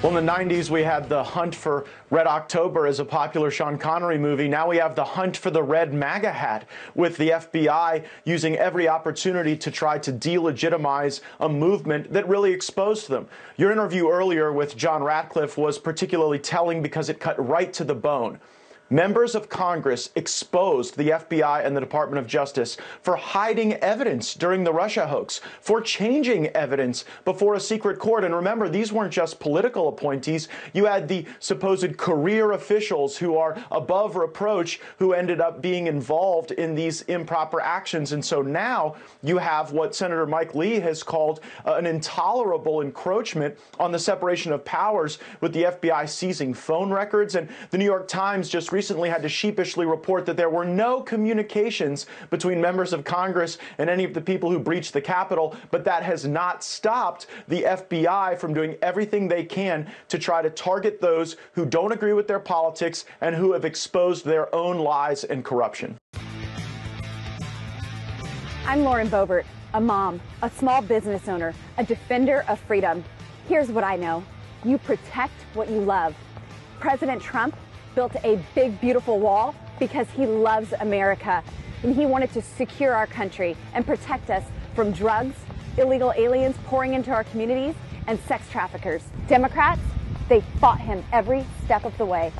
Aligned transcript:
Well, 0.00 0.16
in 0.16 0.24
the 0.24 0.32
90s, 0.32 0.70
we 0.70 0.84
had 0.84 1.08
The 1.08 1.24
Hunt 1.24 1.52
for 1.52 1.84
Red 2.10 2.28
October 2.28 2.86
as 2.86 3.00
a 3.00 3.04
popular 3.04 3.50
Sean 3.50 3.76
Connery 3.76 4.16
movie. 4.16 4.46
Now 4.46 4.68
we 4.68 4.76
have 4.76 4.94
The 4.94 5.04
Hunt 5.04 5.36
for 5.36 5.50
the 5.50 5.64
Red 5.64 5.92
MAGA 5.92 6.30
Hat, 6.30 6.68
with 6.94 7.16
the 7.16 7.30
FBI 7.30 8.04
using 8.24 8.54
every 8.54 8.86
opportunity 8.86 9.56
to 9.56 9.72
try 9.72 9.98
to 9.98 10.12
delegitimize 10.12 11.20
a 11.40 11.48
movement 11.48 12.12
that 12.12 12.28
really 12.28 12.52
exposed 12.52 13.08
them. 13.08 13.26
Your 13.56 13.72
interview 13.72 14.08
earlier 14.08 14.52
with 14.52 14.76
John 14.76 15.02
Ratcliffe 15.02 15.58
was 15.58 15.80
particularly 15.80 16.38
telling 16.38 16.80
because 16.80 17.08
it 17.08 17.18
cut 17.18 17.44
right 17.44 17.72
to 17.72 17.82
the 17.82 17.96
bone. 17.96 18.38
Members 18.90 19.34
of 19.34 19.50
Congress 19.50 20.08
exposed 20.14 20.96
the 20.96 21.10
FBI 21.10 21.66
and 21.66 21.76
the 21.76 21.80
Department 21.80 22.18
of 22.20 22.26
Justice 22.26 22.78
for 23.02 23.16
hiding 23.16 23.74
evidence 23.74 24.32
during 24.32 24.64
the 24.64 24.72
Russia 24.72 25.06
hoax, 25.06 25.42
for 25.60 25.82
changing 25.82 26.46
evidence 26.48 27.04
before 27.26 27.54
a 27.54 27.60
secret 27.60 27.98
court. 27.98 28.24
And 28.24 28.34
remember, 28.34 28.66
these 28.66 28.90
weren't 28.90 29.12
just 29.12 29.40
political 29.40 29.88
appointees. 29.88 30.48
You 30.72 30.86
had 30.86 31.06
the 31.06 31.26
supposed 31.38 31.98
career 31.98 32.52
officials 32.52 33.18
who 33.18 33.36
are 33.36 33.62
above 33.70 34.16
reproach 34.16 34.80
who 34.98 35.12
ended 35.12 35.38
up 35.38 35.60
being 35.60 35.86
involved 35.86 36.52
in 36.52 36.74
these 36.74 37.02
improper 37.02 37.60
actions. 37.60 38.12
And 38.12 38.24
so 38.24 38.40
now 38.40 38.96
you 39.22 39.36
have 39.36 39.72
what 39.72 39.94
Senator 39.94 40.24
Mike 40.24 40.54
Lee 40.54 40.80
has 40.80 41.02
called 41.02 41.40
uh, 41.66 41.74
an 41.74 41.84
intolerable 41.84 42.80
encroachment 42.80 43.58
on 43.78 43.92
the 43.92 43.98
separation 43.98 44.50
of 44.50 44.64
powers 44.64 45.18
with 45.42 45.52
the 45.52 45.64
FBI 45.64 46.08
seizing 46.08 46.54
phone 46.54 46.90
records. 46.90 47.34
And 47.34 47.50
the 47.68 47.76
New 47.76 47.84
York 47.84 48.08
Times 48.08 48.48
just 48.48 48.72
recently 48.78 49.08
had 49.08 49.22
to 49.22 49.28
sheepishly 49.28 49.84
report 49.84 50.24
that 50.24 50.36
there 50.36 50.48
were 50.48 50.64
no 50.64 51.00
communications 51.00 52.06
between 52.30 52.60
members 52.60 52.92
of 52.92 53.02
Congress 53.02 53.58
and 53.78 53.90
any 53.90 54.04
of 54.04 54.14
the 54.14 54.20
people 54.20 54.52
who 54.52 54.58
breached 54.60 54.92
the 54.92 55.00
Capitol, 55.00 55.56
but 55.72 55.84
that 55.84 56.04
has 56.04 56.24
not 56.24 56.62
stopped 56.62 57.26
the 57.48 57.62
FBI 57.62 58.38
from 58.38 58.54
doing 58.54 58.76
everything 58.80 59.26
they 59.26 59.42
can 59.42 59.90
to 60.06 60.16
try 60.16 60.40
to 60.40 60.48
target 60.48 61.00
those 61.00 61.34
who 61.54 61.66
don't 61.66 61.90
agree 61.90 62.12
with 62.12 62.28
their 62.28 62.38
politics 62.38 63.04
and 63.20 63.34
who 63.34 63.52
have 63.52 63.64
exposed 63.64 64.24
their 64.24 64.54
own 64.54 64.78
lies 64.78 65.24
and 65.24 65.44
corruption. 65.44 65.96
I'm 68.64 68.84
Lauren 68.84 69.08
Boebert, 69.08 69.44
a 69.74 69.80
mom, 69.80 70.20
a 70.42 70.50
small 70.50 70.82
business 70.82 71.26
owner, 71.26 71.52
a 71.78 71.84
defender 71.84 72.44
of 72.46 72.60
freedom. 72.60 73.02
Here's 73.48 73.72
what 73.72 73.82
I 73.82 73.96
know 73.96 74.22
you 74.64 74.78
protect 74.78 75.34
what 75.54 75.68
you 75.68 75.80
love. 75.80 76.14
President 76.78 77.20
Trump 77.20 77.56
built 77.98 78.14
a 78.22 78.38
big, 78.54 78.80
beautiful 78.80 79.18
wall 79.18 79.56
because 79.80 80.08
he 80.10 80.24
loves 80.24 80.72
America 80.78 81.42
and 81.82 81.96
he 81.96 82.06
wanted 82.06 82.32
to 82.32 82.40
secure 82.40 82.94
our 82.94 83.08
country 83.08 83.56
and 83.74 83.84
protect 83.84 84.30
us 84.30 84.44
from 84.76 84.92
drugs, 84.92 85.34
illegal 85.78 86.12
aliens 86.16 86.54
pouring 86.66 86.94
into 86.94 87.10
our 87.10 87.24
communities, 87.24 87.74
and 88.06 88.16
sex 88.20 88.48
traffickers. 88.52 89.02
Democrats, 89.26 89.80
they 90.28 90.40
fought 90.60 90.78
him 90.78 91.02
every 91.12 91.44
step 91.64 91.84
of 91.84 91.98
the 91.98 92.06
way. 92.06 92.32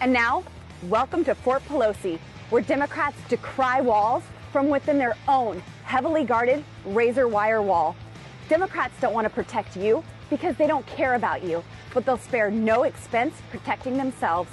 And 0.00 0.14
now, 0.14 0.44
welcome 0.88 1.24
to 1.24 1.34
Fort 1.34 1.62
Pelosi, 1.68 2.18
where 2.48 2.62
Democrats 2.62 3.18
decry 3.28 3.82
walls 3.82 4.22
from 4.50 4.70
within 4.70 4.96
their 4.96 5.14
own 5.28 5.62
heavily 5.84 6.24
guarded 6.24 6.64
razor 6.86 7.28
wire 7.28 7.60
wall. 7.60 7.94
Democrats 8.48 8.94
don't 8.98 9.12
want 9.12 9.26
to 9.26 9.30
protect 9.30 9.76
you 9.76 10.02
because 10.30 10.56
they 10.56 10.66
don't 10.66 10.86
care 10.86 11.16
about 11.16 11.44
you, 11.44 11.62
but 11.92 12.06
they'll 12.06 12.16
spare 12.16 12.50
no 12.50 12.84
expense 12.84 13.34
protecting 13.50 13.98
themselves. 13.98 14.50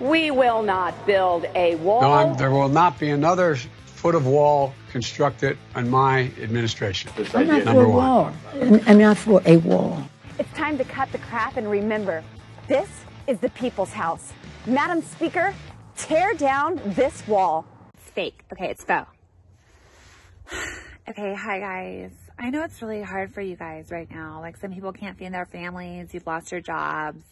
We 0.00 0.30
will 0.30 0.62
not 0.62 1.06
build 1.06 1.46
a 1.54 1.76
wall. 1.76 2.02
No, 2.02 2.12
I'm, 2.12 2.36
there 2.36 2.50
will 2.50 2.68
not 2.68 2.98
be 2.98 3.10
another 3.10 3.56
foot 3.56 4.14
of 4.14 4.26
wall 4.26 4.74
constructed 4.92 5.56
in 5.74 5.88
my 5.88 6.30
administration. 6.40 7.10
I'm 7.34 7.46
not 7.46 7.60
for 7.60 7.64
Number 7.64 7.84
a 7.84 7.88
one. 7.88 7.96
wall. 7.96 8.32
I'm 8.54 8.80
I'm 8.86 8.98
not 8.98 9.16
for 9.16 9.42
a 9.46 9.56
wall. 9.58 10.08
It's 10.38 10.52
time 10.52 10.76
to 10.78 10.84
cut 10.84 11.10
the 11.12 11.18
crap 11.18 11.56
and 11.56 11.70
remember 11.70 12.22
this 12.68 12.88
is 13.26 13.38
the 13.40 13.48
people's 13.50 13.92
house. 13.92 14.32
Madam 14.66 15.00
Speaker, 15.02 15.54
tear 15.96 16.34
down 16.34 16.80
this 16.84 17.26
wall. 17.26 17.64
fake. 17.96 18.44
Okay, 18.52 18.66
it's 18.70 18.84
faux. 18.84 19.08
okay, 21.08 21.34
hi 21.34 21.58
guys. 21.58 22.10
I 22.38 22.50
know 22.50 22.62
it's 22.64 22.82
really 22.82 23.02
hard 23.02 23.32
for 23.32 23.40
you 23.40 23.56
guys 23.56 23.90
right 23.90 24.10
now. 24.10 24.40
Like 24.40 24.58
some 24.58 24.72
people 24.72 24.92
can't 24.92 25.16
feed 25.18 25.32
their 25.32 25.46
families, 25.46 26.12
you've 26.12 26.26
lost 26.26 26.52
your 26.52 26.60
jobs, 26.60 27.24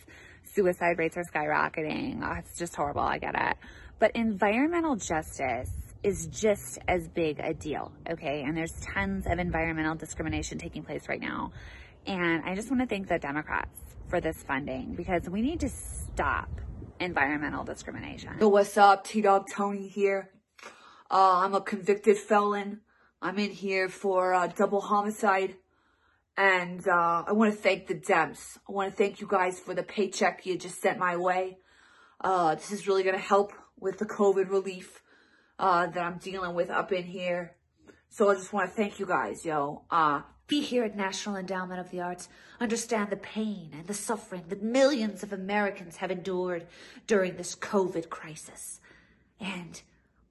suicide 0.55 0.99
rates 0.99 1.17
are 1.17 1.25
skyrocketing. 1.25 2.21
Oh, 2.23 2.35
it's 2.39 2.57
just 2.59 2.75
horrible. 2.77 3.03
I 3.03 3.19
get 3.19 3.35
it. 3.35 3.57
But 3.99 4.13
environmental 4.15 4.97
justice 4.97 5.71
is 6.03 6.27
just 6.27 6.79
as 6.87 7.09
big 7.09 7.41
a 7.41 7.55
deal, 7.55 7.93
okay? 8.11 8.43
And 8.43 8.57
there's 8.57 8.73
tons 8.81 9.27
of 9.27 9.39
environmental 9.39 9.95
discrimination 9.95 10.59
taking 10.59 10.83
place 10.83 11.09
right 11.09 11.21
now. 11.21 11.53
And 12.07 12.45
I 12.45 12.55
just 12.55 12.71
want 12.71 12.83
to 12.83 12.87
thank 12.87 13.09
the 13.09 13.19
Democrats 13.19 13.79
for 14.09 14.21
this 14.21 14.43
funding 14.43 14.95
because 14.95 15.29
we 15.29 15.41
need 15.41 15.61
to 15.61 15.71
stop 15.71 16.49
environmental 17.01 17.65
discrimination. 17.65 18.33
Yo, 18.39 18.49
what's 18.49 18.77
up? 18.77 19.05
T 19.05 19.23
Dog 19.23 19.49
Tony 19.51 19.89
here. 19.89 20.31
Uh, 21.11 21.41
I'm 21.45 21.55
a 21.55 21.61
convicted 21.61 22.19
felon. 22.19 22.81
I'm 23.23 23.39
in 23.39 23.51
here 23.51 23.89
for 23.89 24.35
uh, 24.35 24.49
double 24.49 24.83
homicide. 24.83 25.57
And 26.37 26.87
uh, 26.89 27.25
I 27.27 27.33
want 27.33 27.55
to 27.55 27.59
thank 27.59 27.87
the 27.87 27.95
Dems. 27.95 28.59
I 28.69 28.73
want 28.73 28.91
to 28.91 28.97
thank 28.97 29.21
you 29.21 29.29
guys 29.29 29.61
for 29.61 29.75
the 29.75 29.83
paycheck 29.83 30.45
you 30.45 30.59
just 30.59 30.81
sent 30.81 30.99
my 30.99 31.17
way. 31.17 31.59
Uh, 32.21 32.55
this 32.57 32.73
is 32.73 32.89
really 32.89 33.03
going 33.03 33.15
to 33.15 33.21
help 33.23 33.53
with 33.79 33.99
the 33.99 34.07
COVID 34.07 34.51
relief 34.51 35.03
uh, 35.59 35.87
that 35.87 36.03
I'm 36.03 36.19
dealing 36.19 36.55
with 36.55 36.71
up 36.71 36.91
in 36.93 37.05
here. 37.05 37.55
So 38.09 38.31
I 38.31 38.35
just 38.35 38.53
want 38.53 38.71
to 38.71 38.77
thank 38.77 38.99
you 38.99 39.07
guys, 39.07 39.45
yo. 39.45 39.83
Uh, 39.91 40.23
We 40.51 40.61
here 40.61 40.85
at 40.85 40.97
National 40.97 41.37
Endowment 41.37 41.81
of 41.81 41.91
the 41.91 42.01
Arts 42.01 42.29
understand 42.61 43.11
the 43.11 43.17
pain 43.17 43.71
and 43.73 43.87
the 43.87 43.95
suffering 43.95 44.45
that 44.49 44.63
millions 44.63 45.23
of 45.23 45.33
Americans 45.33 45.97
have 45.97 46.11
endured 46.11 46.67
during 47.07 47.37
this 47.37 47.57
COVID 47.57 48.09
crisis. 48.11 48.81
And 49.41 49.81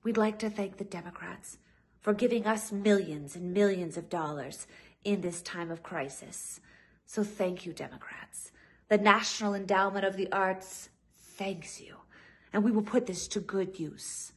we'd 0.04 0.18
like 0.18 0.38
to 0.40 0.50
thank 0.50 0.78
the 0.78 0.84
Democrats 0.84 1.58
for 2.00 2.14
giving 2.14 2.46
us 2.46 2.72
millions 2.72 3.36
and 3.36 3.54
millions 3.54 3.98
of 3.98 4.10
dollars 4.10 4.68
in 5.04 5.22
this 5.22 5.42
time 5.42 5.72
of 5.72 5.84
crisis. 5.84 6.60
So 7.06 7.24
thank 7.24 7.66
you, 7.66 7.74
Democrats. 7.74 8.52
The 8.90 8.98
National 8.98 9.54
Endowment 9.54 10.06
of 10.06 10.18
the 10.18 10.32
Arts 10.32 10.90
thanks 11.16 11.82
you. 11.82 11.96
And 12.52 12.64
we 12.64 12.72
will 12.72 12.84
put 12.84 13.08
this 13.08 13.28
to 13.30 13.40
good 13.40 13.80
use. 13.80 14.34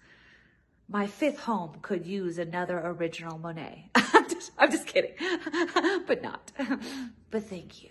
My 0.89 1.07
fifth 1.07 1.41
home 1.41 1.79
could 1.83 2.07
use 2.07 2.39
another 2.39 2.79
original 2.79 3.39
Monet. 3.39 3.91
I'm 3.95 4.29
just, 4.29 4.53
I'm 4.57 4.71
just 4.71 4.87
kidding, 4.87 5.13
but 6.07 6.23
not. 6.23 6.53
But 7.29 7.43
thank 7.45 7.83
you. 7.83 7.91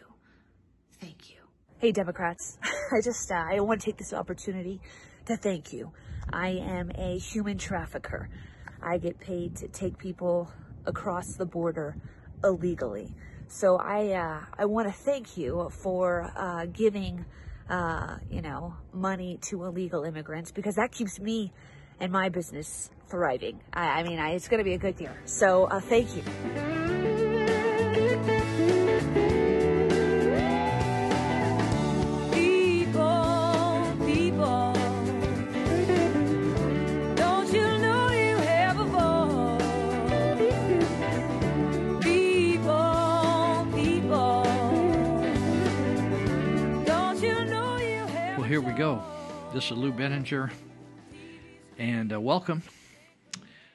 Thank 1.01 1.29
you. 1.29 1.35
Hey, 1.77 1.91
Democrats. 1.91 2.57
I 2.63 3.01
just, 3.03 3.29
uh, 3.29 3.43
I 3.51 3.59
want 3.59 3.81
to 3.81 3.85
take 3.85 3.97
this 3.97 4.13
opportunity 4.13 4.79
to 5.25 5.35
thank 5.35 5.73
you. 5.73 5.91
I 6.31 6.49
am 6.49 6.89
a 6.95 7.17
human 7.19 7.57
trafficker. 7.57 8.29
I 8.81 8.97
get 8.97 9.19
paid 9.19 9.57
to 9.57 9.67
take 9.67 9.97
people 9.97 10.49
across 10.85 11.35
the 11.35 11.45
border 11.45 11.97
illegally. 12.45 13.13
So 13.47 13.77
I, 13.77 14.11
uh, 14.11 14.39
I 14.57 14.65
want 14.65 14.87
to 14.87 14.93
thank 14.93 15.37
you 15.37 15.69
for, 15.71 16.31
uh, 16.37 16.65
giving, 16.67 17.25
uh, 17.69 18.17
you 18.29 18.41
know, 18.41 18.75
money 18.93 19.37
to 19.49 19.65
illegal 19.65 20.03
immigrants 20.03 20.51
because 20.51 20.75
that 20.75 20.91
keeps 20.91 21.19
me 21.19 21.51
and 21.99 22.11
my 22.11 22.29
business 22.29 22.89
thriving. 23.07 23.59
I, 23.73 23.99
I 23.99 24.03
mean, 24.03 24.19
I, 24.19 24.31
it's 24.31 24.47
going 24.47 24.59
to 24.59 24.63
be 24.63 24.73
a 24.73 24.77
good 24.77 24.99
year. 24.99 25.15
So, 25.25 25.65
uh, 25.65 25.79
thank 25.79 26.15
you. 26.15 27.04
We 48.65 48.71
go. 48.71 48.99
This 49.53 49.65
is 49.65 49.77
Lou 49.77 49.93
Benninger, 49.93 50.49
and 51.77 52.11
uh, 52.11 52.19
welcome. 52.19 52.63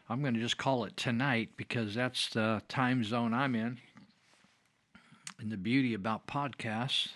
I'm 0.08 0.20
going 0.20 0.34
to 0.34 0.40
just 0.40 0.58
call 0.58 0.84
it 0.84 0.96
tonight 0.96 1.50
because 1.56 1.94
that's 1.94 2.28
the 2.30 2.60
time 2.66 3.04
zone 3.04 3.32
I'm 3.32 3.54
in. 3.54 3.78
And 5.38 5.52
the 5.52 5.56
beauty 5.56 5.94
about 5.94 6.26
podcasts 6.26 7.10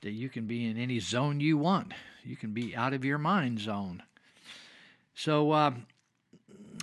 that 0.00 0.10
you 0.10 0.28
can 0.28 0.48
be 0.48 0.66
in 0.66 0.76
any 0.76 0.98
zone 0.98 1.38
you 1.38 1.56
want. 1.56 1.92
You 2.24 2.34
can 2.34 2.50
be 2.50 2.74
out 2.74 2.92
of 2.92 3.04
your 3.04 3.18
mind 3.18 3.60
zone. 3.60 4.02
So 5.14 5.52
uh, 5.52 5.70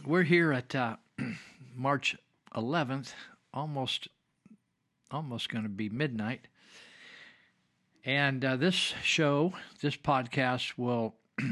we're 0.05 0.23
here 0.23 0.53
at 0.53 0.73
uh, 0.73 0.95
March 1.75 2.15
11th 2.55 3.11
almost 3.53 4.07
almost 5.11 5.49
going 5.49 5.63
to 5.63 5.69
be 5.69 5.89
midnight. 5.89 6.47
And 8.05 8.43
uh, 8.43 8.57
this 8.57 8.75
show, 8.75 9.53
this 9.81 9.95
podcast 9.95 10.73
will 10.77 11.15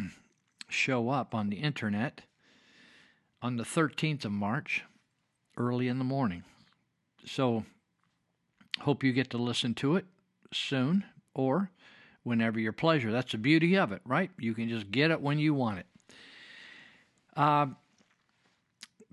show 0.68 1.10
up 1.10 1.34
on 1.34 1.50
the 1.50 1.58
internet 1.58 2.22
on 3.42 3.56
the 3.56 3.64
13th 3.64 4.26
of 4.26 4.32
March, 4.32 4.84
early 5.58 5.88
in 5.88 5.98
the 5.98 6.04
morning. 6.04 6.44
So, 7.26 7.66
hope 8.82 9.04
you 9.04 9.14
get 9.14 9.30
to 9.32 9.38
listen 9.38 9.74
to 9.76 9.96
it 9.96 10.06
soon 10.54 11.06
or 11.34 11.72
whenever 12.24 12.60
your 12.60 12.74
pleasure. 12.74 13.12
That's 13.12 13.32
the 13.32 13.38
beauty 13.38 13.78
of 13.78 13.92
it, 13.92 14.02
right? 14.06 14.30
You 14.38 14.54
can 14.54 14.70
just 14.70 14.92
get 14.92 15.10
it 15.10 15.22
when 15.22 15.40
you 15.40 15.54
want 15.54 15.80
it. 15.80 15.86
Uh, 17.36 17.68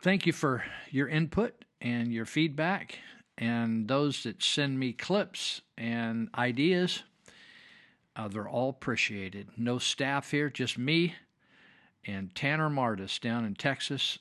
thank 0.02 0.26
you 0.26 0.32
for 0.32 0.64
your 0.90 1.08
input 1.08 1.64
and 1.80 2.12
your 2.12 2.26
feedback, 2.26 2.98
and 3.36 3.86
those 3.86 4.24
that 4.24 4.42
send 4.42 4.78
me 4.78 4.92
clips 4.92 5.62
and 5.76 6.28
ideas. 6.36 7.04
Uh, 8.18 8.26
they're 8.26 8.48
all 8.48 8.70
appreciated. 8.70 9.48
No 9.56 9.78
staff 9.78 10.32
here, 10.32 10.50
just 10.50 10.76
me 10.76 11.14
and 12.04 12.34
Tanner 12.34 12.68
Martis 12.68 13.20
down 13.20 13.44
in 13.44 13.54
Texas, 13.54 14.18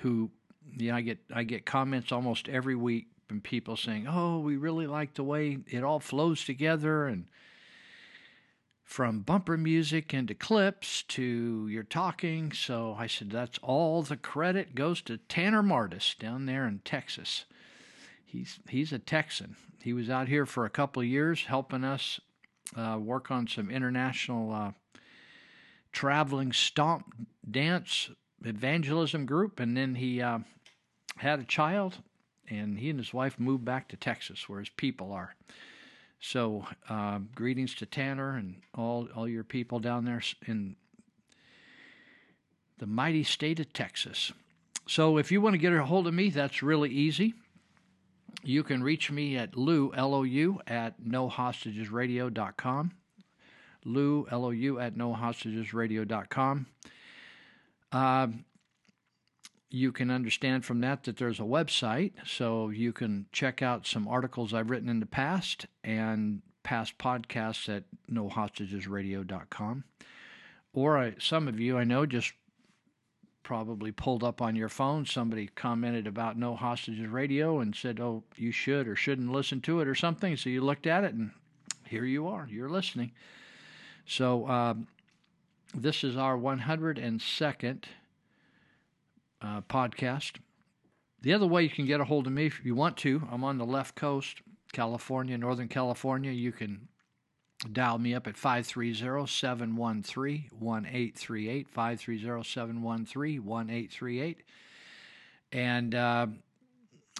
who 0.00 0.30
yeah, 0.76 0.96
I 0.96 1.02
get 1.02 1.18
I 1.32 1.44
get 1.44 1.64
comments 1.64 2.10
almost 2.10 2.48
every 2.48 2.74
week 2.74 3.06
from 3.28 3.40
people 3.40 3.76
saying, 3.76 4.08
"Oh, 4.08 4.40
we 4.40 4.56
really 4.56 4.88
like 4.88 5.14
the 5.14 5.22
way 5.22 5.58
it 5.68 5.84
all 5.84 6.00
flows 6.00 6.44
together," 6.44 7.06
and 7.06 7.26
from 8.82 9.20
bumper 9.20 9.56
music 9.56 10.12
into 10.12 10.34
clips 10.34 11.02
to 11.04 11.68
your 11.68 11.84
talking. 11.84 12.52
So 12.52 12.96
I 12.98 13.06
said, 13.06 13.30
"That's 13.30 13.58
all 13.58 14.02
the 14.02 14.16
credit 14.16 14.74
goes 14.74 15.00
to 15.02 15.18
Tanner 15.18 15.62
Martis 15.62 16.16
down 16.18 16.46
there 16.46 16.66
in 16.66 16.80
Texas." 16.80 17.44
He's 18.24 18.58
he's 18.68 18.92
a 18.92 18.98
Texan. 18.98 19.56
He 19.82 19.92
was 19.92 20.10
out 20.10 20.28
here 20.28 20.46
for 20.46 20.64
a 20.64 20.70
couple 20.70 21.02
of 21.02 21.08
years 21.08 21.44
helping 21.44 21.84
us 21.84 22.18
uh, 22.76 22.98
work 23.00 23.30
on 23.30 23.46
some 23.46 23.70
international 23.70 24.52
uh, 24.52 24.72
traveling 25.92 26.52
stomp 26.52 27.14
dance 27.48 28.10
evangelism 28.44 29.26
group, 29.26 29.60
and 29.60 29.76
then 29.76 29.94
he 29.94 30.20
uh, 30.20 30.38
had 31.16 31.38
a 31.38 31.44
child, 31.44 31.98
and 32.48 32.78
he 32.78 32.90
and 32.90 32.98
his 32.98 33.14
wife 33.14 33.38
moved 33.38 33.64
back 33.64 33.88
to 33.88 33.96
Texas, 33.96 34.48
where 34.48 34.58
his 34.58 34.70
people 34.70 35.12
are. 35.12 35.34
So, 36.20 36.66
uh, 36.88 37.18
greetings 37.34 37.74
to 37.76 37.86
Tanner 37.86 38.36
and 38.36 38.62
all 38.74 39.08
all 39.14 39.28
your 39.28 39.44
people 39.44 39.80
down 39.80 40.04
there 40.04 40.22
in 40.46 40.76
the 42.78 42.86
mighty 42.86 43.24
state 43.24 43.58
of 43.60 43.72
Texas. 43.72 44.32
So, 44.86 45.18
if 45.18 45.32
you 45.32 45.40
want 45.40 45.54
to 45.54 45.58
get 45.58 45.72
a 45.72 45.84
hold 45.84 46.06
of 46.06 46.14
me, 46.14 46.30
that's 46.30 46.62
really 46.62 46.90
easy. 46.90 47.34
You 48.42 48.62
can 48.62 48.82
reach 48.82 49.10
me 49.10 49.36
at 49.36 49.56
Lou, 49.56 49.92
L 49.94 50.14
O 50.14 50.22
U, 50.22 50.60
at 50.66 51.00
nohostagesradio.com. 51.02 52.92
Lou, 53.84 54.26
L 54.30 54.44
O 54.44 54.50
U, 54.50 54.78
at 54.78 54.94
nohostagesradio.com. 54.94 56.66
Uh, 57.90 58.28
you 59.70 59.92
can 59.92 60.10
understand 60.10 60.64
from 60.64 60.80
that 60.80 61.04
that 61.04 61.16
there's 61.16 61.40
a 61.40 61.44
website, 61.44 62.12
so 62.26 62.68
you 62.68 62.92
can 62.92 63.26
check 63.32 63.62
out 63.62 63.86
some 63.86 64.06
articles 64.06 64.52
I've 64.52 64.70
written 64.70 64.88
in 64.88 65.00
the 65.00 65.06
past 65.06 65.66
and 65.82 66.42
past 66.62 66.98
podcasts 66.98 67.74
at 67.74 67.84
nohostagesradio.com. 68.10 69.84
Or 70.74 70.98
I, 70.98 71.14
some 71.18 71.48
of 71.48 71.58
you 71.60 71.78
I 71.78 71.84
know 71.84 72.06
just 72.06 72.32
probably 73.42 73.92
pulled 73.92 74.24
up 74.24 74.40
on 74.40 74.56
your 74.56 74.68
phone. 74.68 75.04
Somebody 75.06 75.48
commented 75.54 76.06
about 76.06 76.38
No 76.38 76.54
Hostages 76.54 77.08
Radio 77.08 77.60
and 77.60 77.74
said, 77.74 78.00
oh, 78.00 78.22
you 78.36 78.52
should 78.52 78.86
or 78.88 78.96
shouldn't 78.96 79.32
listen 79.32 79.60
to 79.62 79.80
it 79.80 79.88
or 79.88 79.94
something. 79.94 80.36
So 80.36 80.50
you 80.50 80.62
looked 80.62 80.86
at 80.86 81.04
it 81.04 81.14
and 81.14 81.30
here 81.86 82.04
you 82.04 82.28
are. 82.28 82.48
You're 82.50 82.70
listening. 82.70 83.12
So 84.06 84.48
um, 84.48 84.86
this 85.74 86.04
is 86.04 86.16
our 86.16 86.36
102nd 86.36 87.84
uh, 89.40 89.60
podcast. 89.62 90.36
The 91.20 91.32
other 91.32 91.46
way 91.46 91.62
you 91.62 91.70
can 91.70 91.86
get 91.86 92.00
a 92.00 92.04
hold 92.04 92.26
of 92.26 92.32
me 92.32 92.46
if 92.46 92.64
you 92.64 92.74
want 92.74 92.96
to, 92.98 93.26
I'm 93.30 93.44
on 93.44 93.58
the 93.58 93.66
left 93.66 93.94
coast, 93.94 94.42
California, 94.72 95.38
Northern 95.38 95.68
California. 95.68 96.32
You 96.32 96.52
can 96.52 96.88
dial 97.70 97.98
me 97.98 98.14
up 98.14 98.26
at 98.26 98.36
530 98.36 99.26
713 99.26 100.50
1838. 100.58 101.68
530 101.68 102.44
713 102.44 103.44
1838. 103.44 104.42
And 105.52 105.94
uh, 105.94 106.26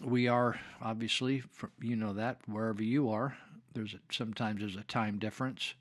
we 0.05 0.29
are 0.29 0.59
obviously, 0.81 1.43
you 1.81 1.97
know 1.97 2.15
that, 2.15 2.39
wherever 2.47 2.83
you 2.83 3.11
are, 3.11 3.37
there's 3.75 3.95
a, 3.95 3.99
sometimes 4.11 4.61
there's 4.61 4.77
a 4.77 4.83
time 4.83 5.19
difference. 5.19 5.75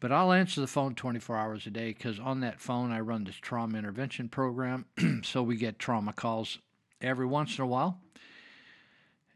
But 0.00 0.12
I'll 0.12 0.32
answer 0.32 0.60
the 0.60 0.66
phone 0.66 0.94
24 0.94 1.36
hours 1.36 1.66
a 1.66 1.70
day 1.70 1.88
because 1.92 2.20
on 2.20 2.40
that 2.40 2.60
phone 2.60 2.92
I 2.92 3.00
run 3.00 3.24
this 3.24 3.36
trauma 3.36 3.78
intervention 3.78 4.28
program. 4.28 4.84
so 5.22 5.42
we 5.42 5.56
get 5.56 5.78
trauma 5.78 6.12
calls 6.12 6.58
every 7.00 7.26
once 7.26 7.58
in 7.58 7.64
a 7.64 7.66
while. 7.66 8.00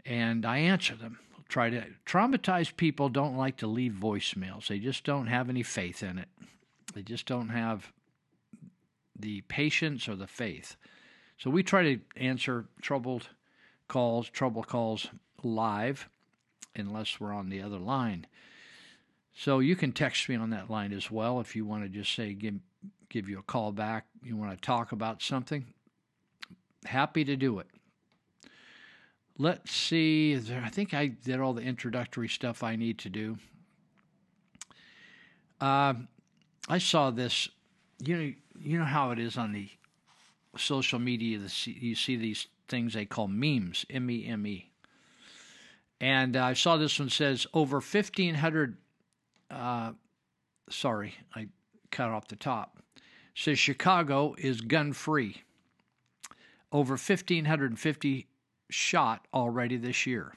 And 0.05 0.45
I 0.45 0.59
answer 0.59 0.95
them. 0.95 1.19
Try 1.49 1.71
to 1.71 1.85
traumatized 2.05 2.77
people 2.77 3.09
don't 3.09 3.37
like 3.37 3.57
to 3.59 3.67
leave 3.67 3.93
voicemails. 3.93 4.67
They 4.69 4.79
just 4.79 5.05
don't 5.05 5.29
have 5.29 5.49
any 5.49 5.63
faith 5.63 6.03
in 6.03 6.19
it. 6.19 6.29
They 6.95 7.03
just 7.03 7.27
don't 7.27 7.49
have 7.49 7.93
the 9.19 9.41
patience 9.43 10.09
or 10.09 10.17
the 10.17 10.27
faith. 10.27 10.77
So 11.39 11.51
we 11.51 11.63
try 11.63 11.83
to 11.83 12.01
answer 12.17 12.67
troubled 12.83 13.29
calls, 13.89 14.29
trouble 14.29 14.63
calls 14.63 15.09
live, 15.43 16.09
unless 16.77 17.19
we're 17.19 17.33
on 17.33 17.49
the 17.49 17.63
other 17.63 17.79
line. 17.79 18.27
So 19.35 19.61
you 19.61 19.77
can 19.77 19.93
text 19.93 20.29
me 20.29 20.35
on 20.35 20.51
that 20.51 20.69
line 20.69 20.93
as 20.93 21.11
well 21.11 21.41
if 21.41 21.55
you 21.55 21.65
want 21.65 21.85
to 21.85 21.89
just 21.89 22.15
say 22.15 22.35
give 22.35 22.55
give 23.09 23.29
you 23.29 23.39
a 23.39 23.43
call 23.43 23.73
back. 23.73 24.07
You 24.23 24.37
want 24.37 24.51
to 24.51 24.61
talk 24.61 24.93
about 24.93 25.23
something. 25.23 25.67
Happy 26.85 27.25
to 27.25 27.37
do 27.37 27.59
it. 27.59 27.69
Let's 29.39 29.73
see. 29.73 30.37
I 30.37 30.69
think 30.69 30.95
I 30.95 31.07
did 31.07 31.41
all 31.41 31.53
the 31.53 31.63
introductory 31.63 32.29
stuff 32.29 32.63
I 32.63 32.77
need 32.77 32.99
to 32.99 33.09
do. 33.09 33.39
Uh, 35.61 35.95
I 36.69 36.79
saw 36.79 37.11
this. 37.11 37.49
You 38.05 38.17
know, 38.17 38.33
you 38.61 38.79
know 38.79 38.85
how 38.85 39.11
it 39.13 39.19
is 39.19 39.37
on 39.37 39.53
the 39.53 39.69
social 40.57 40.99
media. 40.99 41.39
The, 41.39 41.71
you 41.71 41.95
see 41.95 42.17
these 42.17 42.49
things 42.69 42.95
they 42.95 43.05
call 43.05 43.29
memes, 43.29 43.87
M 43.89 44.11
E 44.11 44.27
M 44.27 44.47
E. 44.47 44.71
And 46.01 46.37
uh, 46.37 46.45
I 46.45 46.53
saw 46.53 46.77
this 46.77 46.99
one 46.99 47.09
says 47.09 47.47
over 47.55 47.81
fifteen 47.81 48.35
hundred 48.35 48.77
uh, 49.51 49.93
sorry, 50.71 51.15
I 51.35 51.49
cut 51.91 52.11
off 52.11 52.29
the 52.29 52.37
top. 52.37 52.79
says 53.35 53.59
Chicago 53.59 54.35
is 54.39 54.61
gun 54.61 54.93
free. 54.93 55.43
Over 56.71 56.93
1,550 56.93 58.27
shot 58.71 59.27
already 59.33 59.77
this 59.77 60.07
year. 60.07 60.35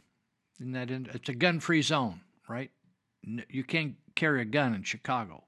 Isn't 0.59 0.73
that 0.73 0.91
in, 0.91 1.09
it's 1.13 1.29
a 1.29 1.33
gun 1.33 1.59
free 1.59 1.81
zone, 1.81 2.21
right? 2.47 2.71
You 3.23 3.63
can't 3.63 3.95
carry 4.15 4.41
a 4.41 4.45
gun 4.45 4.73
in 4.73 4.83
Chicago. 4.83 5.43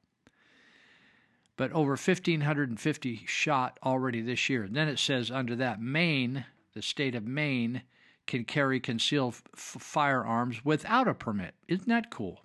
But 1.55 1.71
over 1.71 1.91
1,550 1.91 3.25
shot 3.27 3.79
already 3.83 4.21
this 4.21 4.49
year. 4.49 4.63
And 4.63 4.75
then 4.75 4.87
it 4.87 4.99
says 4.99 5.29
under 5.29 5.55
that, 5.57 5.81
Maine, 5.81 6.45
the 6.73 6.81
state 6.81 7.15
of 7.15 7.25
Maine, 7.25 7.83
can 8.25 8.43
carry 8.45 8.79
concealed 8.79 9.35
f- 9.53 9.77
firearms 9.79 10.65
without 10.65 11.07
a 11.07 11.13
permit. 11.13 11.53
Isn't 11.67 11.89
that 11.89 12.09
cool? 12.09 12.41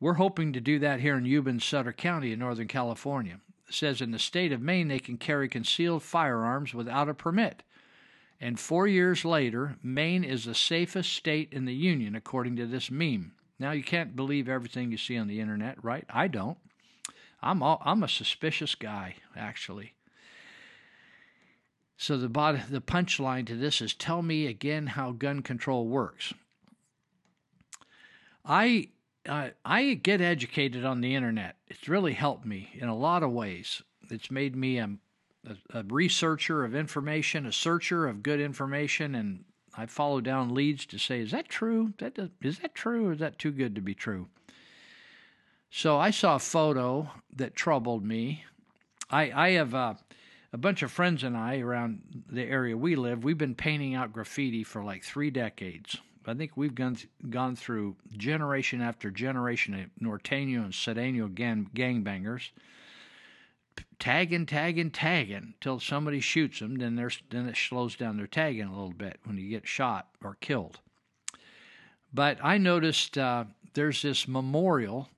We're 0.00 0.14
hoping 0.14 0.52
to 0.52 0.60
do 0.60 0.78
that 0.80 1.00
here 1.00 1.16
in 1.16 1.24
Yuba 1.24 1.50
and 1.50 1.62
Sutter 1.62 1.92
County 1.92 2.32
in 2.32 2.38
Northern 2.38 2.68
California. 2.68 3.40
It 3.68 3.74
says 3.74 4.00
in 4.00 4.10
the 4.10 4.18
state 4.18 4.52
of 4.52 4.60
Maine 4.60 4.88
they 4.88 4.98
can 4.98 5.16
carry 5.16 5.48
concealed 5.48 6.02
firearms 6.02 6.74
without 6.74 7.08
a 7.08 7.14
permit. 7.14 7.62
And 8.42 8.58
four 8.58 8.88
years 8.88 9.24
later, 9.24 9.76
Maine 9.84 10.24
is 10.24 10.46
the 10.46 10.54
safest 10.54 11.12
state 11.12 11.52
in 11.52 11.64
the 11.64 11.74
union, 11.74 12.16
according 12.16 12.56
to 12.56 12.66
this 12.66 12.90
meme. 12.90 13.34
Now, 13.60 13.70
you 13.70 13.84
can't 13.84 14.16
believe 14.16 14.48
everything 14.48 14.90
you 14.90 14.98
see 14.98 15.16
on 15.16 15.28
the 15.28 15.38
internet, 15.38 15.82
right? 15.82 16.04
I 16.10 16.26
don't. 16.26 16.58
I'm, 17.40 17.62
all, 17.62 17.80
I'm 17.84 18.02
a 18.02 18.08
suspicious 18.08 18.74
guy, 18.74 19.14
actually. 19.36 19.94
So 21.96 22.16
the 22.16 22.26
the 22.26 22.80
punchline 22.80 23.46
to 23.46 23.54
this 23.54 23.80
is 23.80 23.94
tell 23.94 24.22
me 24.22 24.48
again 24.48 24.88
how 24.88 25.12
gun 25.12 25.42
control 25.42 25.86
works. 25.86 26.34
I 28.44 28.88
uh, 29.24 29.50
I 29.64 29.94
get 29.94 30.20
educated 30.20 30.84
on 30.84 31.00
the 31.00 31.14
internet. 31.14 31.58
It's 31.68 31.88
really 31.88 32.14
helped 32.14 32.44
me 32.44 32.70
in 32.74 32.88
a 32.88 32.96
lot 32.96 33.22
of 33.22 33.30
ways. 33.30 33.82
It's 34.10 34.32
made 34.32 34.56
me 34.56 34.78
a, 34.78 34.90
a, 35.46 35.80
a 35.80 35.82
researcher 35.84 36.64
of 36.64 36.74
information, 36.74 37.46
a 37.46 37.52
searcher 37.52 38.06
of 38.06 38.22
good 38.22 38.40
information, 38.40 39.14
and 39.14 39.44
I 39.76 39.86
follow 39.86 40.20
down 40.20 40.54
leads 40.54 40.86
to 40.86 40.98
say, 40.98 41.20
is 41.20 41.30
that 41.30 41.48
true? 41.48 41.92
That 41.98 42.18
is 42.42 42.58
that 42.58 42.74
true, 42.74 43.08
or 43.08 43.12
is 43.12 43.18
that 43.20 43.38
too 43.38 43.52
good 43.52 43.74
to 43.74 43.80
be 43.80 43.94
true? 43.94 44.28
So 45.70 45.98
I 45.98 46.10
saw 46.10 46.36
a 46.36 46.40
photo 46.40 47.10
that 47.36 47.56
troubled 47.56 48.04
me. 48.04 48.44
I 49.10 49.32
I 49.32 49.50
have 49.52 49.74
uh, 49.74 49.94
a 50.52 50.58
bunch 50.58 50.82
of 50.82 50.92
friends 50.92 51.24
and 51.24 51.36
I 51.36 51.58
around 51.58 52.24
the 52.30 52.42
area 52.42 52.76
we 52.76 52.94
live, 52.94 53.24
we've 53.24 53.38
been 53.38 53.54
painting 53.54 53.94
out 53.94 54.12
graffiti 54.12 54.64
for 54.64 54.84
like 54.84 55.02
three 55.02 55.30
decades. 55.30 55.96
I 56.26 56.34
think 56.34 56.52
we've 56.56 56.74
gone 56.74 56.98
gone 57.30 57.56
through 57.56 57.96
generation 58.16 58.80
after 58.80 59.10
generation 59.10 59.74
of 59.74 59.86
Norteño 60.00 60.62
and 60.62 60.72
Sureño 60.72 61.34
gang, 61.34 61.68
gangbangers, 61.74 62.50
tagging, 63.98 64.46
tagging, 64.46 64.90
tagging 64.90 65.54
till 65.60 65.80
somebody 65.80 66.20
shoots 66.20 66.60
them. 66.60 66.76
Then 66.76 66.96
there's 66.96 67.22
then 67.30 67.48
it 67.48 67.56
slows 67.56 67.96
down 67.96 68.16
their 68.16 68.26
tagging 68.26 68.66
a 68.66 68.72
little 68.72 68.92
bit 68.92 69.20
when 69.24 69.38
you 69.38 69.48
get 69.48 69.66
shot 69.66 70.08
or 70.22 70.36
killed. 70.40 70.80
But 72.12 72.38
I 72.42 72.58
noticed 72.58 73.16
uh, 73.16 73.44
there's 73.74 74.02
this 74.02 74.28
memorial 74.28 75.08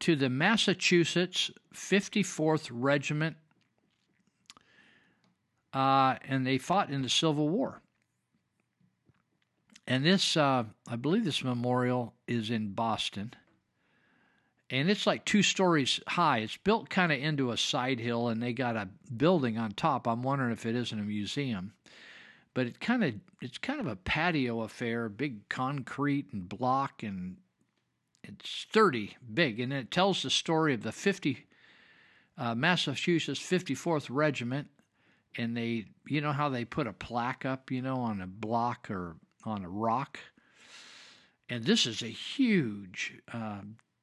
to 0.00 0.16
the 0.16 0.28
Massachusetts 0.28 1.50
54th 1.72 2.68
Regiment, 2.72 3.36
uh, 5.72 6.16
and 6.26 6.44
they 6.44 6.58
fought 6.58 6.90
in 6.90 7.02
the 7.02 7.08
Civil 7.08 7.48
War. 7.48 7.80
And 9.86 10.04
this, 10.04 10.36
uh, 10.36 10.64
I 10.88 10.96
believe 10.96 11.24
this 11.24 11.44
memorial 11.44 12.14
is 12.26 12.50
in 12.50 12.72
Boston. 12.72 13.34
And 14.72 14.88
it's 14.88 15.06
like 15.06 15.26
two 15.26 15.42
stories 15.42 16.00
high. 16.08 16.38
It's 16.38 16.56
built 16.56 16.88
kind 16.88 17.12
of 17.12 17.18
into 17.18 17.50
a 17.50 17.58
side 17.58 18.00
hill, 18.00 18.28
and 18.28 18.42
they 18.42 18.54
got 18.54 18.74
a 18.74 18.88
building 19.14 19.58
on 19.58 19.72
top. 19.72 20.08
I'm 20.08 20.22
wondering 20.22 20.50
if 20.50 20.64
it 20.64 20.74
isn't 20.74 20.98
a 20.98 21.02
museum. 21.02 21.74
But 22.54 22.66
it 22.68 22.80
kind 22.80 23.04
of 23.04 23.14
it's 23.42 23.58
kind 23.58 23.80
of 23.80 23.86
a 23.86 23.96
patio 23.96 24.62
affair, 24.62 25.10
big 25.10 25.46
concrete 25.50 26.32
and 26.32 26.48
block, 26.48 27.02
and 27.02 27.36
it's 28.22 28.48
sturdy, 28.48 29.18
big, 29.32 29.60
and 29.60 29.74
it 29.74 29.90
tells 29.90 30.22
the 30.22 30.30
story 30.30 30.72
of 30.72 30.82
the 30.82 30.92
50 30.92 31.46
uh, 32.38 32.54
Massachusetts 32.54 33.40
54th 33.40 34.06
Regiment, 34.08 34.68
and 35.36 35.54
they, 35.54 35.84
you 36.06 36.22
know 36.22 36.32
how 36.32 36.48
they 36.48 36.64
put 36.64 36.86
a 36.86 36.94
plaque 36.94 37.44
up, 37.44 37.70
you 37.70 37.82
know, 37.82 37.96
on 37.96 38.22
a 38.22 38.26
block 38.26 38.90
or 38.90 39.16
on 39.44 39.64
a 39.64 39.68
rock. 39.68 40.18
And 41.50 41.64
this 41.64 41.84
is 41.84 42.02
a 42.02 42.06
huge 42.06 43.18
uh, 43.30 43.60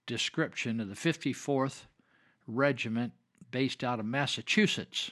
description 0.09 0.81
of 0.81 0.89
the 0.89 0.95
54th 0.95 1.83
Regiment 2.47 3.13
based 3.51 3.83
out 3.83 3.99
of 3.99 4.05
Massachusetts. 4.05 5.11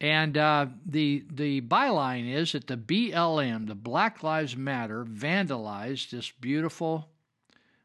And 0.00 0.38
uh, 0.38 0.66
the 0.86 1.24
the 1.28 1.60
byline 1.60 2.32
is 2.32 2.52
that 2.52 2.68
the 2.68 2.76
BLM, 2.76 3.66
the 3.66 3.74
Black 3.74 4.22
Lives 4.22 4.56
Matter, 4.56 5.04
vandalized 5.04 6.10
this 6.10 6.30
beautiful 6.30 7.08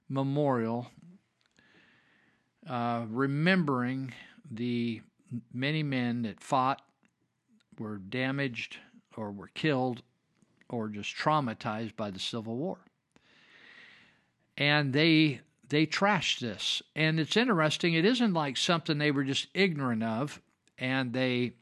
memorial, 0.08 0.92
uh, 2.70 3.06
remembering 3.10 4.14
the 4.52 5.02
many 5.52 5.82
men 5.82 6.22
that 6.22 6.40
fought, 6.40 6.84
were 7.80 7.98
damaged, 7.98 8.78
or 9.18 9.32
were 9.32 9.50
killed 9.56 10.04
or 10.70 10.90
just 10.90 11.16
traumatized 11.16 11.96
by 11.96 12.12
the 12.12 12.20
Civil 12.20 12.58
War. 12.58 12.78
And 14.56 14.94
they 14.94 15.42
they 15.74 15.86
trashed 15.86 16.40
this. 16.40 16.82
And 16.96 17.20
it's 17.20 17.36
interesting, 17.36 17.94
it 17.94 18.06
isn't 18.06 18.34
like 18.34 18.58
something 18.58 18.98
they 18.98 19.12
were 19.12 19.24
just 19.24 19.48
ignorant 19.54 20.04
of 20.04 20.42
and 20.78 21.14
they 21.14 21.54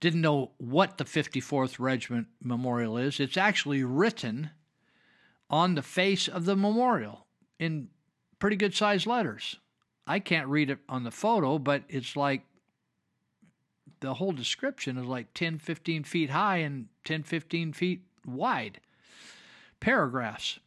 didn't 0.00 0.20
know 0.20 0.52
what 0.58 0.98
the 0.98 1.04
54th 1.04 1.78
Regiment 1.78 2.28
Memorial 2.42 2.96
is. 2.96 3.20
It's 3.20 3.36
actually 3.36 3.82
written 3.82 4.50
on 5.48 5.74
the 5.74 5.82
face 5.82 6.28
of 6.28 6.44
the 6.44 6.56
memorial 6.56 7.26
in 7.58 7.88
pretty 8.38 8.56
good 8.56 8.74
sized 8.74 9.06
letters. 9.06 9.56
I 10.06 10.18
can't 10.18 10.48
read 10.48 10.70
it 10.70 10.78
on 10.88 11.04
the 11.04 11.10
photo, 11.10 11.58
but 11.58 11.82
it's 11.88 12.16
like 12.16 12.42
the 14.00 14.14
whole 14.14 14.32
description 14.32 14.98
is 14.98 15.06
like 15.06 15.32
10, 15.34 15.58
15 15.58 16.04
feet 16.04 16.30
high 16.30 16.58
and 16.58 16.86
10, 17.04 17.22
15 17.22 17.72
feet 17.72 18.02
wide 18.24 18.80
paragraphs. 19.80 20.58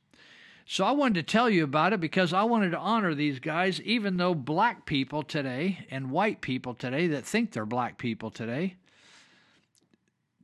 So 0.71 0.85
I 0.85 0.91
wanted 0.91 1.15
to 1.15 1.23
tell 1.23 1.49
you 1.49 1.63
about 1.63 1.93
it 1.93 1.99
because 1.99 2.31
I 2.31 2.43
wanted 2.43 2.69
to 2.73 2.77
honor 2.77 3.15
these 3.15 3.39
guys, 3.39 3.81
even 3.81 4.17
though 4.17 4.35
black 4.35 4.85
people 4.85 5.23
today 5.23 5.87
and 5.89 6.11
white 6.11 6.41
people 6.41 6.75
today 6.75 7.07
that 7.07 7.25
think 7.25 7.51
they're 7.51 7.65
black 7.65 7.97
people 7.97 8.29
today 8.29 8.75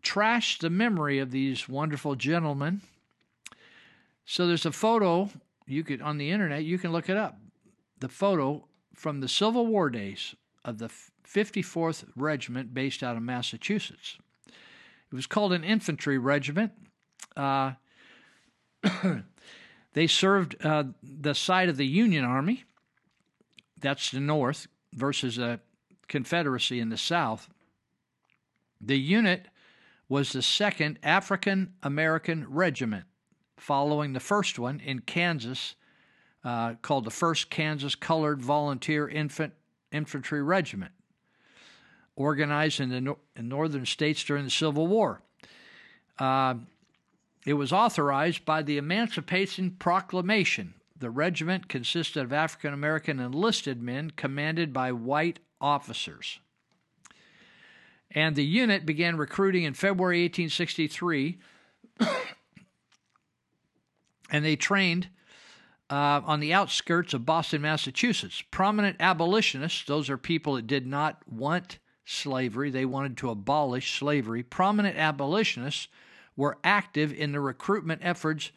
trash 0.01 0.58
the 0.58 0.72
memory 0.72 1.20
of 1.20 1.29
these 1.29 1.70
wonderful 1.70 2.15
gentlemen. 2.15 2.82
So 4.25 4.48
there's 4.48 4.65
a 4.65 4.72
photo 4.72 5.29
you 5.67 5.84
could 5.84 6.01
on 6.01 6.17
the 6.17 6.32
internet, 6.32 6.63
you 6.63 6.79
can 6.79 6.91
look 6.91 7.08
it 7.08 7.17
up. 7.17 7.38
The 8.00 8.10
photo 8.10 8.65
from 8.96 9.20
the 9.20 9.27
Civil 9.27 9.67
War 9.67 9.91
days 9.91 10.34
of 10.63 10.79
the 10.79 10.89
54th 11.24 12.03
Regiment 12.15 12.74
based 12.74 13.03
out 13.03 13.15
of 13.15 13.22
Massachusetts. 13.22 14.17
It 14.48 15.13
was 15.15 15.27
called 15.27 15.53
an 15.53 15.63
infantry 15.63 16.17
regiment. 16.17 16.72
Uh, 17.38 17.74
they 19.96 20.08
served 20.08 20.64
uh, 20.64 20.84
the 21.02 21.34
side 21.34 21.70
of 21.70 21.78
the 21.78 21.88
Union 21.88 22.25
Army, 22.25 22.66
that's 23.80 24.12
the 24.12 24.20
North, 24.20 24.68
versus 24.94 25.38
the 25.38 25.62
Confederacy 26.08 26.80
in 26.80 26.90
the 26.90 26.98
South. 26.98 27.50
The 28.80 29.00
unit 29.00 29.48
was 30.10 30.34
the 30.34 30.42
second 30.42 31.00
African 31.02 31.74
American 31.82 32.46
regiment, 32.48 33.06
following 33.58 34.12
the 34.12 34.20
first 34.20 34.60
one 34.60 34.82
in 34.82 35.00
Kansas, 35.00 35.75
uh, 36.44 36.75
called 36.82 37.06
the 37.06 37.10
1st 37.10 37.50
Kansas 37.50 37.96
Colored 37.96 38.42
Volunteer 38.42 39.08
Infant, 39.08 39.54
Infantry 39.92 40.44
Regiment 40.44 40.92
organized 42.16 42.80
in 42.80 42.90
the 42.90 43.02
no- 43.02 43.20
in 43.36 43.48
northern 43.48 43.86
states 43.86 44.24
during 44.24 44.44
the 44.44 44.52
Civil 44.52 44.88
War. 44.88 45.22
Uh, 46.18 46.56
it 47.46 47.54
was 47.54 47.72
authorized 47.72 48.44
by 48.44 48.64
the 48.64 48.78
Emancipation 48.78 49.75
Proclamation. 49.78 50.74
The 50.98 51.10
regiment 51.12 51.70
consisted 51.70 52.24
of 52.24 52.34
African 52.34 52.74
American 52.74 53.20
enlisted 53.20 53.82
men 53.82 54.12
commanded 54.12 54.74
by 54.74 54.92
white 54.92 55.40
officers. 55.62 56.40
And 58.12 58.36
the 58.36 58.46
unit 58.46 58.86
began 58.86 59.18
recruiting 59.18 59.64
in 59.64 59.74
February 59.74 60.24
1863, 60.24 61.38
and 64.32 64.46
they 64.46 64.56
trained 64.56 65.10
uh, 65.90 66.22
on 66.25 66.40
the 66.40 66.54
outskirts 66.54 67.14
of 67.14 67.25
Boston, 67.25 67.62
Massachusetts. 67.62 68.42
Prominent 68.52 68.98
abolitionists, 69.00 69.84
those 69.86 70.10
are 70.10 70.18
people 70.18 70.56
that 70.56 70.66
did 70.66 70.88
not 70.88 71.22
want 71.30 71.78
slavery, 72.06 72.70
they 72.70 72.86
wanted 72.86 73.18
to 73.18 73.30
abolish 73.30 74.00
slavery. 74.00 74.44
Prominent 74.44 74.98
abolitionists 74.98 75.90
were 76.36 76.58
active 76.63 77.13
in 77.13 77.32
the 77.32 77.39
recruitment 77.39 78.01
efforts, 78.04 78.51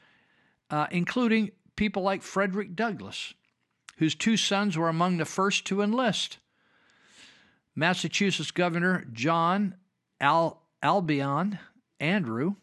uh, 0.71 0.87
including 0.91 1.51
people 1.77 2.03
like 2.03 2.23
Frederick 2.23 2.75
Douglass, 2.75 3.35
whose 3.99 4.15
two 4.15 4.37
sons 4.37 4.77
were 4.77 4.89
among 4.89 5.17
the 5.17 5.25
first 5.25 5.65
to 5.67 5.83
enlist. 5.83 6.39
Massachusetts 7.75 8.51
Governor 8.51 9.07
John 9.13 9.75
Al- 10.21 10.61
Albion 10.83 11.59
Andrew, 12.01 12.57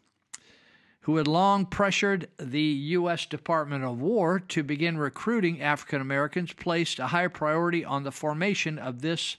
who 1.01 1.17
had 1.17 1.27
long 1.27 1.65
pressured 1.65 2.27
the 2.37 2.61
U.S. 2.61 3.25
Department 3.25 3.83
of 3.83 4.01
War 4.01 4.39
to 4.39 4.63
begin 4.63 4.97
recruiting 4.97 5.61
African 5.61 6.01
Americans, 6.01 6.51
placed 6.51 6.99
a 6.99 7.07
high 7.07 7.27
priority 7.27 7.85
on 7.85 8.03
the 8.03 8.11
formation 8.11 8.77
of 8.77 9.01
this 9.01 9.37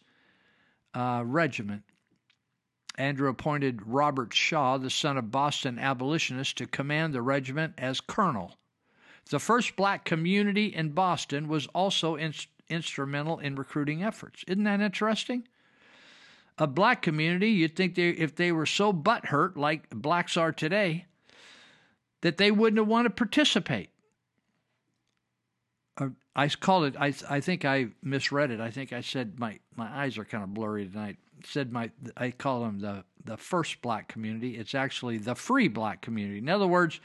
uh, 0.95 1.23
regiment. 1.27 1.83
Andrew 2.99 3.29
appointed 3.29 3.87
Robert 3.87 4.33
Shaw, 4.33 4.79
the 4.79 4.91
son 4.91 5.17
of 5.19 5.31
Boston 5.31 5.79
abolitionist, 5.79 6.57
to 6.59 6.67
command 6.67 7.13
the 7.13 7.23
regiment 7.23 7.75
as 7.77 8.01
colonel. 8.01 8.57
The 9.29 9.39
first 9.39 9.77
black 9.77 10.05
community 10.05 10.67
in 10.67 10.91
Boston 10.91 11.49
was 11.49 11.67
also 11.69 12.15
in- 12.15 12.35
instrumental 12.69 13.39
in 13.39 13.57
recruiting 13.57 14.03
efforts. 14.03 14.45
Isn't 14.47 14.65
that 14.65 14.81
interesting? 14.81 15.47
A 16.59 16.67
black 16.67 17.03
community, 17.03 17.51
you'd 17.51 17.77
think 17.77 17.97
they, 17.97 18.11
if 18.11 18.35
they 18.35 18.51
were 18.51 18.67
so 18.67 18.93
butthurt 18.93 19.57
like 19.57 19.91
blacks 19.91 20.37
are 20.37 20.53
today, 20.53 21.05
that 22.23 22.39
they 22.39 22.51
wouldn't 22.51 22.79
have 22.79 22.89
wanted 22.89 23.11
to 23.11 23.15
participate. 23.15 23.91
Uh, 25.99 26.09
I 26.35 26.49
called 26.49 26.85
it. 26.85 26.97
I 26.99 27.15
I 27.29 27.41
think 27.41 27.65
I 27.65 27.89
misread 28.03 28.51
it. 28.51 28.61
I 28.61 28.71
think 28.71 28.93
I 28.93 29.01
said 29.01 29.39
my 29.39 29.59
my 29.75 29.87
eyes 29.87 30.19
are 30.19 30.25
kind 30.25 30.45
of 30.45 30.55
blurry 30.55 30.87
tonight. 30.87 31.17
Said 31.45 31.73
my 31.73 31.91
I 32.17 32.31
call 32.31 32.65
them 32.65 32.79
the 32.79 33.05
the 33.25 33.37
first 33.37 33.83
black 33.83 34.09
community. 34.09 34.57
It's 34.57 34.75
actually 34.75 35.19
the 35.19 35.35
free 35.35 35.69
black 35.69 36.01
community. 36.01 36.39
In 36.39 36.49
other 36.49 36.67
words, 36.67 37.01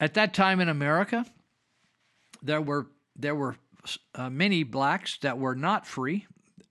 at 0.00 0.14
that 0.14 0.34
time 0.34 0.60
in 0.60 0.68
America, 0.68 1.24
there 2.42 2.60
were 2.60 2.88
there 3.16 3.34
were 3.34 3.56
uh, 4.14 4.30
many 4.30 4.62
blacks 4.62 5.18
that 5.18 5.38
were 5.38 5.54
not 5.54 5.86
free. 5.86 6.26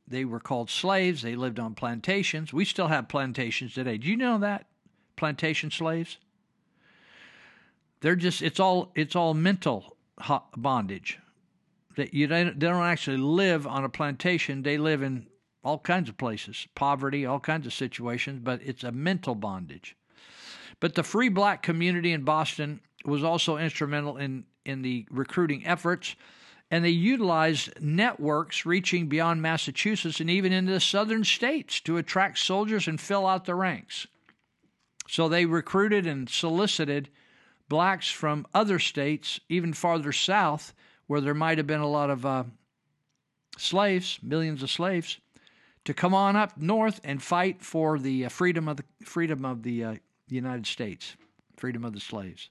They 0.08 0.26
were 0.26 0.40
called 0.40 0.70
slaves. 0.70 1.22
They 1.22 1.36
lived 1.36 1.60
on 1.60 1.76
plantations. 1.76 2.54
We 2.54 2.66
still 2.66 2.88
have 2.88 3.08
plantations 3.08 3.74
today. 3.74 3.98
Do 3.98 4.08
you 4.08 4.18
know 4.18 4.38
that 4.40 4.68
plantation 5.16 5.72
slaves? 5.72 6.18
They're 8.02 8.16
just 8.16 8.42
it's 8.42 8.60
all 8.60 8.92
it's 8.96 9.16
all 9.16 9.34
mental 9.34 9.96
bondage 10.56 11.20
That 11.96 12.14
you 12.14 12.28
don't, 12.28 12.60
they 12.60 12.68
don't 12.68 12.84
actually 12.84 13.18
live 13.18 13.66
on 13.66 13.84
a 13.84 13.90
plantation. 13.90 14.64
They 14.64 14.78
live 14.78 15.02
in 15.02 15.28
all 15.64 15.80
kinds 15.80 16.10
of 16.10 16.18
places, 16.18 16.68
poverty, 16.76 17.26
all 17.26 17.40
kinds 17.40 17.66
of 17.66 17.74
situations, 17.74 18.42
but 18.44 18.62
it's 18.64 18.84
a 18.84 18.92
mental 18.92 19.36
bondage. 19.36 19.96
But 20.80 20.96
the 20.96 21.04
free 21.04 21.30
black 21.30 21.64
community 21.64 22.12
in 22.12 22.24
Boston 22.24 22.82
was 23.06 23.24
also 23.24 23.58
instrumental 23.58 24.18
in, 24.18 24.46
in 24.66 24.82
the 24.82 25.06
recruiting 25.10 25.66
efforts, 25.66 26.16
and 26.70 26.84
they 26.84 26.90
utilized 26.90 27.82
networks 27.82 28.66
reaching 28.66 29.08
beyond 29.08 29.42
Massachusetts 29.42 30.20
and 30.20 30.30
even 30.30 30.52
into 30.52 30.74
the 30.74 30.80
southern 30.80 31.24
states 31.24 31.80
to 31.82 31.98
attract 31.98 32.40
soldiers 32.40 32.88
and 32.88 33.00
fill 33.00 33.28
out 33.28 33.46
the 33.46 33.56
ranks. 33.56 34.08
So 35.08 35.30
they 35.30 35.46
recruited 35.46 36.08
and 36.08 36.30
solicited 36.30 37.10
blacks 37.70 38.10
from 38.10 38.48
other 38.54 38.80
states, 38.80 39.40
even 39.50 39.74
farther 39.74 40.12
south, 40.12 40.74
where 41.08 41.22
there 41.22 41.34
might 41.34 41.58
have 41.58 41.68
been 41.68 41.82
a 41.82 41.88
lot 41.88 42.10
of 42.10 42.26
uh, 42.26 42.44
slaves, 43.58 44.20
millions 44.22 44.64
of 44.64 44.72
slaves, 44.72 45.20
to 45.86 45.94
come 45.94 46.14
on 46.14 46.36
up 46.36 46.58
north 46.58 47.02
and 47.04 47.22
fight 47.22 47.62
for 47.62 48.00
the 48.00 48.26
uh, 48.26 48.30
freedom 48.30 48.68
of 48.68 48.78
the 48.78 48.86
freedom 49.04 49.46
of 49.46 49.64
the 49.64 49.84
uh, 49.84 49.96
United 50.30 50.66
States, 50.66 51.16
freedom 51.58 51.84
of 51.84 51.94
the 51.94 52.00
slaves. 52.00 52.50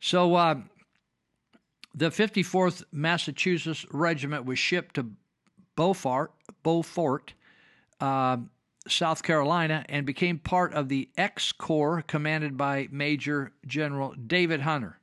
So 0.00 0.34
uh, 0.34 0.56
the 1.94 2.10
54th 2.10 2.84
Massachusetts 2.92 3.86
Regiment 3.90 4.44
was 4.44 4.58
shipped 4.58 4.96
to 4.96 5.10
Beaufort, 5.76 6.32
Beaufort, 6.62 7.34
uh, 8.00 8.38
South 8.86 9.22
Carolina, 9.22 9.84
and 9.88 10.04
became 10.04 10.38
part 10.38 10.74
of 10.74 10.88
the 10.88 11.08
X 11.16 11.52
Corps 11.52 12.02
commanded 12.02 12.56
by 12.56 12.88
Major 12.90 13.52
General 13.66 14.12
David 14.12 14.60
Hunter. 14.60 14.98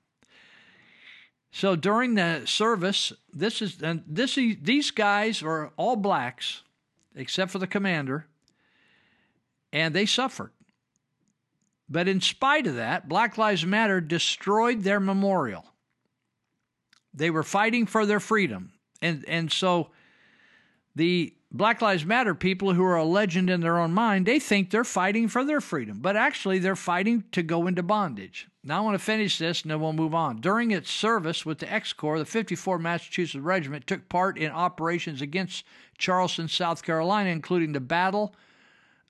So 1.51 1.75
during 1.75 2.15
the 2.15 2.43
service, 2.45 3.11
this 3.33 3.61
is 3.61 3.81
and 3.81 4.03
this 4.07 4.35
these 4.35 4.91
guys 4.91 5.43
are 5.43 5.71
all 5.75 5.97
blacks, 5.97 6.63
except 7.15 7.51
for 7.51 7.59
the 7.59 7.67
commander, 7.67 8.27
and 9.71 9.93
they 9.93 10.05
suffered. 10.05 10.51
But 11.89 12.07
in 12.07 12.21
spite 12.21 12.67
of 12.67 12.75
that, 12.75 13.09
Black 13.09 13.37
Lives 13.37 13.65
Matter 13.65 13.99
destroyed 13.99 14.83
their 14.83 14.99
memorial. 14.99 15.65
They 17.13 17.29
were 17.29 17.43
fighting 17.43 17.85
for 17.85 18.05
their 18.05 18.21
freedom. 18.21 18.71
And 19.01 19.25
and 19.27 19.51
so 19.51 19.89
the 20.95 21.33
Black 21.51 21.81
Lives 21.81 22.05
Matter 22.05 22.33
people 22.33 22.73
who 22.73 22.83
are 22.83 22.95
a 22.95 23.03
legend 23.03 23.49
in 23.49 23.59
their 23.59 23.77
own 23.77 23.91
mind, 23.91 24.25
they 24.25 24.39
think 24.39 24.69
they're 24.69 24.85
fighting 24.85 25.27
for 25.27 25.43
their 25.43 25.59
freedom, 25.59 25.99
but 25.99 26.15
actually 26.15 26.59
they're 26.59 26.77
fighting 26.77 27.25
to 27.33 27.43
go 27.43 27.67
into 27.67 27.83
bondage. 27.83 28.47
Now 28.63 28.77
I 28.77 28.81
want 28.81 28.95
to 28.97 29.03
finish 29.03 29.37
this 29.37 29.63
and 29.63 29.71
then 29.71 29.81
we'll 29.81 29.93
move 29.93 30.13
on. 30.13 30.39
During 30.39 30.71
its 30.71 30.91
service 30.91 31.45
with 31.45 31.59
the 31.59 31.71
X 31.71 31.93
Corps, 31.93 32.19
the 32.19 32.25
54 32.25 32.77
Massachusetts 32.77 33.41
Regiment 33.41 33.87
took 33.87 34.07
part 34.07 34.37
in 34.37 34.51
operations 34.51 35.21
against 35.21 35.65
Charleston, 35.97 36.47
South 36.47 36.83
Carolina, 36.83 37.29
including 37.29 37.71
the 37.71 37.79
Battle 37.79 38.35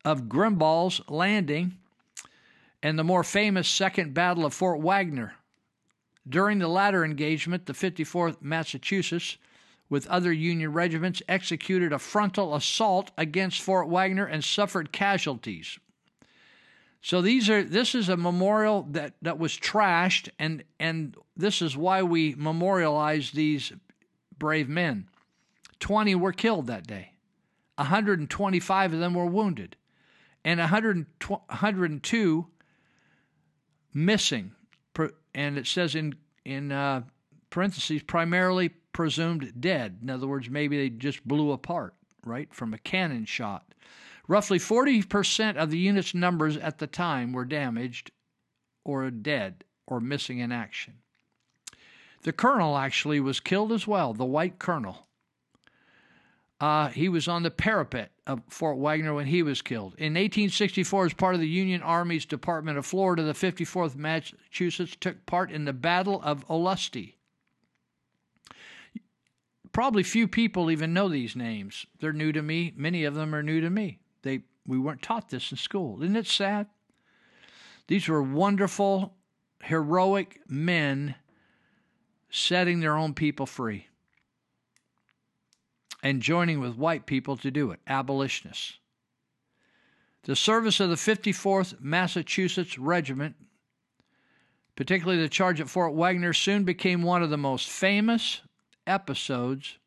of 0.05 0.29
Grimball's 0.29 1.01
Landing 1.09 1.77
and 2.81 2.97
the 2.97 3.03
more 3.03 3.23
famous 3.23 3.67
Second 3.67 4.13
Battle 4.13 4.45
of 4.45 4.53
Fort 4.53 4.79
Wagner. 4.79 5.35
During 6.27 6.59
the 6.59 6.67
latter 6.67 7.03
engagement, 7.03 7.65
the 7.65 7.73
54th 7.73 8.37
Massachusetts 8.41 9.37
with 9.91 10.07
other 10.07 10.31
Union 10.31 10.71
regiments, 10.71 11.21
executed 11.27 11.91
a 11.91 11.99
frontal 11.99 12.55
assault 12.55 13.11
against 13.17 13.61
Fort 13.61 13.89
Wagner 13.89 14.25
and 14.25 14.41
suffered 14.41 14.93
casualties. 14.93 15.77
So 17.01 17.21
these 17.21 17.49
are 17.49 17.63
this 17.63 17.95
is 17.95 18.09
a 18.09 18.17
memorial 18.17 18.87
that, 18.91 19.15
that 19.21 19.39
was 19.39 19.53
trashed 19.53 20.29
and 20.37 20.63
and 20.79 21.15
this 21.35 21.61
is 21.61 21.75
why 21.75 22.03
we 22.03 22.35
memorialize 22.37 23.31
these 23.31 23.73
brave 24.37 24.69
men. 24.69 25.07
20 25.79 26.13
were 26.15 26.31
killed 26.31 26.67
that 26.67 26.85
day. 26.85 27.13
125 27.75 28.93
of 28.93 28.99
them 28.99 29.15
were 29.15 29.25
wounded 29.25 29.75
and 30.45 30.59
102 30.59 32.47
missing 33.93 34.51
and 35.33 35.57
it 35.57 35.65
says 35.67 35.95
in 35.95 36.15
in 36.45 36.71
uh, 36.71 37.01
parentheses 37.49 38.03
primarily 38.03 38.69
presumed 38.69 39.53
dead. 39.59 39.99
In 40.01 40.09
other 40.09 40.27
words, 40.27 40.49
maybe 40.49 40.77
they 40.77 40.89
just 40.89 41.25
blew 41.27 41.51
apart, 41.51 41.93
right, 42.25 42.53
from 42.53 42.73
a 42.73 42.77
cannon 42.77 43.25
shot. 43.25 43.70
Roughly 44.27 44.59
40% 44.59 45.55
of 45.55 45.71
the 45.71 45.77
unit's 45.77 46.13
numbers 46.13 46.57
at 46.57 46.77
the 46.77 46.87
time 46.87 47.33
were 47.33 47.45
damaged 47.45 48.11
or 48.83 49.09
dead 49.11 49.63
or 49.87 49.99
missing 49.99 50.39
in 50.39 50.51
action. 50.51 50.95
The 52.23 52.31
colonel 52.31 52.77
actually 52.77 53.19
was 53.19 53.39
killed 53.39 53.71
as 53.71 53.87
well, 53.87 54.13
the 54.13 54.25
white 54.25 54.59
colonel. 54.59 55.07
Uh, 56.59 56.89
he 56.89 57.09
was 57.09 57.27
on 57.27 57.41
the 57.41 57.49
parapet 57.49 58.11
of 58.27 58.43
Fort 58.47 58.77
Wagner 58.77 59.15
when 59.15 59.25
he 59.25 59.41
was 59.41 59.63
killed. 59.63 59.95
In 59.95 60.13
1864, 60.13 61.07
as 61.07 61.13
part 61.13 61.33
of 61.33 61.41
the 61.41 61.47
Union 61.47 61.81
Army's 61.81 62.25
Department 62.25 62.77
of 62.77 62.85
Florida, 62.85 63.23
the 63.23 63.33
54th 63.33 63.95
Massachusetts 63.95 64.95
took 64.99 65.25
part 65.25 65.51
in 65.51 65.65
the 65.65 65.73
Battle 65.73 66.21
of 66.23 66.47
Olustee 66.47 67.15
probably 69.71 70.03
few 70.03 70.27
people 70.27 70.71
even 70.71 70.93
know 70.93 71.09
these 71.09 71.35
names. 71.35 71.85
They're 71.99 72.13
new 72.13 72.31
to 72.31 72.41
me. 72.41 72.73
Many 72.75 73.03
of 73.03 73.15
them 73.15 73.33
are 73.33 73.43
new 73.43 73.61
to 73.61 73.69
me. 73.69 73.99
We 74.65 74.77
weren't 74.77 75.01
taught 75.01 75.29
this 75.29 75.51
in 75.51 75.57
school. 75.57 76.01
Isn't 76.01 76.15
it 76.15 76.27
sad? 76.27 76.67
These 77.87 78.07
were 78.07 78.23
wonderful, 78.23 79.13
heroic 79.63 80.39
men 80.47 81.15
setting 82.29 82.79
their 82.79 82.95
own 82.95 83.13
people 83.13 83.45
free 83.45 83.87
and 86.03 86.21
joining 86.21 86.59
with 86.59 86.77
white 86.77 87.05
people 87.05 87.37
to 87.37 87.51
do 87.51 87.71
it, 87.71 87.79
abolitionists. 87.87 88.77
The 90.23 90.35
service 90.35 90.79
of 90.79 90.89
the 90.89 90.95
54th 90.95 91.81
Massachusetts 91.81 92.77
Regiment, 92.77 93.35
particularly 94.75 95.21
the 95.21 95.29
charge 95.29 95.59
at 95.59 95.69
Fort 95.69 95.93
Wagner, 95.93 96.33
soon 96.33 96.63
became 96.63 97.01
one 97.01 97.23
of 97.23 97.29
the 97.29 97.37
most 97.37 97.69
famous 97.69 98.41
episodes 98.85 99.77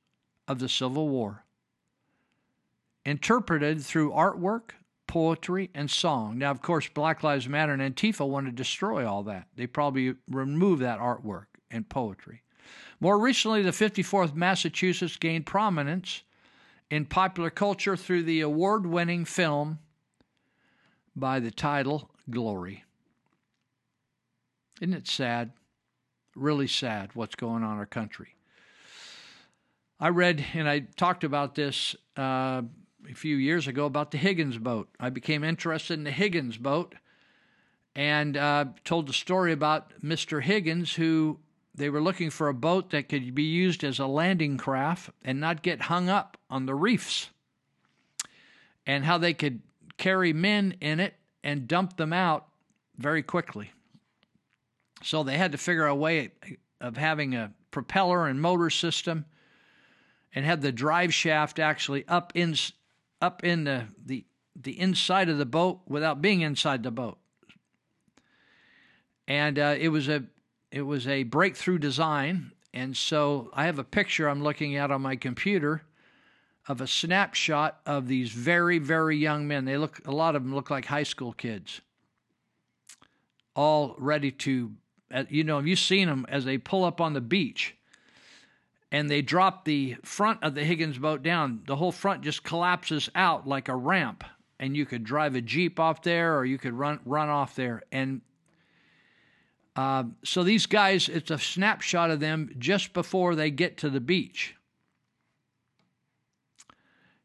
of 0.46 0.58
the 0.58 0.68
Civil 0.68 1.08
War, 1.08 1.43
interpreted 3.04 3.82
through 3.82 4.12
artwork, 4.12 4.70
poetry, 5.06 5.70
and 5.74 5.90
song. 5.90 6.38
Now, 6.38 6.50
of 6.50 6.62
course, 6.62 6.88
Black 6.88 7.22
Lives 7.22 7.48
Matter 7.48 7.72
and 7.72 7.82
Antifa 7.82 8.26
want 8.26 8.46
to 8.46 8.52
destroy 8.52 9.06
all 9.06 9.22
that. 9.24 9.48
They 9.56 9.66
probably 9.66 10.14
remove 10.28 10.80
that 10.80 10.98
artwork 10.98 11.46
and 11.70 11.88
poetry. 11.88 12.42
More 13.00 13.18
recently, 13.18 13.62
the 13.62 13.70
54th 13.70 14.34
Massachusetts 14.34 15.16
gained 15.16 15.46
prominence 15.46 16.22
in 16.90 17.04
popular 17.04 17.50
culture 17.50 17.96
through 17.96 18.22
the 18.22 18.40
award 18.40 18.86
winning 18.86 19.24
film 19.24 19.78
by 21.14 21.40
the 21.40 21.50
title 21.50 22.10
Glory. 22.30 22.84
Isn't 24.80 24.94
it 24.94 25.06
sad? 25.06 25.52
Really 26.34 26.66
sad 26.66 27.10
what's 27.14 27.34
going 27.34 27.62
on 27.62 27.74
in 27.74 27.78
our 27.78 27.86
country. 27.86 28.34
I 30.00 30.08
read 30.08 30.44
and 30.54 30.68
I 30.68 30.80
talked 30.80 31.24
about 31.24 31.54
this 31.54 31.94
uh, 32.16 32.62
a 33.10 33.14
few 33.14 33.36
years 33.36 33.66
ago 33.66 33.86
about 33.86 34.10
the 34.10 34.18
Higgins 34.18 34.58
boat. 34.58 34.88
I 34.98 35.10
became 35.10 35.44
interested 35.44 35.94
in 35.94 36.04
the 36.04 36.10
Higgins 36.10 36.56
boat 36.56 36.94
and 37.94 38.36
uh, 38.36 38.66
told 38.84 39.06
the 39.08 39.12
story 39.12 39.52
about 39.52 39.92
Mr. 40.02 40.42
Higgins, 40.42 40.94
who 40.94 41.38
they 41.74 41.90
were 41.90 42.02
looking 42.02 42.30
for 42.30 42.48
a 42.48 42.54
boat 42.54 42.90
that 42.90 43.08
could 43.08 43.34
be 43.34 43.44
used 43.44 43.84
as 43.84 43.98
a 43.98 44.06
landing 44.06 44.56
craft 44.56 45.10
and 45.22 45.40
not 45.40 45.62
get 45.62 45.82
hung 45.82 46.08
up 46.08 46.36
on 46.50 46.66
the 46.66 46.74
reefs, 46.74 47.30
and 48.86 49.04
how 49.04 49.18
they 49.18 49.34
could 49.34 49.60
carry 49.96 50.32
men 50.32 50.76
in 50.80 51.00
it 51.00 51.14
and 51.42 51.68
dump 51.68 51.96
them 51.96 52.12
out 52.12 52.48
very 52.96 53.22
quickly. 53.22 53.70
So 55.02 55.22
they 55.22 55.36
had 55.36 55.52
to 55.52 55.58
figure 55.58 55.86
out 55.86 55.92
a 55.92 55.96
way 55.96 56.32
of 56.80 56.96
having 56.96 57.34
a 57.34 57.52
propeller 57.70 58.26
and 58.26 58.40
motor 58.40 58.70
system 58.70 59.24
and 60.34 60.44
had 60.44 60.62
the 60.62 60.72
drive 60.72 61.12
shaft 61.12 61.58
actually 61.58 62.06
up 62.08 62.32
in 62.34 62.54
up 63.24 63.42
in 63.42 63.64
the, 63.64 63.86
the 64.04 64.24
the 64.54 64.78
inside 64.78 65.28
of 65.28 65.38
the 65.38 65.46
boat 65.46 65.80
without 65.88 66.22
being 66.22 66.42
inside 66.42 66.82
the 66.82 66.90
boat. 66.90 67.18
And 69.26 69.58
uh, 69.58 69.74
it 69.78 69.88
was 69.88 70.08
a 70.08 70.24
it 70.70 70.82
was 70.82 71.06
a 71.06 71.22
breakthrough 71.22 71.78
design, 71.78 72.52
and 72.72 72.96
so 72.96 73.50
I 73.54 73.64
have 73.64 73.78
a 73.78 73.84
picture 73.84 74.28
I'm 74.28 74.42
looking 74.42 74.76
at 74.76 74.90
on 74.90 75.00
my 75.02 75.16
computer 75.16 75.82
of 76.68 76.80
a 76.80 76.86
snapshot 76.86 77.80
of 77.86 78.06
these 78.06 78.30
very 78.30 78.78
very 78.78 79.16
young 79.16 79.48
men. 79.48 79.64
They 79.64 79.78
look 79.78 80.00
a 80.06 80.12
lot 80.12 80.36
of 80.36 80.42
them 80.42 80.54
look 80.54 80.70
like 80.70 80.84
high 80.84 81.02
school 81.04 81.32
kids, 81.32 81.80
all 83.56 83.96
ready 83.98 84.30
to, 84.30 84.72
uh, 85.12 85.24
you 85.30 85.44
know, 85.44 85.56
have 85.56 85.66
you 85.66 85.76
seen 85.76 86.08
them 86.08 86.26
as 86.28 86.44
they 86.44 86.58
pull 86.58 86.84
up 86.84 87.00
on 87.00 87.14
the 87.14 87.22
beach? 87.22 87.74
And 88.94 89.10
they 89.10 89.22
drop 89.22 89.64
the 89.64 89.96
front 90.04 90.40
of 90.44 90.54
the 90.54 90.62
Higgins 90.62 90.98
boat 90.98 91.24
down, 91.24 91.62
the 91.66 91.74
whole 91.74 91.90
front 91.90 92.22
just 92.22 92.44
collapses 92.44 93.10
out 93.16 93.44
like 93.44 93.68
a 93.68 93.74
ramp, 93.74 94.22
and 94.60 94.76
you 94.76 94.86
could 94.86 95.02
drive 95.02 95.34
a 95.34 95.40
jeep 95.40 95.80
off 95.80 96.02
there, 96.02 96.38
or 96.38 96.44
you 96.44 96.58
could 96.58 96.74
run 96.74 97.00
run 97.04 97.28
off 97.28 97.56
there. 97.56 97.82
And 97.90 98.20
Uh, 99.74 100.04
so 100.22 100.44
these 100.44 100.66
guys, 100.66 101.08
it's 101.08 101.32
a 101.32 101.38
snapshot 101.38 102.08
of 102.08 102.20
them 102.20 102.54
just 102.58 102.92
before 102.92 103.34
they 103.34 103.50
get 103.50 103.76
to 103.78 103.90
the 103.90 104.00
beach. 104.00 104.54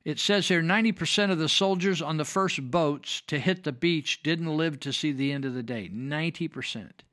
It 0.04 0.18
says 0.18 0.48
here 0.48 0.64
90% 0.64 1.30
of 1.30 1.38
the 1.38 1.48
soldiers 1.48 2.02
on 2.02 2.18
the 2.18 2.26
first 2.26 2.72
boats 2.72 3.22
to 3.28 3.38
hit 3.38 3.64
the 3.64 3.72
beach 3.72 4.24
didn't 4.24 4.58
live 4.58 4.80
to 4.80 4.92
see 4.92 5.12
the 5.12 5.32
end 5.32 5.46
of 5.46 5.54
the 5.54 5.62
day. 5.62 5.92
90%. 5.94 7.04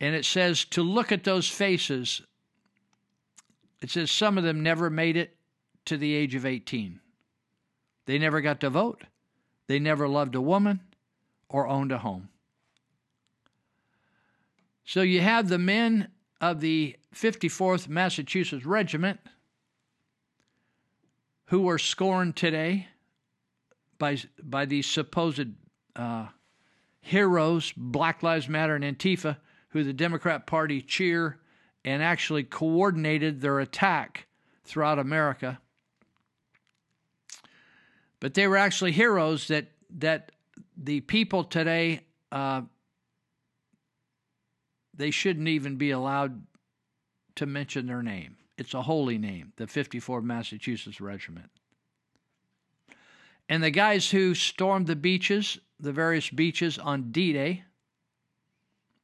And 0.00 0.16
it 0.16 0.24
says 0.24 0.64
to 0.64 0.82
look 0.82 1.12
at 1.12 1.22
those 1.22 1.48
faces, 1.48 2.22
it 3.80 3.90
says 3.90 4.10
some 4.10 4.38
of 4.38 4.44
them 4.44 4.62
never 4.62 4.90
made 4.90 5.16
it 5.16 5.36
to 5.86 5.96
the 5.96 6.14
age 6.14 6.34
of 6.34 6.44
18. 6.44 7.00
They 8.06 8.18
never 8.18 8.40
got 8.40 8.60
to 8.60 8.70
vote. 8.70 9.04
They 9.66 9.78
never 9.78 10.08
loved 10.08 10.34
a 10.34 10.40
woman 10.40 10.80
or 11.48 11.66
owned 11.68 11.92
a 11.92 11.98
home. 11.98 12.28
So 14.84 15.02
you 15.02 15.20
have 15.20 15.48
the 15.48 15.58
men 15.58 16.08
of 16.40 16.60
the 16.60 16.96
54th 17.14 17.88
Massachusetts 17.88 18.64
Regiment 18.64 19.20
who 21.46 21.62
were 21.62 21.78
scorned 21.78 22.36
today 22.36 22.88
by, 23.98 24.18
by 24.42 24.64
these 24.64 24.86
supposed 24.86 25.48
uh, 25.96 26.26
heroes, 27.00 27.72
Black 27.76 28.22
Lives 28.22 28.48
Matter 28.48 28.74
and 28.74 28.84
Antifa, 28.84 29.36
who 29.70 29.84
the 29.84 29.92
Democrat 29.92 30.46
Party 30.46 30.80
cheer 30.80 31.38
and 31.88 32.02
actually 32.02 32.42
coordinated 32.42 33.40
their 33.40 33.60
attack 33.60 34.26
throughout 34.62 34.98
America. 34.98 35.58
But 38.20 38.34
they 38.34 38.46
were 38.46 38.58
actually 38.58 38.92
heroes 38.92 39.48
that 39.48 39.68
that 39.96 40.32
the 40.76 41.00
people 41.00 41.44
today 41.44 42.04
uh, 42.30 42.60
they 44.94 45.10
shouldn't 45.10 45.48
even 45.48 45.76
be 45.76 45.90
allowed 45.90 46.42
to 47.36 47.46
mention 47.46 47.86
their 47.86 48.02
name. 48.02 48.36
It's 48.58 48.74
a 48.74 48.82
holy 48.82 49.16
name, 49.16 49.54
the 49.56 49.66
54 49.66 50.20
Massachusetts 50.20 51.00
Regiment. 51.00 51.48
And 53.48 53.62
the 53.62 53.70
guys 53.70 54.10
who 54.10 54.34
stormed 54.34 54.88
the 54.88 54.96
beaches, 54.96 55.58
the 55.80 55.92
various 55.92 56.28
beaches 56.28 56.78
on 56.78 57.12
D 57.12 57.32
Day, 57.32 57.62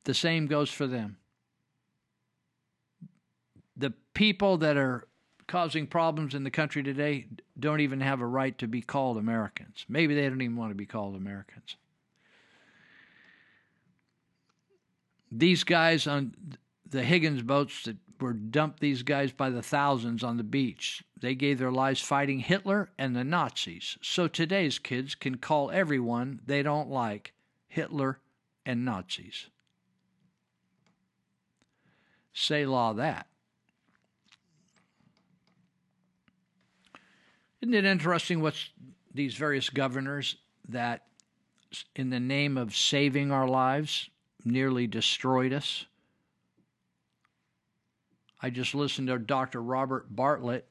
the 0.03 0.13
same 0.13 0.47
goes 0.49 0.71
for 0.71 0.87
them. 0.87 1.17
The 3.77 3.93
people 4.15 4.59
that 4.59 4.77
are 4.77 5.07
causing 5.47 5.87
problems 5.87 6.35
in 6.35 6.45
the 6.45 6.51
country 6.51 6.83
today 6.83 7.27
don't 7.59 7.81
even 7.81 8.01
have 8.01 8.21
a 8.21 8.27
right 8.27 8.57
to 8.59 8.67
be 8.67 8.81
called 8.81 9.19
Americans. 9.19 9.85
Maybe 9.89 10.15
they 10.15 10.29
don't 10.29 10.41
even 10.41 10.57
want 10.57 10.71
to 10.71 10.77
be 10.77 10.87
called 10.87 11.17
Americans. 11.17 11.77
These 15.31 15.65
guys 15.65 16.07
on 16.07 16.35
the 16.89 17.03
Higgins 17.03 17.43
boats 17.43 17.83
that 17.85 17.97
were 18.21 18.33
dumped 18.33 18.81
these 18.81 19.03
guys 19.03 19.33
by 19.33 19.51
the 19.51 19.63
thousands 19.63 20.23
on 20.23 20.37
the 20.37 20.45
beach. 20.45 21.03
They 21.21 21.35
gave 21.35 21.59
their 21.59 21.73
lives 21.73 22.01
fighting 22.01 22.39
Hitler 22.39 22.91
and 22.99 23.17
the 23.17 23.25
Nazis. 23.25 23.99
So 24.01 24.29
today's 24.29 24.79
kids 24.79 25.15
can 25.15 25.39
call 25.39 25.71
everyone 25.71 26.41
they 26.47 26.63
don't 26.63 26.89
like 26.89 27.33
Hitler 27.67 28.21
and 28.65 28.85
Nazis. 28.85 29.49
Say 32.33 32.65
law 32.65 32.93
that. 32.95 33.27
Isn't 37.65 37.73
it 37.73 37.87
interesting 37.87 38.43
what 38.43 38.63
these 39.15 39.37
various 39.37 39.71
governors 39.71 40.37
that, 40.69 41.07
in 41.97 42.11
the 42.11 42.21
name 42.21 42.59
of 42.59 42.77
saving 42.77 43.33
our 43.33 43.49
lives, 43.49 44.11
nearly 44.45 44.87
destroyed 44.87 45.51
us? 45.55 45.87
I 48.43 48.51
just 48.51 48.75
listened 48.75 49.09
to 49.09 49.19
Dr. 49.19 49.63
Robert 49.63 50.15
Bartlett 50.15 50.69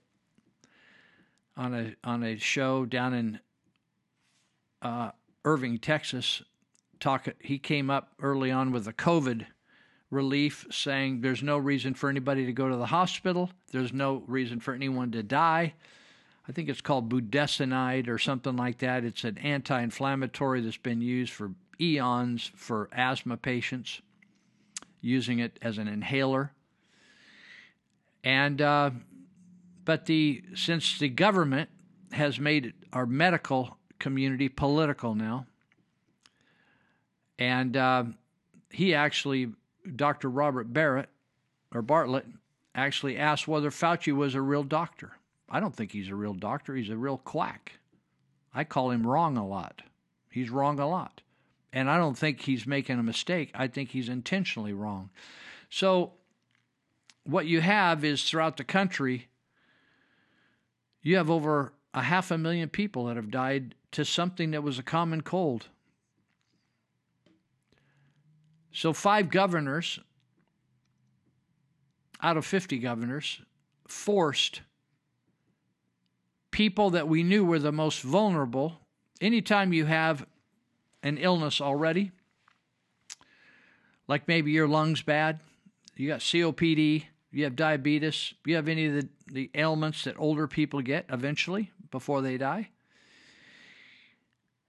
on 1.57 1.73
a 1.73 1.95
on 2.07 2.21
a 2.21 2.37
show 2.37 2.85
down 2.85 3.15
in 3.15 3.39
uh, 4.83 5.13
Irving, 5.43 5.79
Texas. 5.79 6.43
Talk. 6.99 7.27
He 7.39 7.57
came 7.57 7.89
up 7.89 8.13
early 8.21 8.51
on 8.51 8.71
with 8.71 8.85
the 8.85 8.93
COVID 8.93 9.47
relief, 10.11 10.67
saying 10.69 11.21
there's 11.21 11.41
no 11.41 11.57
reason 11.57 11.95
for 11.95 12.07
anybody 12.07 12.45
to 12.45 12.53
go 12.53 12.69
to 12.69 12.77
the 12.77 12.85
hospital. 12.85 13.49
There's 13.71 13.93
no 13.93 14.23
reason 14.27 14.59
for 14.59 14.75
anyone 14.75 15.11
to 15.13 15.23
die. 15.23 15.73
I 16.47 16.51
think 16.51 16.69
it's 16.69 16.81
called 16.81 17.09
budesonide 17.09 18.07
or 18.09 18.17
something 18.17 18.55
like 18.55 18.79
that. 18.79 19.05
It's 19.05 19.23
an 19.23 19.37
anti-inflammatory 19.37 20.61
that's 20.61 20.77
been 20.77 21.01
used 21.01 21.31
for 21.31 21.51
eons 21.79 22.51
for 22.55 22.89
asthma 22.91 23.37
patients, 23.37 24.01
using 25.01 25.39
it 25.39 25.57
as 25.61 25.77
an 25.77 25.87
inhaler. 25.87 26.51
And 28.23 28.61
uh, 28.61 28.91
but 29.85 30.05
the 30.05 30.43
since 30.55 30.99
the 30.99 31.09
government 31.09 31.69
has 32.11 32.39
made 32.39 32.73
our 32.91 33.05
medical 33.05 33.77
community 33.99 34.49
political 34.49 35.15
now, 35.15 35.45
and 37.39 37.75
uh, 37.75 38.03
he 38.69 38.93
actually, 38.93 39.51
Dr. 39.95 40.29
Robert 40.29 40.71
Barrett 40.71 41.09
or 41.73 41.81
Bartlett, 41.81 42.25
actually 42.75 43.17
asked 43.17 43.47
whether 43.47 43.71
Fauci 43.71 44.13
was 44.13 44.35
a 44.35 44.41
real 44.41 44.63
doctor. 44.63 45.13
I 45.53 45.59
don't 45.59 45.75
think 45.75 45.91
he's 45.91 46.09
a 46.09 46.15
real 46.15 46.33
doctor. 46.33 46.75
He's 46.75 46.89
a 46.89 46.97
real 46.97 47.19
quack. 47.19 47.73
I 48.55 48.63
call 48.63 48.89
him 48.89 49.05
wrong 49.05 49.37
a 49.37 49.47
lot. 49.47 49.83
He's 50.31 50.49
wrong 50.49 50.79
a 50.79 50.89
lot. 50.89 51.21
And 51.71 51.91
I 51.91 51.97
don't 51.97 52.17
think 52.17 52.41
he's 52.41 52.65
making 52.65 52.97
a 52.97 53.03
mistake. 53.03 53.51
I 53.53 53.67
think 53.67 53.91
he's 53.91 54.09
intentionally 54.09 54.73
wrong. 54.73 55.11
So 55.69 56.13
what 57.23 57.45
you 57.45 57.61
have 57.61 58.03
is 58.03 58.23
throughout 58.23 58.57
the 58.57 58.63
country, 58.63 59.27
you 61.03 61.17
have 61.17 61.29
over 61.29 61.73
a 61.93 62.01
half 62.01 62.31
a 62.31 62.37
million 62.37 62.67
people 62.67 63.05
that 63.05 63.15
have 63.15 63.29
died 63.29 63.75
to 63.91 64.03
something 64.03 64.51
that 64.51 64.63
was 64.63 64.79
a 64.79 64.83
common 64.83 65.21
cold. 65.21 65.67
So, 68.71 68.91
five 68.91 69.29
governors 69.29 69.99
out 72.23 72.37
of 72.37 72.45
50 72.45 72.79
governors 72.79 73.39
forced 73.87 74.61
people 76.53 76.91
that 76.91 77.09
we 77.09 77.23
knew 77.23 77.43
were 77.43 77.59
the 77.59 77.71
most 77.71 78.01
vulnerable. 78.01 78.79
Anytime 79.19 79.73
you 79.73 79.85
have 79.85 80.25
an 81.01 81.17
illness 81.17 81.59
already, 81.59 82.11
like 84.07 84.27
maybe 84.27 84.51
your 84.51 84.67
lungs 84.67 85.01
bad, 85.01 85.39
you 85.97 86.07
got 86.07 86.21
COPD, 86.21 87.05
you 87.31 87.43
have 87.43 87.55
diabetes, 87.55 88.33
you 88.45 88.55
have 88.55 88.69
any 88.69 88.85
of 88.85 88.93
the, 88.93 89.09
the 89.27 89.49
ailments 89.55 90.03
that 90.03 90.15
older 90.17 90.47
people 90.47 90.81
get 90.81 91.05
eventually 91.09 91.71
before 91.91 92.21
they 92.21 92.37
die, 92.37 92.69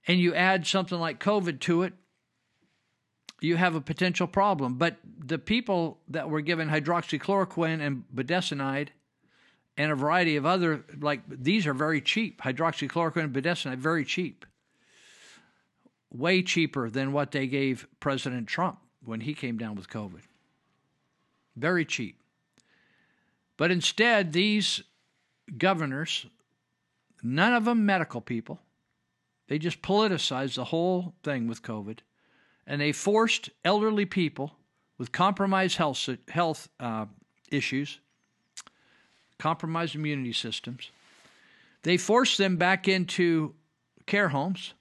and 0.07 0.19
you 0.19 0.33
add 0.33 0.67
something 0.67 0.99
like 0.99 1.23
COVID 1.23 1.59
to 1.61 1.83
it, 1.83 1.93
you 3.41 3.57
have 3.57 3.75
a 3.75 3.81
potential 3.81 4.27
problem. 4.27 4.75
But 4.75 4.97
the 5.03 5.37
people 5.37 5.99
that 6.07 6.29
were 6.29 6.41
given 6.41 6.69
hydroxychloroquine 6.69 7.79
and 7.79 8.03
budesonide 8.13 8.89
and 9.77 9.91
a 9.91 9.95
variety 9.95 10.35
of 10.35 10.45
other, 10.45 10.83
like 10.99 11.21
these 11.27 11.67
are 11.67 11.73
very 11.73 12.01
cheap. 12.01 12.41
Hydroxychloroquine 12.41 13.25
and 13.25 13.33
budesonide, 13.33 13.77
very 13.77 14.05
cheap. 14.05 14.45
Way 16.13 16.43
cheaper 16.43 16.89
than 16.89 17.11
what 17.11 17.31
they 17.31 17.47
gave 17.47 17.87
President 17.99 18.47
Trump 18.47 18.79
when 19.03 19.21
he 19.21 19.33
came 19.33 19.57
down 19.57 19.75
with 19.75 19.89
COVID. 19.89 20.21
Very 21.55 21.85
cheap. 21.85 22.21
But 23.57 23.71
instead, 23.71 24.33
these 24.33 24.81
governors, 25.57 26.25
none 27.23 27.53
of 27.53 27.65
them 27.65 27.85
medical 27.85 28.21
people, 28.21 28.59
they 29.47 29.59
just 29.59 29.81
politicized 29.81 30.55
the 30.55 30.65
whole 30.65 31.13
thing 31.23 31.47
with 31.47 31.61
COVID. 31.61 31.99
And 32.67 32.81
they 32.81 32.91
forced 32.91 33.49
elderly 33.63 34.05
people 34.05 34.55
with 34.97 35.11
compromised 35.11 35.77
health, 35.77 36.09
health 36.29 36.67
uh, 36.79 37.05
issues, 37.51 37.99
compromised 39.39 39.95
immunity 39.95 40.33
systems, 40.33 40.91
they 41.83 41.97
forced 41.97 42.37
them 42.37 42.57
back 42.57 42.87
into 42.87 43.53
care 44.05 44.29
homes, 44.29 44.73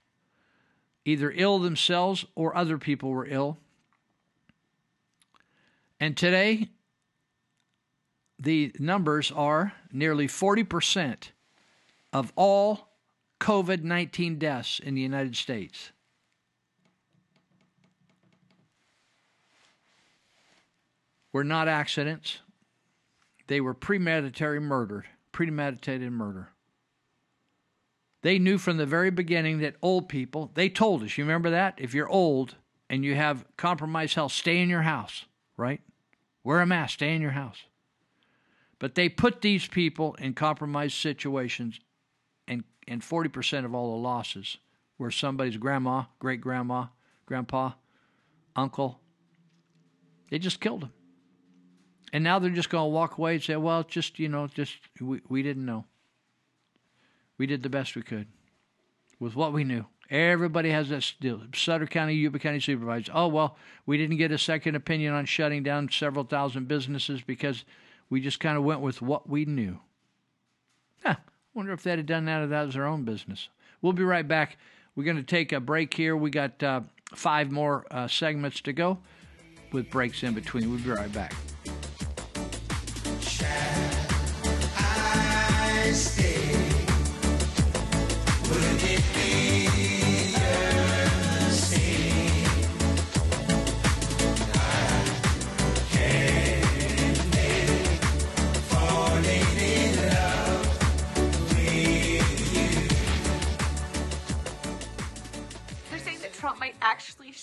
either 1.05 1.33
ill 1.35 1.59
themselves 1.59 2.25
or 2.35 2.57
other 2.57 2.79
people 2.79 3.11
were 3.11 3.27
ill. 3.27 3.59
And 6.01 6.17
today, 6.17 6.69
the 8.39 8.75
numbers 8.79 9.31
are 9.31 9.73
nearly 9.93 10.27
40% 10.27 11.31
of 12.13 12.33
all 12.37 12.89
COVID 13.41 13.83
19 13.83 14.39
deaths 14.39 14.81
in 14.81 14.95
the 14.95 15.01
United 15.01 15.37
States. 15.37 15.93
Were 21.33 21.45
not 21.45 21.69
accidents. 21.69 22.39
They 23.47 23.61
were 23.61 23.75
premeditated 23.75 24.63
murder, 24.63 25.05
premeditated 25.33 26.11
murder. 26.11 26.51
They 28.23 28.39
knew 28.39 28.57
from 28.57 28.79
the 28.79 28.87
very 28.87 29.11
beginning 29.11 29.59
that 29.59 29.77
old 29.83 30.09
people, 30.09 30.51
they 30.55 30.71
told 30.71 31.03
us, 31.03 31.19
you 31.19 31.25
remember 31.25 31.51
that? 31.51 31.75
If 31.77 31.93
you're 31.93 32.09
old, 32.09 32.57
and 32.89 33.05
you 33.05 33.15
have 33.15 33.45
compromised 33.57 34.15
health, 34.15 34.33
stay 34.33 34.61
in 34.61 34.69
your 34.69 34.83
house, 34.83 35.25
right? 35.57 35.81
Wear 36.43 36.61
a 36.61 36.67
mask, 36.67 36.95
stay 36.95 37.15
in 37.15 37.23
your 37.23 37.33
house. 37.33 37.65
But 38.79 38.95
they 38.95 39.09
put 39.09 39.41
these 39.41 39.67
people 39.67 40.15
in 40.15 40.35
compromised 40.35 40.97
situations, 40.97 41.81
and, 42.47 42.65
and 42.87 43.01
40% 43.03 43.65
of 43.65 43.75
all 43.75 43.93
the 43.93 44.03
losses 44.03 44.59
were 44.99 45.11
somebody's 45.11 45.57
grandma, 45.57 46.05
great 46.19 46.41
grandma, 46.41 46.87
grandpa, 47.27 47.73
uncle. 48.55 49.01
They 50.31 50.39
just 50.39 50.61
killed 50.61 50.83
them. 50.83 50.93
And 52.15 52.23
now 52.23 52.39
they're 52.39 52.51
just 52.51 52.71
going 52.71 52.85
to 52.85 52.95
walk 52.95 53.19
away 53.19 53.35
and 53.35 53.43
say, 53.43 53.57
well, 53.57 53.83
just, 53.83 54.21
you 54.21 54.29
know, 54.29 54.47
just, 54.47 54.77
we, 55.01 55.21
we 55.29 55.43
didn't 55.43 55.67
know. 55.67 55.85
We 57.39 57.47
did 57.49 57.65
the 57.65 57.69
best 57.69 57.97
we 57.97 58.03
could 58.03 58.29
with 59.19 59.35
what 59.35 59.53
we 59.53 59.65
knew. 59.65 59.87
Everybody 60.11 60.71
has 60.71 60.91
that 60.91 61.13
deal. 61.21 61.43
Sutter 61.57 61.89
County, 61.89 62.15
Yuba 62.15 62.39
County 62.39 62.61
supervisors. 62.61 63.11
Oh, 63.13 63.27
well, 63.27 63.57
we 63.85 63.99
didn't 63.99 64.19
get 64.19 64.31
a 64.31 64.39
second 64.39 64.77
opinion 64.77 65.13
on 65.13 65.27
shutting 65.27 65.65
down 65.65 65.89
several 65.91 66.25
thousand 66.25 66.69
businesses 66.69 67.21
because 67.21 67.65
we 68.09 68.21
just 68.21 68.39
kind 68.39 68.57
of 68.57 68.63
went 68.63 68.81
with 68.81 69.03
what 69.03 69.29
we 69.29 69.45
knew. 69.45 69.81
Huh. 71.05 71.17
Wonder 71.53 71.73
if 71.73 71.83
they'd 71.83 71.99
have 71.99 72.07
done 72.07 72.27
that 72.27 72.45
if 72.45 72.51
that 72.51 72.67
was 72.67 72.75
their 72.75 72.87
own 72.87 73.03
business. 73.03 73.49
We'll 73.83 73.93
be 73.93 74.05
right 74.05 74.27
back. 74.27 74.57
We're 74.95 75.03
going 75.03 75.17
to 75.17 75.25
take 75.25 75.51
a 75.51 75.59
break 75.59 75.93
here. 75.93 76.17
We 76.17 76.31
got 76.31 76.63
uh, 76.63 76.83
five 77.13 77.51
more 77.51 77.87
uh, 77.91 78.07
segments 78.07 78.61
to 78.61 78.73
go 78.73 78.99
with 79.73 79.91
breaks 79.91 80.23
in 80.23 80.33
between. 80.35 80.71
We'll 80.71 80.79
be 80.79 80.91
right 80.91 81.13
back. 81.13 81.35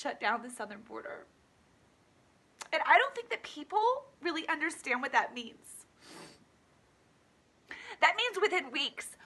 Shut 0.02 0.20
down 0.20 0.42
the 0.42 0.50
southern 0.50 0.82
border. 0.82 1.26
And 2.74 2.82
I 2.88 2.98
don't 2.98 3.14
think 3.14 3.30
that 3.30 3.44
people 3.44 4.06
really 4.22 4.48
understand 4.48 5.02
what 5.02 5.12
that 5.12 5.36
means. 5.36 5.86
That 8.00 8.16
means 8.18 8.38
within 8.42 8.72
weeks, 8.72 9.18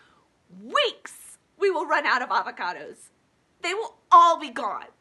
weeks, 0.62 1.38
we 1.58 1.70
will 1.70 1.86
run 1.86 2.06
out 2.06 2.22
of 2.22 2.30
avocados. 2.30 3.12
They 3.62 3.74
will 3.74 3.96
all 4.12 4.40
be 4.40 4.50
gone. 4.50 4.92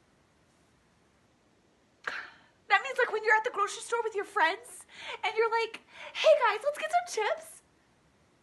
That 2.69 2.83
means 2.83 2.99
like 2.99 3.13
when 3.13 3.25
you're 3.25 3.37
at 3.37 3.45
the 3.45 3.55
grocery 3.55 3.83
store 3.83 4.03
with 4.05 4.15
your 4.15 4.25
friends 4.25 4.87
and 5.25 5.33
you're 5.37 5.51
like, 5.51 5.81
hey 6.15 6.35
guys, 6.47 6.63
let's 6.63 6.79
get 6.79 6.91
some 6.91 7.09
chips 7.19 7.63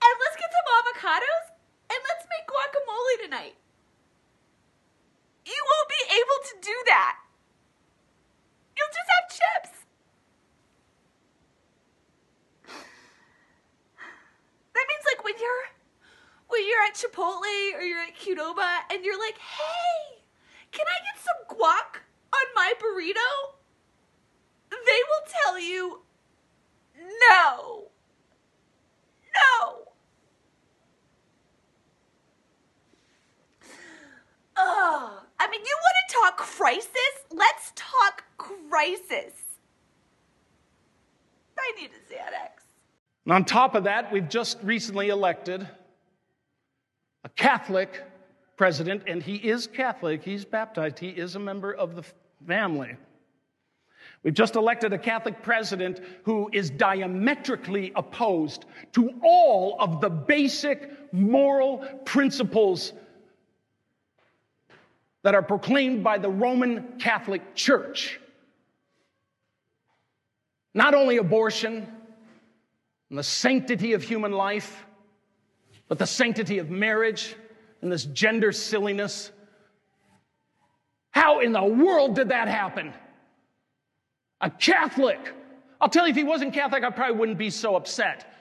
and 0.03 0.13
let's 0.19 0.35
get 0.35 0.51
some 0.51 0.67
avocados 0.81 1.45
and 1.91 1.99
let's 2.11 2.25
make 2.27 2.45
guacamole 2.47 3.15
tonight. 3.23 3.55
You 5.45 5.57
won't 5.57 5.89
be 5.89 6.03
able 6.15 6.39
to 6.47 6.55
do 6.61 6.75
that. 6.87 7.20
You'll 8.81 8.97
just 8.97 9.09
have 9.13 9.27
chips. 9.29 9.85
That 14.73 14.85
means 14.89 15.05
like 15.05 15.23
when 15.23 15.35
you're 15.39 15.65
when 16.47 16.67
you're 16.67 16.83
at 16.83 16.95
Chipotle 16.95 17.77
or 17.77 17.83
you're 17.83 18.01
at 18.01 18.15
Qdoba 18.15 18.79
and 18.91 19.05
you're 19.05 19.19
like, 19.19 19.37
hey, 19.37 20.23
can 20.71 20.85
I 20.87 20.97
get 21.05 21.21
some 21.21 21.57
guac 21.57 22.01
on 22.33 22.45
my 22.55 22.73
burrito? 22.81 23.59
They 24.71 25.01
will 25.07 25.25
tell 25.43 25.59
you 25.59 26.01
no. 27.29 27.91
No. 29.35 29.90
I 34.57 35.47
mean, 35.49 35.61
you 35.61 35.77
want 35.81 35.95
to 36.07 36.13
talk 36.15 36.37
crisis? 36.37 36.91
Let's 37.31 37.71
talk 37.75 38.23
crisis. 38.37 39.33
I 41.57 41.79
need 41.79 41.91
a 41.91 42.13
Xanax. 42.13 42.63
And 43.25 43.33
on 43.33 43.45
top 43.45 43.75
of 43.75 43.83
that, 43.83 44.11
we've 44.11 44.27
just 44.27 44.57
recently 44.63 45.09
elected 45.09 45.67
a 47.23 47.29
Catholic 47.29 48.03
president, 48.57 49.03
and 49.07 49.21
he 49.21 49.35
is 49.35 49.67
Catholic. 49.67 50.23
He's 50.23 50.43
baptized. 50.43 50.99
He 50.99 51.09
is 51.09 51.35
a 51.35 51.39
member 51.39 51.73
of 51.73 51.95
the 51.95 52.03
family. 52.47 52.95
We've 54.23 54.33
just 54.33 54.55
elected 54.55 54.93
a 54.93 54.97
Catholic 54.97 55.41
president 55.41 55.99
who 56.23 56.49
is 56.53 56.69
diametrically 56.69 57.91
opposed 57.95 58.65
to 58.93 59.11
all 59.23 59.77
of 59.79 60.01
the 60.01 60.09
basic 60.09 60.91
moral 61.13 61.79
principles 62.05 62.93
that 65.23 65.35
are 65.35 65.43
proclaimed 65.43 66.03
by 66.03 66.17
the 66.17 66.29
Roman 66.29 66.99
Catholic 66.99 67.55
Church. 67.55 68.19
Not 70.73 70.93
only 70.93 71.17
abortion 71.17 71.87
and 73.09 73.19
the 73.19 73.23
sanctity 73.23 73.93
of 73.93 74.03
human 74.03 74.31
life, 74.31 74.85
but 75.87 75.99
the 75.99 76.07
sanctity 76.07 76.59
of 76.59 76.69
marriage 76.69 77.35
and 77.81 77.91
this 77.91 78.05
gender 78.05 78.51
silliness. 78.51 79.31
How 81.11 81.41
in 81.41 81.51
the 81.51 81.63
world 81.63 82.15
did 82.15 82.29
that 82.29 82.47
happen? 82.47 82.93
A 84.39 84.49
Catholic. 84.49 85.19
I'll 85.79 85.89
tell 85.89 86.05
you, 86.05 86.11
if 86.11 86.15
he 86.15 86.23
wasn't 86.23 86.53
Catholic, 86.53 86.83
I 86.83 86.89
probably 86.89 87.17
wouldn't 87.17 87.37
be 87.37 87.49
so 87.49 87.75
upset. 87.75 88.33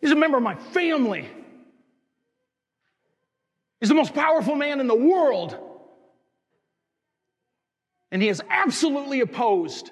He's 0.00 0.10
a 0.10 0.16
member 0.16 0.38
of 0.38 0.42
my 0.42 0.54
family. 0.54 1.28
He's 3.82 3.88
the 3.88 3.96
most 3.96 4.14
powerful 4.14 4.54
man 4.54 4.78
in 4.78 4.86
the 4.86 4.94
world. 4.94 5.58
And 8.12 8.22
he 8.22 8.28
is 8.28 8.40
absolutely 8.48 9.22
opposed 9.22 9.90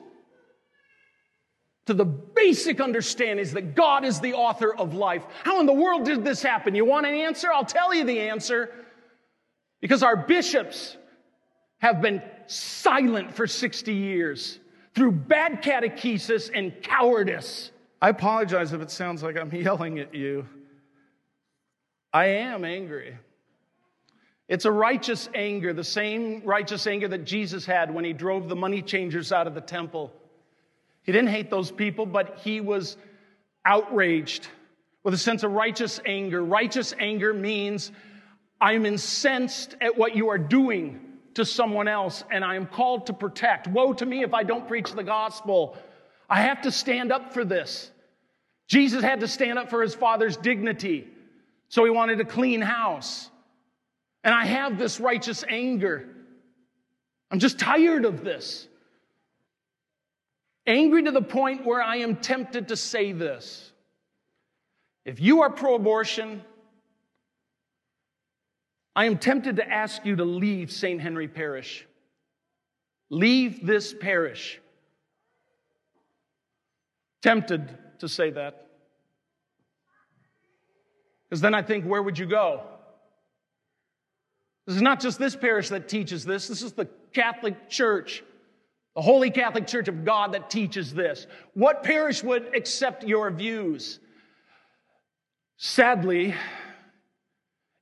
to 1.87 1.95
the 1.95 2.05
basic 2.05 2.81
understandings 2.81 3.51
that 3.55 3.75
God 3.75 4.05
is 4.05 4.21
the 4.21 4.35
author 4.35 4.73
of 4.73 4.95
life. 4.95 5.25
How 5.43 5.59
in 5.59 5.67
the 5.67 5.73
world 5.73 6.05
did 6.05 6.23
this 6.23 6.41
happen? 6.41 6.77
You 6.77 6.85
want 6.85 7.05
an 7.05 7.15
answer? 7.15 7.49
I'll 7.53 7.65
tell 7.65 7.93
you 7.93 8.05
the 8.05 8.21
answer. 8.21 8.71
Because 9.81 10.05
our 10.05 10.17
bishops 10.17 10.97
have 11.79 12.01
been 12.01 12.23
silent 12.47 13.35
for 13.35 13.49
60 13.49 13.93
years 13.93 14.61
through 14.95 15.11
bad 15.11 15.65
catechesis 15.65 16.49
and 16.55 16.81
cowardice. 16.81 17.73
I 18.01 18.11
apologize 18.11 18.73
if 18.73 18.83
it 18.83 18.93
sounds 18.93 19.25
like 19.25 19.37
I'm 19.37 19.51
yelling 19.53 19.99
at 19.99 20.15
you. 20.15 20.47
I 22.13 22.27
am 22.27 22.65
angry. 22.65 23.17
It's 24.51 24.65
a 24.65 24.73
righteous 24.73 25.29
anger, 25.33 25.73
the 25.73 25.85
same 25.85 26.43
righteous 26.45 26.89
anger 26.89 27.07
that 27.07 27.25
Jesus 27.25 27.65
had 27.65 27.95
when 27.95 28.05
he 28.05 28.13
drove 28.13 28.49
the 28.49 28.57
money 28.57 28.83
changers 28.83 29.31
out 29.31 29.47
of 29.47 29.55
the 29.55 29.61
temple. 29.61 30.13
He 31.05 31.13
didn't 31.13 31.29
hate 31.29 31.51
those 31.51 31.71
people, 31.71 32.05
but 32.05 32.41
he 32.43 32.61
was 32.61 32.97
outraged 33.65 34.49
with 35.05 35.15
a 35.15 35.19
sense 35.19 35.45
of 35.45 35.53
righteous 35.53 36.01
anger. 36.05 36.45
Righteous 36.45 36.93
anger 36.99 37.33
means 37.33 37.93
I'm 38.61 38.87
incensed 38.87 39.77
at 39.81 39.97
what 39.97 40.17
you 40.17 40.31
are 40.31 40.39
doing 40.39 40.99
to 41.35 41.45
someone 41.45 41.87
else, 41.87 42.25
and 42.29 42.45
I 42.45 42.57
am 42.57 42.67
called 42.67 43.07
to 43.07 43.13
protect. 43.13 43.69
Woe 43.69 43.93
to 43.93 44.05
me 44.05 44.25
if 44.25 44.35
I 44.35 44.43
don't 44.43 44.67
preach 44.67 44.91
the 44.93 45.05
gospel. 45.05 45.77
I 46.29 46.41
have 46.41 46.63
to 46.63 46.73
stand 46.73 47.13
up 47.13 47.33
for 47.33 47.45
this. 47.45 47.89
Jesus 48.67 49.05
had 49.05 49.21
to 49.21 49.29
stand 49.29 49.61
up 49.61 49.71
for 49.71 49.81
his 49.81 49.95
father's 49.95 50.37
dignity, 50.37 51.07
so 51.69 51.85
he 51.85 51.91
wanted 51.91 52.21
a 52.21 52.25
clean 52.25 52.61
house. 52.61 53.30
And 54.23 54.35
I 54.35 54.45
have 54.45 54.79
this 54.79 55.01
righteous 55.01 55.45
anger. 55.49 56.09
I'm 57.31 57.39
just 57.39 57.59
tired 57.59 58.05
of 58.05 58.25
this. 58.25 58.67
Angry 60.67 61.05
to 61.05 61.11
the 61.11 61.23
point 61.23 61.65
where 61.65 61.83
I 61.83 61.97
am 61.97 62.17
tempted 62.17 62.69
to 62.69 62.77
say 62.77 63.13
this. 63.13 63.73
If 65.05 65.21
you 65.21 65.43
are 65.43 65.51
pro 65.51 65.77
abortion, 65.77 66.43
I 68.95 69.07
am 69.07 69.19
tempted 69.19 69.57
to 69.57 69.69
ask 69.69 70.05
you 70.05 70.17
to 70.17 70.25
leave 70.25 70.71
St. 70.71 71.01
Henry 71.01 71.29
Parish. 71.29 71.87
Leave 73.09 73.67
this 73.67 73.95
parish. 73.95 74.61
Tempted 77.23 77.69
to 78.01 78.09
say 78.09 78.31
that. 78.31 78.67
Because 81.29 81.41
then 81.41 81.55
I 81.55 81.63
think, 81.63 81.85
where 81.85 82.03
would 82.03 82.19
you 82.19 82.27
go? 82.27 82.63
This 84.67 84.77
is 84.77 84.83
not 84.83 85.01
just 85.01 85.19
this 85.19 85.35
parish 85.35 85.71
that 85.71 85.89
teaches 85.89 86.25
this, 86.25 86.49
this 86.49 86.63
is 86.63 86.73
the 86.73 86.89
Catholic 87.13 87.69
Church, 87.69 88.23
the 88.95 89.03
Holy 89.03 89.31
Catholic 89.31 89.67
Church 89.67 89.89
of 89.89 90.05
God 90.05 90.33
that 90.35 90.51
teaches 90.51 90.95
this. 90.95 91.27
What 91.55 91.83
parish 91.83 92.23
would 92.23 92.55
accept 92.55 93.05
your 93.05 93.31
views? 93.31 93.99
Sadly, 95.57 96.35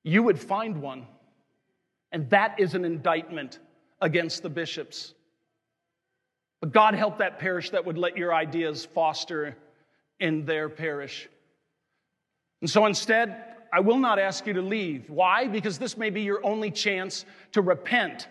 you 0.03 0.23
would 0.23 0.39
find 0.39 0.81
one. 0.81 1.07
And 2.11 2.31
that 2.31 2.59
is 2.59 2.75
an 2.75 2.85
indictment 2.85 3.59
against 4.01 4.43
the 4.43 4.49
bishops. 4.49 5.15
But 6.61 6.73
God 6.73 6.95
help 6.95 7.19
that 7.19 7.39
parish 7.39 7.71
that 7.71 7.85
would 7.85 7.99
let 7.99 8.17
your 8.17 8.35
ideas 8.35 8.85
foster 8.85 9.57
in 10.19 10.45
their 10.45 10.69
parish. 10.69 11.29
And 12.61 12.69
so 12.69 12.87
instead, 12.87 13.45
I 13.73 13.81
will 13.81 13.99
not 13.99 14.19
ask 14.19 14.47
you 14.47 14.55
to 14.55 14.63
leave. 14.63 15.11
Why? 15.11 15.47
Because 15.47 15.79
this 15.79 15.97
may 15.97 16.11
be 16.11 16.23
your 16.23 16.45
only 16.45 16.71
chance 16.71 17.25
to 17.53 17.61
repent, 17.61 18.29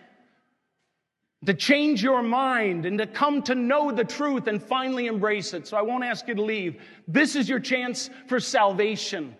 to 1.46 1.54
change 1.54 2.02
your 2.02 2.22
mind, 2.22 2.86
and 2.86 2.98
to 2.98 3.06
come 3.06 3.42
to 3.42 3.54
know 3.54 3.92
the 3.92 4.04
truth 4.04 4.46
and 4.46 4.62
finally 4.62 5.06
embrace 5.06 5.54
it. 5.54 5.66
So 5.66 5.76
I 5.76 5.82
won't 5.82 6.04
ask 6.04 6.26
you 6.26 6.34
to 6.34 6.42
leave. 6.42 6.80
This 7.06 7.36
is 7.36 7.48
your 7.48 7.60
chance 7.60 8.10
for 8.26 8.40
salvation. 8.40 9.36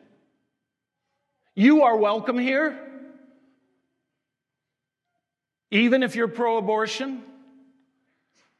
You 1.55 1.83
are 1.83 1.97
welcome 1.97 2.39
here. 2.39 2.79
Even 5.71 6.03
if 6.03 6.15
you're 6.15 6.29
pro 6.29 6.57
abortion, 6.57 7.23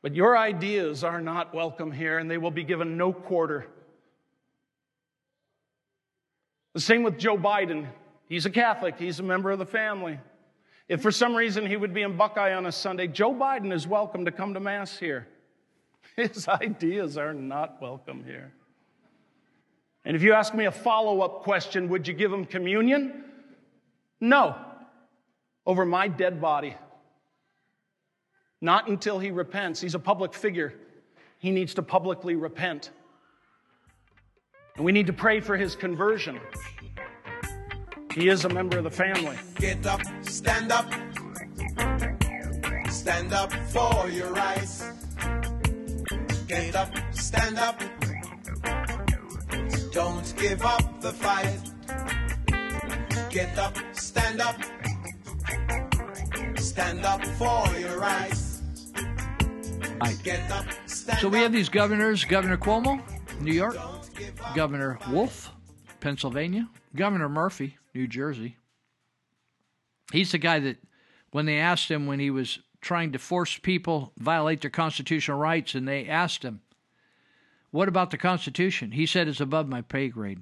but 0.03 0.15
your 0.15 0.37
ideas 0.37 1.05
are 1.05 1.21
not 1.21 1.55
welcome 1.55 1.91
here 1.91 2.19
and 2.19 2.31
they 2.31 2.39
will 2.39 2.51
be 2.51 2.65
given 2.65 2.97
no 2.97 3.13
quarter. 3.13 3.67
The 6.79 6.83
same 6.83 7.03
with 7.03 7.19
Joe 7.19 7.37
Biden. 7.37 7.89
He's 8.29 8.47
a 8.47 8.51
Catholic, 8.51 9.01
he's 9.01 9.19
a 9.19 9.25
member 9.25 9.51
of 9.51 9.59
the 9.59 9.67
family. 9.67 10.17
If 10.89 11.03
for 11.03 11.11
some 11.11 11.35
reason 11.35 11.67
he 11.67 11.77
would 11.77 11.93
be 11.93 12.03
in 12.03 12.17
Buckeye 12.17 12.55
on 12.55 12.67
a 12.67 12.71
Sunday, 12.71 13.09
Joe 13.09 13.35
Biden 13.35 13.73
is 13.73 13.89
welcome 13.89 14.25
to 14.27 14.31
come 14.31 14.55
to 14.55 14.61
Mass 14.61 14.97
here. 14.97 15.27
His 16.17 16.47
ideas 16.47 17.19
are 17.19 17.35
not 17.35 17.83
welcome 17.83 18.23
here. 18.25 18.53
And 20.05 20.15
if 20.15 20.23
you 20.23 20.35
ask 20.35 20.55
me 20.55 20.67
a 20.67 20.71
follow 20.71 21.21
up 21.21 21.43
question, 21.43 21.89
would 21.89 22.07
you 22.07 22.15
give 22.15 22.33
him 22.33 22.45
communion? 22.45 23.25
No, 24.21 24.55
over 25.67 25.85
my 25.85 26.07
dead 26.07 26.41
body. 26.41 26.77
Not 28.61 28.87
until 28.87 29.19
he 29.19 29.33
repents. 29.33 29.81
He's 29.81 29.97
a 29.97 29.99
public 29.99 30.33
figure. 30.33 30.75
He 31.41 31.51
needs 31.51 31.75
to 31.75 31.83
publicly 31.83 32.37
repent. 32.37 32.93
And 34.79 34.85
we 34.85 34.93
need 34.93 35.09
to 35.09 35.13
pray 35.13 35.41
for 35.41 35.57
his 35.57 35.75
conversion. 35.75 36.39
He 38.15 38.29
is 38.29 38.45
a 38.45 38.49
member 38.49 38.79
of 38.79 38.85
the 38.85 38.91
family. 38.93 39.37
Get 39.57 39.85
up, 39.85 40.01
stand 40.23 40.71
up. 40.71 40.89
Stand 42.89 43.33
up 43.33 43.53
for 43.53 44.09
your 44.09 44.33
rights. 44.33 44.85
Get 46.47 46.77
up, 46.77 46.95
stand 47.11 47.59
up. 47.59 47.83
Don't 49.91 50.33
give 50.37 50.65
up 50.65 51.01
the 51.01 51.13
fight. 51.13 51.59
Get 53.31 53.59
up, 53.59 53.77
stand 53.95 54.41
up. 54.41 54.61
Stand 56.57 57.05
up 57.05 57.27
for 57.37 57.67
your 57.81 57.99
rights. 57.99 58.63
Get 60.23 60.49
up, 60.53 60.67
stand 60.87 61.19
So 61.19 61.29
we 61.29 61.39
have 61.39 61.53
these 61.53 61.69
governors 61.69 62.25
Governor 62.25 62.57
Cuomo, 62.57 63.03
New 63.41 63.53
York, 63.53 63.77
Governor 64.55 64.99
Wolf, 65.11 65.53
Pennsylvania, 66.01 66.69
Governor 66.95 67.29
Murphy, 67.29 67.77
New 67.95 68.07
Jersey. 68.07 68.57
He's 70.13 70.33
the 70.33 70.39
guy 70.39 70.59
that, 70.61 70.79
when 71.31 71.47
they 71.47 71.59
asked 71.59 71.91
him 71.91 72.07
when 72.07 72.19
he 72.19 72.31
was 72.31 72.61
trying 72.81 73.13
to 73.13 73.19
force 73.19 73.59
people 73.59 74.13
violate 74.19 74.61
their 74.61 74.71
constitutional 74.71 75.39
rights, 75.39 75.75
and 75.75 75.87
they 75.87 76.09
asked 76.09 76.43
him, 76.43 76.61
"What 77.71 77.89
about 77.89 78.11
the 78.11 78.19
Constitution?" 78.19 78.93
He 78.93 79.07
said, 79.07 79.29
"It's 79.29 79.41
above 79.41 79.69
my 79.69 79.83
pay 79.83 80.09
grade." 80.09 80.41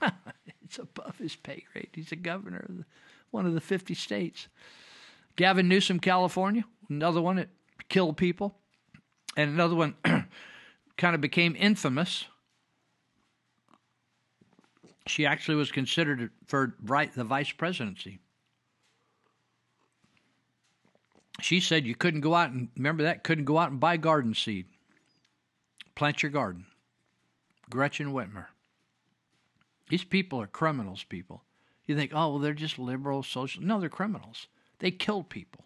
it's 0.64 0.78
above 0.78 1.18
his 1.18 1.36
pay 1.36 1.64
grade. 1.72 1.90
He's 1.94 2.12
a 2.12 2.16
governor 2.16 2.66
of 2.68 2.84
one 3.30 3.46
of 3.46 3.54
the 3.54 3.60
50 3.60 3.94
states. 3.94 4.48
Gavin 5.36 5.68
Newsom, 5.68 6.00
California, 6.00 6.64
another 6.90 7.22
one 7.22 7.36
that 7.36 7.48
killed 7.88 8.16
people, 8.16 8.58
and 9.36 9.50
another 9.50 9.74
one 9.74 9.94
kind 10.96 11.14
of 11.14 11.20
became 11.20 11.56
infamous. 11.56 12.26
She 15.06 15.26
actually 15.26 15.56
was 15.56 15.72
considered 15.72 16.30
for 16.46 16.74
the 16.84 17.24
vice 17.24 17.50
presidency. 17.50 18.18
She 21.40 21.60
said 21.60 21.86
you 21.86 21.94
couldn't 21.94 22.20
go 22.20 22.34
out 22.34 22.50
and 22.50 22.68
remember 22.76 23.02
that 23.02 23.24
couldn't 23.24 23.46
go 23.46 23.58
out 23.58 23.70
and 23.70 23.80
buy 23.80 23.96
garden 23.96 24.34
seed. 24.34 24.66
Plant 25.94 26.22
your 26.22 26.30
garden. 26.30 26.66
Gretchen 27.68 28.12
Whitmer. 28.12 28.46
These 29.88 30.04
people 30.04 30.40
are 30.40 30.46
criminals, 30.46 31.04
people. 31.04 31.42
You 31.86 31.96
think, 31.96 32.12
oh, 32.14 32.30
well, 32.30 32.38
they're 32.38 32.54
just 32.54 32.78
liberal, 32.78 33.22
social. 33.22 33.62
No, 33.62 33.80
they're 33.80 33.88
criminals. 33.88 34.46
They 34.78 34.90
kill 34.90 35.22
people. 35.22 35.64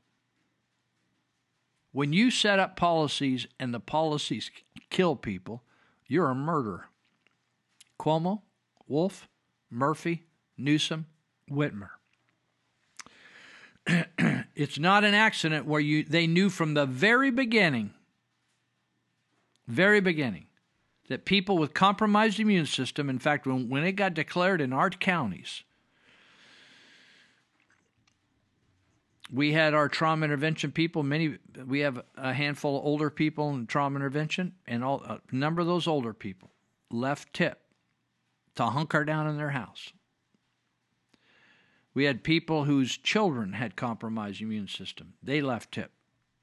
When 1.92 2.12
you 2.12 2.31
set 2.31 2.59
up 2.59 2.77
policies 2.77 3.46
and 3.59 3.72
the 3.72 3.81
policies 3.81 4.51
kill 4.90 5.16
people, 5.16 5.62
you're 6.07 6.31
a 6.31 6.35
murderer. 6.35 6.88
Cuomo, 8.01 8.42
Wolf, 8.87 9.29
Murphy, 9.70 10.25
Newsom, 10.57 11.07
Whitmer. 11.51 11.90
it's 14.55 14.79
not 14.79 15.05
an 15.05 15.14
accident 15.14 15.66
where 15.66 15.81
you 15.81 16.03
they 16.03 16.27
knew 16.27 16.51
from 16.51 16.75
the 16.75 16.87
very 16.87 17.31
beginning, 17.31 17.92
very 19.66 20.01
beginning, 20.01 20.46
that 21.09 21.25
people 21.25 21.57
with 21.57 21.72
compromised 21.72 22.40
immune 22.40 22.66
system, 22.66 23.09
in 23.09 23.18
fact, 23.18 23.46
when, 23.46 23.68
when 23.68 23.85
it 23.85 23.92
got 23.92 24.14
declared 24.14 24.61
in 24.61 24.72
our 24.72 24.90
counties, 24.90 25.62
we 29.33 29.53
had 29.53 29.75
our 29.75 29.88
trauma 29.88 30.25
intervention 30.25 30.72
people. 30.72 31.03
Many 31.03 31.38
we 31.64 31.81
have 31.81 32.03
a 32.16 32.33
handful 32.33 32.77
of 32.79 32.85
older 32.85 33.11
people 33.11 33.51
in 33.51 33.66
trauma 33.66 33.96
intervention, 33.96 34.55
and 34.66 34.83
all, 34.83 35.03
a 35.03 35.20
number 35.31 35.61
of 35.61 35.66
those 35.68 35.87
older 35.87 36.12
people 36.12 36.51
left 36.90 37.33
tip 37.33 37.65
to 38.57 38.64
hunker 38.66 39.05
down 39.05 39.27
in 39.27 39.37
their 39.37 39.51
house. 39.51 39.92
We 41.95 42.05
had 42.05 42.23
people 42.23 42.64
whose 42.64 42.99
children 42.99 43.55
had 43.55 43.77
compromised 43.77 44.42
immune 44.42 44.69
system. 44.69 45.14
They 45.23 45.40
left 45.40 45.73
tip, 45.73 45.92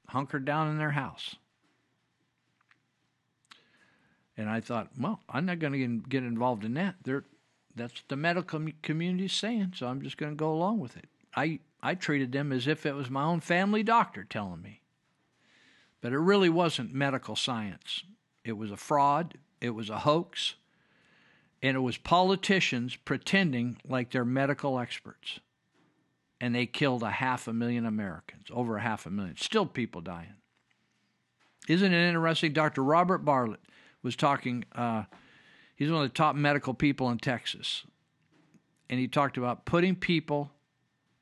hunkered 0.08 0.44
down 0.44 0.68
in 0.68 0.78
their 0.78 0.92
house. 0.92 1.36
And 4.36 4.50
I 4.50 4.60
thought, 4.60 4.88
well, 4.98 5.20
I'm 5.28 5.46
not 5.46 5.60
going 5.60 5.72
to 5.74 6.08
get 6.08 6.24
involved 6.24 6.64
in 6.64 6.74
that. 6.74 6.96
They're, 7.04 7.24
that's 7.76 8.02
the 8.08 8.16
medical 8.16 8.66
community 8.82 9.28
saying, 9.28 9.74
so 9.76 9.86
I'm 9.86 10.02
just 10.02 10.16
going 10.16 10.32
to 10.32 10.36
go 10.36 10.52
along 10.52 10.80
with 10.80 10.96
it. 10.96 11.08
I, 11.36 11.60
I 11.80 11.94
treated 11.94 12.32
them 12.32 12.50
as 12.50 12.66
if 12.66 12.84
it 12.84 12.94
was 12.94 13.10
my 13.10 13.22
own 13.22 13.40
family 13.40 13.84
doctor 13.84 14.24
telling 14.24 14.62
me. 14.62 14.80
But 16.00 16.12
it 16.12 16.18
really 16.18 16.50
wasn't 16.50 16.92
medical 16.92 17.36
science. 17.36 18.02
It 18.44 18.52
was 18.54 18.72
a 18.72 18.76
fraud, 18.76 19.38
it 19.60 19.70
was 19.70 19.88
a 19.88 20.00
hoax, 20.00 20.54
and 21.64 21.78
it 21.78 21.80
was 21.80 21.96
politicians 21.96 22.94
pretending 22.94 23.78
like 23.88 24.10
they're 24.10 24.22
medical 24.22 24.78
experts. 24.78 25.40
And 26.38 26.54
they 26.54 26.66
killed 26.66 27.02
a 27.02 27.10
half 27.10 27.48
a 27.48 27.54
million 27.54 27.86
Americans, 27.86 28.48
over 28.52 28.76
a 28.76 28.82
half 28.82 29.06
a 29.06 29.10
million. 29.10 29.38
Still 29.38 29.64
people 29.64 30.02
dying. 30.02 30.34
Isn't 31.66 31.94
it 31.94 32.08
interesting? 32.08 32.52
Dr. 32.52 32.84
Robert 32.84 33.24
Bartlett 33.24 33.62
was 34.02 34.14
talking, 34.14 34.66
uh, 34.74 35.04
he's 35.74 35.90
one 35.90 36.02
of 36.02 36.10
the 36.10 36.14
top 36.14 36.36
medical 36.36 36.74
people 36.74 37.08
in 37.08 37.16
Texas. 37.16 37.84
And 38.90 39.00
he 39.00 39.08
talked 39.08 39.38
about 39.38 39.64
putting 39.64 39.96
people 39.96 40.52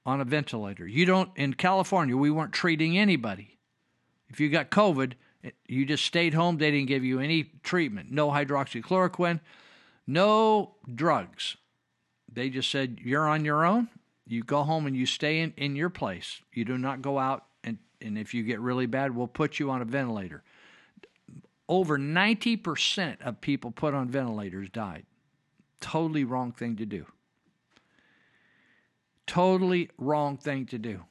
on 0.04 0.20
a 0.20 0.24
ventilator. 0.24 0.88
You 0.88 1.06
don't, 1.06 1.30
in 1.36 1.54
California, 1.54 2.16
we 2.16 2.32
weren't 2.32 2.52
treating 2.52 2.98
anybody. 2.98 3.58
If 4.28 4.40
you 4.40 4.48
got 4.48 4.72
COVID, 4.72 5.12
you 5.68 5.86
just 5.86 6.04
stayed 6.04 6.34
home. 6.34 6.58
They 6.58 6.72
didn't 6.72 6.88
give 6.88 7.04
you 7.04 7.20
any 7.20 7.52
treatment. 7.62 8.10
No 8.10 8.30
hydroxychloroquine, 8.30 9.38
no 10.06 10.76
drugs. 10.92 11.56
They 12.32 12.50
just 12.50 12.70
said, 12.70 12.98
you're 13.02 13.28
on 13.28 13.44
your 13.44 13.64
own. 13.64 13.88
You 14.26 14.42
go 14.42 14.62
home 14.62 14.86
and 14.86 14.96
you 14.96 15.06
stay 15.06 15.40
in, 15.40 15.52
in 15.56 15.76
your 15.76 15.90
place. 15.90 16.40
You 16.52 16.64
do 16.64 16.78
not 16.78 17.02
go 17.02 17.18
out, 17.18 17.44
and, 17.64 17.78
and 18.00 18.16
if 18.16 18.32
you 18.32 18.42
get 18.42 18.60
really 18.60 18.86
bad, 18.86 19.14
we'll 19.14 19.26
put 19.26 19.58
you 19.58 19.70
on 19.70 19.82
a 19.82 19.84
ventilator. 19.84 20.42
Over 21.68 21.98
90% 21.98 23.20
of 23.20 23.40
people 23.40 23.70
put 23.70 23.94
on 23.94 24.08
ventilators 24.08 24.68
died. 24.70 25.04
Totally 25.80 26.24
wrong 26.24 26.52
thing 26.52 26.76
to 26.76 26.86
do. 26.86 27.06
Totally 29.26 29.90
wrong 29.98 30.36
thing 30.36 30.66
to 30.66 30.78
do. 30.78 31.02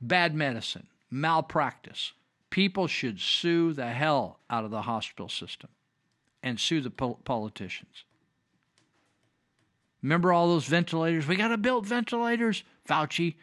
Bad 0.00 0.34
medicine, 0.34 0.86
malpractice. 1.10 2.12
People 2.50 2.86
should 2.86 3.20
sue 3.20 3.72
the 3.72 3.88
hell 3.88 4.40
out 4.48 4.64
of 4.64 4.70
the 4.70 4.82
hospital 4.82 5.28
system 5.28 5.70
and 6.42 6.58
sue 6.58 6.80
the 6.80 6.90
pol- 6.90 7.20
politicians. 7.24 8.04
Remember 10.02 10.32
all 10.32 10.48
those 10.48 10.66
ventilators? 10.66 11.26
We 11.26 11.36
got 11.36 11.48
to 11.48 11.58
build 11.58 11.86
ventilators. 11.86 12.62
Fauci, 12.88 13.34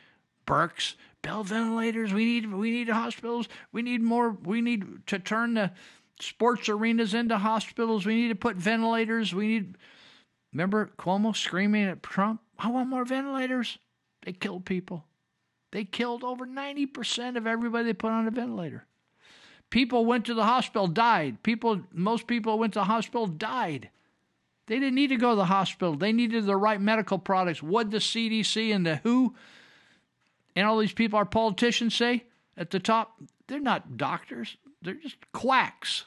Birx, 0.48 0.96
build 1.22 1.48
ventilators. 1.48 2.14
We 2.14 2.26
need 2.26 2.54
we 2.54 2.72
need 2.72 2.90
hospitals. 2.90 3.48
We 3.72 3.82
need 3.82 4.02
more. 4.02 4.32
We 4.32 4.62
need 4.62 5.08
to 5.08 5.20
turn 5.20 5.56
the 5.56 5.72
sports 6.20 6.70
arenas 6.70 7.14
into 7.14 7.38
hospitals. 7.38 8.06
We 8.06 8.16
need 8.16 8.30
to 8.30 8.36
put 8.36 8.56
ventilators. 8.56 9.34
We 9.34 9.48
need. 9.48 9.78
Remember 10.54 10.92
Cuomo 10.98 11.36
screaming 11.36 11.86
at 11.86 12.02
Trump? 12.02 12.42
I 12.58 12.70
want 12.70 12.90
more 12.90 13.04
ventilators. 13.04 13.78
They 14.24 14.32
killed 14.32 14.66
people. 14.66 15.06
They 15.72 15.84
killed 15.84 16.24
over 16.24 16.48
90% 16.48 17.36
of 17.36 17.46
everybody 17.46 17.86
they 17.86 17.94
put 17.94 18.12
on 18.12 18.28
a 18.28 18.32
ventilator. 18.32 18.86
People 19.70 20.06
went 20.06 20.26
to 20.26 20.34
the 20.34 20.46
hospital, 20.46 20.88
died. 20.88 21.44
People, 21.44 21.82
most 21.92 22.28
people 22.28 22.58
went 22.58 22.74
to 22.74 22.80
the 22.80 22.86
hospital, 22.86 23.28
died. 23.28 23.90
They 24.68 24.80
didn't 24.80 24.96
need 24.96 25.08
to 25.08 25.18
go 25.18 25.32
to 25.32 25.36
the 25.36 25.46
hospital. 25.46 25.96
They 25.96 26.12
needed 26.12 26.46
the 26.46 26.56
right 26.56 26.82
medical 26.82 27.20
products. 27.20 27.62
What 27.62 27.92
the 27.92 27.98
CDC 27.98 28.74
and 28.74 28.86
the 28.86 28.96
WHO 28.98 29.36
and 30.56 30.66
all 30.66 30.80
these 30.80 30.94
people, 30.94 31.18
our 31.18 31.26
politicians 31.26 31.96
say 31.96 32.24
at 32.58 32.72
the 32.72 32.80
top, 32.80 33.22
they're 33.48 33.60
not 33.60 33.98
doctors. 33.98 34.58
They're 34.82 34.96
just 34.96 35.18
quacks. 35.32 36.06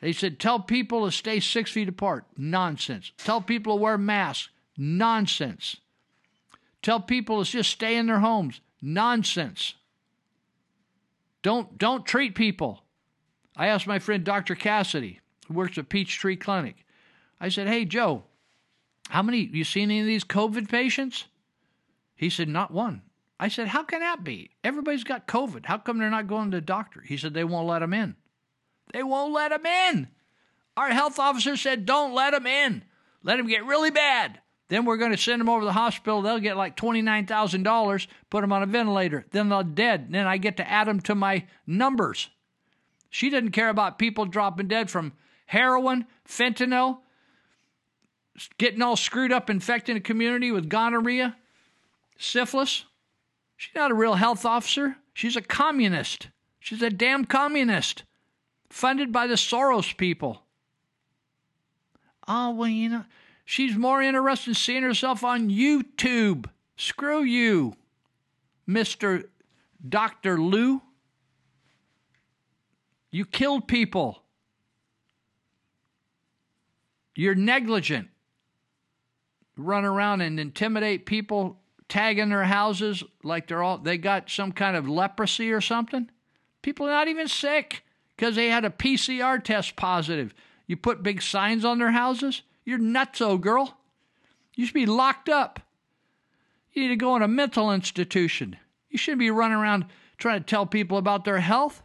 They 0.00 0.12
said, 0.12 0.38
tell 0.38 0.60
people 0.60 1.04
to 1.04 1.12
stay 1.12 1.40
six 1.40 1.70
feet 1.70 1.88
apart. 1.88 2.24
Nonsense. 2.36 3.12
Tell 3.18 3.40
people 3.40 3.76
to 3.76 3.82
wear 3.82 3.98
masks. 3.98 4.50
Nonsense. 4.76 5.76
Tell 6.82 7.00
people 7.00 7.44
to 7.44 7.50
just 7.50 7.70
stay 7.70 7.96
in 7.96 8.06
their 8.06 8.20
homes. 8.20 8.60
Nonsense. 8.80 9.74
Don't 11.42 11.78
don't 11.78 12.06
treat 12.06 12.34
people. 12.34 12.82
I 13.56 13.68
asked 13.68 13.86
my 13.86 13.98
friend 13.98 14.22
Dr. 14.22 14.54
Cassidy, 14.54 15.20
who 15.48 15.54
works 15.54 15.78
at 15.78 15.88
Peachtree 15.88 16.36
Clinic. 16.36 16.86
I 17.40 17.48
said, 17.48 17.66
"Hey 17.66 17.84
Joe, 17.84 18.24
how 19.08 19.22
many 19.22 19.40
you 19.40 19.64
seen 19.64 19.90
any 19.90 20.00
of 20.00 20.06
these 20.06 20.24
COVID 20.24 20.68
patients?" 20.68 21.26
He 22.14 22.30
said, 22.30 22.48
"Not 22.48 22.70
one." 22.70 23.02
I 23.40 23.48
said, 23.48 23.68
"How 23.68 23.82
can 23.82 24.00
that 24.00 24.24
be? 24.24 24.50
Everybody's 24.62 25.04
got 25.04 25.26
COVID. 25.26 25.66
How 25.66 25.78
come 25.78 25.98
they're 25.98 26.10
not 26.10 26.26
going 26.26 26.50
to 26.50 26.56
the 26.58 26.60
doctor?" 26.60 27.00
He 27.00 27.16
said, 27.16 27.34
"They 27.34 27.44
won't 27.44 27.68
let 27.68 27.80
them 27.80 27.94
in." 27.94 28.16
They 28.92 29.02
won't 29.02 29.32
let 29.32 29.50
them 29.50 29.66
in. 29.66 30.08
Our 30.76 30.90
health 30.90 31.18
officer 31.18 31.56
said, 31.56 31.86
"Don't 31.86 32.14
let 32.14 32.32
them 32.32 32.46
in. 32.46 32.84
Let 33.22 33.36
them 33.36 33.46
get 33.46 33.64
really 33.64 33.90
bad." 33.90 34.40
Then 34.68 34.84
we're 34.84 34.98
going 34.98 35.12
to 35.12 35.16
send 35.16 35.40
them 35.40 35.48
over 35.48 35.60
to 35.60 35.66
the 35.66 35.72
hospital. 35.72 36.20
They'll 36.20 36.38
get 36.38 36.56
like 36.56 36.76
$29,000, 36.76 38.06
put 38.28 38.42
them 38.42 38.52
on 38.52 38.62
a 38.62 38.66
ventilator. 38.66 39.26
Then 39.30 39.48
they're 39.48 39.62
dead. 39.62 40.12
Then 40.12 40.26
I 40.26 40.36
get 40.36 40.58
to 40.58 40.70
add 40.70 40.86
them 40.86 41.00
to 41.00 41.14
my 41.14 41.46
numbers. 41.66 42.28
She 43.10 43.30
didn't 43.30 43.52
care 43.52 43.70
about 43.70 43.98
people 43.98 44.26
dropping 44.26 44.68
dead 44.68 44.90
from 44.90 45.14
heroin, 45.48 46.06
fentanyl, 46.28 46.98
getting 48.58 48.82
all 48.82 48.96
screwed 48.96 49.32
up, 49.32 49.48
infecting 49.48 49.94
the 49.94 50.00
community 50.00 50.52
with 50.52 50.68
gonorrhea, 50.68 51.36
syphilis. 52.18 52.84
She's 53.56 53.74
not 53.74 53.90
a 53.90 53.94
real 53.94 54.14
health 54.14 54.44
officer. 54.44 54.96
She's 55.14 55.36
a 55.36 55.42
communist. 55.42 56.28
She's 56.60 56.82
a 56.82 56.90
damn 56.90 57.24
communist, 57.24 58.04
funded 58.68 59.10
by 59.10 59.26
the 59.26 59.34
Soros 59.34 59.96
people. 59.96 60.42
Oh, 62.28 62.50
well, 62.50 62.68
you 62.68 62.90
know. 62.90 63.04
She's 63.46 63.74
more 63.74 64.02
interested 64.02 64.50
in 64.50 64.54
seeing 64.54 64.82
herself 64.82 65.24
on 65.24 65.48
YouTube. 65.48 66.44
Screw 66.76 67.22
you, 67.22 67.74
Mr. 68.68 69.24
Dr. 69.88 70.38
Lou. 70.38 70.82
You 73.10 73.24
killed 73.24 73.66
people. 73.66 74.22
You're 77.18 77.34
negligent. 77.34 78.10
Run 79.56 79.84
around 79.84 80.20
and 80.20 80.38
intimidate 80.38 81.04
people, 81.04 81.58
tag 81.88 82.20
in 82.20 82.28
their 82.28 82.44
houses 82.44 83.02
like 83.24 83.48
they're 83.48 83.60
all 83.60 83.78
they 83.78 83.98
got 83.98 84.30
some 84.30 84.52
kind 84.52 84.76
of 84.76 84.88
leprosy 84.88 85.50
or 85.50 85.60
something. 85.60 86.12
People 86.62 86.86
are 86.86 86.92
not 86.92 87.08
even 87.08 87.26
sick 87.26 87.82
because 88.14 88.36
they 88.36 88.50
had 88.50 88.64
a 88.64 88.70
PCR 88.70 89.42
test 89.42 89.74
positive. 89.74 90.32
You 90.68 90.76
put 90.76 91.02
big 91.02 91.20
signs 91.20 91.64
on 91.64 91.80
their 91.80 91.90
houses. 91.90 92.42
You're 92.64 92.78
nuts, 92.78 93.20
old 93.20 93.40
girl. 93.40 93.76
You 94.54 94.64
should 94.64 94.74
be 94.74 94.86
locked 94.86 95.28
up. 95.28 95.58
You 96.72 96.82
need 96.82 96.88
to 96.90 96.96
go 96.96 97.16
in 97.16 97.22
a 97.22 97.28
mental 97.28 97.72
institution. 97.72 98.56
You 98.90 98.96
shouldn't 98.96 99.18
be 99.18 99.32
running 99.32 99.58
around 99.58 99.86
trying 100.18 100.38
to 100.38 100.46
tell 100.46 100.66
people 100.66 100.98
about 100.98 101.24
their 101.24 101.40
health. 101.40 101.82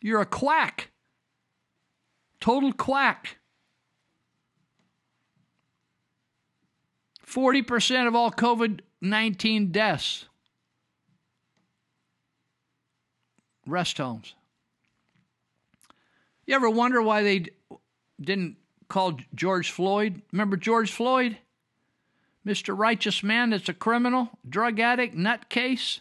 You're 0.00 0.22
a 0.22 0.26
quack. 0.26 0.88
Total 2.40 2.72
quack. 2.72 3.36
40% 7.28 8.08
of 8.08 8.14
all 8.14 8.30
COVID 8.30 8.80
19 9.00 9.70
deaths. 9.70 10.24
Rest 13.66 13.98
homes. 13.98 14.34
You 16.46 16.54
ever 16.54 16.70
wonder 16.70 17.02
why 17.02 17.22
they 17.22 17.44
didn't 18.20 18.56
call 18.88 19.18
George 19.34 19.70
Floyd? 19.70 20.22
Remember 20.32 20.56
George 20.56 20.90
Floyd? 20.90 21.36
Mr. 22.46 22.76
Righteous 22.76 23.22
Man 23.22 23.50
that's 23.50 23.68
a 23.68 23.74
criminal, 23.74 24.30
drug 24.48 24.80
addict, 24.80 25.14
nutcase? 25.14 26.00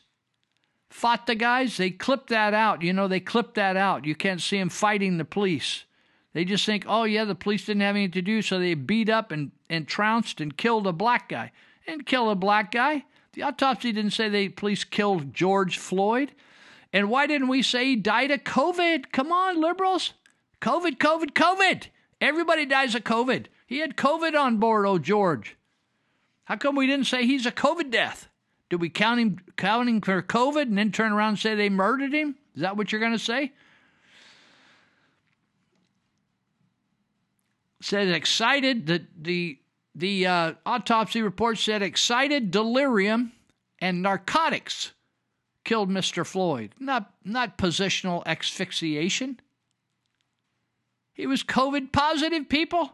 Fought 0.89 1.27
the 1.27 1.35
guys. 1.35 1.75
They 1.75 1.91
clipped 1.91 2.29
that 2.29 2.53
out. 2.53 2.81
You 2.81 2.93
know, 2.93 3.09
they 3.09 3.19
clipped 3.19 3.55
that 3.55 3.75
out. 3.75 4.05
You 4.05 4.15
can't 4.15 4.41
see 4.41 4.57
him 4.57 4.69
fighting 4.69 5.17
the 5.17 5.25
police. 5.25 5.83
They 6.33 6.45
just 6.45 6.65
think, 6.65 6.85
oh, 6.87 7.03
yeah, 7.03 7.25
the 7.25 7.35
police 7.35 7.65
didn't 7.65 7.81
have 7.81 7.95
anything 7.95 8.11
to 8.11 8.21
do, 8.21 8.41
so 8.41 8.57
they 8.57 8.73
beat 8.73 9.09
up 9.09 9.31
and, 9.31 9.51
and 9.69 9.87
trounced 9.87 10.41
and 10.41 10.57
killed 10.57 10.87
a 10.87 10.93
black 10.93 11.29
guy. 11.29 11.51
And 11.87 12.05
kill 12.05 12.29
a 12.29 12.35
black 12.35 12.71
guy. 12.71 13.05
The 13.33 13.43
autopsy 13.43 13.91
didn't 13.91 14.11
say 14.11 14.29
the 14.29 14.49
police 14.49 14.83
killed 14.83 15.33
George 15.33 15.77
Floyd. 15.77 16.31
And 16.91 17.09
why 17.09 17.27
didn't 17.27 17.47
we 17.47 17.61
say 17.61 17.85
he 17.85 17.95
died 17.95 18.31
of 18.31 18.43
COVID? 18.43 19.11
Come 19.11 19.31
on, 19.31 19.61
liberals. 19.61 20.13
COVID, 20.61 20.97
COVID, 20.97 21.31
COVID. 21.31 21.87
Everybody 22.19 22.65
dies 22.65 22.95
of 22.95 23.03
COVID. 23.03 23.45
He 23.67 23.79
had 23.79 23.95
COVID 23.95 24.33
on 24.33 24.57
board, 24.57 24.85
oh 24.85 24.97
George. 24.97 25.55
How 26.45 26.55
come 26.55 26.75
we 26.75 26.87
didn't 26.87 27.07
say 27.07 27.25
he's 27.25 27.45
a 27.45 27.51
COVID 27.51 27.91
death? 27.91 28.29
Did 28.69 28.81
we 28.81 28.89
count 28.89 29.19
him 29.19 29.39
counting 29.55 30.01
for 30.01 30.21
COVID 30.21 30.63
and 30.63 30.77
then 30.77 30.91
turn 30.91 31.11
around 31.11 31.29
and 31.29 31.39
say 31.39 31.55
they 31.55 31.69
murdered 31.69 32.13
him? 32.13 32.35
Is 32.55 32.61
that 32.61 32.75
what 32.75 32.91
you're 32.91 33.01
going 33.01 33.13
to 33.13 33.19
say? 33.19 33.53
Said 37.81 38.07
excited 38.07 38.87
that 38.87 39.03
the 39.23 39.59
the 39.93 40.27
uh, 40.27 40.53
autopsy 40.65 41.21
report 41.21 41.57
said 41.57 41.81
excited 41.81 42.51
delirium 42.51 43.31
and 43.79 44.01
narcotics 44.01 44.93
killed 45.63 45.89
Mr. 45.89 46.25
Floyd. 46.25 46.73
Not 46.79 47.13
not 47.23 47.57
positional 47.57 48.25
asphyxiation. 48.25 49.39
He 51.13 51.25
was 51.25 51.43
COVID 51.43 51.91
positive, 51.91 52.47
people. 52.47 52.91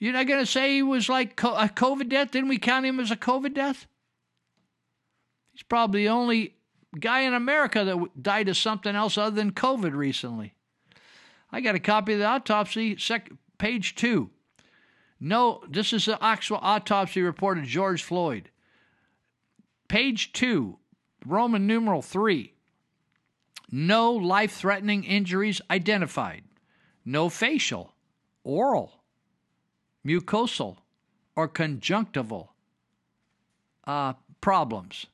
You're 0.00 0.14
not 0.14 0.26
going 0.26 0.40
to 0.40 0.46
say 0.46 0.74
he 0.74 0.82
was 0.82 1.08
like 1.08 1.40
a 1.42 1.68
COVID 1.68 2.08
death? 2.08 2.30
Didn't 2.30 2.48
we 2.48 2.58
count 2.58 2.86
him 2.86 2.98
as 2.98 3.10
a 3.10 3.16
COVID 3.16 3.54
death? 3.54 3.86
He's 5.52 5.62
probably 5.62 6.04
the 6.04 6.08
only 6.08 6.54
guy 6.98 7.20
in 7.20 7.34
America 7.34 7.84
that 7.84 8.22
died 8.22 8.48
of 8.48 8.56
something 8.56 8.96
else 8.96 9.16
other 9.16 9.36
than 9.36 9.52
COVID 9.52 9.94
recently. 9.94 10.54
I 11.52 11.60
got 11.60 11.74
a 11.74 11.80
copy 11.80 12.14
of 12.14 12.20
the 12.20 12.24
autopsy, 12.24 12.96
sec- 12.96 13.30
page 13.60 13.94
two. 13.94 14.30
No, 15.20 15.62
this 15.68 15.92
is 15.92 16.06
the 16.06 16.18
actual 16.24 16.58
autopsy 16.62 17.20
report 17.20 17.58
of 17.58 17.64
George 17.64 18.02
Floyd. 18.02 18.48
Page 19.86 20.32
two, 20.32 20.78
Roman 21.26 21.66
numeral 21.66 22.00
three. 22.00 22.54
No 23.70 24.12
life 24.12 24.52
threatening 24.52 25.04
injuries 25.04 25.60
identified. 25.70 26.42
No 27.04 27.28
facial, 27.28 27.92
oral, 28.44 29.02
mucosal, 30.06 30.78
or 31.36 31.46
conjunctival 31.46 32.54
uh, 33.86 34.14
problems. 34.40 35.06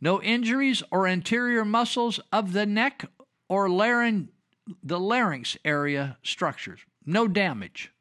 No 0.00 0.22
injuries 0.22 0.84
or 0.92 1.08
anterior 1.08 1.64
muscles 1.64 2.20
of 2.32 2.52
the 2.52 2.64
neck 2.64 3.06
or 3.48 3.68
laryn- 3.68 4.28
the 4.84 5.00
larynx 5.00 5.56
area 5.64 6.16
structures. 6.22 6.80
No 7.04 7.28
damage. 7.28 7.92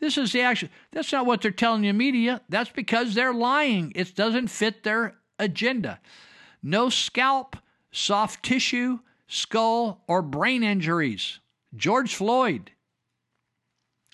This 0.00 0.18
is 0.18 0.32
the 0.32 0.40
action. 0.40 0.68
That's 0.90 1.12
not 1.12 1.26
what 1.26 1.42
they're 1.42 1.52
telling 1.52 1.84
you, 1.84 1.92
media. 1.92 2.40
That's 2.48 2.70
because 2.70 3.14
they're 3.14 3.32
lying. 3.32 3.92
It 3.94 4.16
doesn't 4.16 4.48
fit 4.48 4.82
their 4.82 5.18
agenda. 5.38 6.00
No 6.60 6.88
scalp, 6.88 7.56
soft 7.92 8.44
tissue, 8.44 8.98
skull, 9.28 10.02
or 10.08 10.20
brain 10.20 10.64
injuries. 10.64 11.38
George 11.76 12.14
Floyd. 12.14 12.72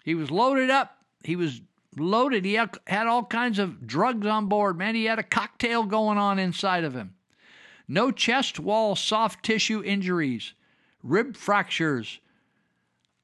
He 0.04 0.14
was 0.14 0.30
loaded 0.30 0.68
up. 0.68 0.98
He 1.24 1.36
was 1.36 1.62
loaded. 1.96 2.44
He 2.44 2.54
had, 2.54 3.06
all 3.06 3.24
kinds 3.24 3.58
of 3.58 3.86
drugs 3.86 4.26
on 4.26 4.46
board, 4.46 4.76
man. 4.76 4.94
He 4.94 5.06
had 5.06 5.18
a 5.18 5.24
cocktail 5.24 5.84
going 5.84 6.18
on 6.18 6.38
inside 6.38 6.84
of 6.84 6.94
him. 6.94 7.14
No 7.88 8.10
chest 8.10 8.60
wall 8.60 8.94
soft 8.94 9.42
tissue 9.42 9.82
injuries, 9.82 10.52
rib 11.02 11.34
fractures, 11.34 12.20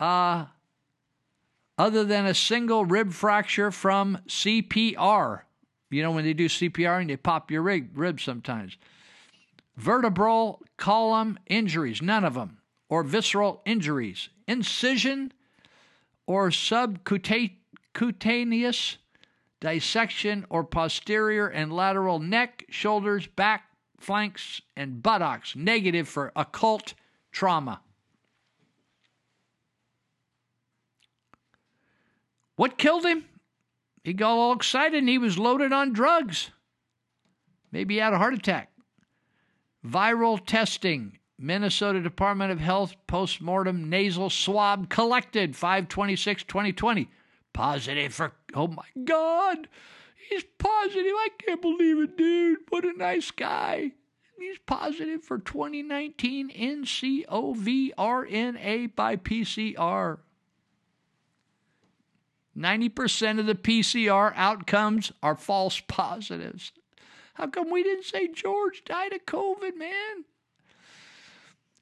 uh, 0.00 0.46
other 1.78 2.04
than 2.04 2.26
a 2.26 2.34
single 2.34 2.84
rib 2.84 3.12
fracture 3.12 3.70
from 3.70 4.18
CPR. 4.28 5.42
You 5.90 6.02
know, 6.02 6.10
when 6.10 6.24
they 6.24 6.32
do 6.32 6.48
CPR 6.48 7.00
and 7.00 7.10
they 7.10 7.16
pop 7.16 7.50
your 7.50 7.62
rib, 7.62 7.90
rib 7.94 8.20
sometimes. 8.20 8.76
Vertebral 9.76 10.62
column 10.76 11.38
injuries, 11.46 12.02
none 12.02 12.24
of 12.24 12.34
them. 12.34 12.58
Or 12.88 13.02
visceral 13.02 13.62
injuries. 13.64 14.28
Incision 14.46 15.32
or 16.26 16.50
subcutaneous 16.50 18.96
dissection 19.60 20.46
or 20.50 20.64
posterior 20.64 21.48
and 21.48 21.72
lateral 21.72 22.18
neck, 22.18 22.64
shoulders, 22.68 23.26
back, 23.26 23.70
flanks, 23.98 24.60
and 24.76 25.02
buttocks 25.02 25.56
negative 25.56 26.08
for 26.08 26.32
occult 26.36 26.94
trauma. 27.32 27.80
What 32.56 32.78
killed 32.78 33.04
him? 33.04 33.24
He 34.02 34.12
got 34.12 34.32
all 34.32 34.52
excited 34.52 34.98
and 34.98 35.08
he 35.08 35.18
was 35.18 35.38
loaded 35.38 35.72
on 35.72 35.92
drugs. 35.92 36.50
Maybe 37.72 37.94
he 37.94 38.00
had 38.00 38.12
a 38.12 38.18
heart 38.18 38.34
attack. 38.34 38.70
Viral 39.84 40.44
testing. 40.44 41.18
Minnesota 41.36 42.00
Department 42.00 42.52
of 42.52 42.60
Health 42.60 42.94
postmortem 43.08 43.90
nasal 43.90 44.30
swab 44.30 44.88
collected 44.88 45.56
526 45.56 46.44
2020. 46.44 47.10
Positive 47.52 48.14
for, 48.14 48.32
oh 48.54 48.68
my 48.68 48.86
God, 49.04 49.68
he's 50.28 50.44
positive. 50.58 51.12
I 51.16 51.28
can't 51.38 51.60
believe 51.60 51.98
it, 51.98 52.16
dude. 52.16 52.58
What 52.68 52.84
a 52.84 52.96
nice 52.96 53.32
guy. 53.32 53.92
He's 54.38 54.58
positive 54.66 55.24
for 55.24 55.38
2019 55.38 56.50
NCOVRNA 56.50 57.26
by 58.94 59.16
PCR. 59.16 60.18
90% 62.56 63.40
of 63.40 63.46
the 63.46 63.54
PCR 63.54 64.32
outcomes 64.36 65.12
are 65.22 65.36
false 65.36 65.80
positives. 65.80 66.72
How 67.34 67.48
come 67.48 67.70
we 67.70 67.82
didn't 67.82 68.04
say 68.04 68.28
George 68.28 68.84
died 68.84 69.12
of 69.12 69.26
COVID, 69.26 69.76
man? 69.76 70.24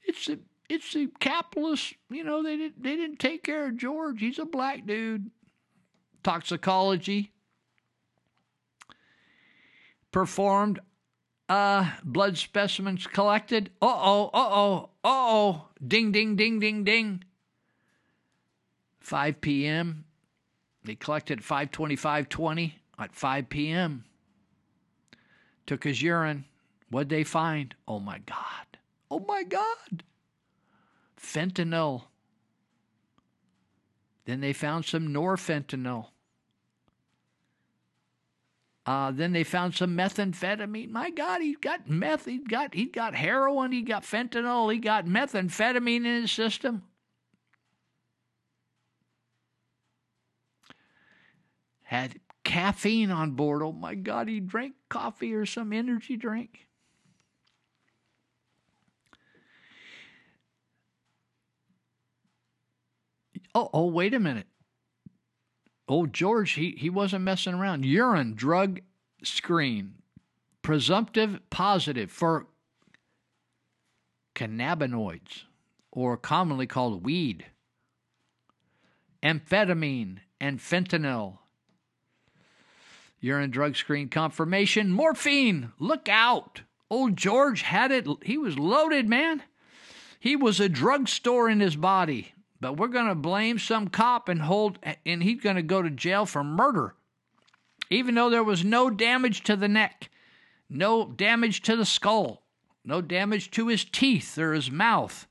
It's 0.02 0.26
the 0.26 0.40
it's 0.68 0.94
the 0.94 1.08
capitalists, 1.20 1.92
you 2.08 2.24
know, 2.24 2.42
they 2.42 2.56
didn't 2.56 2.82
they 2.82 2.96
didn't 2.96 3.18
take 3.18 3.44
care 3.44 3.66
of 3.66 3.76
George. 3.76 4.20
He's 4.20 4.38
a 4.38 4.46
black 4.46 4.86
dude. 4.86 5.30
Toxicology 6.22 7.32
performed 10.10 10.80
uh 11.48 11.90
blood 12.02 12.38
specimens 12.38 13.06
collected. 13.06 13.70
Uh-oh, 13.82 14.30
uh-oh, 14.32 14.90
uh-oh. 15.04 15.68
Ding 15.86 16.12
ding 16.12 16.36
ding 16.36 16.58
ding 16.58 16.84
ding. 16.84 17.24
5 19.00 19.40
p.m. 19.40 20.04
They 20.84 20.94
collected 20.94 21.38
at 21.38 21.44
525.20 21.44 22.72
at 22.98 23.14
5 23.14 23.48
p.m. 23.48 24.04
Took 25.66 25.84
his 25.84 26.02
urine. 26.02 26.44
What'd 26.90 27.08
they 27.08 27.24
find? 27.24 27.74
Oh 27.86 28.00
my 28.00 28.18
God. 28.18 28.78
Oh 29.10 29.20
my 29.20 29.44
God. 29.44 30.02
Fentanyl. 31.20 32.02
Then 34.24 34.40
they 34.40 34.52
found 34.52 34.84
some 34.84 35.08
norfentanyl. 35.08 36.08
Uh, 38.84 39.12
then 39.12 39.32
they 39.32 39.44
found 39.44 39.74
some 39.74 39.96
methamphetamine. 39.96 40.90
My 40.90 41.10
God, 41.10 41.40
he 41.40 41.54
got 41.54 41.88
meth. 41.88 42.24
He 42.24 42.38
got 42.38 42.74
he 42.74 42.86
got 42.86 43.14
heroin. 43.14 43.70
He 43.70 43.82
got 43.82 44.02
fentanyl. 44.02 44.72
He 44.72 44.80
got 44.80 45.06
methamphetamine 45.06 46.04
in 46.04 46.22
his 46.22 46.32
system. 46.32 46.82
Had 51.92 52.20
caffeine 52.42 53.10
on 53.10 53.32
board. 53.32 53.62
Oh 53.62 53.70
my 53.70 53.94
God, 53.94 54.26
he 54.26 54.40
drank 54.40 54.76
coffee 54.88 55.34
or 55.34 55.44
some 55.44 55.74
energy 55.74 56.16
drink. 56.16 56.66
Oh, 63.54 63.68
oh, 63.74 63.88
wait 63.88 64.14
a 64.14 64.18
minute. 64.18 64.46
Oh, 65.86 66.06
George, 66.06 66.52
he, 66.52 66.70
he 66.78 66.88
wasn't 66.88 67.24
messing 67.24 67.52
around. 67.52 67.84
Urine 67.84 68.32
drug 68.34 68.80
screen, 69.22 69.96
presumptive 70.62 71.40
positive 71.50 72.10
for 72.10 72.46
cannabinoids, 74.34 75.42
or 75.90 76.16
commonly 76.16 76.66
called 76.66 77.04
weed, 77.04 77.44
amphetamine, 79.22 80.20
and 80.40 80.58
fentanyl. 80.58 81.40
Urine 83.22 83.50
drug 83.50 83.76
screen 83.76 84.10
confirmation, 84.10 84.92
morphine. 84.92 85.72
Look 85.78 86.10
out. 86.10 86.60
Old 86.90 87.16
George 87.16 87.62
had 87.62 87.90
it. 87.90 88.06
He 88.22 88.36
was 88.36 88.58
loaded, 88.58 89.08
man. 89.08 89.42
He 90.20 90.36
was 90.36 90.60
a 90.60 90.68
drugstore 90.68 91.48
in 91.48 91.60
his 91.60 91.76
body 91.76 92.34
but 92.62 92.76
we're 92.76 92.86
going 92.86 93.08
to 93.08 93.14
blame 93.16 93.58
some 93.58 93.88
cop 93.88 94.28
and 94.28 94.42
hold 94.42 94.78
and 95.04 95.22
he's 95.22 95.40
going 95.40 95.56
to 95.56 95.62
go 95.62 95.82
to 95.82 95.90
jail 95.90 96.24
for 96.24 96.44
murder 96.44 96.94
even 97.90 98.14
though 98.14 98.30
there 98.30 98.44
was 98.44 98.64
no 98.64 98.88
damage 98.88 99.42
to 99.42 99.56
the 99.56 99.68
neck 99.68 100.08
no 100.70 101.04
damage 101.04 101.60
to 101.60 101.76
the 101.76 101.84
skull 101.84 102.44
no 102.84 103.02
damage 103.02 103.50
to 103.50 103.66
his 103.66 103.84
teeth 103.84 104.38
or 104.38 104.54
his 104.54 104.70
mouth 104.70 105.26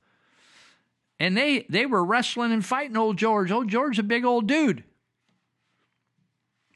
and 1.20 1.36
they 1.36 1.66
they 1.70 1.86
were 1.86 2.04
wrestling 2.04 2.52
and 2.52 2.66
fighting 2.66 2.98
old 2.98 3.18
george 3.18 3.50
old 3.50 3.70
george's 3.70 4.00
a 4.00 4.04
big 4.04 4.26
old 4.26 4.46
dude 4.46 4.84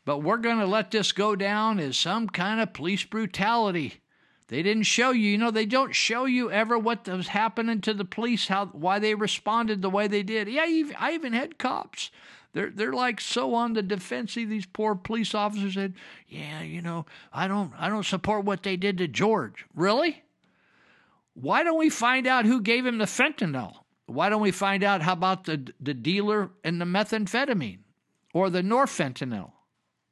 but 0.06 0.20
we're 0.20 0.38
going 0.38 0.60
to 0.60 0.66
let 0.66 0.91
this 0.91 1.12
go 1.12 1.36
down 1.36 1.80
as 1.80 1.97
some 1.97 2.30
kind 2.30 2.62
of 2.62 2.74
police 2.74 3.03
brutality 3.03 4.01
they 4.47 4.62
didn't 4.62 4.84
show 4.84 5.10
you, 5.10 5.32
you 5.32 5.38
know, 5.39 5.49
they 5.49 5.66
don't 5.66 5.95
show 5.95 6.26
you 6.26 6.51
ever 6.51 6.78
what 6.78 7.08
was 7.08 7.30
happening 7.30 7.82
to 7.82 7.93
the 7.93 8.06
police, 8.06 8.47
how 8.47 8.68
why 8.68 8.99
they 8.99 9.16
responded 9.16 9.82
the 9.82 9.89
way 9.89 10.08
they 10.08 10.22
did. 10.22 10.47
Yeah, 10.47 10.66
I 10.99 11.14
even 11.14 11.34
had 11.34 11.58
cops. 11.58 12.12
They're 12.53 12.70
they're 12.70 12.93
like 12.93 13.20
so 13.20 13.56
on 13.56 13.74
the 13.74 13.82
defensive. 13.82 14.47
These 14.47 14.68
poor 14.68 14.93
police 14.93 15.34
officers 15.34 15.74
said, 15.74 15.95
"Yeah, 16.28 16.62
you 16.62 16.82
know, 16.82 17.08
I 17.34 17.47
don't 17.47 17.74
I 17.78 17.89
don't 17.89 18.06
support 18.06 18.45
what 18.45 18.62
they 18.62 18.78
did 18.78 18.99
to 18.99 19.08
George." 19.08 19.66
Really? 19.74 20.24
Why 21.34 21.64
don't 21.64 21.80
we 21.80 21.89
find 21.89 22.28
out 22.28 22.45
who 22.45 22.62
gave 22.62 22.86
him 22.86 22.99
the 22.99 23.06
fentanyl? 23.06 23.80
Why 24.06 24.30
don't 24.30 24.41
we 24.41 24.51
find 24.51 24.84
out 24.84 25.01
how 25.01 25.14
about 25.14 25.45
the 25.45 25.74
the 25.80 25.95
dealer 25.95 26.51
and 26.64 26.80
the 26.80 26.86
methamphetamine, 26.86 27.80
or 28.32 28.51
the 28.51 28.62
norfentanyl, 28.62 29.53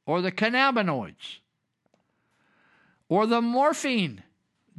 or 0.05 0.21
the 0.21 0.31
cannabinoids? 0.31 1.39
or 3.13 3.27
the 3.27 3.41
morphine. 3.41 4.23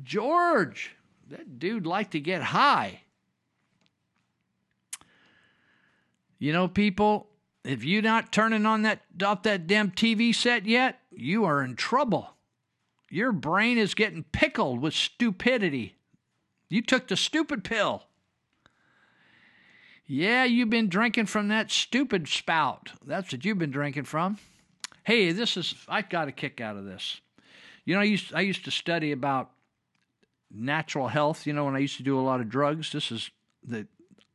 George, 0.02 0.96
that 1.28 1.60
dude 1.60 1.86
liked 1.86 2.10
to 2.10 2.18
get 2.20 2.42
high. 2.42 3.02
You 6.40 6.52
know, 6.52 6.66
people, 6.66 7.28
if 7.62 7.84
you're 7.84 8.02
not 8.02 8.32
turning 8.32 8.66
on 8.66 8.82
that 8.82 9.02
off 9.22 9.44
that 9.44 9.68
damn 9.68 9.92
TV 9.92 10.34
set 10.34 10.66
yet, 10.66 10.98
you 11.12 11.44
are 11.44 11.62
in 11.62 11.76
trouble. 11.76 12.30
Your 13.08 13.30
brain 13.30 13.78
is 13.78 13.94
getting 13.94 14.24
pickled 14.24 14.80
with 14.80 14.94
stupidity. 14.94 15.94
You 16.68 16.82
took 16.82 17.06
the 17.06 17.16
stupid 17.16 17.62
pill. 17.62 18.02
Yeah, 20.06 20.42
you've 20.42 20.70
been 20.70 20.88
drinking 20.88 21.26
from 21.26 21.46
that 21.48 21.70
stupid 21.70 22.26
spout. 22.26 22.90
That's 23.06 23.32
what 23.32 23.44
you've 23.44 23.58
been 23.58 23.70
drinking 23.70 24.04
from. 24.04 24.38
Hey, 25.04 25.32
this 25.32 25.56
is 25.56 25.74
I 25.86 26.02
got 26.02 26.28
a 26.28 26.32
kick 26.32 26.60
out 26.60 26.76
of 26.76 26.84
this. 26.84 27.20
You 27.84 27.94
know, 27.94 28.00
I 28.00 28.04
used 28.04 28.34
I 28.34 28.40
used 28.40 28.64
to 28.64 28.70
study 28.70 29.12
about 29.12 29.50
natural 30.50 31.08
health. 31.08 31.46
You 31.46 31.52
know, 31.52 31.66
when 31.66 31.76
I 31.76 31.80
used 31.80 31.98
to 31.98 32.02
do 32.02 32.18
a 32.18 32.22
lot 32.22 32.40
of 32.40 32.48
drugs, 32.48 32.90
this 32.90 33.12
is 33.12 33.30
the 33.62 33.86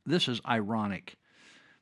this 0.06 0.28
is 0.28 0.40
ironic. 0.48 1.16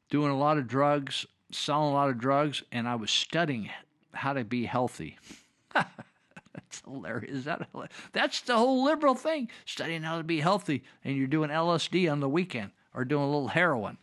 Doing 0.09 0.31
a 0.31 0.37
lot 0.37 0.57
of 0.57 0.67
drugs, 0.67 1.25
selling 1.51 1.89
a 1.89 1.93
lot 1.93 2.09
of 2.09 2.17
drugs, 2.17 2.63
and 2.71 2.87
I 2.87 2.95
was 2.95 3.11
studying 3.11 3.69
how 4.13 4.31
to 4.33 4.45
be 4.45 4.65
healthy. 4.65 5.17
That's 5.73 6.81
hilarious. 6.85 7.43
That, 7.43 7.69
that's 8.13 8.41
the 8.41 8.57
whole 8.57 8.83
liberal 8.83 9.13
thing. 9.13 9.49
Studying 9.65 10.01
how 10.01 10.17
to 10.17 10.23
be 10.23 10.39
healthy, 10.39 10.83
and 11.03 11.15
you're 11.15 11.27
doing 11.27 11.51
LSD 11.51 12.11
on 12.11 12.19
the 12.19 12.27
weekend 12.27 12.71
or 12.95 13.05
doing 13.05 13.21
a 13.21 13.27
little 13.27 13.49
heroin. 13.49 13.99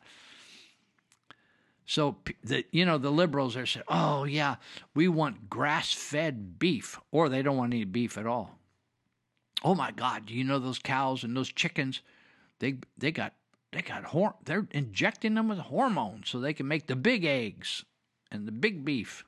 So 1.87 2.17
the 2.43 2.65
you 2.71 2.85
know 2.85 2.99
the 2.99 3.11
liberals 3.11 3.57
are 3.57 3.67
saying, 3.67 3.85
"Oh 3.89 4.25
yeah, 4.25 4.57
we 4.95 5.09
want 5.09 5.51
grass-fed 5.51 6.59
beef," 6.59 6.99
or 7.11 7.29
they 7.29 7.43
don't 7.43 7.57
want 7.57 7.75
any 7.75 7.85
beef 7.85 8.17
at 8.17 8.27
all. 8.27 8.59
Oh 9.63 9.75
my 9.75 9.91
God, 9.91 10.31
you 10.31 10.45
know 10.45 10.59
those 10.59 10.79
cows 10.79 11.25
and 11.25 11.37
those 11.37 11.53
chickens? 11.53 12.01
They 12.59 12.79
they 12.97 13.13
got 13.13 13.35
they 13.73 13.83
got 13.83 14.05
hor- 14.05 14.37
they're 14.45 14.67
injecting 14.71 15.35
them 15.35 15.49
with 15.49 15.59
hormones 15.59 16.29
so 16.31 16.39
they 16.39 16.55
can 16.55 16.69
make 16.69 16.87
the 16.87 16.97
big 16.97 17.25
eggs 17.25 17.85
and 18.31 18.47
the 18.47 18.53
big 18.53 18.85
beef. 18.85 19.25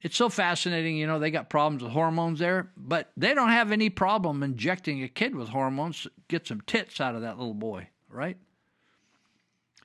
It's 0.00 0.16
so 0.16 0.28
fascinating, 0.28 0.96
you 0.96 1.06
know, 1.06 1.20
they 1.20 1.30
got 1.30 1.48
problems 1.48 1.82
with 1.82 1.92
hormones 1.92 2.40
there, 2.40 2.72
but 2.76 3.12
they 3.16 3.34
don't 3.34 3.50
have 3.50 3.70
any 3.70 3.88
problem 3.88 4.42
injecting 4.42 5.00
a 5.04 5.08
kid 5.08 5.36
with 5.36 5.50
hormones, 5.50 6.02
to 6.02 6.10
get 6.26 6.48
some 6.48 6.60
tits 6.62 7.00
out 7.00 7.14
of 7.14 7.20
that 7.20 7.38
little 7.38 7.54
boy, 7.54 7.88
right? 8.08 8.36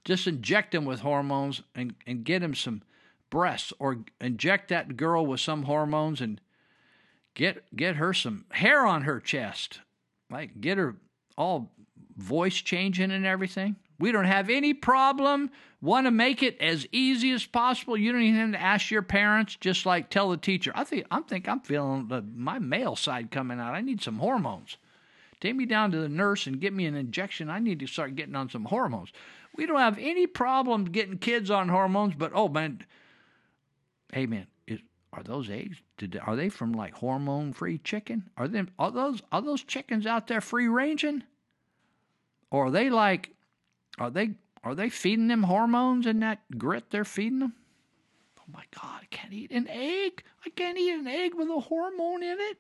Just 0.08 0.26
inject 0.26 0.74
him 0.74 0.86
with 0.86 1.02
hormones 1.02 1.64
and, 1.76 1.94
and 2.08 2.24
get 2.24 2.42
him 2.42 2.56
some 2.56 2.82
breasts 3.30 3.74
or 3.78 4.06
inject 4.22 4.70
that 4.70 4.96
girl 4.96 5.26
with 5.26 5.42
some 5.42 5.64
hormones 5.64 6.22
and 6.22 6.40
get 7.34 7.66
get 7.76 7.98
her 7.98 8.14
some 8.14 8.46
hair 8.52 8.86
on 8.86 9.02
her 9.02 9.20
chest. 9.20 9.82
Like 10.32 10.62
get 10.62 10.78
her 10.78 10.96
all 11.38 11.74
voice 12.16 12.56
changing 12.56 13.12
and 13.12 13.26
everything. 13.26 13.76
We 14.00 14.14
don't 14.14 14.24
have 14.24 14.50
any 14.50 14.74
problem. 14.74 15.52
Want 15.82 16.08
to 16.08 16.12
make 16.12 16.42
it 16.42 16.58
as 16.62 16.88
easy 16.94 17.32
as 17.32 17.46
possible. 17.46 17.98
You 17.98 18.14
don't 18.14 18.22
even 18.22 18.40
have 18.40 18.52
to 18.54 18.62
ask 18.62 18.90
your 18.90 19.02
parents. 19.02 19.58
Just 19.60 19.86
like 19.86 20.10
tell 20.10 20.30
the 20.30 20.38
teacher. 20.38 20.72
I 20.74 20.86
think 20.86 21.06
I'm 21.12 21.26
think 21.26 21.50
I'm 21.50 21.60
feeling 21.60 22.08
the, 22.08 22.24
my 22.34 22.60
male 22.60 22.96
side 22.96 23.30
coming 23.30 23.60
out. 23.60 23.74
I 23.76 23.82
need 23.82 24.02
some 24.02 24.20
hormones. 24.20 24.78
Take 25.42 25.58
me 25.58 25.66
down 25.66 25.92
to 25.92 26.00
the 26.00 26.08
nurse 26.08 26.48
and 26.48 26.62
get 26.62 26.74
me 26.74 26.86
an 26.86 26.96
injection. 26.96 27.50
I 27.50 27.60
need 27.60 27.80
to 27.82 27.88
start 27.88 28.16
getting 28.16 28.36
on 28.36 28.50
some 28.50 28.66
hormones. 28.66 29.12
We 29.58 29.66
don't 29.66 29.80
have 29.80 29.98
any 30.00 30.28
problem 30.28 30.86
getting 30.86 31.18
kids 31.18 31.50
on 31.52 31.68
hormones, 31.68 32.14
but 32.16 32.32
oh 32.34 32.48
man, 32.48 32.86
hey 34.14 34.28
man, 34.28 34.48
is, 34.68 34.80
are 35.12 35.24
those 35.24 35.50
eggs? 35.50 35.78
Did, 35.98 36.20
are 36.26 36.36
they 36.36 36.50
from 36.50 36.74
like 36.74 36.94
hormone-free 36.94 37.80
chicken? 37.80 38.30
Are 38.38 38.48
them 38.48 38.70
are 38.78 38.92
those 38.92 39.22
are 39.32 39.42
those 39.42 39.64
chickens 39.64 40.06
out 40.06 40.28
there 40.28 40.42
free 40.42 40.68
ranging? 40.68 41.24
Or 42.52 42.68
are 42.68 42.72
they 42.72 42.92
like 42.92 43.32
are 43.98 44.12
they 44.12 44.36
are 44.64 44.76
they 44.76 44.90
feeding 44.90 45.28
them 45.28 45.44
hormones 45.44 46.06
in 46.06 46.20
that 46.20 46.40
grit 46.58 46.92
they're 46.92 47.04
feeding 47.04 47.40
them? 47.40 47.54
Oh 48.40 48.52
my 48.54 48.64
God, 48.80 49.02
I 49.02 49.06
can't 49.10 49.34
eat 49.34 49.52
an 49.52 49.68
egg. 49.68 50.24
I 50.46 50.50
can't 50.52 50.78
eat 50.78 50.94
an 50.94 51.08
egg 51.08 51.34
with 51.34 51.50
a 51.50 51.60
hormone 51.60 52.22
in 52.22 52.38
it. 52.40 52.58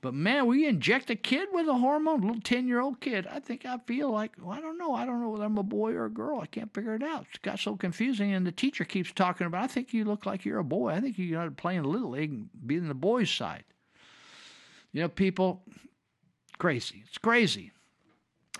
But 0.00 0.14
man, 0.14 0.46
we 0.46 0.66
inject 0.66 1.10
a 1.10 1.16
kid 1.16 1.48
with 1.52 1.66
a 1.66 1.74
hormone, 1.74 2.22
a 2.22 2.26
little 2.26 2.40
10 2.40 2.68
year 2.68 2.80
old 2.80 3.00
kid. 3.00 3.26
I 3.26 3.40
think 3.40 3.66
I 3.66 3.78
feel 3.78 4.10
like, 4.10 4.32
well, 4.40 4.56
I 4.56 4.60
don't 4.60 4.78
know. 4.78 4.94
I 4.94 5.04
don't 5.04 5.20
know 5.20 5.30
whether 5.30 5.44
I'm 5.44 5.58
a 5.58 5.64
boy 5.64 5.92
or 5.92 6.04
a 6.04 6.10
girl. 6.10 6.40
I 6.40 6.46
can't 6.46 6.72
figure 6.72 6.94
it 6.94 7.02
out. 7.02 7.26
It's 7.30 7.38
got 7.38 7.58
so 7.58 7.76
confusing. 7.76 8.32
And 8.32 8.46
the 8.46 8.52
teacher 8.52 8.84
keeps 8.84 9.12
talking 9.12 9.46
about, 9.46 9.64
I 9.64 9.66
think 9.66 9.92
you 9.92 10.04
look 10.04 10.24
like 10.24 10.44
you're 10.44 10.60
a 10.60 10.64
boy. 10.64 10.90
I 10.90 11.00
think 11.00 11.18
you 11.18 11.36
ought 11.36 11.46
to 11.46 11.50
play 11.50 11.76
in 11.76 11.84
Little 11.84 12.10
League 12.10 12.30
and 12.30 12.48
be 12.64 12.76
in 12.76 12.88
the 12.88 12.94
boys' 12.94 13.30
side. 13.30 13.64
You 14.92 15.02
know, 15.02 15.08
people, 15.08 15.62
crazy. 16.58 17.02
It's 17.08 17.18
crazy. 17.18 17.72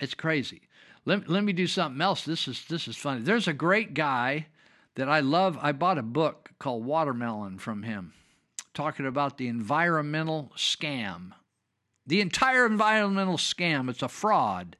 It's 0.00 0.14
crazy. 0.14 0.62
Let, 1.04 1.28
let 1.28 1.44
me 1.44 1.52
do 1.52 1.66
something 1.68 2.00
else. 2.00 2.24
This 2.24 2.48
is 2.48 2.66
this 2.66 2.86
is 2.86 2.96
funny. 2.96 3.22
There's 3.22 3.48
a 3.48 3.54
great 3.54 3.94
guy 3.94 4.46
that 4.96 5.08
I 5.08 5.20
love. 5.20 5.56
I 5.62 5.72
bought 5.72 5.98
a 5.98 6.02
book 6.02 6.50
called 6.58 6.84
Watermelon 6.84 7.58
from 7.58 7.84
him 7.84 8.12
talking 8.78 9.06
about 9.06 9.38
the 9.38 9.48
environmental 9.48 10.52
scam. 10.56 11.32
The 12.06 12.20
entire 12.20 12.64
environmental 12.64 13.36
scam, 13.36 13.90
it's 13.90 14.04
a 14.04 14.08
fraud. 14.08 14.76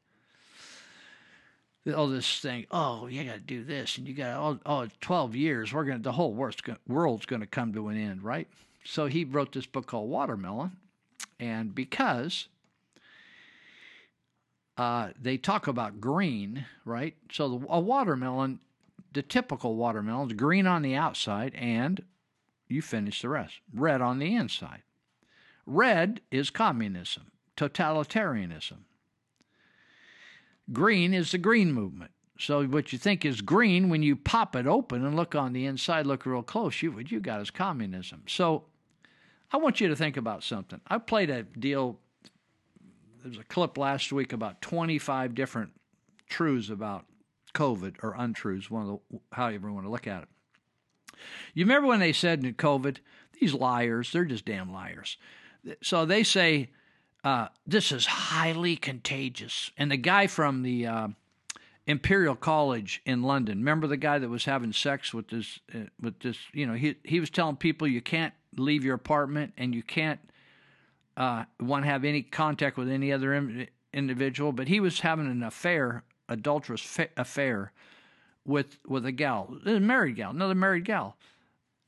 All 1.97 2.07
this 2.07 2.39
thing, 2.39 2.67
oh, 2.71 3.09
you 3.09 3.25
got 3.25 3.35
to 3.35 3.41
do 3.41 3.65
this, 3.65 3.99
and 3.99 4.07
you 4.07 4.15
got, 4.15 4.37
oh, 4.39 4.61
oh, 4.65 4.87
12 5.01 5.35
years, 5.35 5.73
we're 5.73 5.83
going 5.83 5.99
to, 5.99 6.03
the 6.03 6.13
whole 6.13 6.33
world's 6.33 7.27
going 7.27 7.41
to 7.41 7.47
come 7.47 7.73
to 7.73 7.89
an 7.89 7.97
end, 7.97 8.23
right? 8.23 8.47
So 8.85 9.07
he 9.07 9.25
wrote 9.25 9.51
this 9.51 9.67
book 9.67 9.87
called 9.87 10.09
Watermelon. 10.09 10.77
And 11.41 11.75
because 11.75 12.47
uh, 14.77 15.09
they 15.21 15.39
talk 15.39 15.67
about 15.67 16.01
green, 16.01 16.67
right? 16.85 17.17
So 17.33 17.59
the, 17.59 17.67
a 17.69 17.81
watermelon, 17.81 18.61
the 19.13 19.23
typical 19.23 19.75
watermelon 19.75 20.31
is 20.31 20.37
green 20.37 20.69
on 20.69 20.83
the 20.83 20.95
outside 20.95 21.53
and 21.57 22.05
you 22.69 22.83
finish 22.83 23.23
the 23.23 23.29
rest. 23.29 23.57
Red 23.73 24.01
on 24.01 24.19
the 24.19 24.35
inside. 24.35 24.83
Red 25.67 26.21
is 26.31 26.51
communism, 26.51 27.31
totalitarianism. 27.57 28.79
Green 30.73 31.15
is 31.15 31.33
the 31.33 31.39
green 31.39 31.73
movement. 31.73 32.11
So 32.39 32.65
what 32.65 32.93
you 32.93 32.99
think 32.99 33.25
is 33.25 33.41
green, 33.41 33.89
when 33.89 34.03
you 34.03 34.15
pop 34.15 34.55
it 34.55 34.67
open 34.67 35.05
and 35.05 35.17
look 35.17 35.35
on 35.35 35.53
the 35.53 35.67
inside, 35.67 36.07
look 36.07 36.25
real 36.25 36.43
close, 36.43 36.83
you 36.83 36.93
what 36.93 37.11
you 37.11 37.21
got 37.21 37.41
is 37.41 37.51
communism. 37.51 38.23
So 38.29 38.65
I 39.53 39.57
want 39.57 39.81
you 39.81 39.89
to 39.89 39.97
think 39.97 40.17
about 40.17 40.45
something. 40.45 40.81
I 40.87 40.99
played 40.99 41.31
a 41.31 41.43
deal. 41.43 41.99
There 43.23 43.31
was 43.31 43.39
a 43.39 43.45
clip 43.45 43.77
last 43.77 44.13
week 44.13 44.33
about 44.33 44.63
25 44.63 45.35
different 45.35 45.73
truths 46.29 46.71
about 46.71 47.07
COVID 47.55 47.97
or 48.03 48.15
untruths, 48.17 48.71
one 48.71 48.83
of 48.89 49.01
the 49.11 49.19
however 49.33 49.69
you 49.69 49.75
want 49.75 49.87
to 49.87 49.91
look 49.91 50.07
at 50.07 50.23
it. 50.23 50.29
You 51.55 51.65
remember 51.65 51.89
when 51.89 52.01
they 52.01 52.13
said 52.13 52.45
in 52.45 52.55
COVID, 52.55 52.99
these 53.41 53.55
liars, 53.55 54.13
they're 54.13 54.25
just 54.25 54.45
damn 54.45 54.73
liars. 54.73 55.17
So 55.83 56.05
they 56.05 56.23
say, 56.23 56.71
uh, 57.25 57.49
this 57.67 57.93
is 57.93 58.07
highly 58.07 58.77
contagious. 58.77 59.71
And 59.77 59.91
the 59.91 59.97
guy 59.97 60.27
from 60.27 60.63
the 60.63 60.87
uh, 60.87 61.09
Imperial 61.87 62.37
College 62.37 63.03
in 63.05 63.23
London, 63.23 63.59
remember 63.59 63.87
the 63.87 63.97
guy 63.97 64.19
that 64.19 64.29
was 64.29 64.45
having 64.45 64.73
sex 64.73 65.13
with 65.13 65.29
this, 65.29 65.59
uh, 65.75 65.81
with 66.01 66.21
this, 66.21 66.39
you 66.53 66.67
know, 66.67 66.75
he, 66.75 66.97
he 67.05 67.21
was 67.21 67.31
telling 67.31 67.57
people 67.57 67.87
you 67.87 68.01
can't 68.01 68.35
leave 68.57 68.85
your 68.85 68.95
apartment 68.95 69.53
and 69.57 69.75
you 69.75 69.83
can't 69.83 70.21
uh, 71.17 71.45
want 71.61 71.85
to 71.85 71.91
have 71.91 72.05
any 72.05 72.23
contact 72.23 72.77
with 72.77 72.89
any 72.89 73.13
other 73.13 73.69
individual, 73.93 74.53
but 74.53 74.69
he 74.69 74.81
was 74.81 75.01
having 75.01 75.27
an 75.27 75.43
affair, 75.43 76.05
adulterous 76.29 76.81
fa- 76.81 77.09
affair 77.17 77.73
with 78.49 78.79
with 78.87 79.07
a 79.07 79.13
gal, 79.13 79.57
a 79.65 79.79
married 79.79 80.17
gal, 80.17 80.31
another 80.31 80.55
married 80.55 80.85
gal, 80.85 81.17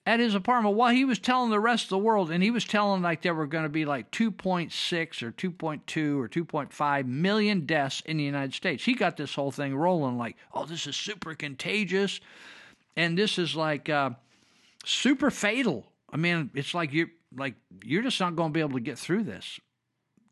at 0.07 0.21
his 0.21 0.35
apartment 0.35 0.77
while 0.77 0.93
he 0.93 1.05
was 1.05 1.19
telling 1.19 1.51
the 1.51 1.59
rest 1.59 1.85
of 1.85 1.91
the 1.91 1.99
world, 1.99 2.31
and 2.31 2.43
he 2.43 2.51
was 2.51 2.65
telling 2.65 3.03
like 3.03 3.23
there 3.23 3.35
were 3.35 3.47
going 3.47 3.65
to 3.65 3.71
be 3.71 3.85
like 3.85 4.11
2.6 4.13 5.23
or 5.23 5.33
2.2 5.33 6.19
or 6.19 6.29
2.5 6.29 7.07
million 7.07 7.67
deaths 7.67 8.03
in 8.05 8.19
the 8.19 8.25
United 8.25 8.55
States. 8.55 8.85
He 8.85 8.95
got 8.95 9.17
this 9.17 9.35
whole 9.35 9.51
thing 9.51 9.75
rolling 9.75 10.19
like, 10.19 10.37
oh, 10.55 10.67
this 10.67 10.87
is 10.87 10.97
super 10.97 11.35
contagious, 11.35 12.21
and 12.97 13.17
this 13.17 13.39
is 13.39 13.57
like 13.57 13.89
uh, 13.89 14.11
super 14.85 15.31
fatal. 15.31 15.87
I 16.13 16.19
mean, 16.19 16.51
it's 16.55 16.75
like 16.75 16.93
you 16.93 17.09
like 17.35 17.55
you're 17.83 18.03
just 18.03 18.21
not 18.21 18.37
going 18.37 18.51
to 18.51 18.55
be 18.55 18.61
able 18.61 18.75
to 18.75 18.81
get 18.81 18.99
through 18.99 19.25
this. 19.25 19.59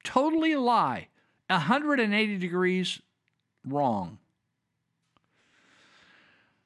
Totally 0.04 0.52
a 0.52 0.60
lie. 0.60 1.08
180 1.48 2.36
degrees 2.36 3.00
wrong. 3.66 4.18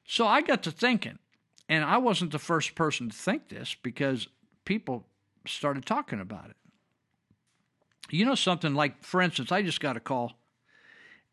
So 0.05 0.27
I 0.27 0.41
got 0.41 0.63
to 0.63 0.71
thinking, 0.71 1.19
and 1.69 1.83
I 1.83 1.97
wasn't 1.97 2.31
the 2.31 2.39
first 2.39 2.75
person 2.75 3.09
to 3.09 3.15
think 3.15 3.49
this 3.49 3.75
because 3.81 4.27
people 4.65 5.07
started 5.47 5.85
talking 5.85 6.19
about 6.19 6.49
it. 6.49 6.55
You 8.09 8.25
know, 8.25 8.35
something 8.35 8.75
like, 8.75 9.03
for 9.03 9.21
instance, 9.21 9.51
I 9.51 9.61
just 9.61 9.79
got 9.79 9.97
a 9.97 10.01
call, 10.01 10.33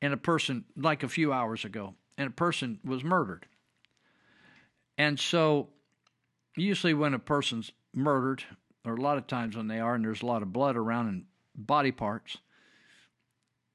and 0.01 0.13
a 0.13 0.17
person, 0.17 0.65
like 0.77 1.03
a 1.03 1.09
few 1.09 1.33
hours 1.33 1.65
ago, 1.65 1.95
and 2.17 2.29
a 2.29 2.33
person 2.33 2.79
was 2.85 3.05
murdered. 3.05 3.47
And 4.97 5.19
so, 5.19 5.69
usually, 6.57 6.95
when 6.95 7.13
a 7.13 7.19
person's 7.19 7.73
murdered, 7.93 8.45
or 8.85 8.95
a 8.95 9.01
lot 9.01 9.19
of 9.19 9.27
times 9.27 9.57
when 9.57 9.69
they 9.69 9.81
are, 9.81 9.95
and 9.95 10.05
there's 10.05 10.23
a 10.23 10.27
lot 10.27 10.43
of 10.43 10.53
blood 10.53 10.77
around 10.77 11.09
and 11.09 11.25
body 11.55 11.93
parts, 11.93 12.39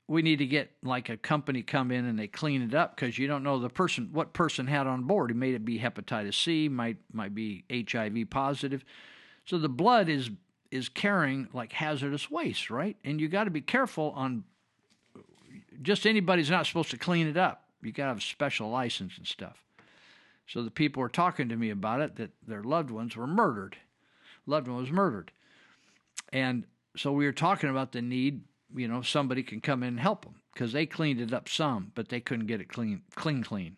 we 0.07 0.21
need 0.21 0.37
to 0.37 0.45
get 0.45 0.71
like 0.83 1.09
a 1.09 1.17
company 1.17 1.63
come 1.63 1.91
in 1.91 2.05
and 2.05 2.17
they 2.17 2.27
clean 2.27 2.61
it 2.61 2.73
up 2.73 2.95
because 2.95 3.17
you 3.17 3.27
don't 3.27 3.43
know 3.43 3.59
the 3.59 3.69
person 3.69 4.09
what 4.11 4.33
person 4.33 4.67
had 4.67 4.85
on 4.87 5.03
board. 5.03 5.31
It 5.31 5.35
may 5.35 5.57
be 5.57 5.79
hepatitis 5.79 6.35
C, 6.43 6.69
might 6.69 6.97
might 7.11 7.33
be 7.33 7.63
HIV 7.71 8.29
positive. 8.29 8.85
So 9.45 9.57
the 9.57 9.69
blood 9.69 10.09
is 10.09 10.29
is 10.71 10.89
carrying 10.89 11.47
like 11.53 11.71
hazardous 11.73 12.29
waste, 12.29 12.69
right? 12.69 12.97
And 13.03 13.19
you 13.19 13.27
got 13.27 13.45
to 13.45 13.51
be 13.51 13.61
careful 13.61 14.13
on 14.15 14.43
just 15.81 16.05
anybody's 16.05 16.49
not 16.49 16.65
supposed 16.65 16.91
to 16.91 16.97
clean 16.97 17.27
it 17.27 17.37
up. 17.37 17.63
You 17.81 17.91
got 17.91 18.03
to 18.03 18.09
have 18.09 18.17
a 18.17 18.21
special 18.21 18.69
license 18.69 19.17
and 19.17 19.27
stuff. 19.27 19.63
So 20.47 20.61
the 20.61 20.71
people 20.71 21.01
were 21.01 21.09
talking 21.09 21.49
to 21.49 21.55
me 21.55 21.69
about 21.71 22.01
it 22.01 22.15
that 22.17 22.31
their 22.47 22.63
loved 22.63 22.91
ones 22.91 23.15
were 23.15 23.27
murdered. 23.27 23.77
Loved 24.45 24.67
one 24.67 24.77
was 24.77 24.91
murdered. 24.91 25.31
And 26.31 26.65
so 26.95 27.11
we 27.11 27.25
were 27.25 27.31
talking 27.31 27.69
about 27.69 27.91
the 27.91 28.01
need 28.01 28.43
you 28.75 28.87
know, 28.87 29.01
somebody 29.01 29.43
can 29.43 29.61
come 29.61 29.83
in 29.83 29.89
and 29.89 29.99
help 29.99 30.23
them 30.23 30.35
because 30.53 30.73
they 30.73 30.85
cleaned 30.85 31.21
it 31.21 31.33
up 31.33 31.49
some, 31.49 31.91
but 31.95 32.09
they 32.09 32.19
couldn't 32.19 32.47
get 32.47 32.61
it 32.61 32.69
clean, 32.69 33.01
clean, 33.15 33.43
clean. 33.43 33.77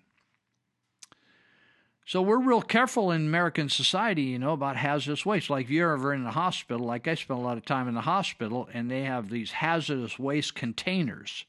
So 2.06 2.22
we're 2.22 2.40
real 2.40 2.62
careful 2.62 3.12
in 3.12 3.28
American 3.28 3.68
society, 3.68 4.22
you 4.22 4.40
know, 4.40 4.54
about 4.54 4.78
hazardous 4.78 5.26
waste. 5.26 5.50
Like 5.50 5.66
if 5.66 5.72
you're 5.72 5.92
ever 5.92 6.14
in 6.14 6.24
the 6.24 6.32
hospital, 6.32 6.86
like 6.86 7.06
I 7.06 7.16
spent 7.16 7.40
a 7.40 7.44
lot 7.44 7.58
of 7.58 7.66
time 7.66 7.90
in 7.90 7.96
the 7.96 8.02
hospital, 8.02 8.70
and 8.74 8.90
they 8.90 9.02
have 9.02 9.30
these 9.30 9.52
hazardous 9.52 10.18
waste 10.18 10.56
containers 10.56 11.44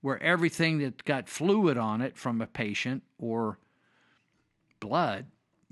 where 0.00 0.20
everything 0.20 0.78
that 0.78 1.04
got 1.04 1.28
fluid 1.28 1.78
on 1.78 2.02
it 2.02 2.16
from 2.16 2.40
a 2.40 2.46
patient 2.46 3.04
or 3.18 3.58
blood 4.80 5.26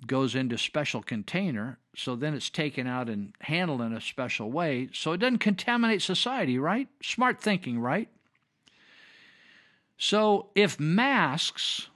goes 0.07 0.34
into 0.34 0.59
special 0.59 1.03
container. 1.03 1.78
So 1.94 2.16
then 2.16 2.34
it's 2.34 2.50
taken 2.50 2.86
out 2.86 3.09
and 3.09 3.32
handled 3.40 3.80
in 3.80 3.92
a 3.92 4.00
special 4.00 4.50
way 4.50 4.88
so 4.92 5.12
it 5.12 5.18
doesn't 5.18 5.38
contaminate 5.38 6.03
society, 6.03 6.59
right? 6.59 6.88
Smart 7.03 7.40
thinking, 7.40 7.78
right? 7.78 8.09
So 9.96 10.48
if 10.55 10.80
masks 10.80 11.88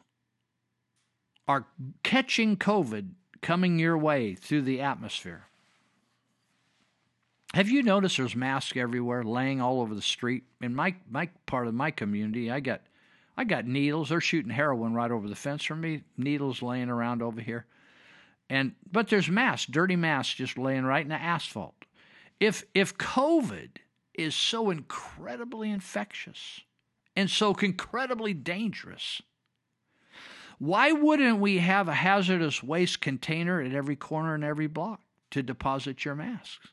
are 1.48 1.66
catching 2.02 2.56
COVID 2.56 3.10
coming 3.42 3.78
your 3.78 3.98
way 3.98 4.34
through 4.34 4.62
the 4.62 4.80
atmosphere, 4.80 5.46
have 7.54 7.68
you 7.68 7.82
noticed 7.82 8.18
there's 8.18 8.36
masks 8.36 8.76
everywhere 8.76 9.24
laying 9.24 9.60
all 9.60 9.80
over 9.80 9.94
the 9.94 10.02
street? 10.02 10.44
In 10.60 10.74
my 10.74 10.94
my 11.10 11.30
part 11.46 11.66
of 11.66 11.74
my 11.74 11.90
community, 11.90 12.50
I 12.50 12.60
got 12.60 12.82
I 13.36 13.44
got 13.44 13.66
needles. 13.66 14.08
They're 14.08 14.20
shooting 14.20 14.50
heroin 14.50 14.94
right 14.94 15.10
over 15.10 15.28
the 15.28 15.34
fence 15.34 15.64
from 15.64 15.80
me. 15.80 16.02
Needles 16.16 16.62
laying 16.62 16.88
around 16.88 17.22
over 17.22 17.40
here. 17.40 17.66
And 18.48 18.74
but 18.90 19.08
there's 19.08 19.28
masks, 19.28 19.66
dirty 19.70 19.96
masks 19.96 20.34
just 20.34 20.56
laying 20.56 20.84
right 20.84 21.02
in 21.02 21.08
the 21.08 21.20
asphalt. 21.20 21.74
If 22.38 22.64
if 22.74 22.96
COVID 22.96 23.78
is 24.14 24.34
so 24.34 24.70
incredibly 24.70 25.70
infectious 25.70 26.60
and 27.14 27.30
so 27.30 27.54
incredibly 27.54 28.34
dangerous. 28.34 29.22
Why 30.58 30.92
wouldn't 30.92 31.38
we 31.38 31.58
have 31.58 31.88
a 31.88 31.94
hazardous 31.94 32.62
waste 32.62 33.00
container 33.00 33.60
at 33.60 33.74
every 33.74 33.96
corner 33.96 34.34
and 34.34 34.44
every 34.44 34.66
block 34.66 35.00
to 35.30 35.42
deposit 35.42 36.04
your 36.04 36.14
masks? 36.14 36.68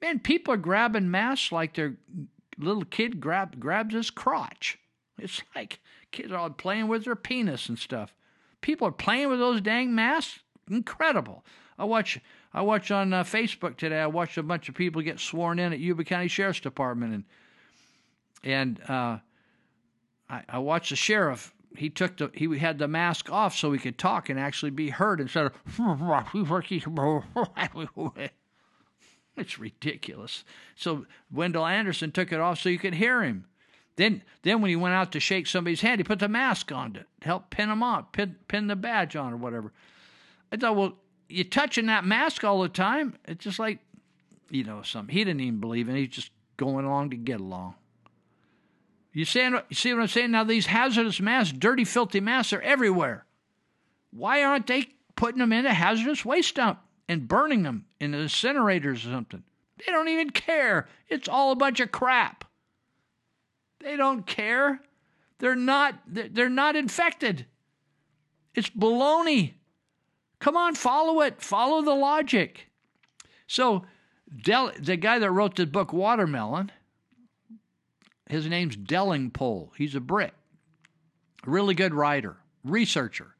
Man, 0.00 0.20
people 0.20 0.54
are 0.54 0.58
grabbing 0.58 1.10
masks 1.10 1.50
like 1.50 1.74
their 1.74 1.96
little 2.58 2.84
kid 2.84 3.20
grab, 3.20 3.58
grabs 3.58 3.94
his 3.94 4.10
crotch. 4.10 4.78
It's 5.18 5.42
like 5.54 5.80
kids 6.10 6.32
are 6.32 6.38
all 6.38 6.50
playing 6.50 6.88
with 6.88 7.04
their 7.04 7.16
penis 7.16 7.68
and 7.68 7.78
stuff. 7.78 8.14
People 8.62 8.88
are 8.88 8.92
playing 8.92 9.28
with 9.28 9.38
those 9.38 9.60
dang 9.60 9.94
masks. 9.94 10.40
Incredible. 10.70 11.44
I 11.78 11.84
watch 11.84 12.18
I 12.54 12.62
watch 12.62 12.90
on 12.90 13.12
uh, 13.12 13.24
Facebook 13.24 13.76
today. 13.76 14.00
I 14.00 14.06
watched 14.06 14.38
a 14.38 14.42
bunch 14.42 14.68
of 14.68 14.74
people 14.74 15.02
get 15.02 15.20
sworn 15.20 15.58
in 15.58 15.72
at 15.72 15.78
Yuba 15.78 16.04
County 16.04 16.28
Sheriff's 16.28 16.60
Department, 16.60 17.14
and 17.14 17.24
and 18.44 18.80
uh, 18.88 19.18
I, 20.30 20.42
I 20.48 20.58
watched 20.58 20.90
the 20.90 20.96
sheriff. 20.96 21.54
He 21.76 21.90
took 21.90 22.18
the 22.18 22.30
he 22.34 22.58
had 22.58 22.78
the 22.78 22.88
mask 22.88 23.30
off 23.30 23.56
so 23.56 23.72
he 23.72 23.78
could 23.78 23.98
talk 23.98 24.28
and 24.28 24.38
actually 24.38 24.70
be 24.70 24.90
heard 24.90 25.20
instead 25.20 25.46
of. 25.46 25.52
It's 29.34 29.58
ridiculous. 29.58 30.44
So 30.74 31.06
Wendell 31.30 31.64
Anderson 31.64 32.12
took 32.12 32.32
it 32.32 32.40
off 32.40 32.60
so 32.60 32.68
you 32.68 32.78
could 32.78 32.94
hear 32.94 33.22
him. 33.22 33.46
Then, 33.96 34.22
then 34.42 34.60
when 34.60 34.70
he 34.70 34.76
went 34.76 34.94
out 34.94 35.12
to 35.12 35.20
shake 35.20 35.46
somebody's 35.46 35.82
hand, 35.82 36.00
he 36.00 36.04
put 36.04 36.18
the 36.18 36.28
mask 36.28 36.72
on 36.72 36.94
to 36.94 37.04
help 37.20 37.50
pin 37.50 37.70
him 37.70 37.82
on, 37.82 38.06
pin, 38.12 38.36
pin 38.48 38.66
the 38.66 38.76
badge 38.76 39.16
on 39.16 39.32
or 39.32 39.36
whatever. 39.36 39.72
I 40.50 40.56
thought, 40.56 40.76
well, 40.76 40.96
you're 41.28 41.44
touching 41.44 41.86
that 41.86 42.04
mask 42.04 42.44
all 42.44 42.62
the 42.62 42.68
time. 42.68 43.16
It's 43.26 43.44
just 43.44 43.58
like, 43.58 43.78
you 44.50 44.64
know, 44.64 44.82
something. 44.82 45.14
He 45.14 45.24
didn't 45.24 45.40
even 45.40 45.60
believe 45.60 45.88
in. 45.88 45.96
He's 45.96 46.08
just 46.08 46.30
going 46.56 46.84
along 46.84 47.10
to 47.10 47.16
get 47.16 47.40
along. 47.40 47.74
You, 49.12 49.24
saying, 49.26 49.58
you 49.68 49.76
see 49.76 49.92
what 49.92 50.02
I'm 50.02 50.08
saying? 50.08 50.30
Now, 50.30 50.44
these 50.44 50.66
hazardous 50.66 51.20
masks, 51.20 51.52
dirty, 51.56 51.84
filthy 51.84 52.20
masks, 52.20 52.52
are 52.52 52.62
everywhere. 52.62 53.26
Why 54.10 54.42
aren't 54.42 54.66
they 54.66 54.88
putting 55.16 55.38
them 55.38 55.52
in 55.52 55.66
a 55.66 55.74
hazardous 55.74 56.24
waste 56.24 56.54
dump 56.54 56.80
and 57.08 57.28
burning 57.28 57.62
them 57.62 57.86
in 58.00 58.12
the 58.12 58.18
incinerators 58.18 59.06
or 59.06 59.10
something? 59.10 59.42
They 59.78 59.92
don't 59.92 60.08
even 60.08 60.30
care. 60.30 60.88
It's 61.08 61.28
all 61.28 61.52
a 61.52 61.56
bunch 61.56 61.80
of 61.80 61.92
crap. 61.92 62.44
They 63.82 63.96
don't 63.96 64.26
care. 64.26 64.80
They're 65.38 65.56
not 65.56 65.98
they're 66.06 66.48
not 66.48 66.76
infected. 66.76 67.46
It's 68.54 68.70
baloney. 68.70 69.54
Come 70.38 70.56
on, 70.56 70.74
follow 70.74 71.20
it. 71.20 71.40
Follow 71.40 71.82
the 71.82 71.94
logic. 71.94 72.68
So, 73.46 73.84
Del, 74.44 74.72
the 74.78 74.96
guy 74.96 75.18
that 75.18 75.30
wrote 75.30 75.56
the 75.56 75.66
book 75.66 75.92
Watermelon, 75.92 76.72
his 78.28 78.46
name's 78.46 78.76
Delingpole. 78.76 79.70
He's 79.76 79.94
a 79.94 80.00
Brit. 80.00 80.34
A 81.46 81.50
really 81.50 81.74
good 81.74 81.94
writer, 81.94 82.36
researcher. 82.64 83.34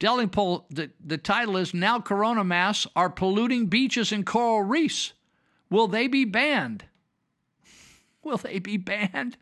Delingpole, 0.00 0.64
the, 0.70 0.90
the 1.04 1.18
title 1.18 1.56
is 1.56 1.74
Now 1.74 1.98
Corona 1.98 2.44
Masks 2.44 2.86
Are 2.94 3.10
Polluting 3.10 3.66
Beaches 3.66 4.12
and 4.12 4.24
Coral 4.24 4.62
Reefs. 4.62 5.12
Will 5.70 5.88
they 5.88 6.06
be 6.06 6.24
banned? 6.24 6.84
Will 8.32 8.36
they 8.36 8.58
be 8.58 8.76
banned? 8.76 9.38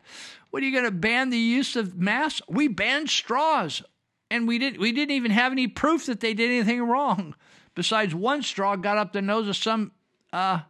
What 0.49 0.63
are 0.63 0.65
you 0.65 0.71
going 0.71 0.85
to 0.85 0.91
ban 0.91 1.29
the 1.29 1.37
use 1.37 1.75
of 1.75 1.97
masks? 1.97 2.41
We 2.47 2.69
banned 2.69 3.09
straws, 3.09 3.83
and 4.31 4.47
we 4.47 4.57
didn't. 4.57 4.79
We 4.79 4.93
didn't 4.93 5.11
even 5.11 5.31
have 5.31 5.51
any 5.51 5.67
proof 5.67 6.05
that 6.05 6.21
they 6.21 6.33
did 6.33 6.49
anything 6.49 6.81
wrong. 6.83 7.35
Besides, 7.75 8.15
one 8.15 8.43
straw 8.43 8.77
got 8.77 8.97
up 8.97 9.11
the 9.11 9.21
nose 9.21 9.49
of 9.49 9.57
some 9.57 9.91
uh, 10.31 10.61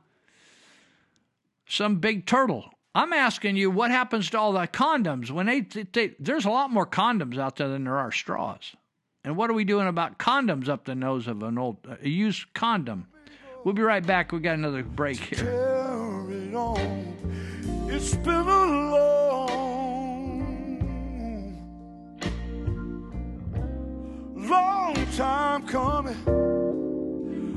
some 1.67 1.97
big 1.97 2.25
turtle. 2.25 2.71
I'm 2.95 3.13
asking 3.13 3.55
you, 3.55 3.69
what 3.69 3.91
happens 3.91 4.31
to 4.31 4.39
all 4.39 4.53
the 4.53 4.65
condoms 4.67 5.29
when 5.29 5.45
they, 5.45 5.61
they? 5.61 6.15
There's 6.19 6.45
a 6.45 6.49
lot 6.49 6.71
more 6.71 6.87
condoms 6.87 7.37
out 7.37 7.57
there 7.57 7.67
than 7.67 7.83
there 7.83 7.97
are 7.97 8.11
straws. 8.11 8.75
And 9.23 9.37
what 9.37 9.51
are 9.51 9.53
we 9.53 9.63
doing 9.63 9.87
about 9.87 10.17
condoms 10.17 10.69
up 10.69 10.85
the 10.85 10.95
nose 10.95 11.27
of 11.27 11.43
an 11.43 11.59
old 11.59 11.77
uh, 11.87 11.97
used 12.01 12.51
condom? 12.55 13.07
We'll 13.63 13.75
be 13.75 13.83
right 13.83 14.05
back. 14.05 14.31
We 14.31 14.39
got 14.39 14.55
another 14.55 14.81
break 14.81 15.19
here. 15.19 15.67
It's 17.99 18.13
been 18.13 18.47
a 18.47 18.65
long, 18.93 19.57
long 24.35 24.95
time 25.15 25.65
coming. 25.65 26.15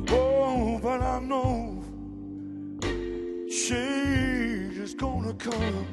Oh, 0.09 0.80
but 0.82 1.03
I 1.03 1.20
know 1.20 1.84
change 3.51 4.78
is 4.78 4.95
gonna 4.95 5.34
come. 5.34 5.86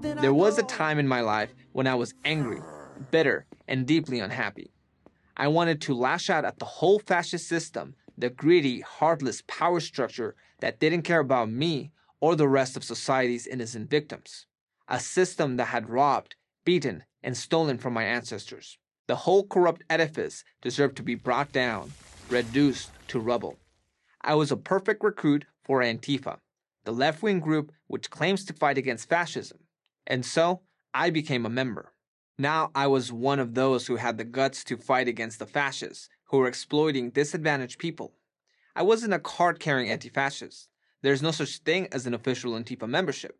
Mm-hmm. 0.00 0.20
There 0.20 0.34
was 0.34 0.58
a 0.58 0.64
time 0.64 0.98
in 0.98 1.06
my 1.06 1.20
life 1.20 1.54
when 1.70 1.86
I 1.86 1.94
was 1.94 2.12
angry, 2.24 2.60
bitter, 3.12 3.46
and 3.68 3.86
deeply 3.86 4.18
unhappy. 4.18 4.72
I 5.38 5.46
wanted 5.46 5.80
to 5.82 5.94
lash 5.94 6.28
out 6.28 6.44
at 6.44 6.58
the 6.58 6.64
whole 6.64 6.98
fascist 6.98 7.48
system, 7.48 7.94
the 8.16 8.28
greedy, 8.28 8.80
heartless 8.80 9.42
power 9.46 9.78
structure 9.78 10.34
that 10.58 10.80
didn't 10.80 11.02
care 11.02 11.20
about 11.20 11.48
me 11.48 11.92
or 12.20 12.34
the 12.34 12.48
rest 12.48 12.76
of 12.76 12.82
society's 12.82 13.46
innocent 13.46 13.88
victims. 13.88 14.46
A 14.88 14.98
system 14.98 15.56
that 15.56 15.66
had 15.66 15.88
robbed, 15.88 16.34
beaten, 16.64 17.04
and 17.22 17.36
stolen 17.36 17.78
from 17.78 17.92
my 17.92 18.02
ancestors. 18.02 18.78
The 19.06 19.14
whole 19.14 19.46
corrupt 19.46 19.84
edifice 19.88 20.42
deserved 20.60 20.96
to 20.96 21.04
be 21.04 21.14
brought 21.14 21.52
down, 21.52 21.92
reduced 22.28 22.90
to 23.08 23.20
rubble. 23.20 23.58
I 24.20 24.34
was 24.34 24.50
a 24.50 24.56
perfect 24.56 25.04
recruit 25.04 25.44
for 25.62 25.80
Antifa, 25.80 26.38
the 26.84 26.92
left 26.92 27.22
wing 27.22 27.38
group 27.38 27.70
which 27.86 28.10
claims 28.10 28.44
to 28.46 28.52
fight 28.52 28.76
against 28.76 29.08
fascism. 29.08 29.58
And 30.04 30.26
so 30.26 30.62
I 30.92 31.10
became 31.10 31.46
a 31.46 31.50
member. 31.50 31.92
Now 32.40 32.70
I 32.72 32.86
was 32.86 33.12
one 33.12 33.40
of 33.40 33.54
those 33.54 33.88
who 33.88 33.96
had 33.96 34.16
the 34.16 34.24
guts 34.24 34.62
to 34.64 34.76
fight 34.76 35.08
against 35.08 35.40
the 35.40 35.46
fascists 35.46 36.08
who 36.26 36.38
were 36.38 36.46
exploiting 36.46 37.10
disadvantaged 37.10 37.80
people. 37.80 38.12
I 38.76 38.82
wasn't 38.82 39.12
a 39.12 39.18
card 39.18 39.58
carrying 39.58 39.90
anti 39.90 40.08
fascist. 40.08 40.68
There's 41.02 41.22
no 41.22 41.32
such 41.32 41.58
thing 41.58 41.88
as 41.90 42.06
an 42.06 42.14
official 42.14 42.52
Antifa 42.52 42.88
membership. 42.88 43.36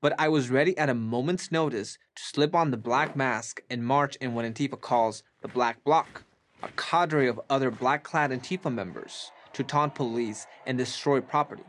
But 0.00 0.14
I 0.18 0.28
was 0.28 0.50
ready 0.50 0.76
at 0.76 0.88
a 0.88 0.94
moment's 0.94 1.52
notice 1.52 1.98
to 2.16 2.22
slip 2.22 2.52
on 2.52 2.72
the 2.72 2.76
black 2.76 3.14
mask 3.14 3.62
and 3.70 3.86
march 3.86 4.16
in 4.16 4.34
what 4.34 4.44
Antifa 4.44 4.80
calls 4.80 5.22
the 5.40 5.46
Black 5.46 5.84
Bloc, 5.84 6.24
a 6.64 6.68
cadre 6.76 7.28
of 7.28 7.40
other 7.48 7.70
black 7.70 8.02
clad 8.02 8.32
Antifa 8.32 8.74
members 8.74 9.30
to 9.52 9.62
taunt 9.62 9.94
police 9.94 10.48
and 10.66 10.76
destroy 10.76 11.20
property. 11.20 11.64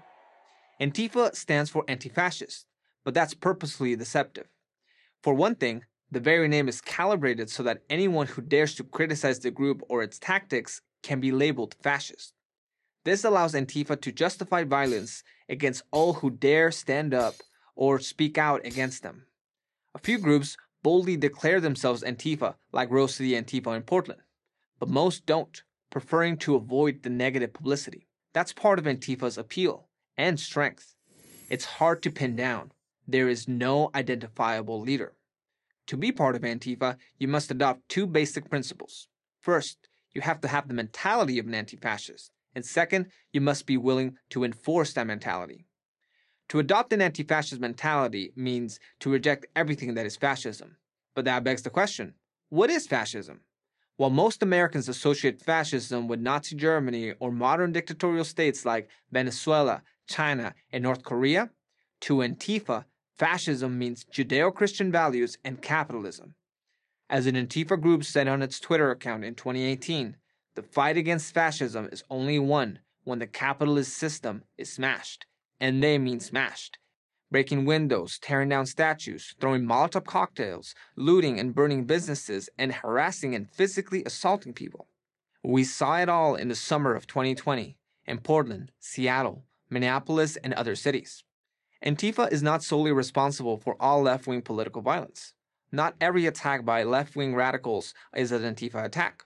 Antifa 0.81 1.35
stands 1.35 1.69
for 1.69 1.85
anti 1.87 2.09
fascist, 2.09 2.65
but 3.03 3.13
that's 3.13 3.35
purposely 3.35 3.95
deceptive. 3.95 4.47
For 5.21 5.35
one 5.35 5.53
thing, 5.53 5.83
the 6.13 6.19
very 6.19 6.47
name 6.47 6.69
is 6.69 6.81
calibrated 6.81 7.49
so 7.49 7.63
that 7.63 7.83
anyone 7.89 8.27
who 8.27 8.41
dares 8.41 8.75
to 8.75 8.83
criticize 8.83 9.39
the 9.39 9.51
group 9.51 9.81
or 9.89 10.03
its 10.03 10.19
tactics 10.19 10.81
can 11.01 11.19
be 11.19 11.31
labeled 11.31 11.75
fascist. 11.81 12.33
This 13.03 13.23
allows 13.23 13.53
Antifa 13.53 13.99
to 13.99 14.11
justify 14.11 14.63
violence 14.63 15.23
against 15.49 15.83
all 15.91 16.13
who 16.13 16.29
dare 16.29 16.71
stand 16.71 17.13
up 17.13 17.35
or 17.75 17.99
speak 17.99 18.37
out 18.37 18.65
against 18.65 19.03
them. 19.03 19.25
A 19.95 19.99
few 19.99 20.17
groups 20.17 20.55
boldly 20.83 21.17
declare 21.17 21.59
themselves 21.59 22.03
Antifa, 22.03 22.55
like 22.71 22.91
Rose 22.91 23.15
City 23.15 23.31
Antifa 23.31 23.75
in 23.75 23.83
Portland, 23.83 24.21
but 24.79 24.89
most 24.89 25.25
don't, 25.25 25.63
preferring 25.89 26.37
to 26.37 26.55
avoid 26.55 27.03
the 27.03 27.09
negative 27.09 27.53
publicity. 27.53 28.07
That's 28.33 28.53
part 28.53 28.79
of 28.79 28.85
Antifa's 28.85 29.37
appeal 29.37 29.87
and 30.17 30.39
strength. 30.39 30.95
It's 31.49 31.65
hard 31.65 32.01
to 32.03 32.11
pin 32.11 32.35
down. 32.35 32.71
There 33.07 33.27
is 33.27 33.47
no 33.47 33.91
identifiable 33.93 34.79
leader. 34.79 35.13
To 35.87 35.97
be 35.97 36.11
part 36.11 36.35
of 36.35 36.41
Antifa, 36.41 36.97
you 37.19 37.27
must 37.27 37.51
adopt 37.51 37.89
two 37.89 38.07
basic 38.07 38.49
principles. 38.49 39.07
First, 39.41 39.89
you 40.13 40.21
have 40.21 40.39
to 40.41 40.47
have 40.47 40.67
the 40.67 40.73
mentality 40.73 41.39
of 41.39 41.47
an 41.47 41.55
anti 41.55 41.77
fascist. 41.77 42.31
And 42.55 42.65
second, 42.65 43.07
you 43.31 43.41
must 43.41 43.65
be 43.65 43.77
willing 43.77 44.17
to 44.29 44.43
enforce 44.43 44.93
that 44.93 45.07
mentality. 45.07 45.65
To 46.49 46.59
adopt 46.59 46.93
an 46.93 47.01
anti 47.01 47.23
fascist 47.23 47.59
mentality 47.59 48.31
means 48.35 48.79
to 48.99 49.09
reject 49.09 49.47
everything 49.55 49.95
that 49.95 50.05
is 50.05 50.15
fascism. 50.15 50.77
But 51.15 51.25
that 51.25 51.43
begs 51.43 51.63
the 51.63 51.69
question 51.69 52.13
what 52.49 52.69
is 52.69 52.87
fascism? 52.87 53.41
While 53.97 54.09
most 54.09 54.43
Americans 54.43 54.89
associate 54.89 55.41
fascism 55.41 56.07
with 56.07 56.19
Nazi 56.19 56.55
Germany 56.55 57.13
or 57.19 57.31
modern 57.31 57.71
dictatorial 57.71 58.25
states 58.25 58.65
like 58.65 58.89
Venezuela, 59.11 59.83
China, 60.07 60.53
and 60.71 60.83
North 60.83 61.03
Korea, 61.03 61.49
to 62.01 62.17
Antifa, 62.17 62.85
fascism 63.17 63.77
means 63.77 64.05
Judeo 64.05 64.53
Christian 64.53 64.91
values 64.91 65.37
and 65.43 65.61
capitalism. 65.61 66.35
As 67.09 67.27
an 67.27 67.35
Antifa 67.35 67.79
group 67.79 68.03
said 68.03 68.27
on 68.27 68.41
its 68.41 68.59
Twitter 68.59 68.89
account 68.91 69.23
in 69.23 69.35
2018, 69.35 70.17
the 70.55 70.63
fight 70.63 70.97
against 70.97 71.33
fascism 71.33 71.89
is 71.91 72.03
only 72.09 72.39
won 72.39 72.79
when 73.03 73.19
the 73.19 73.27
capitalist 73.27 73.93
system 73.93 74.43
is 74.57 74.71
smashed, 74.71 75.25
and 75.59 75.83
they 75.83 75.97
mean 75.97 76.19
smashed. 76.19 76.77
Breaking 77.31 77.65
windows, 77.65 78.19
tearing 78.19 78.49
down 78.49 78.67
statues, 78.67 79.33
throwing 79.39 79.63
Molotov 79.63 80.05
cocktails, 80.05 80.75
looting 80.95 81.39
and 81.39 81.55
burning 81.55 81.85
businesses, 81.85 82.49
and 82.57 82.71
harassing 82.71 83.33
and 83.33 83.49
physically 83.49 84.03
assaulting 84.05 84.53
people. 84.53 84.87
We 85.43 85.63
saw 85.63 85.97
it 85.97 86.09
all 86.09 86.35
in 86.35 86.47
the 86.47 86.55
summer 86.55 86.95
of 86.95 87.07
2020 87.07 87.75
in 88.05 88.19
Portland, 88.19 88.71
Seattle, 88.79 89.43
Minneapolis, 89.69 90.35
and 90.37 90.53
other 90.53 90.75
cities. 90.75 91.23
Antifa 91.85 92.31
is 92.31 92.41
not 92.41 92.63
solely 92.63 92.93
responsible 92.93 93.57
for 93.57 93.75
all 93.77 94.03
left 94.03 94.25
wing 94.25 94.41
political 94.41 94.81
violence. 94.81 95.33
Not 95.69 95.95
every 95.99 96.25
attack 96.25 96.63
by 96.63 96.83
left 96.83 97.15
wing 97.15 97.35
radicals 97.35 97.93
is 98.15 98.31
an 98.31 98.43
Antifa 98.43 98.85
attack. 98.85 99.25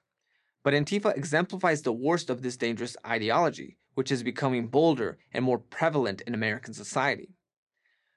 But 0.63 0.73
Antifa 0.73 1.15
exemplifies 1.15 1.83
the 1.83 1.93
worst 1.93 2.31
of 2.31 2.41
this 2.41 2.57
dangerous 2.57 2.97
ideology, 3.05 3.77
which 3.93 4.11
is 4.11 4.23
becoming 4.23 4.67
bolder 4.67 5.19
and 5.31 5.45
more 5.45 5.59
prevalent 5.59 6.21
in 6.21 6.33
American 6.33 6.73
society. 6.73 7.29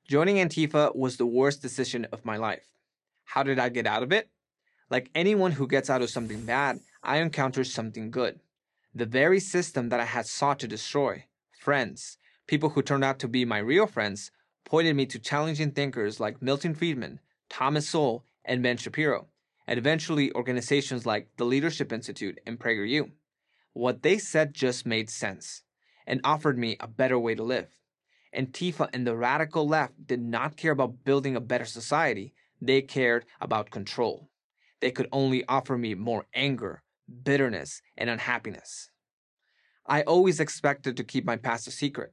Joining 0.09 0.37
Antifa 0.37 0.97
was 0.97 1.19
the 1.19 1.27
worst 1.27 1.61
decision 1.61 2.07
of 2.11 2.25
my 2.25 2.39
life. 2.39 2.67
How 3.25 3.43
did 3.43 3.59
I 3.59 3.69
get 3.69 3.87
out 3.87 4.03
of 4.03 4.11
it? 4.11 4.31
Like 4.89 5.11
anyone 5.15 5.53
who 5.53 5.69
gets 5.69 5.91
out 5.91 6.03
of 6.03 6.11
something 6.11 6.47
bad, 6.47 6.81
I 7.03 7.19
encountered 7.19 7.67
something 7.67 8.11
good. 8.11 8.41
The 8.95 9.07
very 9.07 9.39
system 9.39 9.91
that 9.91 10.01
I 10.01 10.05
had 10.05 10.27
sought 10.27 10.59
to 10.61 10.67
destroy, 10.67 11.27
friends, 11.53 12.17
people 12.51 12.71
who 12.71 12.83
turned 12.83 13.05
out 13.05 13.21
to 13.21 13.29
be 13.29 13.45
my 13.45 13.59
real 13.59 13.87
friends, 13.87 14.33
pointed 14.65 14.97
me 14.97 15.07
to 15.07 15.21
challenging 15.21 15.71
thinkers 15.71 16.19
like 16.19 16.43
Milton 16.43 16.75
Friedman, 16.75 17.21
Thomas 17.49 17.89
Sowell, 17.89 18.25
and 18.45 18.61
Ben 18.61 18.77
Shapiro, 18.77 19.29
and 19.69 19.79
eventually 19.79 20.35
organizations 20.35 21.07
like 21.07 21.29
the 21.37 21.45
Leadership 21.45 21.93
Institute 21.93 22.41
and 22.45 22.59
PragerU. 22.59 23.13
What 23.73 24.03
they 24.03 24.19
said 24.19 24.53
just 24.53 24.85
made 24.85 25.09
sense 25.09 25.63
and 26.09 26.21
offered 26.25 26.59
me 26.59 26.77
a 26.81 26.89
better 26.89 27.17
way 27.21 27.37
to 27.37 27.45
live. 27.45 27.69
Antifa 28.37 28.89
and 28.93 29.07
the 29.07 29.17
radical 29.17 29.69
left 29.69 30.05
did 30.05 30.21
not 30.21 30.57
care 30.57 30.73
about 30.73 31.05
building 31.05 31.37
a 31.37 31.41
better 31.41 31.65
society, 31.65 32.35
they 32.61 32.83
cared 32.83 33.27
about 33.41 33.71
control. 33.71 34.29
They 34.81 34.91
could 34.91 35.09
only 35.13 35.45
offer 35.47 35.79
me 35.79 35.95
more 35.95 36.27
anger, 36.35 36.83
bitterness, 37.23 37.81
and 37.97 38.11
unhappiness. 38.11 38.91
I 39.87 40.03
always 40.03 40.41
expected 40.41 40.97
to 40.97 41.05
keep 41.05 41.25
my 41.25 41.37
past 41.37 41.69
a 41.69 41.71
secret, 41.71 42.13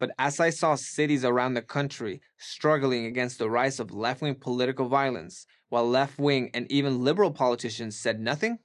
but 0.00 0.10
as 0.18 0.40
I 0.40 0.48
saw 0.48 0.74
cities 0.76 1.26
around 1.26 1.54
the 1.54 1.62
country 1.62 2.22
struggling 2.38 3.04
against 3.04 3.38
the 3.38 3.50
rise 3.50 3.78
of 3.78 3.92
left 3.92 4.22
wing 4.22 4.34
political 4.34 4.88
violence, 4.88 5.46
while 5.68 5.86
left 5.86 6.18
wing 6.18 6.50
and 6.54 6.66
even 6.72 7.04
liberal 7.04 7.30
politicians 7.30 7.96
said 7.96 8.18
nothing, 8.18 8.58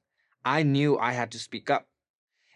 I 0.46 0.64
knew 0.64 0.98
I 0.98 1.12
had 1.12 1.32
to 1.34 1.40
speak 1.40 1.70
up. 1.70 1.88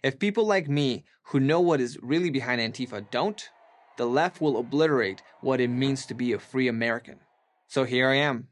If 0.01 0.17
people 0.17 0.45
like 0.45 0.69
me, 0.69 1.03
who 1.23 1.41
know 1.41 1.59
what 1.59 1.81
is 1.81 1.99
really 2.01 2.29
behind 2.29 2.61
Antifa, 2.61 3.11
don't, 3.11 3.49
the 3.97 4.05
left 4.05 4.39
will 4.39 4.57
obliterate 4.57 5.21
what 5.41 5.59
it 5.59 5.67
means 5.67 6.05
to 6.05 6.13
be 6.13 6.31
a 6.31 6.39
free 6.39 6.69
American. 6.69 7.19
So 7.67 7.83
here 7.83 8.09
I 8.09 8.15
am. 8.15 8.47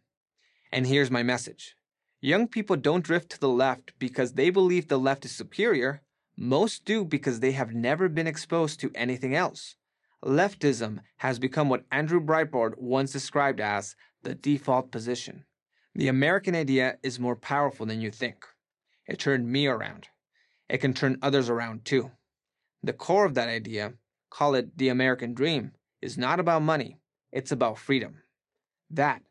And 0.74 0.86
here's 0.86 1.10
my 1.10 1.24
message 1.24 1.78
Young 2.20 2.50
people 2.50 2.76
don't 2.76 3.06
drift 3.06 3.30
to 3.32 3.40
the 3.40 3.48
left 3.48 3.94
because 3.98 4.34
they 4.34 4.50
believe 4.50 4.90
the 4.90 5.00
left 5.00 5.24
is 5.24 5.32
superior. 5.32 6.02
Most 6.36 6.84
do 6.84 7.06
because 7.06 7.40
they 7.40 7.54
have 7.54 7.74
never 7.74 8.10
been 8.10 8.28
exposed 8.28 8.82
to 8.82 8.92
anything 8.94 9.34
else. 9.34 9.78
Leftism 10.26 11.00
has 11.18 11.40
become 11.40 11.70
what 11.70 11.86
Andrew 11.92 12.20
Breitbart 12.20 12.78
once 12.80 13.12
described 13.12 13.60
as 13.60 13.96
the 14.24 14.34
default 14.34 14.92
position. 14.92 15.46
The 15.94 16.08
American 16.08 16.56
idea 16.56 16.98
is 17.04 17.20
more 17.20 17.36
powerful 17.36 17.86
than 17.86 18.02
you 18.02 18.12
think. 18.12 18.46
It 19.06 19.20
turned 19.20 19.48
me 19.48 19.68
around. 19.68 20.08
It 20.70 20.80
can 20.80 20.94
turn 20.94 21.18
others 21.22 21.50
around 21.50 21.86
too. 21.86 22.12
The 22.84 22.94
core 22.94 23.26
of 23.26 23.36
that 23.36 23.50
idea, 23.50 23.94
call 24.30 24.56
it 24.56 24.78
the 24.78 24.90
American 24.90 25.34
dream, 25.34 25.72
is 26.02 26.18
not 26.18 26.40
about 26.40 26.62
money, 26.62 26.98
it's 27.32 27.52
about 27.52 27.78
freedom. 27.78 28.22
That, 28.90 29.22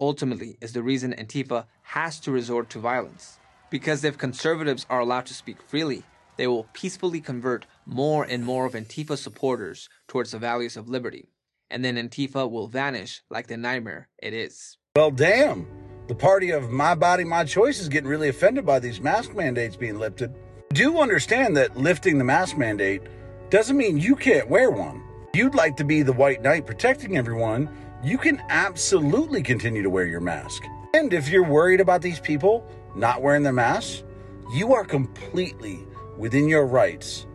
ultimately, 0.00 0.58
is 0.60 0.72
the 0.72 0.82
reason 0.82 1.12
Antifa 1.12 1.66
has 1.82 2.18
to 2.20 2.30
resort 2.30 2.70
to 2.70 2.78
violence. 2.78 3.38
Because 3.70 4.04
if 4.04 4.18
conservatives 4.18 4.86
are 4.88 5.00
allowed 5.00 5.26
to 5.26 5.34
speak 5.34 5.60
freely, 5.62 6.04
they 6.36 6.46
will 6.46 6.68
peacefully 6.72 7.20
convert 7.20 7.66
more 7.86 8.24
and 8.24 8.44
more 8.44 8.66
of 8.66 8.74
Antifa 8.74 9.16
supporters 9.16 9.88
towards 10.08 10.32
the 10.32 10.38
values 10.38 10.76
of 10.76 10.88
liberty. 10.88 11.30
And 11.70 11.84
then 11.84 11.96
Antifa 11.96 12.50
will 12.50 12.68
vanish 12.68 13.22
like 13.30 13.46
the 13.46 13.56
nightmare 13.56 14.08
it 14.22 14.34
is. 14.34 14.76
Well, 14.94 15.10
damn. 15.10 15.66
The 16.08 16.14
party 16.14 16.50
of 16.50 16.70
my 16.70 16.94
body, 16.94 17.24
my 17.24 17.44
choice 17.44 17.80
is 17.80 17.88
getting 17.88 18.08
really 18.08 18.28
offended 18.28 18.64
by 18.64 18.78
these 18.78 19.00
mask 19.00 19.34
mandates 19.34 19.76
being 19.76 19.98
lifted. 19.98 20.34
Do 20.72 20.98
understand 20.98 21.56
that 21.56 21.76
lifting 21.76 22.18
the 22.18 22.24
mask 22.24 22.56
mandate 22.56 23.02
doesn't 23.50 23.76
mean 23.76 23.98
you 23.98 24.14
can't 24.14 24.48
wear 24.48 24.70
one. 24.70 25.02
You'd 25.34 25.54
like 25.54 25.76
to 25.76 25.84
be 25.84 26.02
the 26.02 26.12
white 26.12 26.42
knight 26.42 26.66
protecting 26.66 27.16
everyone, 27.16 27.68
you 28.02 28.18
can 28.18 28.40
absolutely 28.48 29.42
continue 29.42 29.82
to 29.82 29.90
wear 29.90 30.06
your 30.06 30.20
mask. 30.20 30.62
And 30.94 31.12
if 31.12 31.28
you're 31.28 31.44
worried 31.44 31.80
about 31.80 32.02
these 32.02 32.20
people 32.20 32.66
not 32.94 33.20
wearing 33.20 33.42
their 33.42 33.52
masks, 33.52 34.04
you 34.54 34.72
are 34.74 34.84
completely 34.84 35.86
within 36.16 36.48
your 36.48 36.66
rights 36.66 37.26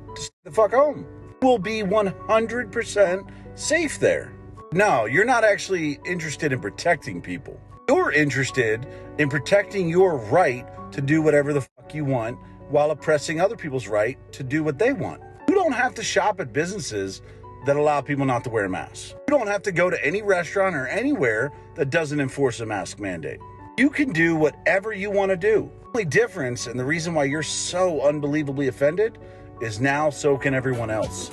the 0.44 0.52
fuck 0.52 0.72
home. 0.72 1.06
You 1.42 1.48
will 1.48 1.58
be 1.58 1.82
100% 1.82 3.32
safe 3.56 4.00
there. 4.00 4.34
No, 4.74 5.06
you're 5.06 5.26
not 5.26 5.44
actually 5.44 6.00
interested 6.06 6.54
in 6.54 6.60
protecting 6.60 7.22
people. 7.22 7.60
You're 7.90 8.12
interested 8.12 8.88
in 9.18 9.28
protecting 9.30 9.90
your 9.90 10.18
right 10.18 10.66
to 10.92 11.02
do 11.02 11.22
whatever 11.22 11.54
the 11.54 11.62
fuck 11.62 11.94
you 11.94 12.06
want 12.06 12.38
while 12.70 12.92
oppressing 12.92 13.42
other 13.42 13.58
people's 13.58 13.88
right 13.88 14.18
to 14.32 14.44
do 14.44 14.64
what 14.64 14.80
they 14.80 14.94
want. 14.94 15.22
You 15.50 15.56
don't 15.56 15.74
have 15.74 15.94
to 15.96 16.04
shop 16.04 16.40
at 16.40 16.54
businesses 16.54 17.22
that 17.66 17.76
allow 17.76 18.02
people 18.02 18.26
not 18.26 18.44
to 18.46 18.50
wear 18.50 18.68
masks. 18.70 19.14
You 19.28 19.38
don't 19.38 19.48
have 19.48 19.62
to 19.64 19.72
go 19.72 19.90
to 19.90 20.06
any 20.06 20.22
restaurant 20.22 20.76
or 20.76 20.88
anywhere 20.88 21.52
that 21.76 21.90
doesn't 21.90 22.20
enforce 22.20 22.60
a 22.60 22.66
mask 22.66 23.00
mandate. 23.00 23.40
You 23.78 23.90
can 23.90 24.12
do 24.12 24.36
whatever 24.36 24.94
you 24.94 25.12
want 25.12 25.32
to 25.32 25.38
do. 25.38 25.70
The 25.82 25.88
only 26.00 26.06
difference 26.06 26.68
and 26.68 26.80
the 26.80 26.86
reason 26.86 27.14
why 27.14 27.26
you're 27.26 27.44
so 27.44 28.02
unbelievably 28.02 28.68
offended 28.68 29.18
is 29.62 29.80
now 29.80 30.10
so 30.10 30.38
can 30.38 30.54
everyone 30.54 30.90
else. 30.90 31.30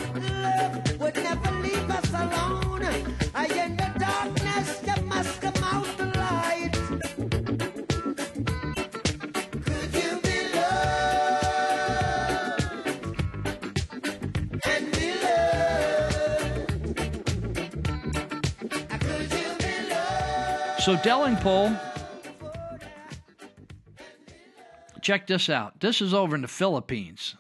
So 20.89 20.97
Delingpole, 20.97 21.79
check 25.03 25.27
this 25.27 25.51
out. 25.51 25.81
This 25.81 26.01
is 26.01 26.15
over 26.15 26.35
in 26.35 26.41
the 26.41 26.49
Philippines. 26.49 27.35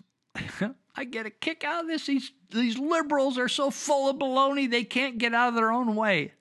I 0.97 1.05
get 1.05 1.27
a 1.27 1.31
kick 1.31 1.65
out 1.65 1.85
of 1.85 1.89
this. 1.89 2.07
These 2.07 2.33
these 2.51 2.79
liberals 2.79 3.39
are 3.39 3.49
so 3.49 3.71
full 3.71 4.11
of 4.11 4.17
baloney 4.17 4.71
they 4.71 4.85
can't 4.85 5.19
get 5.19 5.35
out 5.35 5.49
of 5.49 5.55
their 5.55 5.71
own 5.71 5.95
way. 5.95 6.33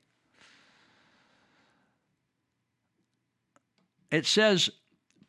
It 4.09 4.25
says 4.25 4.69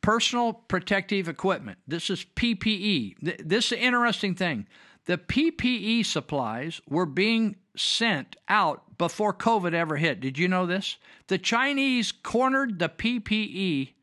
personal 0.01 0.53
protective 0.53 1.29
equipment. 1.29 1.79
This 1.87 2.11
is 2.11 2.25
PPE. 2.37 3.16
This 3.45 3.66
is 3.66 3.73
an 3.73 3.79
interesting 3.79 4.35
thing. 4.35 4.66
The 5.07 5.19
PPE 5.19 6.07
supplies 6.07 6.81
were 6.89 7.07
being 7.07 7.57
sent 7.77 8.37
out 8.49 8.99
before 8.99 9.33
COVID 9.33 9.73
ever 9.73 9.97
hit. 9.97 10.21
Did 10.21 10.39
you 10.39 10.49
know 10.49 10.66
this? 10.66 10.97
The 11.29 11.39
Chinese 11.39 12.12
cornered 12.12 12.79
the 12.79 12.89
PPE 12.89 13.95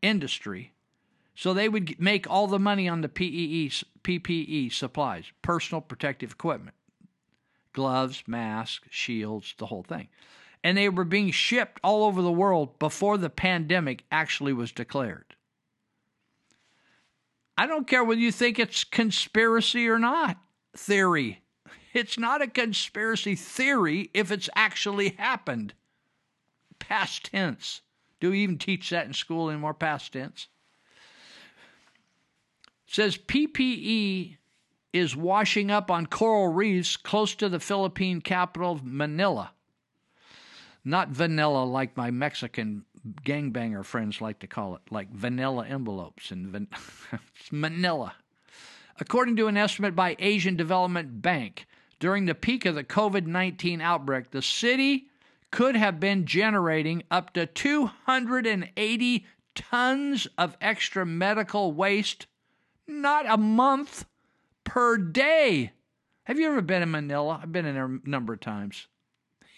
industry 0.00 0.71
so 1.34 1.54
they 1.54 1.68
would 1.68 1.98
make 1.98 2.28
all 2.28 2.46
the 2.46 2.58
money 2.58 2.88
on 2.88 3.00
the 3.00 3.08
PPE, 3.08 3.84
PPE 4.02 4.72
supplies, 4.72 5.24
personal 5.40 5.80
protective 5.80 6.32
equipment, 6.32 6.76
gloves, 7.72 8.22
masks, 8.26 8.88
shields, 8.90 9.54
the 9.58 9.66
whole 9.66 9.82
thing. 9.82 10.08
And 10.62 10.76
they 10.78 10.88
were 10.88 11.04
being 11.04 11.30
shipped 11.30 11.80
all 11.82 12.04
over 12.04 12.22
the 12.22 12.30
world 12.30 12.78
before 12.78 13.18
the 13.18 13.30
pandemic 13.30 14.04
actually 14.12 14.52
was 14.52 14.70
declared. 14.70 15.34
I 17.56 17.66
don't 17.66 17.86
care 17.86 18.04
whether 18.04 18.20
you 18.20 18.32
think 18.32 18.58
it's 18.58 18.84
conspiracy 18.84 19.88
or 19.88 19.98
not 19.98 20.36
theory. 20.76 21.42
It's 21.92 22.18
not 22.18 22.40
a 22.40 22.46
conspiracy 22.46 23.34
theory 23.34 24.10
if 24.14 24.30
it's 24.30 24.48
actually 24.56 25.10
happened. 25.10 25.74
Past 26.78 27.26
tense. 27.26 27.82
Do 28.20 28.30
we 28.30 28.40
even 28.40 28.58
teach 28.58 28.90
that 28.90 29.06
in 29.06 29.12
school 29.12 29.50
anymore? 29.50 29.74
Past 29.74 30.12
tense. 30.12 30.48
Says 32.92 33.16
PPE 33.16 34.36
is 34.92 35.16
washing 35.16 35.70
up 35.70 35.90
on 35.90 36.04
coral 36.04 36.48
reefs 36.48 36.98
close 36.98 37.34
to 37.36 37.48
the 37.48 37.58
Philippine 37.58 38.20
capital 38.20 38.72
of 38.72 38.84
Manila. 38.84 39.52
Not 40.84 41.08
vanilla 41.08 41.64
like 41.64 41.96
my 41.96 42.10
Mexican 42.10 42.84
gangbanger 43.24 43.82
friends 43.82 44.20
like 44.20 44.40
to 44.40 44.46
call 44.46 44.74
it, 44.74 44.82
like 44.90 45.10
vanilla 45.10 45.66
envelopes 45.66 46.30
and 46.30 46.48
van- 46.48 46.68
Manila. 47.50 48.14
According 49.00 49.36
to 49.36 49.46
an 49.46 49.56
estimate 49.56 49.96
by 49.96 50.14
Asian 50.18 50.54
Development 50.54 51.22
Bank, 51.22 51.66
during 51.98 52.26
the 52.26 52.34
peak 52.34 52.66
of 52.66 52.74
the 52.74 52.84
COVID 52.84 53.24
19 53.24 53.80
outbreak, 53.80 54.32
the 54.32 54.42
city 54.42 55.06
could 55.50 55.76
have 55.76 55.98
been 55.98 56.26
generating 56.26 57.04
up 57.10 57.32
to 57.32 57.46
280 57.46 59.26
tons 59.54 60.28
of 60.36 60.58
extra 60.60 61.06
medical 61.06 61.72
waste 61.72 62.26
not 62.92 63.24
a 63.28 63.36
month, 63.36 64.04
per 64.64 64.96
day. 64.96 65.72
Have 66.24 66.38
you 66.38 66.48
ever 66.48 66.60
been 66.60 66.82
in 66.82 66.90
Manila? 66.90 67.40
I've 67.42 67.52
been 67.52 67.66
in 67.66 67.74
there 67.74 67.86
a 67.86 68.08
number 68.08 68.32
of 68.34 68.40
times. 68.40 68.86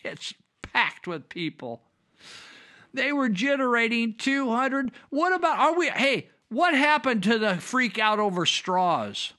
It's 0.05 0.35
packed 0.61 1.07
with 1.07 1.31
people. 1.31 1.81
They 2.93 3.11
were 3.11 3.31
generating 3.31 4.15
200. 4.19 4.93
What 5.09 5.35
about, 5.35 5.59
are 5.59 5.79
we, 5.79 5.89
hey, 5.89 6.29
what 6.51 6.75
happened 6.75 7.23
to 7.23 7.39
the 7.39 7.57
freak 7.57 7.99
out 7.99 8.19
over 8.19 8.45
straws? 8.45 9.33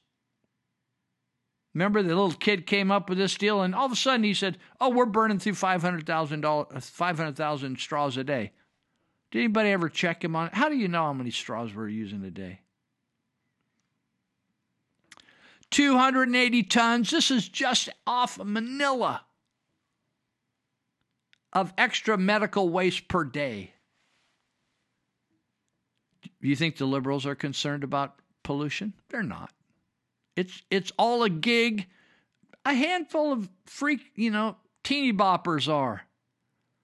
Remember 1.75 2.01
the 2.01 2.09
little 2.09 2.31
kid 2.31 2.65
came 2.65 2.89
up 2.89 3.09
with 3.09 3.17
this 3.17 3.35
deal, 3.35 3.61
and 3.61 3.75
all 3.75 3.85
of 3.85 3.91
a 3.91 3.97
sudden 3.97 4.23
he 4.23 4.33
said, 4.33 4.57
"Oh, 4.79 4.89
we're 4.89 5.05
burning 5.05 5.39
through 5.39 5.55
five 5.55 5.81
hundred 5.81 6.05
thousand 6.05 6.39
dollars, 6.39 6.89
five 6.89 7.17
hundred 7.17 7.35
thousand 7.35 7.79
straws 7.79 8.15
a 8.15 8.23
day." 8.23 8.53
Did 9.29 9.39
anybody 9.39 9.71
ever 9.71 9.89
check 9.89 10.23
him 10.23 10.37
on 10.37 10.47
it? 10.47 10.53
How 10.53 10.69
do 10.69 10.77
you 10.77 10.87
know 10.87 11.03
how 11.03 11.13
many 11.13 11.31
straws 11.31 11.75
we're 11.75 11.89
using 11.89 12.23
a 12.23 12.31
day? 12.31 12.61
280 15.75 16.63
tons. 16.63 17.09
This 17.11 17.29
is 17.29 17.49
just 17.49 17.89
off 18.07 18.39
Manila 18.41 19.25
of 21.51 21.73
extra 21.77 22.17
medical 22.17 22.69
waste 22.69 23.09
per 23.09 23.25
day. 23.25 23.73
Do 26.23 26.47
you 26.47 26.55
think 26.55 26.77
the 26.77 26.85
liberals 26.85 27.25
are 27.25 27.35
concerned 27.35 27.83
about 27.83 28.15
pollution? 28.41 28.93
They're 29.09 29.21
not. 29.21 29.51
It's 30.37 30.61
it's 30.71 30.93
all 30.97 31.23
a 31.23 31.29
gig. 31.29 31.87
A 32.63 32.73
handful 32.73 33.33
of 33.33 33.49
freak, 33.65 33.99
you 34.15 34.31
know, 34.31 34.55
teeny 34.85 35.11
boppers 35.11 35.67
are. 35.67 36.03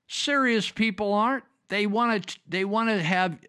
Serious 0.10 0.70
people 0.70 1.14
aren't. 1.14 1.46
They 1.70 1.88
want 1.88 2.28
to 2.28 2.40
they 2.46 2.66
want 2.66 2.90
to 2.90 3.02
have 3.02 3.40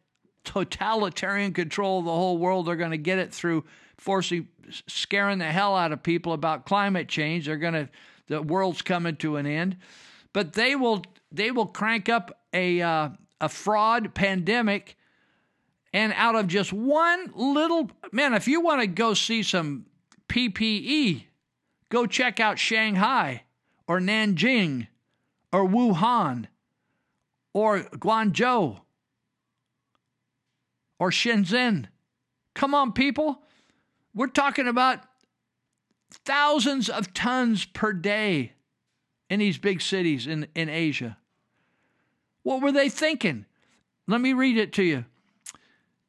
totalitarian 0.45 1.53
control 1.53 1.99
of 1.99 2.05
the 2.05 2.13
whole 2.13 2.39
world. 2.39 2.67
They're 2.67 2.77
going 2.77 2.93
to 2.93 2.97
get 2.97 3.19
it 3.19 3.35
through 3.35 3.65
forcing 4.03 4.49
scaring 4.89 5.39
the 5.39 5.45
hell 5.45 5.77
out 5.77 5.93
of 5.93 6.03
people 6.03 6.33
about 6.33 6.67
climate 6.67 7.09
change. 7.09 7.47
They're 7.47 7.57
going 7.57 7.75
to 7.75 7.89
the 8.27 8.43
world's 8.43 8.83
coming 8.83 9.17
to 9.17 9.37
an 9.37 9.47
end. 9.47 9.77
But 10.33 10.55
they 10.55 10.75
will 10.75 11.05
they 11.31 11.51
will 11.51 11.67
crank 11.67 12.09
up 12.09 12.37
a 12.53 12.83
uh, 12.83 13.11
a 13.41 13.49
fraud 13.49 14.13
pandemic 14.13 14.97
and 15.93 16.13
out 16.17 16.35
of 16.35 16.49
just 16.49 16.73
one 16.73 17.31
little 17.35 17.91
man 18.11 18.35
if 18.35 18.49
you 18.49 18.61
want 18.61 18.81
to 18.81 18.89
go 18.89 19.15
see 19.15 19.43
some 19.43 19.87
PPE. 20.29 21.25
Go 21.89 22.07
check 22.07 22.41
out 22.41 22.59
Shanghai 22.59 23.45
or 23.87 24.01
Nanjing 24.01 24.89
or 25.53 25.69
Wuhan 25.69 26.47
or 27.53 27.81
Guangzhou 27.81 28.81
or 30.99 31.11
Shenzhen. 31.11 31.87
Come 32.55 32.75
on, 32.75 32.93
people. 32.93 33.43
We're 34.15 34.27
talking 34.27 34.69
about 34.69 35.01
thousands 36.25 36.89
of 36.89 37.15
tons 37.15 37.65
per 37.65 37.93
day 37.93 38.53
in 39.31 39.41
these 39.41 39.59
big 39.59 39.81
cities 39.81 40.27
in, 40.27 40.47
in 40.55 40.69
Asia. 40.69 41.17
What 42.43 42.61
were 42.61 42.73
they 42.73 42.89
thinking? 42.89 43.47
Let 44.07 44.21
me 44.21 44.33
read 44.33 44.59
it 44.59 44.73
to 44.75 44.83
you. 44.83 45.05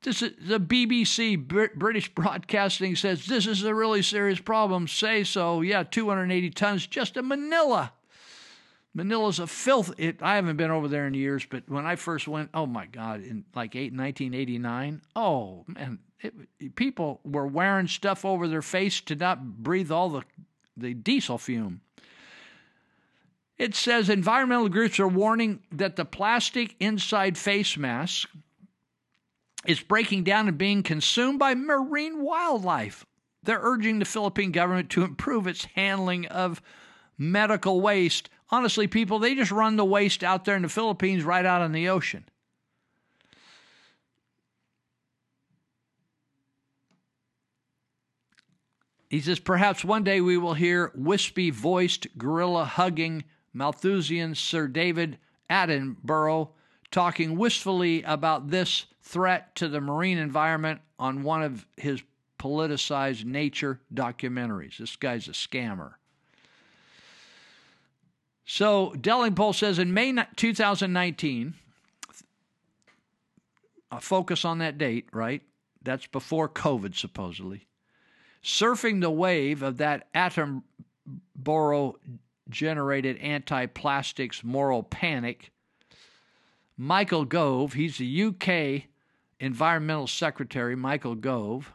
This 0.02 0.22
is 0.22 0.34
the 0.38 0.60
BBC, 0.60 1.38
British 1.76 2.14
Broadcasting 2.14 2.98
says 2.98 3.26
this 3.26 3.48
is 3.48 3.64
a 3.64 3.74
really 3.74 4.02
serious 4.02 4.40
problem. 4.40 4.88
Say 4.88 5.24
so. 5.24 5.62
Yeah, 5.62 5.84
280 5.84 6.50
tons 6.50 6.86
just 6.86 7.16
in 7.16 7.30
Manila. 7.30 7.94
Manila's 8.94 9.40
a 9.40 9.48
filth. 9.48 9.94
It, 9.98 10.22
I 10.22 10.36
haven't 10.36 10.58
been 10.58 10.72
over 10.72 10.88
there 10.88 11.08
in 11.08 11.14
years, 11.14 11.46
but 11.50 11.64
when 11.68 11.86
I 11.86 11.96
first 11.96 12.28
went, 12.28 12.50
oh 12.54 12.66
my 12.66 12.86
God, 12.86 13.24
in 13.24 13.44
like 13.56 13.76
eight, 13.76 13.94
1989, 13.94 15.02
oh 15.16 15.66
man, 15.68 16.00
it, 16.22 16.76
people 16.76 17.20
were 17.24 17.48
wearing 17.48 17.88
stuff 17.88 18.24
over 18.24 18.48
their 18.48 18.62
face 18.62 19.02
to 19.02 19.16
not 19.16 19.44
breathe 19.44 19.92
all 19.92 20.10
the, 20.10 20.22
the 20.78 20.94
diesel 20.94 21.38
fume. 21.38 21.82
It 23.58 23.76
says 23.76 24.10
environmental 24.10 24.70
groups 24.70 25.00
are 25.00 25.08
warning 25.08 25.62
that 25.72 25.96
the 25.96 26.06
plastic 26.06 26.76
inside 26.80 27.38
face 27.38 27.78
mask 27.78 28.30
is 29.66 29.80
breaking 29.80 30.24
down 30.24 30.48
and 30.48 30.58
being 30.58 30.84
consumed 30.84 31.40
by 31.40 31.56
marine 31.56 32.22
wildlife. 32.22 33.06
They're 33.44 33.60
urging 33.62 34.00
the 34.00 34.06
Philippine 34.06 34.52
government 34.52 34.90
to 34.92 35.04
improve 35.04 35.48
its 35.48 35.66
handling 35.76 36.26
of 36.28 36.62
medical 37.18 37.82
waste. 37.82 38.30
Honestly, 38.50 38.88
people, 38.88 39.20
they 39.20 39.36
just 39.36 39.52
run 39.52 39.76
the 39.76 39.86
waste 39.86 40.24
out 40.24 40.46
there 40.46 40.56
in 40.56 40.62
the 40.62 40.70
Philippines 40.70 41.24
right 41.24 41.46
out 41.46 41.62
in 41.62 41.72
the 41.72 41.90
ocean. 41.90 42.26
He 49.10 49.22
says, 49.22 49.40
perhaps 49.40 49.86
one 49.86 50.04
day 50.04 50.22
we 50.22 50.38
will 50.38 50.56
hear 50.56 50.92
wispy 50.96 51.52
voiced, 51.52 52.08
gorilla 52.18 52.66
hugging 52.66 53.24
Malthusian 53.54 54.34
Sir 54.34 54.68
David 54.68 55.20
Attenborough 55.50 56.50
talking 56.90 57.38
wistfully 57.38 58.02
about 58.04 58.50
this 58.50 58.86
threat 59.04 59.56
to 59.56 59.68
the 59.68 59.82
marine 59.82 60.18
environment 60.18 60.82
on 60.98 61.24
one 61.24 61.44
of 61.44 61.68
his 61.78 62.02
politicized 62.40 63.26
nature 63.26 63.80
documentaries. 63.94 64.78
This 64.78 64.96
guy's 64.96 65.28
a 65.28 65.32
scammer. 65.32 65.94
So 68.46 68.94
Delingpole 68.98 69.56
says 69.56 69.80
in 69.80 69.94
May 69.94 70.14
2019, 70.36 71.54
a 73.92 74.02
focus 74.02 74.44
on 74.44 74.58
that 74.58 74.78
date, 74.78 75.08
right? 75.14 75.42
That's 75.82 76.08
before 76.08 76.50
COVID, 76.50 76.96
supposedly. 76.96 77.68
Surfing 78.44 79.02
the 79.02 79.12
wave 79.12 79.62
of 79.62 79.78
that 79.78 80.12
Attenborough 80.14 81.96
generated 82.50 83.18
anti 83.18 83.66
plastics 83.68 84.44
moral 84.44 84.84
panic, 84.84 85.52
Michael 86.78 87.26
Gove, 87.26 87.74
he's 87.74 87.98
the 87.98 88.24
UK 88.24 88.90
Environmental 89.40 90.08
Secretary 90.08 90.76
Michael 90.76 91.16
Gove 91.16 91.72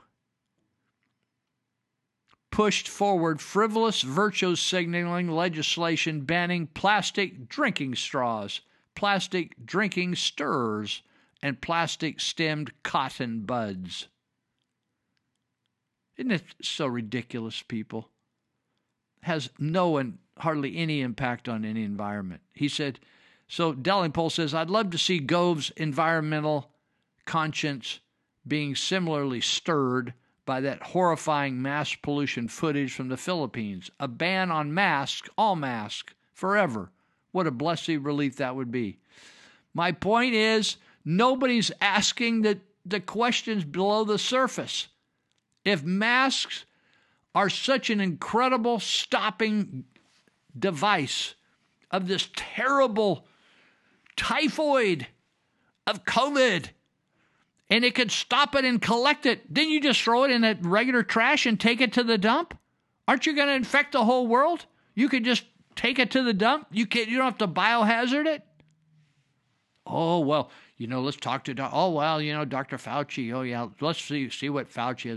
pushed 2.50 2.88
forward 2.88 3.40
frivolous 3.40 4.02
virtue 4.02 4.56
signaling 4.56 5.28
legislation 5.28 6.22
banning 6.22 6.66
plastic 6.66 7.48
drinking 7.48 7.94
straws, 7.94 8.60
plastic 8.94 9.54
drinking 9.64 10.14
stirrers, 10.14 11.02
and 11.42 11.60
plastic 11.60 12.20
stemmed 12.20 12.72
cotton 12.82 13.42
buds. 13.42 14.08
Isn't 16.16 16.32
it 16.32 16.44
so 16.60 16.86
ridiculous, 16.86 17.62
people? 17.62 18.08
Has 19.22 19.50
no 19.58 19.96
and 19.98 20.18
hardly 20.38 20.76
any 20.76 21.00
impact 21.00 21.48
on 21.48 21.64
any 21.64 21.84
environment. 21.84 22.40
He 22.52 22.68
said, 22.68 22.98
so 23.46 23.72
Delingpole 23.72 24.32
says, 24.32 24.52
I'd 24.52 24.70
love 24.70 24.90
to 24.90 24.98
see 24.98 25.18
Gove's 25.18 25.70
environmental 25.76 26.70
conscience 27.24 28.00
being 28.46 28.74
similarly 28.74 29.40
stirred 29.40 30.14
by 30.48 30.62
that 30.62 30.82
horrifying 30.82 31.60
mass 31.60 31.94
pollution 31.94 32.48
footage 32.48 32.94
from 32.94 33.08
the 33.08 33.18
Philippines. 33.18 33.90
A 34.00 34.08
ban 34.08 34.50
on 34.50 34.72
masks, 34.72 35.28
all 35.36 35.56
masks, 35.56 36.14
forever. 36.32 36.90
What 37.32 37.46
a 37.46 37.50
blessed 37.50 37.88
relief 37.88 38.36
that 38.36 38.56
would 38.56 38.70
be. 38.70 38.96
My 39.74 39.92
point 39.92 40.34
is, 40.34 40.78
nobody's 41.04 41.70
asking 41.82 42.40
the, 42.40 42.60
the 42.86 42.98
questions 42.98 43.62
below 43.62 44.04
the 44.04 44.16
surface. 44.16 44.88
If 45.66 45.84
masks 45.84 46.64
are 47.34 47.50
such 47.50 47.90
an 47.90 48.00
incredible 48.00 48.80
stopping 48.80 49.84
device 50.58 51.34
of 51.90 52.08
this 52.08 52.30
terrible 52.34 53.26
typhoid 54.16 55.08
of 55.86 56.06
COVID, 56.06 56.68
and 57.70 57.84
it 57.84 57.94
could 57.94 58.10
stop 58.10 58.54
it 58.54 58.64
and 58.64 58.80
collect 58.80 59.26
it. 59.26 59.52
Then 59.52 59.68
you 59.68 59.80
just 59.80 60.00
throw 60.00 60.24
it 60.24 60.30
in 60.30 60.42
that 60.42 60.64
regular 60.64 61.02
trash 61.02 61.46
and 61.46 61.58
take 61.58 61.80
it 61.80 61.92
to 61.94 62.02
the 62.02 62.18
dump? 62.18 62.58
Aren't 63.06 63.26
you 63.26 63.34
going 63.34 63.48
to 63.48 63.54
infect 63.54 63.92
the 63.92 64.04
whole 64.04 64.26
world? 64.26 64.66
You 64.94 65.08
could 65.08 65.24
just 65.24 65.44
take 65.76 65.98
it 65.98 66.10
to 66.12 66.22
the 66.22 66.34
dump. 66.34 66.66
You 66.70 66.86
can't. 66.86 67.08
you 67.08 67.16
don't 67.16 67.26
have 67.26 67.38
to 67.38 67.48
biohazard 67.48 68.26
it. 68.26 68.42
Oh 69.86 70.18
well, 70.20 70.50
you 70.76 70.86
know, 70.86 71.00
let's 71.00 71.16
talk 71.16 71.44
to. 71.44 71.70
Oh 71.72 71.92
well, 71.92 72.20
you 72.20 72.34
know, 72.34 72.44
Dr. 72.44 72.76
Fauci. 72.76 73.32
Oh 73.32 73.40
yeah, 73.40 73.68
let's 73.80 74.02
see 74.02 74.28
see 74.28 74.50
what 74.50 74.70
Fauci 74.70 75.08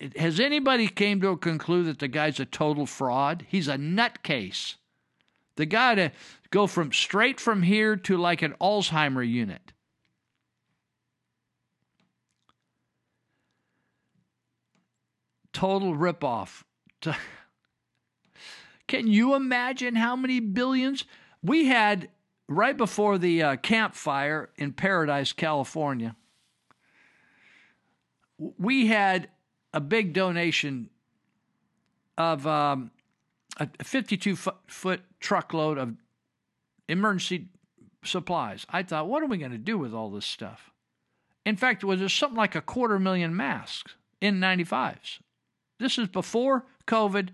has. 0.00 0.12
Has 0.16 0.40
anybody 0.40 0.88
came 0.88 1.20
to 1.20 1.28
a 1.28 1.36
conclude 1.36 1.86
that 1.86 1.98
the 1.98 2.08
guy's 2.08 2.40
a 2.40 2.46
total 2.46 2.86
fraud? 2.86 3.44
He's 3.48 3.68
a 3.68 3.76
nutcase. 3.76 4.76
The 5.56 5.66
guy 5.66 5.94
to 5.96 6.12
go 6.50 6.66
from 6.66 6.92
straight 6.92 7.38
from 7.38 7.62
here 7.62 7.94
to 7.96 8.16
like 8.16 8.42
an 8.42 8.54
Alzheimer 8.60 9.26
unit. 9.28 9.73
Total 15.54 15.94
ripoff. 15.94 16.64
Can 18.86 19.06
you 19.06 19.34
imagine 19.34 19.94
how 19.94 20.14
many 20.14 20.40
billions 20.40 21.04
we 21.42 21.66
had 21.66 22.10
right 22.48 22.76
before 22.76 23.16
the 23.16 23.42
uh, 23.42 23.56
campfire 23.56 24.50
in 24.56 24.72
Paradise, 24.72 25.32
California? 25.32 26.16
We 28.58 28.88
had 28.88 29.30
a 29.72 29.80
big 29.80 30.12
donation 30.12 30.90
of 32.18 32.46
um, 32.46 32.90
a 33.58 33.68
52 33.82 34.36
foot, 34.36 35.00
truckload 35.20 35.78
of 35.78 35.94
emergency 36.88 37.46
supplies. 38.04 38.66
I 38.68 38.82
thought, 38.82 39.08
what 39.08 39.22
are 39.22 39.26
we 39.26 39.38
going 39.38 39.52
to 39.52 39.58
do 39.58 39.78
with 39.78 39.94
all 39.94 40.10
this 40.10 40.26
stuff? 40.26 40.72
In 41.46 41.56
fact, 41.56 41.82
it 41.82 41.86
was 41.86 42.12
something 42.12 42.36
like 42.36 42.54
a 42.54 42.60
quarter 42.60 42.98
million 42.98 43.36
masks 43.36 43.94
N95s? 44.20 45.20
This 45.84 45.98
is 45.98 46.08
before 46.08 46.64
COVID. 46.86 47.28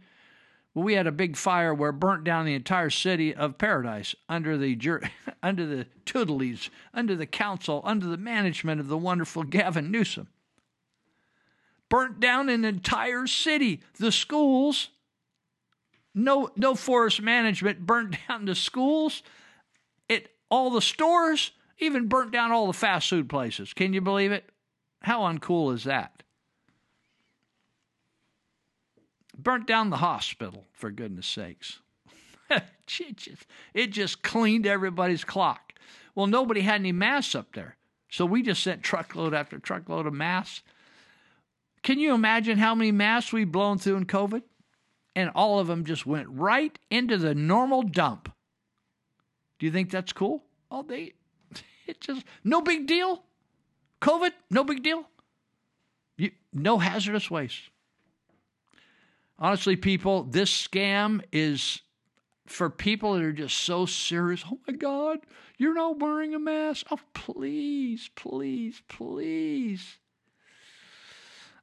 We 0.75 0.95
had 0.95 1.07
a 1.07 1.13
big 1.13 1.37
fire 1.37 1.73
where 1.73 1.91
it 1.91 2.01
burnt 2.01 2.25
down 2.25 2.47
the 2.47 2.55
entire 2.57 2.91
city 2.91 3.33
of 3.33 3.59
Paradise 3.59 4.17
under 4.29 4.59
the 4.59 4.77
under 5.43 5.65
the 5.65 5.87
Toodleys, 6.05 6.69
under 6.93 7.15
the 7.15 7.27
council, 7.27 7.81
under 7.85 8.09
the 8.09 8.17
management 8.17 8.81
of 8.81 8.89
the 8.89 8.99
wonderful 8.99 9.45
Gavin 9.45 9.93
Newsom. 9.93 10.27
Burnt 11.89 12.19
down 12.19 12.49
an 12.49 12.65
entire 12.65 13.29
city. 13.29 13.83
The 14.01 14.11
schools, 14.11 14.89
no 16.13 16.51
no 16.57 16.75
forest 16.75 17.23
management, 17.23 17.87
burnt 17.87 18.17
down 18.29 18.47
the 18.47 18.57
schools. 18.57 19.23
It 20.09 20.33
all 20.51 20.71
the 20.71 20.83
stores, 20.83 21.53
even 21.79 22.09
burnt 22.09 22.33
down 22.33 22.51
all 22.51 22.67
the 22.67 22.73
fast 22.73 23.11
food 23.11 23.29
places. 23.29 23.73
Can 23.73 23.93
you 23.93 24.01
believe 24.01 24.33
it? 24.33 24.51
How 25.03 25.21
uncool 25.21 25.73
is 25.73 25.85
that? 25.85 26.25
Burnt 29.43 29.67
down 29.67 29.91
the 29.91 29.97
hospital, 29.97 30.67
for 30.73 30.91
goodness 30.91 31.27
sakes. 31.27 31.81
it, 33.75 33.91
just, 33.91 34.23
cleaned 34.23 34.67
everybody's 34.67 35.25
clock. 35.25 35.73
Well, 36.15 36.27
nobody 36.27 36.61
had 36.61 36.81
any 36.81 36.93
masks 36.93 37.35
up 37.35 37.55
there. 37.55 37.77
So 38.11 38.27
we 38.27 38.43
just 38.43 38.63
sent 38.63 38.83
truckload 38.83 39.33
after 39.33 39.59
truckload 39.59 40.07
of 40.07 40.13
masks. 40.13 40.63
Can 41.83 41.99
you 41.99 42.13
imagine 42.13 42.59
how 42.59 42.75
many 42.75 42.93
masks 42.93 43.33
we've 43.33 43.51
blown 43.51 43.79
through 43.79 43.97
in 43.97 44.07
COVID? 44.07 44.43
And 45.17 45.31
all 45.35 45.59
of 45.59 45.69
them 45.69 45.85
just 45.85 46.07
went 46.07 46.29
right 46.29 46.77
into 46.91 47.17
the 47.17 47.35
normal 47.35 47.83
dump. 47.83 48.33
Do 49.59 49.67
you 49.67 49.73
think 49.73 49.91
that's 49.91 50.13
cool? 50.13 50.43
Oh, 50.71 50.83
they, 50.83 51.15
it 51.87 52.01
just, 52.01 52.25
no 52.45 52.61
big 52.61 52.87
deal. 52.87 53.23
COVID, 54.03 54.33
no 54.51 54.65
big 54.65 54.83
deal. 54.83 55.05
You, 56.17 56.33
no 56.53 56.79
hazardous 56.79 57.31
waste. 57.31 57.70
Honestly, 59.41 59.75
people, 59.75 60.25
this 60.25 60.51
scam 60.51 61.23
is 61.33 61.81
for 62.47 62.69
people 62.69 63.15
that 63.15 63.23
are 63.23 63.33
just 63.33 63.57
so 63.59 63.87
serious. 63.87 64.45
Oh 64.47 64.59
my 64.67 64.75
God, 64.75 65.21
you're 65.57 65.75
not 65.75 65.99
wearing 65.99 66.35
a 66.35 66.39
mask. 66.39 66.87
Oh, 66.91 66.99
please, 67.15 68.11
please, 68.17 68.83
please. 68.89 69.97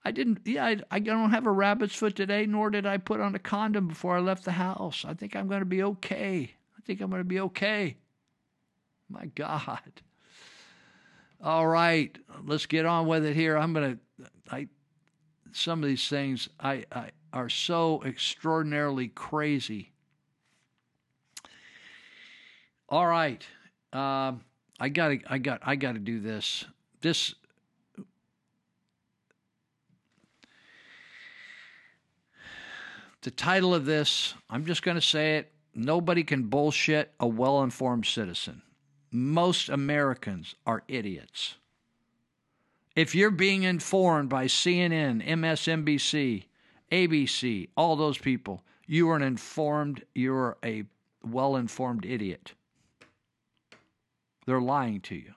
I 0.04 0.12
didn't, 0.12 0.40
yeah, 0.46 0.66
I, 0.66 0.78
I 0.90 1.00
don't 1.00 1.32
have 1.32 1.46
a 1.46 1.52
rabbit's 1.52 1.96
foot 1.96 2.16
today, 2.16 2.46
nor 2.46 2.70
did 2.70 2.86
I 2.86 2.98
put 2.98 3.20
on 3.20 3.36
a 3.36 3.40
condom 3.40 3.90
before 3.90 4.16
I 4.16 4.22
left 4.22 4.46
the 4.46 4.54
house. 4.54 5.04
I 5.06 5.14
think 5.14 5.36
I'm 5.36 5.48
going 5.48 5.60
to 5.60 5.66
be 5.66 5.84
okay. 5.84 6.52
I 6.78 6.82
think 6.86 7.02
I'm 7.02 7.10
going 7.10 7.20
to 7.20 7.26
be 7.26 7.42
okay. 7.42 7.98
My 9.10 9.26
God. 9.36 10.02
All 11.44 11.68
right, 11.68 12.18
let's 12.46 12.66
get 12.66 12.86
on 12.86 13.06
with 13.06 13.26
it 13.26 13.36
here. 13.36 13.58
I'm 13.58 13.74
going 13.74 14.00
to, 14.20 14.30
I, 14.50 14.68
some 15.52 15.84
of 15.84 15.90
these 15.90 16.08
things 16.08 16.50
I, 16.60 16.86
I 16.92 17.12
are 17.34 17.50
so 17.50 18.04
extraordinarily 18.04 19.08
crazy. 19.08 19.92
All 22.90 23.06
right, 23.06 23.46
um, 23.92 24.42
I 24.80 24.90
got 24.90 25.10
to, 25.10 25.20
I 25.28 25.38
got, 25.38 25.60
I 25.64 25.76
got 25.76 25.94
to 25.94 26.00
do 26.00 26.20
this. 26.20 26.66
This. 27.02 27.36
The 33.22 33.32
title 33.32 33.74
of 33.76 33.86
this, 33.86 34.34
I'm 34.50 34.66
just 34.66 34.84
going 34.84 34.96
to 34.96 35.02
say 35.02 35.38
it. 35.38 35.52
Nobody 35.74 36.24
can 36.24 36.44
bullshit 36.44 37.14
a 37.20 37.28
well 37.28 37.62
informed 37.62 38.06
citizen. 38.06 38.62
Most 39.12 39.70
Americans 39.70 40.56
are 40.66 40.84
idiots. 40.88 41.56
If 42.96 43.14
you're 43.14 43.32
being 43.32 43.64
informed 43.64 44.30
by 44.30 44.46
CNN, 44.46 45.28
MSNBC, 45.28 46.46
ABC, 46.92 47.70
all 47.76 47.96
those 47.96 48.18
people, 48.18 48.64
you 48.86 49.10
are 49.10 49.16
an 49.16 49.22
informed, 49.22 50.04
you're 50.16 50.58
a 50.64 50.84
well 51.24 51.56
informed 51.56 52.06
idiot. 52.06 52.54
They're 54.46 54.62
lying 54.62 55.02
to 55.02 55.16
you. 55.16 55.34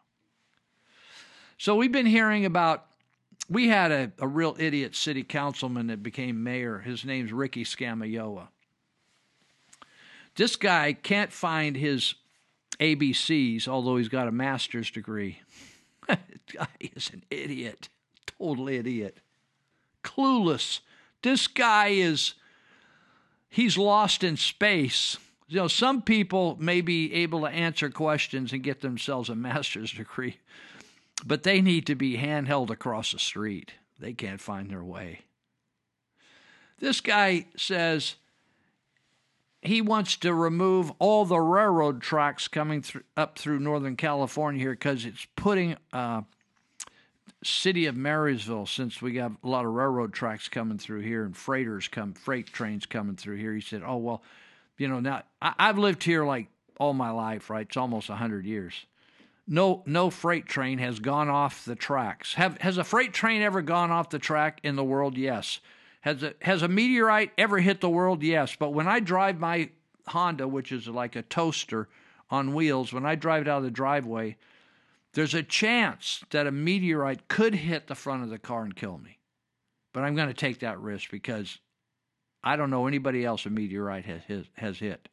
So 1.59 1.75
we've 1.75 1.93
been 1.93 2.07
hearing 2.07 2.47
about, 2.47 2.87
we 3.49 3.69
had 3.69 3.91
a, 3.91 4.13
a 4.21 4.29
real 4.29 4.57
idiot 4.59 4.95
city 4.95 5.25
councilman 5.25 5.89
that 5.89 6.03
became 6.03 6.43
mayor. 6.43 6.79
His 6.79 7.05
name's 7.05 7.33
Ricky 7.33 7.65
Scamayoa. 7.65 8.49
This 10.37 10.57
guy 10.57 10.93
can't 10.93 11.33
find 11.33 11.77
his 11.77 12.15
ABCs, 12.79 13.69
although 13.69 13.97
he's 13.97 14.09
got 14.09 14.29
a 14.29 14.33
master's 14.33 14.91
degree. 14.91 15.41
guy 16.09 16.69
is 16.81 17.11
an 17.13 17.25
idiot, 17.31 17.89
total 18.39 18.69
idiot, 18.69 19.19
clueless. 20.03 20.81
This 21.23 21.47
guy 21.47 21.89
is, 21.89 22.35
he's 23.49 23.77
lost 23.77 24.25
in 24.25 24.37
space. 24.37 25.17
You 25.49 25.57
know, 25.57 25.69
some 25.69 26.03
people 26.03 26.57
may 26.61 26.81
be 26.81 27.13
able 27.15 27.41
to 27.41 27.49
answer 27.49 27.91
questions 27.91 28.53
and 28.53 28.63
get 28.63 28.81
themselves 28.81 29.29
a 29.29 29.35
master's 29.35 29.93
degree, 29.93 30.39
but 31.25 31.43
they 31.43 31.61
need 31.61 31.87
to 31.87 31.95
be 31.95 32.17
handheld 32.17 32.71
across 32.71 33.13
the 33.13 33.19
street. 33.19 33.73
They 33.99 34.13
can't 34.13 34.41
find 34.41 34.71
their 34.71 34.85
way. 34.85 35.21
This 36.79 37.03
guy 37.03 37.47
says 37.57 38.17
he 39.63 39.83
wants 39.83 40.17
to 40.19 40.33
remove 40.33 40.91
all 40.99 41.27
the 41.27 41.39
railroad 41.39 42.01
tracks 42.01 42.49
coming 42.49 42.83
up 43.17 43.39
through 43.39 43.61
Northern 43.61 43.97
California 43.97 44.61
here 44.61 44.71
because 44.73 45.05
it's 45.05 45.27
putting 45.37 45.77
uh, 45.93 46.23
city 47.43 47.87
of 47.87 47.97
Marysville, 47.97 48.67
since 48.67 49.01
we 49.01 49.13
got 49.13 49.33
a 49.43 49.49
lot 49.49 49.65
of 49.65 49.73
railroad 49.73 50.13
tracks 50.13 50.49
coming 50.49 50.79
through 50.79 51.01
here 51.01 51.25
and 51.25 51.37
freighters 51.37 51.89
come, 51.89 52.13
freight 52.13 52.47
trains 52.47 52.87
coming 52.87 53.17
through 53.17 53.37
here. 53.37 53.55
He 53.55 53.61
said, 53.61 53.83
"Oh 53.85 53.97
well, 53.97 54.23
you 54.77 54.89
know 54.89 55.01
now 55.01 55.23
I, 55.41 55.55
I've 55.59 55.79
lived 55.79 56.05
here 56.05 56.25
like 56.25 56.49
all 56.79 56.93
my 56.93 57.11
life, 57.11 57.51
right? 57.51 57.67
It's 57.67 57.77
almost 57.77 58.09
hundred 58.09 58.45
years. 58.45 58.87
No, 59.47 59.83
no 59.87 60.11
freight 60.11 60.47
train 60.47 60.79
has 60.79 61.01
gone 61.01 61.29
off 61.29 61.65
the 61.65 61.75
tracks. 61.75 62.35
Have 62.35 62.59
has 62.59 62.79
a 62.79 62.85
freight 62.85 63.13
train 63.13 63.43
ever 63.43 63.63
gone 63.63 63.91
off 63.91 64.11
the 64.11 64.19
track 64.19 64.61
in 64.63 64.77
the 64.77 64.85
world? 64.85 65.17
Yes." 65.17 65.61
Has 66.03 66.23
a, 66.23 66.33
has 66.41 66.63
a 66.63 66.69
meteorite 66.69 67.33
ever 67.37 67.59
hit 67.59 67.83
the 67.83 67.91
world? 67.91 68.23
Yes. 68.23 68.57
But 68.59 68.71
when 68.71 68.89
I 68.89 69.01
drive 69.01 69.39
my 69.39 69.69
Honda, 70.07 70.49
which 70.49 70.73
is 70.73 70.89
like 70.89 71.15
a 71.15 71.21
toaster 71.21 71.89
on 72.31 72.55
wheels, 72.55 72.93
when 72.93 73.05
I 73.05 73.17
drive 73.17 73.43
it 73.43 73.49
out 73.49 73.59
of 73.59 73.65
the 73.65 73.71
driveway, 73.71 74.37
there's 75.15 75.35
a 75.35 75.43
chance 75.43 76.23
that 76.31 76.47
a 76.47 76.53
meteorite 76.53 77.29
could 77.29 77.55
hit 77.55 77.87
the 77.87 77.95
front 77.95 78.23
of 78.23 78.31
the 78.31 78.39
car 78.39 78.63
and 78.63 78.77
kill 78.77 78.99
me. 78.99 79.19
But 79.93 80.05
I'm 80.05 80.15
going 80.15 80.29
to 80.29 80.35
take 80.35 80.61
that 80.61 80.81
risk 80.81 81.11
because 81.11 81.59
I 82.45 82.57
don't 82.57 82.71
know 82.71 82.87
anybody 82.87 83.25
else 83.25 83.45
a 83.47 83.51
meteorite 83.51 84.05
has, 84.05 84.47
has 84.55 84.79
hit. 84.79 85.09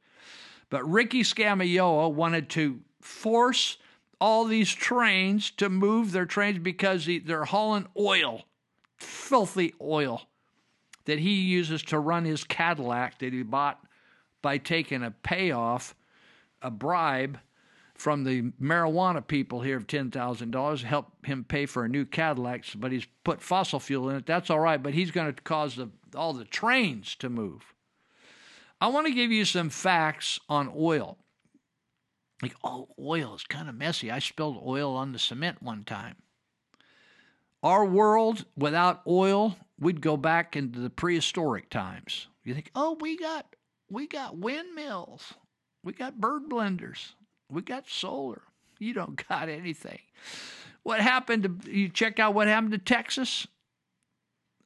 But 0.69 0.87
Ricky 0.89 1.23
Scamayoa 1.23 2.11
wanted 2.11 2.49
to 2.51 2.79
force 3.01 3.77
all 4.19 4.45
these 4.45 4.73
trains 4.73 5.51
to 5.51 5.69
move 5.69 6.11
their 6.11 6.25
trains 6.25 6.59
because 6.59 7.09
they're 7.25 7.45
hauling 7.45 7.87
oil, 7.97 8.43
filthy 8.97 9.73
oil 9.81 10.23
that 11.05 11.19
he 11.19 11.41
uses 11.41 11.81
to 11.83 11.99
run 11.99 12.25
his 12.25 12.43
Cadillac 12.43 13.19
that 13.19 13.33
he 13.33 13.43
bought 13.43 13.79
by 14.41 14.57
taking 14.57 15.03
a 15.03 15.11
payoff, 15.11 15.95
a 16.61 16.69
bribe 16.69 17.39
from 17.97 18.23
the 18.23 18.43
marijuana 18.61 19.25
people 19.25 19.61
here 19.61 19.77
of 19.77 19.87
$10,000 19.87 20.83
help 20.83 21.25
him 21.25 21.43
pay 21.43 21.65
for 21.65 21.83
a 21.83 21.89
new 21.89 22.05
Cadillac, 22.05 22.65
but 22.75 22.91
he's 22.91 23.07
put 23.23 23.41
fossil 23.41 23.79
fuel 23.79 24.09
in 24.09 24.17
it. 24.17 24.25
That's 24.25 24.49
all 24.49 24.59
right, 24.59 24.81
but 24.81 24.93
he's 24.93 25.11
going 25.11 25.33
to 25.33 25.41
cause 25.41 25.75
the, 25.75 25.89
all 26.15 26.33
the 26.33 26.45
trains 26.45 27.15
to 27.15 27.29
move. 27.29 27.73
I 28.79 28.87
want 28.87 29.07
to 29.07 29.13
give 29.13 29.31
you 29.31 29.45
some 29.45 29.69
facts 29.69 30.39
on 30.47 30.71
oil. 30.75 31.17
Like, 32.41 32.55
oh, 32.63 32.89
oil 32.99 33.33
is 33.33 33.43
kind 33.43 33.67
of 33.67 33.75
messy. 33.75 34.11
I 34.11 34.19
spilled 34.19 34.61
oil 34.63 34.95
on 34.95 35.11
the 35.11 35.19
cement 35.19 35.63
one 35.63 35.83
time. 35.83 36.15
Our 37.63 37.83
world 37.85 38.45
without 38.55 39.01
oil, 39.07 39.57
we'd 39.79 40.01
go 40.01 40.15
back 40.15 40.55
into 40.55 40.79
the 40.79 40.91
prehistoric 40.91 41.71
times. 41.71 42.27
You 42.43 42.53
think, 42.53 42.69
oh, 42.75 42.95
we 42.99 43.17
got 43.17 43.55
we 43.89 44.07
got 44.07 44.37
windmills, 44.37 45.33
we 45.83 45.93
got 45.93 46.19
bird 46.19 46.43
blenders, 46.49 47.13
we 47.49 47.61
got 47.61 47.87
solar. 47.87 48.41
You 48.79 48.93
don't 48.93 49.27
got 49.29 49.49
anything. 49.49 49.99
What 50.83 51.01
happened 51.01 51.43
to 51.43 51.71
you 51.71 51.89
check 51.89 52.19
out 52.19 52.33
what 52.33 52.47
happened 52.47 52.71
to 52.71 52.77
Texas? 52.77 53.47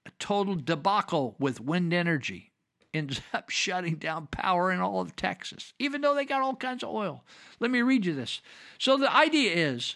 A 0.06 0.12
total 0.20 0.56
debacle 0.56 1.36
with 1.40 1.60
wind 1.60 1.94
energy. 1.94 2.52
Ends 2.94 3.22
up 3.34 3.50
shutting 3.50 3.96
down 3.96 4.28
power 4.28 4.70
in 4.70 4.82
all 4.82 5.00
of 5.00 5.16
Texas, 5.16 5.74
even 5.80 6.02
though 6.02 6.14
they 6.14 6.26
got 6.26 6.42
all 6.42 6.56
kinds 6.56 6.84
of 6.84 6.90
oil. 6.90 7.24
Let 7.62 7.72
me 7.72 7.82
read 7.82 8.06
you 8.06 8.14
this. 8.14 8.42
So 8.80 8.98
the 8.98 9.16
idea 9.16 9.54
is 9.54 9.96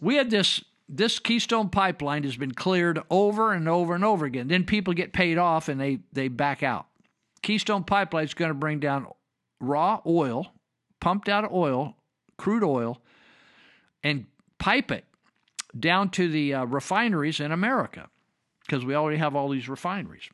we 0.00 0.16
had 0.16 0.30
this 0.30 0.62
this 0.88 1.18
Keystone 1.18 1.70
pipeline 1.70 2.24
has 2.24 2.36
been 2.36 2.52
cleared 2.52 3.00
over 3.10 3.52
and 3.52 3.68
over 3.68 3.94
and 3.94 4.04
over 4.04 4.26
again. 4.26 4.48
Then 4.48 4.64
people 4.64 4.92
get 4.92 5.12
paid 5.12 5.38
off 5.38 5.68
and 5.68 5.80
they, 5.80 6.00
they 6.12 6.28
back 6.28 6.62
out. 6.62 6.86
Keystone 7.42 7.84
pipeline 7.84 8.24
is 8.24 8.34
going 8.34 8.50
to 8.50 8.54
bring 8.54 8.80
down 8.80 9.06
raw 9.60 10.00
oil, 10.06 10.52
pumped 11.04 11.28
out 11.28 11.44
of 11.44 11.52
oil, 11.52 11.94
crude 12.38 12.64
oil, 12.64 12.98
and 14.02 14.24
pipe 14.58 14.90
it 14.90 15.04
down 15.78 16.08
to 16.08 16.30
the 16.30 16.54
uh, 16.54 16.64
refineries 16.64 17.40
in 17.40 17.52
America 17.52 18.08
because 18.64 18.86
we 18.86 18.94
already 18.94 19.18
have 19.18 19.36
all 19.36 19.50
these 19.50 19.68
refineries. 19.68 20.30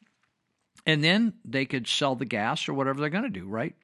And 0.87 1.03
then 1.03 1.33
they 1.45 1.67
could 1.67 1.89
sell 1.89 2.15
the 2.15 2.25
gas 2.25 2.69
or 2.69 2.75
whatever 2.75 3.01
they're 3.01 3.11
going 3.11 3.25
to 3.25 3.31
do, 3.31 3.47
right? 3.47 3.75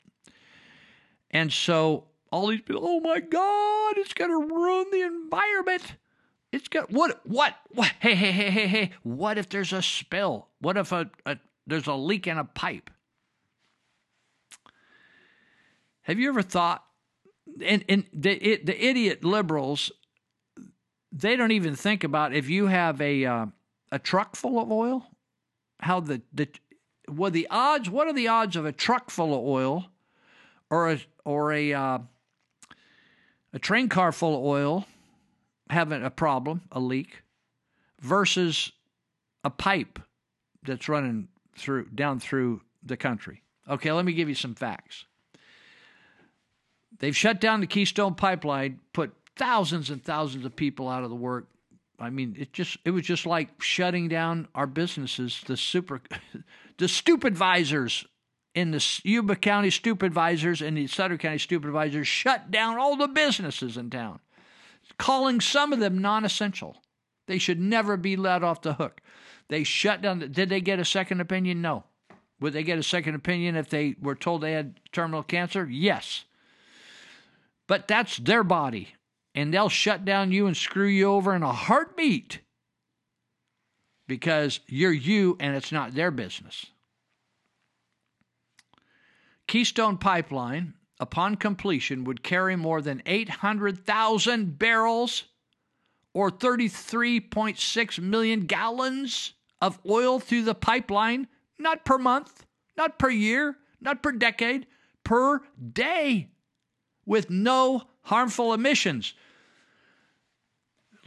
And 1.33 1.53
so 1.53 2.05
all 2.31 2.47
these 2.47 2.61
people, 2.61 2.83
oh 2.85 3.01
my 3.01 3.19
God, 3.19 3.99
it's 3.99 4.15
going 4.15 4.31
to 4.31 4.55
ruin 4.55 4.87
the 4.93 5.03
environment. 5.03 5.97
It's 6.53 6.69
got 6.69 6.93
what 6.93 7.21
what 7.27 7.57
what 7.71 7.91
hey 7.99 8.15
hey 8.15 8.31
hey 8.31 8.51
hey 8.51 8.69
hey 8.69 8.93
what 9.03 9.39
if 9.39 9.49
there's 9.49 9.73
a 9.73 9.83
spill? 9.83 10.47
What 10.61 10.77
if 10.77 10.93
a, 10.93 11.11
a 11.27 11.37
there's 11.67 11.89
a 11.89 11.95
leak 11.95 12.29
in 12.29 12.39
a 12.39 12.45
pipe? 12.45 12.91
Have 16.07 16.21
you 16.21 16.29
ever 16.29 16.43
thought 16.43 16.85
and 17.61 17.85
and 17.89 18.05
the 18.13 18.33
it, 18.33 18.65
the 18.65 18.85
idiot 18.85 19.25
liberals 19.25 19.91
they 21.11 21.35
don't 21.35 21.51
even 21.51 21.75
think 21.75 22.05
about 22.05 22.33
if 22.33 22.49
you 22.49 22.69
have 22.69 23.01
a 23.01 23.25
uh, 23.25 23.47
a 23.91 23.99
truck 23.99 24.37
full 24.37 24.61
of 24.61 24.71
oil 24.71 25.05
how 25.81 25.99
the 25.99 26.23
the 26.33 26.49
what 27.09 27.33
the 27.33 27.49
odds 27.51 27.91
what 27.91 28.07
are 28.07 28.13
the 28.13 28.29
odds 28.29 28.55
of 28.55 28.65
a 28.65 28.73
truck 28.73 29.11
full 29.11 29.35
of 29.35 29.45
oil 29.45 29.87
or 30.71 30.93
a 30.93 31.01
or 31.25 31.53
a 31.53 31.73
uh, 31.73 31.99
a 33.53 33.59
train 33.59 33.89
car 33.89 34.13
full 34.13 34.37
of 34.37 34.45
oil 34.45 34.87
having 35.71 36.05
a 36.05 36.11
problem, 36.11 36.63
a 36.71 36.79
leak, 36.79 37.25
versus 38.01 38.71
a 39.43 39.51
pipe 39.51 39.99
that's 40.63 40.89
running 40.89 41.27
through 41.57 41.87
down 41.87 42.21
through 42.21 42.61
the 42.85 42.97
country. 42.97 43.43
Okay, 43.69 43.91
let 43.91 44.05
me 44.05 44.13
give 44.13 44.29
you 44.29 44.37
some 44.37 44.55
facts. 44.55 45.07
They've 46.99 47.17
shut 47.17 47.41
down 47.41 47.61
the 47.61 47.67
Keystone 47.67 48.15
Pipeline, 48.15 48.81
put 48.93 49.13
thousands 49.37 49.91
and 49.91 50.03
thousands 50.03 50.45
of 50.45 50.57
people 50.57 50.89
out 50.89 51.05
of 51.05 51.11
the 51.11 51.17
work. 51.17 51.49
I 51.99 52.11
mean, 52.11 52.37
it 52.39 52.53
just 52.53 52.79
it 52.85 52.91
was 52.91 53.05
just 53.05 53.27
like 53.27 53.63
shutting 53.63 54.09
down 54.09 54.49
our 54.55 54.67
businesses. 54.67 55.43
The 55.47 55.57
super, 55.57 56.01
the 56.79 56.89
stupid 56.89 57.29
advisors 57.33 58.07
in 58.55 58.71
the 58.71 59.01
Yuba 59.05 59.37
County 59.37 59.71
stupid 59.71 60.07
advisors 60.07 60.63
and 60.63 60.77
the 60.77 60.87
Sutter 60.87 61.19
County 61.19 61.39
stupid 61.39 61.69
advisors 61.69 62.09
shut 62.09 62.51
down 62.51 62.79
all 62.79 62.97
the 62.97 63.09
businesses 63.09 63.77
in 63.77 63.91
town 63.91 64.21
calling 64.99 65.41
some 65.41 65.73
of 65.73 65.81
them 65.81 65.99
non 65.99 66.25
essential. 66.25 66.77
They 67.27 67.39
should 67.39 67.61
never 67.61 67.97
be 67.97 68.17
let 68.17 68.45
off 68.45 68.63
the 68.63 68.75
hook. 68.75 69.01
They 69.49 69.65
shut 69.65 70.03
down. 70.03 70.21
The, 70.21 70.29
did 70.29 70.49
they 70.49 70.61
get 70.61 70.79
a 70.79 70.85
second 70.85 71.21
opinion? 71.21 71.61
No. 71.61 71.85
Would 72.41 72.53
they 72.53 72.63
get 72.63 72.79
a 72.79 72.83
second 72.83 73.15
opinion 73.15 73.57
if 73.57 73.69
they 73.69 73.97
were 74.01 74.15
told 74.15 74.43
they 74.43 74.53
had 74.53 74.79
terminal 74.93 75.23
cancer? 75.23 75.67
Yes. 75.71 76.25
But 77.67 77.89
that's 77.89 78.17
their 78.19 78.45
body, 78.45 78.95
and 79.35 79.53
they'll 79.53 79.69
shut 79.69 80.05
down 80.05 80.33
you 80.33 80.47
and 80.47 80.57
screw 80.57 80.87
you 80.87 81.07
over 81.07 81.35
in 81.35 81.43
a 81.43 81.53
heartbeat 81.53 82.41
because 84.07 84.61
you're 84.67 84.93
you 84.93 85.37
and 85.41 85.57
it's 85.57 85.73
not 85.73 85.95
their 85.95 86.11
business. 86.11 86.67
Keystone 89.49 89.99
Pipeline 89.99 90.75
upon 90.99 91.37
completion, 91.37 92.05
would 92.05 92.23
carry 92.23 92.57
more 92.57 92.81
than 92.81 93.03
800,000 93.07 94.59
barrels 94.59 95.25
or 96.13 96.31
33.6 96.31 97.99
million 97.99 98.41
gallons 98.47 99.35
of 99.61 99.79
oil 99.87 100.19
through 100.19 100.43
the 100.43 100.55
pipeline, 100.55 101.27
not 101.59 101.85
per 101.85 101.99
month, 101.99 102.47
not 102.77 102.99
per 102.99 103.11
year, 103.11 103.57
not 103.81 104.03
per 104.03 104.13
decade, 104.13 104.67
per 105.05 105.41
day, 105.73 106.31
with 107.07 107.31
no 107.31 107.85
harmful 108.03 108.53
emissions. 108.53 109.15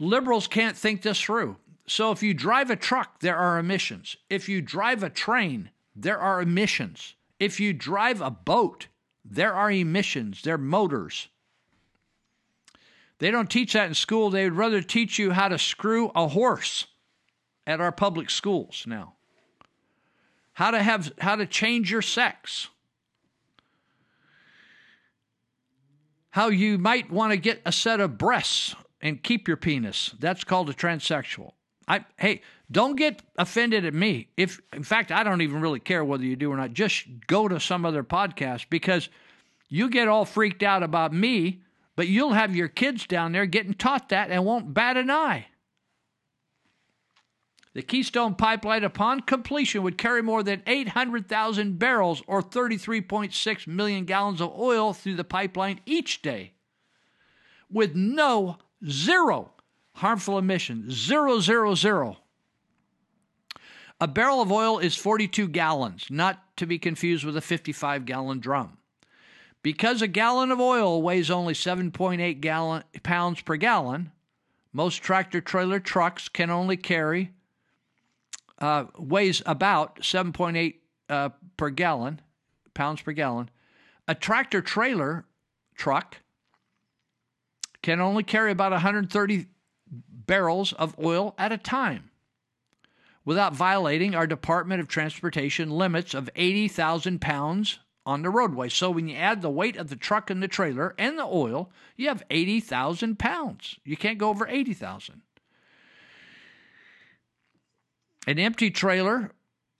Liberals 0.00 0.48
can't 0.48 0.76
think 0.76 1.02
this 1.02 1.20
through. 1.20 1.56
So 1.86 2.10
if 2.10 2.22
you 2.22 2.34
drive 2.34 2.70
a 2.70 2.76
truck, 2.76 3.20
there 3.20 3.36
are 3.36 3.58
emissions. 3.58 4.16
If 4.28 4.48
you 4.48 4.62
drive 4.62 5.02
a 5.02 5.10
train, 5.10 5.70
there 5.94 6.18
are 6.18 6.40
emissions. 6.40 7.14
If 7.38 7.60
you 7.60 7.72
drive 7.72 8.20
a 8.20 8.30
boat, 8.30 8.86
there 9.24 9.54
are 9.54 9.70
emissions, 9.70 10.42
there 10.42 10.54
are 10.54 10.58
motors. 10.58 11.28
They 13.18 13.30
don't 13.30 13.50
teach 13.50 13.74
that 13.74 13.88
in 13.88 13.94
school. 13.94 14.30
They 14.30 14.44
would 14.44 14.56
rather 14.56 14.80
teach 14.80 15.18
you 15.18 15.32
how 15.32 15.48
to 15.48 15.58
screw 15.58 16.10
a 16.14 16.28
horse 16.28 16.86
at 17.66 17.80
our 17.80 17.92
public 17.92 18.30
schools 18.30 18.84
now. 18.86 19.14
How 20.54 20.70
to 20.70 20.82
have 20.82 21.12
how 21.18 21.36
to 21.36 21.46
change 21.46 21.90
your 21.90 22.02
sex. 22.02 22.68
How 26.30 26.48
you 26.48 26.78
might 26.78 27.10
want 27.10 27.32
to 27.32 27.36
get 27.36 27.60
a 27.64 27.72
set 27.72 28.00
of 28.00 28.18
breasts 28.18 28.74
and 29.00 29.22
keep 29.22 29.48
your 29.48 29.56
penis. 29.56 30.14
That's 30.18 30.44
called 30.44 30.70
a 30.70 30.74
transsexual. 30.74 31.52
I 31.88 32.04
hey, 32.18 32.42
don't 32.70 32.94
get 32.96 33.22
offended 33.36 33.84
at 33.84 33.94
me. 33.94 34.28
If 34.36 34.60
in 34.72 34.84
fact 34.84 35.10
I 35.10 35.24
don't 35.24 35.40
even 35.42 35.60
really 35.60 35.80
care 35.80 36.04
whether 36.04 36.24
you 36.24 36.36
do 36.36 36.52
or 36.52 36.56
not. 36.56 36.72
Just 36.72 37.06
go 37.26 37.48
to 37.48 37.58
some 37.58 37.84
other 37.84 38.04
podcast 38.04 38.66
because 38.70 39.08
you 39.68 39.88
get 39.88 40.08
all 40.08 40.24
freaked 40.24 40.62
out 40.62 40.82
about 40.82 41.12
me, 41.12 41.62
but 41.96 42.06
you'll 42.06 42.32
have 42.32 42.54
your 42.54 42.68
kids 42.68 43.06
down 43.06 43.32
there 43.32 43.46
getting 43.46 43.74
taught 43.74 44.10
that 44.10 44.30
and 44.30 44.44
won't 44.44 44.72
bat 44.72 44.96
an 44.96 45.10
eye. 45.10 45.46
The 47.72 47.82
Keystone 47.82 48.34
Pipeline, 48.34 48.82
upon 48.82 49.20
completion, 49.20 49.82
would 49.84 49.96
carry 49.96 50.22
more 50.22 50.42
than 50.42 50.62
800,000 50.66 51.78
barrels 51.78 52.22
or 52.26 52.42
33.6 52.42 53.66
million 53.66 54.04
gallons 54.04 54.40
of 54.40 54.52
oil 54.58 54.92
through 54.92 55.14
the 55.14 55.24
pipeline 55.24 55.80
each 55.86 56.20
day 56.20 56.54
with 57.70 57.94
no, 57.94 58.58
zero 58.88 59.52
harmful 59.94 60.38
emissions. 60.38 60.94
Zero, 60.94 61.40
zero, 61.40 61.74
zero. 61.74 62.18
A 64.00 64.08
barrel 64.08 64.40
of 64.40 64.50
oil 64.50 64.78
is 64.78 64.96
42 64.96 65.48
gallons, 65.48 66.06
not 66.10 66.56
to 66.56 66.66
be 66.66 66.78
confused 66.78 67.24
with 67.24 67.36
a 67.36 67.42
55 67.42 68.06
gallon 68.06 68.40
drum. 68.40 68.78
Because 69.62 70.00
a 70.00 70.08
gallon 70.08 70.50
of 70.50 70.58
oil 70.58 71.02
weighs 71.02 71.30
only 71.30 71.52
7.8 71.52 72.40
gallon, 72.40 72.82
pounds 73.02 73.42
per 73.42 73.56
gallon, 73.56 74.10
most 74.72 75.02
tractor 75.02 75.42
trailer 75.42 75.80
trucks 75.80 76.28
can 76.28 76.48
only 76.48 76.78
carry, 76.78 77.32
uh, 78.60 78.84
weighs 78.98 79.42
about 79.46 80.00
7.8 80.00 80.74
uh, 81.08 81.30
per 81.56 81.70
gallon, 81.70 82.20
pounds 82.74 83.02
per 83.02 83.12
gallon. 83.12 83.50
A 84.06 84.14
tractor 84.14 84.60
trailer 84.60 85.24
truck 85.74 86.16
can 87.82 88.00
only 88.00 88.22
carry 88.22 88.52
about 88.52 88.72
130 88.72 89.46
barrels 89.90 90.72
of 90.74 90.94
oil 91.02 91.34
at 91.38 91.52
a 91.52 91.58
time 91.58 92.10
without 93.24 93.54
violating 93.54 94.14
our 94.14 94.26
Department 94.26 94.80
of 94.80 94.88
Transportation 94.88 95.70
limits 95.70 96.14
of 96.14 96.30
80,000 96.36 97.20
pounds 97.20 97.78
on 98.06 98.22
the 98.22 98.30
roadway. 98.30 98.68
So 98.68 98.90
when 98.90 99.08
you 99.08 99.16
add 99.16 99.42
the 99.42 99.50
weight 99.50 99.76
of 99.76 99.88
the 99.88 99.96
truck 99.96 100.30
and 100.30 100.42
the 100.42 100.48
trailer 100.48 100.94
and 100.98 101.18
the 101.18 101.24
oil, 101.24 101.70
you 101.96 102.08
have 102.08 102.22
80,000 102.30 103.18
pounds. 103.18 103.76
You 103.84 103.96
can't 103.96 104.18
go 104.18 104.30
over 104.30 104.46
80,000. 104.46 105.22
An 108.26 108.38
empty 108.38 108.70
trailer 108.70 109.32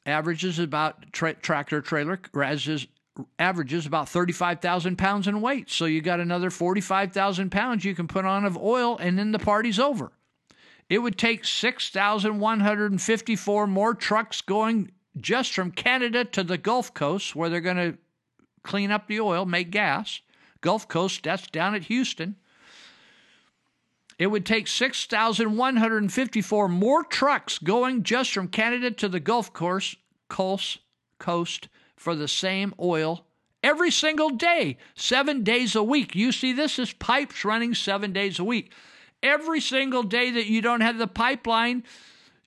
averages 0.07 0.59
about 0.59 1.13
tra- 1.13 1.35
tractor 1.35 1.81
trailer 1.81 2.21
averages 2.35 2.87
averages 3.39 3.87
about 3.87 4.09
35,000 4.09 4.97
pounds 4.97 5.27
in 5.27 5.43
weight. 5.43 5.69
So 5.69 5.85
you 5.85 6.01
got 6.01 6.21
another 6.21 6.49
45,000 6.49 7.51
pounds 7.51 7.85
you 7.85 7.95
can 7.95 8.09
put 8.09 8.25
on 8.25 8.47
of 8.47 8.57
oil 8.57 8.97
and 8.99 9.19
then 9.19 9.33
the 9.33 9.39
party's 9.39 9.79
over. 9.79 10.11
It 10.89 10.97
would 10.99 11.19
take 11.19 11.45
6,154 11.45 13.67
more 13.67 13.95
trucks 13.95 14.41
going 14.41 14.93
just 15.19 15.53
from 15.53 15.71
Canada 15.71 16.25
to 16.25 16.43
the 16.43 16.57
Gulf 16.57 16.95
Coast, 16.95 17.37
where 17.37 17.51
they're 17.51 17.61
going 17.61 17.77
to 17.77 17.99
clean 18.63 18.91
up 18.91 19.07
the 19.07 19.21
oil, 19.21 19.45
make 19.45 19.71
gas. 19.71 20.23
Gulf 20.61 20.89
Coast, 20.89 21.23
that's 21.23 21.47
down 21.49 21.75
at 21.75 21.85
Houston. 21.85 22.37
It 24.21 24.29
would 24.29 24.45
take 24.45 24.69
6,154 24.69 26.69
more 26.69 27.05
trucks 27.05 27.59
going 27.59 28.03
just 28.03 28.35
from 28.35 28.49
Canada 28.49 28.91
to 28.91 29.09
the 29.09 29.19
Gulf 29.19 29.55
Coast, 29.55 29.97
coast, 30.29 30.81
coast 31.19 31.69
for 31.97 32.15
the 32.15 32.29
same 32.29 32.75
oil 32.79 33.25
every 33.63 33.91
single 33.91 34.29
day, 34.29 34.77
seven 34.95 35.43
days 35.43 35.75
a 35.75 35.83
week. 35.83 36.15
You 36.15 36.33
see, 36.33 36.53
this 36.53 36.79
is 36.79 36.93
pipes 36.93 37.47
running 37.47 37.75
seven 37.75 38.13
days 38.13 38.39
a 38.39 38.45
week 38.45 38.75
every 39.23 39.63
single 39.63 40.03
day 40.03 40.31
that 40.33 40.49
you 40.49 40.61
don't 40.61 40.83
have 40.83 40.99
the 40.99 41.07
pipeline. 41.07 41.83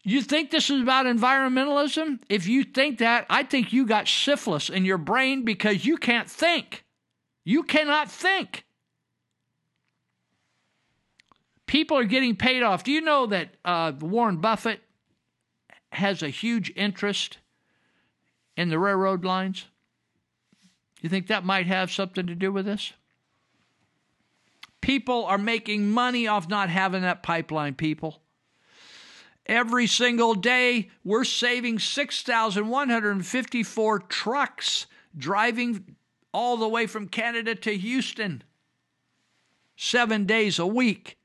You 0.04 0.22
think 0.22 0.52
this 0.52 0.70
is 0.70 0.80
about 0.80 1.08
environmentalism? 1.08 2.20
If 2.30 2.46
you 2.46 2.66
think 2.66 3.00
that, 3.00 3.26
I 3.32 3.42
think 3.42 3.74
you 3.74 3.88
got 3.88 4.08
syphilis 4.08 4.70
in 4.70 4.86
your 4.86 5.00
brain 5.00 5.44
because 5.44 5.88
you 5.88 5.98
can't 5.98 6.30
think. 6.30 6.86
You 7.44 7.64
cannot 7.64 8.12
think. 8.12 8.64
People 11.74 11.98
are 11.98 12.04
getting 12.04 12.36
paid 12.36 12.62
off. 12.62 12.84
Do 12.84 12.92
you 12.92 13.02
know 13.02 13.26
that 13.26 13.50
uh, 13.66 13.94
Warren 14.00 14.38
Buffett 14.38 14.82
has 15.92 16.22
a 16.22 16.30
huge 16.30 16.72
interest 16.76 17.40
in 18.56 18.70
the 18.70 18.78
railroad 18.78 19.26
lines? 19.26 19.66
You 21.02 21.10
think 21.10 21.26
that 21.26 21.44
might 21.44 21.66
have 21.66 21.92
something 21.92 22.28
to 22.28 22.36
do 22.36 22.52
with 22.52 22.68
this? 22.68 22.94
People 24.82 25.26
are 25.26 25.40
making 25.40 25.90
money 25.90 26.28
off 26.28 26.48
not 26.48 26.70
having 26.70 27.02
that 27.02 27.24
pipeline, 27.24 27.74
people. 27.74 28.22
Every 29.48 29.88
single 29.88 30.36
day, 30.36 30.92
we're 31.04 31.24
saving 31.24 31.80
6,154 31.80 34.00
trucks 34.02 34.86
driving 35.18 35.96
all 36.32 36.56
the 36.56 36.68
way 36.68 36.86
from 36.86 37.08
Canada 37.08 37.56
to 37.56 37.76
Houston, 37.76 38.44
seven 39.76 40.28
days 40.28 40.60
a 40.60 40.68
week. 40.68 41.18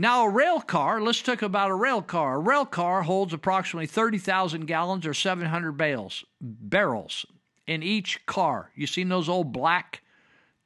Now, 0.00 0.26
a 0.26 0.30
rail 0.30 0.60
car, 0.60 1.00
let's 1.00 1.20
talk 1.22 1.42
about 1.42 1.72
a 1.72 1.74
rail 1.74 2.02
car. 2.02 2.36
A 2.36 2.38
rail 2.38 2.64
car 2.64 3.02
holds 3.02 3.32
approximately 3.32 3.88
30,000 3.88 4.64
gallons 4.66 5.04
or 5.04 5.12
700 5.12 5.72
bales, 5.72 6.24
barrels 6.40 7.26
in 7.66 7.82
each 7.82 8.24
car. 8.24 8.70
You 8.76 8.86
seen 8.86 9.08
those 9.08 9.28
old 9.28 9.52
black 9.52 10.02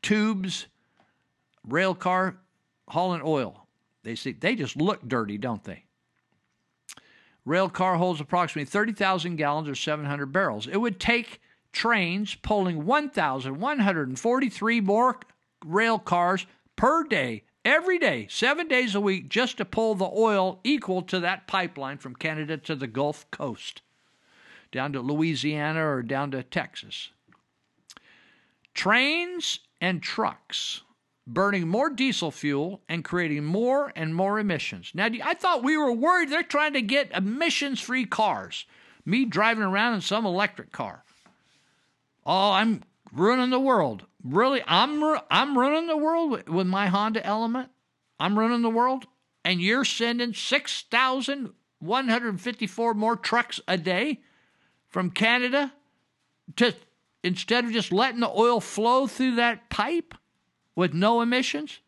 tubes? 0.03 0.67
Rail 1.67 1.95
car 1.95 2.37
hauling 2.89 3.23
oil. 3.25 3.67
They 4.03 4.17
see 4.17 4.33
they 4.33 4.55
just 4.55 4.77
look 4.77 5.09
dirty, 5.09 5.39
don't 5.39 5.65
they? 5.65 5.85
Rail 7.47 7.71
car 7.71 7.97
holds 7.97 8.21
approximately 8.21 8.67
30,000 8.67 9.37
gallons 9.37 9.67
or 9.67 9.75
700 9.75 10.27
barrels. 10.27 10.67
It 10.67 10.77
would 10.77 11.01
take 11.01 11.41
trains 11.73 12.35
pulling 12.35 12.85
1,143 12.85 14.81
more 14.83 15.19
rail 15.65 15.99
cars 15.99 16.45
per 16.77 17.05
day, 17.05 17.45
every 17.65 17.99
day, 17.99 18.27
seven 18.31 18.69
days 18.69 18.95
a 18.95 19.01
week, 19.01 19.29
just 19.29 19.57
to 19.59 19.65
pull 19.65 19.95
the 19.95 20.11
oil 20.13 20.61
equal 20.65 21.03
to 21.03 21.21
that 21.21 21.47
pipeline 21.47 21.99
from 21.99 22.15
Canada 22.15 22.57
to 22.59 22.75
the 22.75 22.87
Gulf 22.87 23.31
Coast, 23.31 23.83
down 24.71 24.93
to 24.93 25.01
Louisiana 25.01 25.87
or 25.87 26.03
down 26.03 26.31
to 26.33 26.43
Texas. 26.43 27.11
Trains 28.75 29.61
and 29.81 30.03
trucks 30.03 30.83
burning 31.27 31.69
more 31.69 31.91
diesel 31.91 32.31
fuel 32.31 32.81
and 32.89 33.05
creating 33.05 33.45
more 33.45 33.93
and 33.95 34.15
more 34.15 34.39
emissions. 34.39 34.91
Now, 34.95 35.09
I 35.25 35.35
thought 35.35 35.63
we 35.63 35.77
were 35.77 35.93
worried 35.93 36.31
they're 36.31 36.43
trying 36.43 36.73
to 36.73 36.83
get 36.83 37.13
emissions 37.13 37.81
free 37.81 38.07
cars. 38.07 38.67
Me 39.05 39.25
driving 39.25 39.65
around 39.65 39.95
in 39.95 40.01
some 40.01 40.25
electric 40.27 40.73
car. 40.73 41.05
Oh, 42.25 42.53
I'm 42.53 42.83
ruining 43.13 43.51
the 43.51 43.61
world. 43.61 44.07
Really? 44.25 44.63
I'm 44.67 45.03
I'm 45.31 45.59
ruining 45.59 45.87
the 45.87 45.97
world 45.97 46.49
with 46.49 46.67
my 46.67 46.87
Honda 46.87 47.25
Element? 47.25 47.71
I'm 48.19 48.37
ruining 48.39 48.63
the 48.63 48.71
world? 48.71 49.07
And 49.45 49.61
you're 49.61 49.85
sending 49.85 50.35
6,154 50.35 52.95
more 52.95 53.17
trucks 53.17 53.61
a 53.67 53.77
day 53.77 54.21
from 54.89 55.11
Canada 55.11 55.73
to 56.57 56.75
instead 57.25 57.65
of 57.65 57.73
just 57.73 57.93
letting 57.93 58.21
the 58.21 58.31
oil 58.31 58.61
flow 58.61 59.07
through 59.07 59.37
that 59.37 59.69
pipe? 59.69 60.15
with 60.75 60.95
no 60.95 61.21
emissions? 61.21 61.81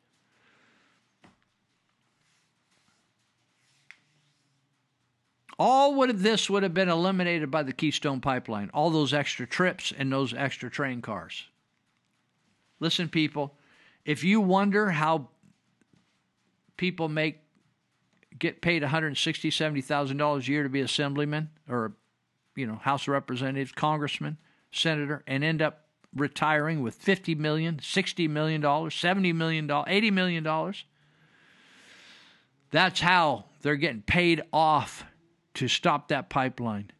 All 5.59 6.03
of 6.03 6.23
this 6.23 6.51
would 6.51 6.63
have 6.63 6.75
been 6.75 6.89
eliminated 6.89 7.51
by 7.51 7.63
the 7.63 7.73
Keystone 7.73 8.21
Pipeline, 8.21 8.71
all 8.75 8.91
those 8.91 9.15
extra 9.15 9.47
trips 9.47 9.93
and 9.97 10.13
those 10.13 10.35
extra 10.35 10.71
train 10.71 11.01
cars. 11.01 11.45
Listen, 12.81 13.09
people, 13.09 13.57
if 14.05 14.25
you 14.25 14.41
wonder 14.41 14.91
how 14.91 15.29
people 16.77 17.09
make 17.09 17.41
get 18.37 18.61
paid 18.61 18.83
160 18.83 19.51
70,000 19.51 20.17
dollars 20.17 20.49
a 20.49 20.51
year 20.51 20.65
to 20.65 20.69
be 20.69 20.81
assemblyman 20.81 21.49
or 21.69 21.93
you 22.57 22.67
know 22.67 22.75
House 22.75 23.03
of 23.03 23.09
Representatives, 23.09 23.71
congressman, 23.71 24.39
senator 24.73 25.23
and 25.27 25.45
end 25.45 25.63
up 25.63 25.85
retiring 26.15 26.83
with 26.83 26.95
50 26.95 27.35
million, 27.37 27.79
60 27.81 28.29
million 28.29 28.61
dollars, 28.61 28.95
70 28.95 29.33
million 29.33 29.67
dollars, 29.67 29.87
80 29.89 30.11
million 30.11 30.45
dollars. 30.45 30.85
That's 32.71 33.01
how 33.01 33.45
they're 33.63 33.77
getting 33.77 34.03
paid 34.03 34.43
off 34.53 35.05
to 35.55 35.69
stop 35.69 36.09
that 36.09 36.29
pipeline. 36.29 36.91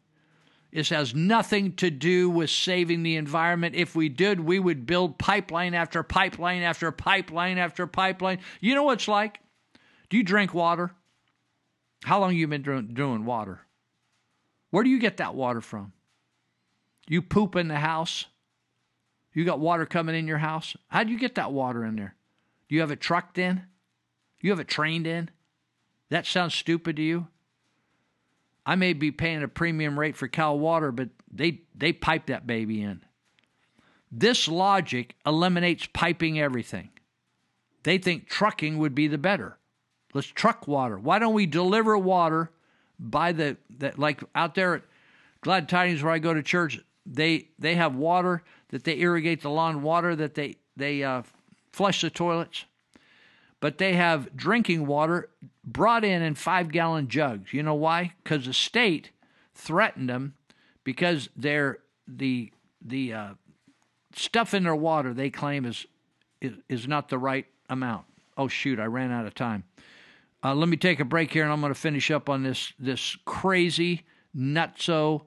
This 0.71 0.89
has 0.89 1.15
nothing 1.15 1.73
to 1.77 1.89
do 1.89 2.29
with 2.29 2.49
saving 2.49 3.03
the 3.03 3.15
environment. 3.15 3.75
If 3.75 3.95
we 3.95 4.09
did, 4.09 4.41
we 4.41 4.59
would 4.59 4.85
build 4.85 5.17
pipeline 5.17 5.73
after 5.73 6.03
pipeline 6.03 6.63
after 6.63 6.91
pipeline 6.91 7.57
after 7.57 7.87
pipeline. 7.87 8.39
You 8.59 8.75
know 8.75 8.83
what 8.83 8.99
it's 8.99 9.07
like? 9.07 9.39
Do 10.09 10.17
you 10.17 10.23
drink 10.23 10.53
water? 10.53 10.91
How 12.03 12.19
long 12.19 12.35
you 12.35 12.45
been 12.47 12.61
doing 12.93 13.25
water? 13.25 13.61
Where 14.69 14.83
do 14.83 14.89
you 14.89 14.99
get 14.99 15.17
that 15.17 15.33
water 15.33 15.61
from? 15.61 15.93
You 17.07 17.21
poop 17.21 17.55
in 17.55 17.69
the 17.69 17.79
house? 17.79 18.25
You 19.33 19.45
got 19.45 19.59
water 19.59 19.85
coming 19.85 20.15
in 20.15 20.27
your 20.27 20.39
house? 20.39 20.75
How 20.87 21.03
do 21.03 21.11
you 21.11 21.19
get 21.19 21.35
that 21.35 21.53
water 21.53 21.85
in 21.85 21.95
there? 21.95 22.15
Do 22.67 22.75
you 22.75 22.81
have 22.81 22.91
it 22.91 22.99
trucked 22.99 23.37
in? 23.37 23.63
You 24.41 24.49
have 24.49 24.59
it 24.59 24.67
trained 24.67 25.07
in? 25.07 25.29
That 26.09 26.25
sounds 26.25 26.53
stupid 26.53 26.97
to 26.97 27.01
you? 27.01 27.27
I 28.65 28.75
may 28.75 28.93
be 28.93 29.11
paying 29.11 29.43
a 29.43 29.47
premium 29.47 29.99
rate 29.99 30.15
for 30.15 30.27
Cal 30.27 30.57
Water, 30.57 30.91
but 30.91 31.09
they, 31.31 31.61
they 31.75 31.93
pipe 31.93 32.27
that 32.27 32.47
baby 32.47 32.81
in. 32.81 33.01
This 34.11 34.47
logic 34.47 35.15
eliminates 35.25 35.87
piping 35.93 36.39
everything. 36.39 36.89
They 37.83 37.97
think 37.97 38.27
trucking 38.27 38.77
would 38.77 38.95
be 38.95 39.07
the 39.07 39.17
better. 39.17 39.57
Let's 40.13 40.27
truck 40.27 40.67
water. 40.67 40.97
Why 40.97 41.19
don't 41.19 41.33
we 41.33 41.45
deliver 41.45 41.97
water 41.97 42.49
by 42.97 43.33
the, 43.33 43.57
the 43.69 43.93
like 43.97 44.23
out 44.33 44.55
there 44.55 44.75
at 44.75 44.83
Glad 45.41 45.67
Tidings 45.67 46.01
where 46.01 46.13
I 46.13 46.19
go 46.19 46.33
to 46.33 46.41
church? 46.41 46.79
They 47.05 47.49
they 47.59 47.75
have 47.75 47.95
water 47.95 48.41
that 48.69 48.85
they 48.85 48.99
irrigate 48.99 49.41
the 49.41 49.49
lawn, 49.49 49.83
water 49.83 50.15
that 50.15 50.33
they 50.33 50.55
they 50.77 51.03
uh, 51.03 51.23
flush 51.73 52.01
the 52.01 52.09
toilets, 52.09 52.65
but 53.59 53.77
they 53.77 53.93
have 53.93 54.35
drinking 54.35 54.87
water 54.87 55.29
brought 55.65 56.05
in 56.05 56.21
in 56.21 56.35
five 56.35 56.71
gallon 56.71 57.07
jugs. 57.07 57.53
You 57.53 57.63
know 57.63 57.73
why? 57.73 58.13
Because 58.23 58.45
the 58.45 58.53
state 58.53 59.11
threatened 59.53 60.09
them 60.09 60.35
because 60.83 61.29
they're 61.35 61.79
the 62.07 62.51
the 62.81 63.13
uh, 63.13 63.29
stuff 64.15 64.53
in 64.53 64.63
their 64.63 64.75
water 64.75 65.13
they 65.13 65.29
claim 65.29 65.65
is, 65.65 65.85
is 66.41 66.53
is 66.69 66.87
not 66.87 67.09
the 67.09 67.17
right 67.17 67.45
amount. 67.69 68.05
Oh 68.37 68.47
shoot, 68.47 68.79
I 68.79 68.85
ran 68.85 69.11
out 69.11 69.25
of 69.25 69.33
time. 69.33 69.63
Uh, 70.43 70.53
let 70.53 70.69
me 70.69 70.77
take 70.77 70.99
a 70.99 71.05
break 71.05 71.31
here, 71.31 71.43
and 71.43 71.51
I'm 71.51 71.61
going 71.61 71.73
to 71.73 71.79
finish 71.79 72.11
up 72.11 72.29
on 72.29 72.43
this 72.43 72.73
this 72.79 73.17
crazy 73.25 74.05
nutso 74.35 75.23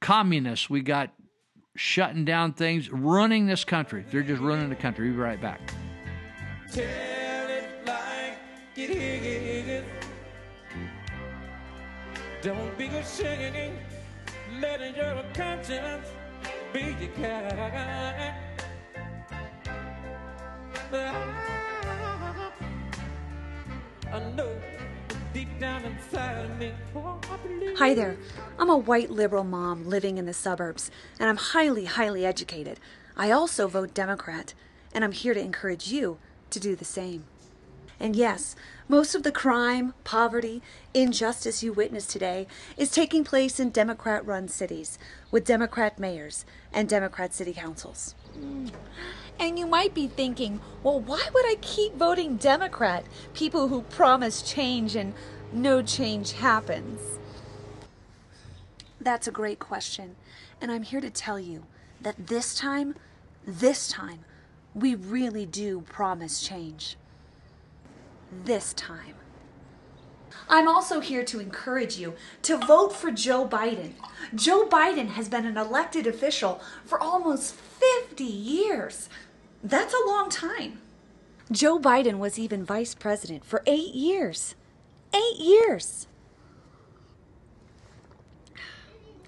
communists 0.00 0.68
we 0.68 0.82
got 0.82 1.10
shutting 1.74 2.24
down 2.24 2.52
things, 2.52 2.90
running 2.90 3.46
this 3.46 3.64
country. 3.64 4.04
They're 4.10 4.22
just 4.22 4.42
running 4.42 4.68
the 4.68 4.76
country. 4.76 5.06
We'll 5.08 5.16
be 5.16 5.22
right 5.22 5.40
back. 5.40 5.72
Don't 12.46 12.78
be 12.78 12.86
ashamed, 12.86 13.76
letting 14.60 14.94
your 14.94 15.24
conscience 15.34 16.06
be 16.72 16.94
your 17.00 17.10
guide. 17.20 18.34
I 24.12 24.20
know 24.36 24.56
oh, 26.94 27.20
Hi 27.78 27.94
there. 27.94 28.16
I'm 28.60 28.70
a 28.70 28.76
white 28.76 29.10
liberal 29.10 29.42
mom 29.42 29.84
living 29.84 30.16
in 30.16 30.26
the 30.26 30.32
suburbs, 30.32 30.88
and 31.18 31.28
I'm 31.28 31.38
highly, 31.38 31.86
highly 31.86 32.24
educated. 32.24 32.78
I 33.16 33.32
also 33.32 33.66
vote 33.66 33.92
Democrat, 33.92 34.54
and 34.94 35.02
I'm 35.02 35.10
here 35.10 35.34
to 35.34 35.40
encourage 35.40 35.88
you 35.88 36.18
to 36.50 36.60
do 36.60 36.76
the 36.76 36.84
same. 36.84 37.24
And 37.98 38.14
yes, 38.14 38.54
most 38.88 39.14
of 39.14 39.22
the 39.22 39.32
crime, 39.32 39.94
poverty, 40.04 40.62
injustice 40.92 41.62
you 41.62 41.72
witness 41.72 42.06
today 42.06 42.46
is 42.76 42.90
taking 42.90 43.24
place 43.24 43.58
in 43.58 43.70
Democrat 43.70 44.24
run 44.26 44.48
cities 44.48 44.98
with 45.30 45.44
Democrat 45.44 45.98
mayors 45.98 46.44
and 46.72 46.88
Democrat 46.88 47.32
city 47.32 47.52
councils. 47.52 48.14
And 49.38 49.58
you 49.58 49.66
might 49.66 49.94
be 49.94 50.06
thinking, 50.06 50.60
well, 50.82 51.00
why 51.00 51.26
would 51.32 51.46
I 51.46 51.56
keep 51.60 51.94
voting 51.94 52.36
Democrat? 52.36 53.04
People 53.34 53.68
who 53.68 53.82
promise 53.82 54.42
change 54.42 54.94
and 54.94 55.14
no 55.52 55.82
change 55.82 56.32
happens. 56.32 57.00
That's 59.00 59.28
a 59.28 59.32
great 59.32 59.58
question. 59.58 60.16
And 60.60 60.70
I'm 60.70 60.82
here 60.82 61.00
to 61.00 61.10
tell 61.10 61.38
you 61.38 61.64
that 62.00 62.26
this 62.26 62.54
time, 62.54 62.94
this 63.46 63.88
time, 63.88 64.24
we 64.74 64.94
really 64.94 65.46
do 65.46 65.82
promise 65.82 66.40
change. 66.40 66.96
This 68.30 68.72
time. 68.72 69.14
I'm 70.48 70.68
also 70.68 71.00
here 71.00 71.24
to 71.24 71.40
encourage 71.40 71.96
you 71.96 72.14
to 72.42 72.56
vote 72.56 72.92
for 72.94 73.10
Joe 73.10 73.46
Biden. 73.48 73.92
Joe 74.34 74.66
Biden 74.66 75.08
has 75.10 75.28
been 75.28 75.46
an 75.46 75.56
elected 75.56 76.06
official 76.06 76.60
for 76.84 77.00
almost 77.00 77.54
50 77.54 78.24
years. 78.24 79.08
That's 79.62 79.94
a 79.94 80.06
long 80.06 80.30
time. 80.30 80.80
Joe 81.50 81.78
Biden 81.78 82.18
was 82.18 82.38
even 82.38 82.64
vice 82.64 82.94
president 82.94 83.44
for 83.44 83.62
eight 83.66 83.94
years. 83.94 84.54
Eight 85.14 85.38
years. 85.38 86.06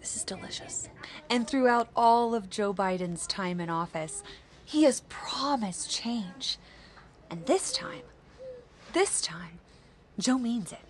This 0.00 0.16
is 0.16 0.24
delicious. 0.24 0.88
And 1.30 1.46
throughout 1.46 1.88
all 1.94 2.34
of 2.34 2.50
Joe 2.50 2.72
Biden's 2.72 3.26
time 3.26 3.60
in 3.60 3.70
office, 3.70 4.22
he 4.64 4.84
has 4.84 5.02
promised 5.08 5.90
change. 5.90 6.58
And 7.30 7.46
this 7.46 7.72
time, 7.72 8.02
this 8.98 9.20
time, 9.20 9.60
Joe 10.18 10.38
means 10.38 10.72
it. 10.72 10.80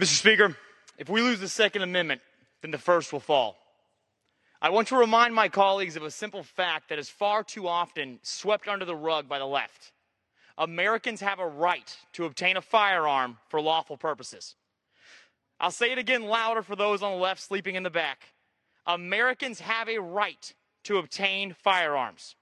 Mr. 0.00 0.16
Speaker, 0.16 0.56
if 0.96 1.10
we 1.10 1.20
lose 1.20 1.38
the 1.38 1.50
Second 1.50 1.82
Amendment, 1.82 2.22
then 2.62 2.70
the 2.70 2.78
first 2.78 3.12
will 3.12 3.20
fall. 3.20 3.58
I 4.62 4.70
want 4.70 4.88
to 4.88 4.96
remind 4.96 5.34
my 5.34 5.50
colleagues 5.50 5.96
of 5.96 6.02
a 6.02 6.10
simple 6.10 6.42
fact 6.42 6.88
that 6.88 6.98
is 6.98 7.10
far 7.10 7.44
too 7.44 7.68
often 7.68 8.20
swept 8.22 8.68
under 8.68 8.86
the 8.86 8.96
rug 8.96 9.28
by 9.28 9.38
the 9.38 9.44
left. 9.44 9.92
Americans 10.56 11.20
have 11.20 11.40
a 11.40 11.46
right 11.46 11.94
to 12.14 12.24
obtain 12.24 12.56
a 12.56 12.62
firearm 12.62 13.36
for 13.50 13.60
lawful 13.60 13.98
purposes. 13.98 14.56
I'll 15.58 15.70
say 15.70 15.92
it 15.92 15.98
again 15.98 16.22
louder 16.22 16.62
for 16.62 16.74
those 16.74 17.02
on 17.02 17.12
the 17.12 17.22
left 17.22 17.42
sleeping 17.42 17.74
in 17.74 17.82
the 17.82 17.90
back. 17.90 18.32
Americans 18.86 19.60
have 19.60 19.90
a 19.90 19.98
right 19.98 20.54
to 20.84 20.96
obtain 20.96 21.52
firearms. 21.52 22.34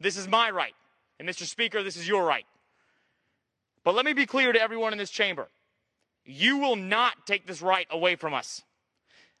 This 0.00 0.16
is 0.16 0.26
my 0.26 0.50
right. 0.50 0.74
And 1.20 1.28
Mr. 1.28 1.42
Speaker, 1.42 1.82
this 1.82 1.98
is 1.98 2.08
your 2.08 2.24
right. 2.24 2.46
But 3.84 3.94
let 3.94 4.06
me 4.06 4.14
be 4.14 4.26
clear 4.26 4.52
to 4.52 4.60
everyone 4.60 4.92
in 4.92 4.98
this 4.98 5.10
chamber. 5.10 5.48
You 6.24 6.56
will 6.58 6.76
not 6.76 7.26
take 7.26 7.46
this 7.46 7.60
right 7.60 7.86
away 7.90 8.16
from 8.16 8.32
us. 8.32 8.62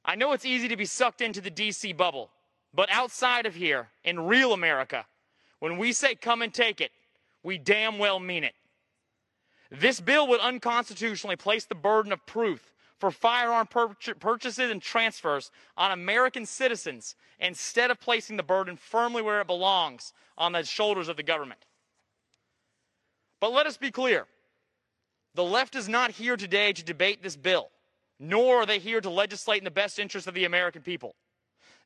I 0.04 0.16
know 0.16 0.32
it's 0.32 0.44
easy 0.44 0.68
to 0.68 0.76
be 0.76 0.84
sucked 0.84 1.22
into 1.22 1.40
the 1.40 1.50
DC 1.50 1.96
bubble, 1.96 2.30
but 2.74 2.90
outside 2.92 3.46
of 3.46 3.54
here, 3.54 3.88
in 4.04 4.26
real 4.26 4.52
America, 4.52 5.06
when 5.60 5.78
we 5.78 5.92
say 5.92 6.14
come 6.14 6.42
and 6.42 6.52
take 6.52 6.82
it, 6.82 6.90
we 7.42 7.56
damn 7.56 7.98
well 7.98 8.20
mean 8.20 8.44
it. 8.44 8.54
This 9.70 9.98
bill 9.98 10.26
would 10.28 10.40
unconstitutionally 10.40 11.36
place 11.36 11.64
the 11.64 11.74
burden 11.74 12.12
of 12.12 12.26
proof 12.26 12.74
for 12.98 13.10
firearm 13.10 13.66
pur- 13.66 13.94
purchases 14.20 14.70
and 14.70 14.80
transfers 14.80 15.50
on 15.76 15.90
American 15.90 16.44
citizens 16.44 17.16
instead 17.40 17.90
of 17.90 17.98
placing 17.98 18.36
the 18.36 18.42
burden 18.42 18.76
firmly 18.76 19.22
where 19.22 19.40
it 19.40 19.46
belongs 19.46 20.12
on 20.36 20.52
the 20.52 20.64
shoulders 20.64 21.08
of 21.08 21.16
the 21.16 21.22
government. 21.22 21.64
But 23.40 23.52
let 23.52 23.66
us 23.66 23.76
be 23.76 23.90
clear 23.90 24.26
the 25.34 25.44
left 25.44 25.74
is 25.74 25.88
not 25.88 26.12
here 26.12 26.36
today 26.36 26.72
to 26.72 26.84
debate 26.84 27.22
this 27.22 27.36
bill, 27.36 27.70
nor 28.20 28.58
are 28.58 28.66
they 28.66 28.78
here 28.78 29.00
to 29.00 29.10
legislate 29.10 29.58
in 29.58 29.64
the 29.64 29.70
best 29.70 29.98
interest 29.98 30.26
of 30.26 30.34
the 30.34 30.44
American 30.44 30.82
people. 30.82 31.16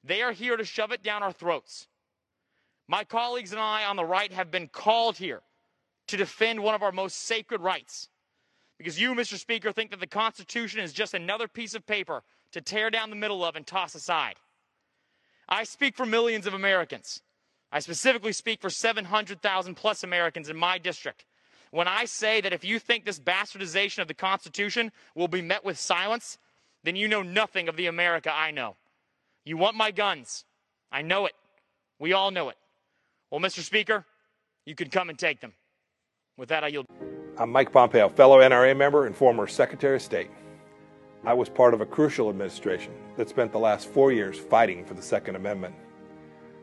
They 0.05 0.23
are 0.23 0.33
here 0.33 0.57
to 0.57 0.65
shove 0.65 0.93
it 0.93 1.03
down 1.03 1.23
our 1.23 1.33
throats. 1.33 1.89
My 2.87 3.05
colleagues 3.05 3.53
and 3.53 3.61
I 3.61 3.85
on 3.85 3.97
the 3.97 4.05
right 4.05 4.33
have 4.33 4.51
been 4.51 4.69
called 4.69 5.17
here 5.17 5.41
to 6.09 6.17
defend 6.17 6.63
one 6.63 6.75
of 6.75 6.83
our 6.83 6.93
most 6.93 7.17
sacred 7.17 7.61
rights. 7.61 8.09
Because 8.79 9.01
you, 9.01 9.15
Mr. 9.15 9.39
Speaker, 9.39 9.73
think 9.73 9.91
that 9.91 10.01
the 10.01 10.07
Constitution 10.07 10.81
is 10.81 10.93
just 10.93 11.13
another 11.13 11.49
piece 11.49 11.75
of 11.75 11.87
paper 11.87 12.23
to 12.53 12.61
tear 12.61 12.91
down 12.91 13.11
the 13.11 13.17
middle 13.17 13.45
of 13.45 13.57
and 13.57 13.67
toss 13.67 13.95
aside. 13.95 14.37
I 15.49 15.65
speak 15.65 15.97
for 15.97 16.07
millions 16.07 16.47
of 16.47 16.55
Americans. 16.55 17.23
I 17.73 17.81
specifically 17.81 18.33
speak 18.33 18.61
for 18.61 18.71
700,000 18.71 19.75
plus 19.75 20.05
Americans 20.05 20.49
in 20.49 20.57
my 20.57 20.79
district 20.79 21.25
when 21.71 21.89
I 21.89 22.05
say 22.05 22.41
that 22.41 22.53
if 22.53 22.65
you 22.65 22.79
think 22.79 23.05
this 23.05 23.21
bastardization 23.21 24.01
of 24.01 24.09
the 24.09 24.15
Constitution 24.15 24.93
will 25.15 25.29
be 25.29 25.43
met 25.43 25.65
with 25.65 25.79
silence, 25.79 26.39
then 26.85 26.97
you 26.97 27.09
know 27.09 27.23
nothing 27.23 27.69
of 27.69 27.77
the 27.77 27.87
America 27.87 28.33
I 28.33 28.51
know. 28.51 28.77
You 29.45 29.57
want 29.57 29.77
my 29.77 29.91
guns. 29.91 30.45
I 30.91 31.03
know 31.03 31.27
it. 31.27 31.35
We 31.99 32.13
all 32.13 32.31
know 32.31 32.49
it. 32.49 32.57
Well, 33.31 33.41
Mr. 33.41 33.61
Speaker, 33.61 34.07
you 34.65 34.75
can 34.75 34.89
come 34.89 35.11
and 35.11 35.19
take 35.19 35.41
them. 35.41 35.53
With 36.37 36.49
that, 36.51 36.65
I 36.65 36.69
yield. 36.69 36.87
I'm 37.37 37.51
Mike 37.51 37.73
Pompeo, 37.73 38.09
fellow 38.09 38.39
NRA 38.41 38.77
member 38.77 39.07
and 39.07 39.15
former 39.15 39.47
Secretary 39.47 39.97
of 39.97 40.03
State. 40.03 40.31
I 41.25 41.35
was 41.35 41.49
part 41.49 41.75
of 41.75 41.81
a 41.81 41.87
crucial 41.87 42.31
administration 42.31 42.93
that 43.17 43.29
spent 43.29 43.53
the 43.53 43.59
last 43.59 43.89
four 43.89 44.13
years 44.13 44.39
fighting 44.39 44.85
for 44.85 44.95
the 44.95 45.03
Second 45.03 45.37
Amendment. 45.37 45.75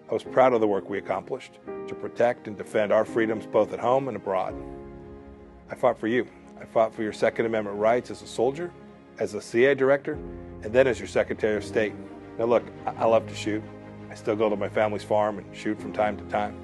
I 0.09 0.13
was 0.13 0.23
proud 0.23 0.53
of 0.53 0.61
the 0.61 0.67
work 0.67 0.89
we 0.89 0.97
accomplished 0.97 1.59
to 1.87 1.95
protect 1.95 2.47
and 2.47 2.57
defend 2.57 2.91
our 2.93 3.05
freedoms 3.05 3.45
both 3.45 3.73
at 3.73 3.79
home 3.79 4.07
and 4.07 4.15
abroad. 4.15 4.55
I 5.69 5.75
fought 5.75 5.97
for 5.97 6.07
you. 6.07 6.27
I 6.61 6.65
fought 6.65 6.93
for 6.93 7.01
your 7.01 7.13
Second 7.13 7.47
Amendment 7.47 7.77
rights 7.77 8.11
as 8.11 8.21
a 8.21 8.27
soldier, 8.27 8.71
as 9.17 9.33
a 9.33 9.41
CIA 9.41 9.73
director, 9.73 10.13
and 10.61 10.71
then 10.71 10.85
as 10.85 10.99
your 10.99 11.07
Secretary 11.07 11.57
of 11.57 11.63
State. 11.63 11.93
Now, 12.37 12.45
look, 12.45 12.63
I 12.85 13.05
love 13.05 13.27
to 13.27 13.35
shoot. 13.35 13.63
I 14.09 14.15
still 14.15 14.35
go 14.35 14.47
to 14.47 14.55
my 14.55 14.69
family's 14.69 15.03
farm 15.03 15.39
and 15.39 15.55
shoot 15.55 15.79
from 15.79 15.91
time 15.91 16.17
to 16.17 16.23
time. 16.25 16.55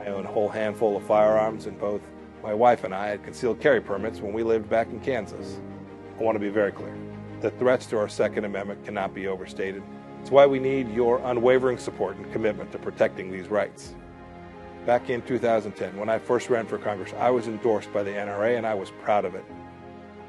I 0.00 0.06
own 0.06 0.26
a 0.26 0.32
whole 0.32 0.48
handful 0.48 0.96
of 0.96 1.04
firearms, 1.04 1.66
and 1.66 1.78
both 1.78 2.00
my 2.42 2.52
wife 2.52 2.84
and 2.84 2.94
I 2.94 3.06
had 3.06 3.22
concealed 3.22 3.60
carry 3.60 3.80
permits 3.80 4.20
when 4.20 4.32
we 4.32 4.42
lived 4.42 4.68
back 4.68 4.90
in 4.90 4.98
Kansas. 5.00 5.60
I 6.18 6.22
want 6.22 6.34
to 6.34 6.40
be 6.40 6.48
very 6.48 6.72
clear. 6.72 6.96
The 7.40 7.52
threats 7.52 7.86
to 7.86 7.98
our 7.98 8.08
Second 8.08 8.44
Amendment 8.44 8.84
cannot 8.84 9.14
be 9.14 9.28
overstated. 9.28 9.82
It's 10.20 10.30
why 10.32 10.46
we 10.46 10.58
need 10.58 10.90
your 10.92 11.18
unwavering 11.24 11.78
support 11.78 12.16
and 12.16 12.32
commitment 12.32 12.72
to 12.72 12.78
protecting 12.78 13.30
these 13.30 13.46
rights. 13.46 13.94
Back 14.88 15.10
in 15.10 15.20
2010, 15.20 15.98
when 15.98 16.08
I 16.08 16.18
first 16.18 16.48
ran 16.48 16.64
for 16.64 16.78
Congress, 16.78 17.12
I 17.18 17.28
was 17.28 17.46
endorsed 17.46 17.92
by 17.92 18.02
the 18.02 18.10
NRA 18.10 18.56
and 18.56 18.66
I 18.66 18.72
was 18.72 18.90
proud 19.02 19.26
of 19.26 19.34
it. 19.34 19.44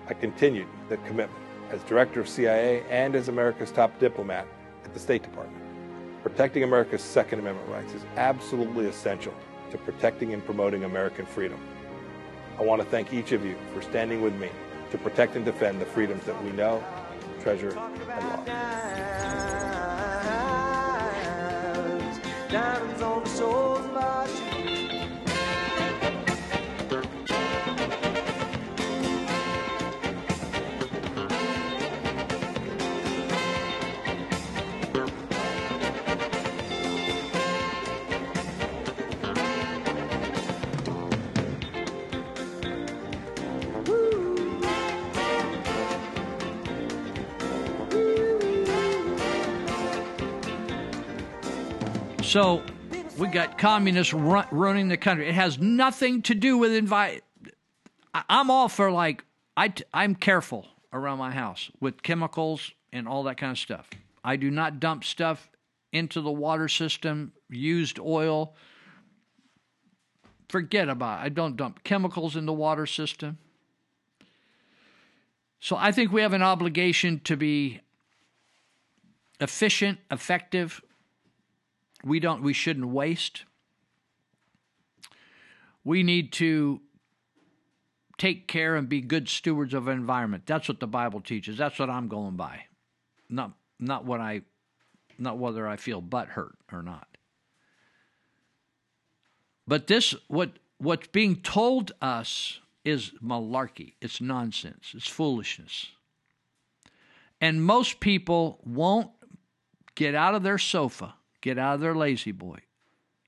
I 0.09 0.13
continued 0.13 0.67
that 0.89 0.97
commitment 1.05 1.41
as 1.71 1.81
director 1.83 2.19
of 2.19 2.27
CIA 2.27 2.83
and 2.89 3.15
as 3.15 3.29
America's 3.29 3.71
top 3.71 3.97
diplomat 3.99 4.45
at 4.83 4.93
the 4.93 4.99
State 4.99 5.23
Department. 5.23 5.63
Protecting 6.23 6.63
America's 6.63 7.01
Second 7.01 7.39
Amendment 7.39 7.69
rights 7.69 7.93
is 7.93 8.01
absolutely 8.17 8.87
essential 8.87 9.33
to 9.71 9.77
protecting 9.77 10.33
and 10.33 10.43
promoting 10.45 10.83
American 10.83 11.25
freedom. 11.25 11.61
I 12.57 12.63
want 12.63 12.81
to 12.81 12.87
thank 12.89 13.13
each 13.13 13.31
of 13.31 13.45
you 13.45 13.55
for 13.73 13.81
standing 13.81 14.21
with 14.21 14.35
me 14.35 14.49
to 14.91 14.97
protect 14.97 15.37
and 15.37 15.45
defend 15.45 15.79
the 15.79 15.85
freedoms 15.85 16.25
that 16.25 16.43
we 16.43 16.51
know, 16.51 16.83
treasure, 17.39 17.69
and 17.69 18.49
love. 18.49 19.78
Diamonds 22.49 23.01
on 23.03 23.23
the 23.23 23.29
soles 23.29 23.85
of 23.85 23.95
our 23.95 24.27
So 52.29 52.61
we 53.17 53.27
got 53.27 53.57
communists 53.57 54.13
run, 54.13 54.45
running 54.51 54.87
the 54.87 54.97
country. 54.97 55.27
It 55.27 55.33
has 55.33 55.57
nothing 55.57 56.21
to 56.21 56.35
do 56.35 56.59
with 56.59 56.71
invite. 56.71 57.23
I'm 58.13 58.51
all 58.51 58.69
for 58.69 58.91
like 58.91 59.23
I 59.57 59.73
I'm 59.95 60.13
careful 60.13 60.67
around 60.93 61.17
my 61.17 61.31
house 61.31 61.71
with 61.79 62.03
chemicals 62.03 62.71
and 62.93 63.07
all 63.07 63.23
that 63.23 63.37
kind 63.37 63.51
of 63.53 63.57
stuff. 63.57 63.89
I 64.23 64.35
do 64.35 64.51
not 64.51 64.79
dump 64.79 65.05
stuff 65.05 65.49
into 65.91 66.21
the 66.21 66.29
water 66.29 66.67
system, 66.67 67.33
used 67.49 67.97
oil. 67.97 68.53
Forget 70.49 70.87
about 70.87 71.21
it. 71.21 71.23
I 71.23 71.29
don't 71.29 71.57
dump 71.57 71.83
chemicals 71.83 72.35
in 72.35 72.45
the 72.45 72.53
water 72.53 72.85
system. 72.85 73.39
So 75.59 75.75
I 75.75 75.91
think 75.91 76.11
we 76.11 76.21
have 76.21 76.33
an 76.33 76.43
obligation 76.43 77.21
to 77.21 77.35
be 77.35 77.81
efficient, 79.39 79.97
effective. 80.11 80.83
We 82.03 82.19
don't 82.19 82.41
we 82.41 82.53
shouldn't 82.53 82.87
waste. 82.87 83.43
We 85.83 86.03
need 86.03 86.31
to 86.33 86.81
take 88.17 88.47
care 88.47 88.75
and 88.75 88.87
be 88.87 89.01
good 89.01 89.27
stewards 89.29 89.73
of 89.73 89.87
environment. 89.87 90.43
That's 90.45 90.67
what 90.67 90.79
the 90.79 90.87
Bible 90.87 91.21
teaches. 91.21 91.57
That's 91.57 91.79
what 91.79 91.89
I'm 91.89 92.07
going 92.07 92.35
by. 92.35 92.65
Not 93.29 93.53
not 93.79 94.05
what 94.05 94.19
I 94.19 94.41
not 95.17 95.37
whether 95.37 95.67
I 95.67 95.77
feel 95.77 96.01
butt 96.01 96.27
hurt 96.29 96.55
or 96.71 96.83
not. 96.83 97.07
But 99.67 99.87
this 99.87 100.15
what 100.27 100.59
what's 100.77 101.07
being 101.07 101.37
told 101.37 101.91
us 102.01 102.59
is 102.83 103.11
malarkey. 103.23 103.93
It's 104.01 104.21
nonsense. 104.21 104.93
It's 104.95 105.07
foolishness. 105.07 105.87
And 107.41 107.63
most 107.63 107.99
people 107.99 108.59
won't 108.65 109.11
get 109.95 110.15
out 110.15 110.35
of 110.35 110.43
their 110.43 110.57
sofa, 110.57 111.15
get 111.41 111.57
out 111.57 111.75
of 111.75 111.81
their 111.81 111.95
lazy 111.95 112.31
boy, 112.31 112.59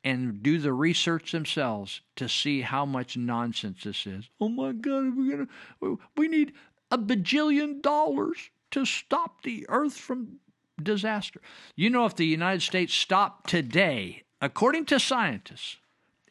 and 0.03 0.41
do 0.41 0.57
the 0.57 0.73
research 0.73 1.31
themselves 1.31 2.01
to 2.15 2.27
see 2.27 2.61
how 2.61 2.85
much 2.85 3.15
nonsense 3.17 3.83
this 3.83 4.07
is. 4.07 4.29
Oh 4.39 4.49
my 4.49 4.71
God, 4.71 5.15
we're 5.15 5.45
gonna 5.79 5.97
we 6.15 6.27
need 6.27 6.53
a 6.89 6.97
bajillion 6.97 7.81
dollars 7.81 8.49
to 8.71 8.85
stop 8.85 9.43
the 9.43 9.65
earth 9.69 9.95
from 9.97 10.39
disaster. 10.81 11.41
You 11.75 11.89
know, 11.89 12.05
if 12.05 12.15
the 12.15 12.25
United 12.25 12.61
States 12.61 12.93
stopped 12.93 13.49
today, 13.49 14.23
according 14.41 14.85
to 14.85 14.99
scientists, 14.99 15.77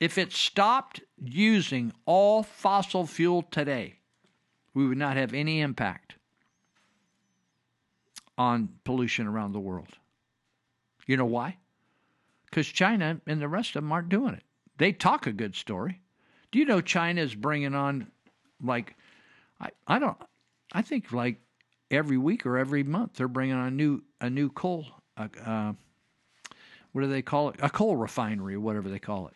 If 0.00 0.16
it 0.16 0.32
stopped 0.32 1.02
using 1.22 1.92
all 2.06 2.42
fossil 2.42 3.06
fuel 3.06 3.42
today, 3.42 3.96
we 4.72 4.88
would 4.88 4.96
not 4.96 5.18
have 5.18 5.34
any 5.34 5.60
impact 5.60 6.14
on 8.38 8.70
pollution 8.84 9.26
around 9.26 9.52
the 9.52 9.60
world. 9.60 9.98
You 11.06 11.18
know 11.18 11.26
why? 11.26 11.58
Because 12.50 12.66
China 12.66 13.20
and 13.26 13.40
the 13.40 13.48
rest 13.48 13.70
of 13.70 13.82
them 13.82 13.92
aren't 13.92 14.08
doing 14.08 14.34
it. 14.34 14.42
They 14.78 14.92
talk 14.92 15.26
a 15.26 15.32
good 15.32 15.54
story. 15.54 16.00
Do 16.50 16.58
you 16.58 16.64
know 16.64 16.80
China 16.80 17.20
is 17.20 17.34
bringing 17.34 17.74
on, 17.74 18.10
like, 18.62 18.96
I, 19.60 19.70
I 19.86 19.98
don't, 19.98 20.16
I 20.72 20.82
think 20.82 21.12
like 21.12 21.40
every 21.90 22.18
week 22.18 22.46
or 22.46 22.58
every 22.58 22.82
month 22.82 23.14
they're 23.14 23.28
bringing 23.28 23.54
on 23.54 23.68
a 23.68 23.70
new 23.70 24.02
a 24.20 24.28
new 24.30 24.48
coal, 24.48 24.86
uh, 25.16 25.28
uh, 25.44 25.72
what 26.92 27.02
do 27.02 27.08
they 27.08 27.22
call 27.22 27.50
it? 27.50 27.56
A 27.60 27.70
coal 27.70 27.96
refinery, 27.96 28.56
whatever 28.56 28.88
they 28.88 28.98
call 28.98 29.28
it. 29.28 29.34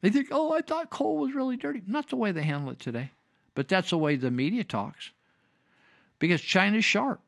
They 0.00 0.10
think, 0.10 0.28
oh, 0.30 0.52
I 0.52 0.62
thought 0.62 0.90
coal 0.90 1.18
was 1.18 1.34
really 1.34 1.56
dirty. 1.56 1.82
Not 1.86 2.08
the 2.08 2.16
way 2.16 2.32
they 2.32 2.42
handle 2.42 2.70
it 2.70 2.78
today, 2.78 3.10
but 3.54 3.68
that's 3.68 3.90
the 3.90 3.98
way 3.98 4.16
the 4.16 4.30
media 4.30 4.64
talks. 4.64 5.10
Because 6.18 6.40
China's 6.40 6.84
sharp. 6.84 7.20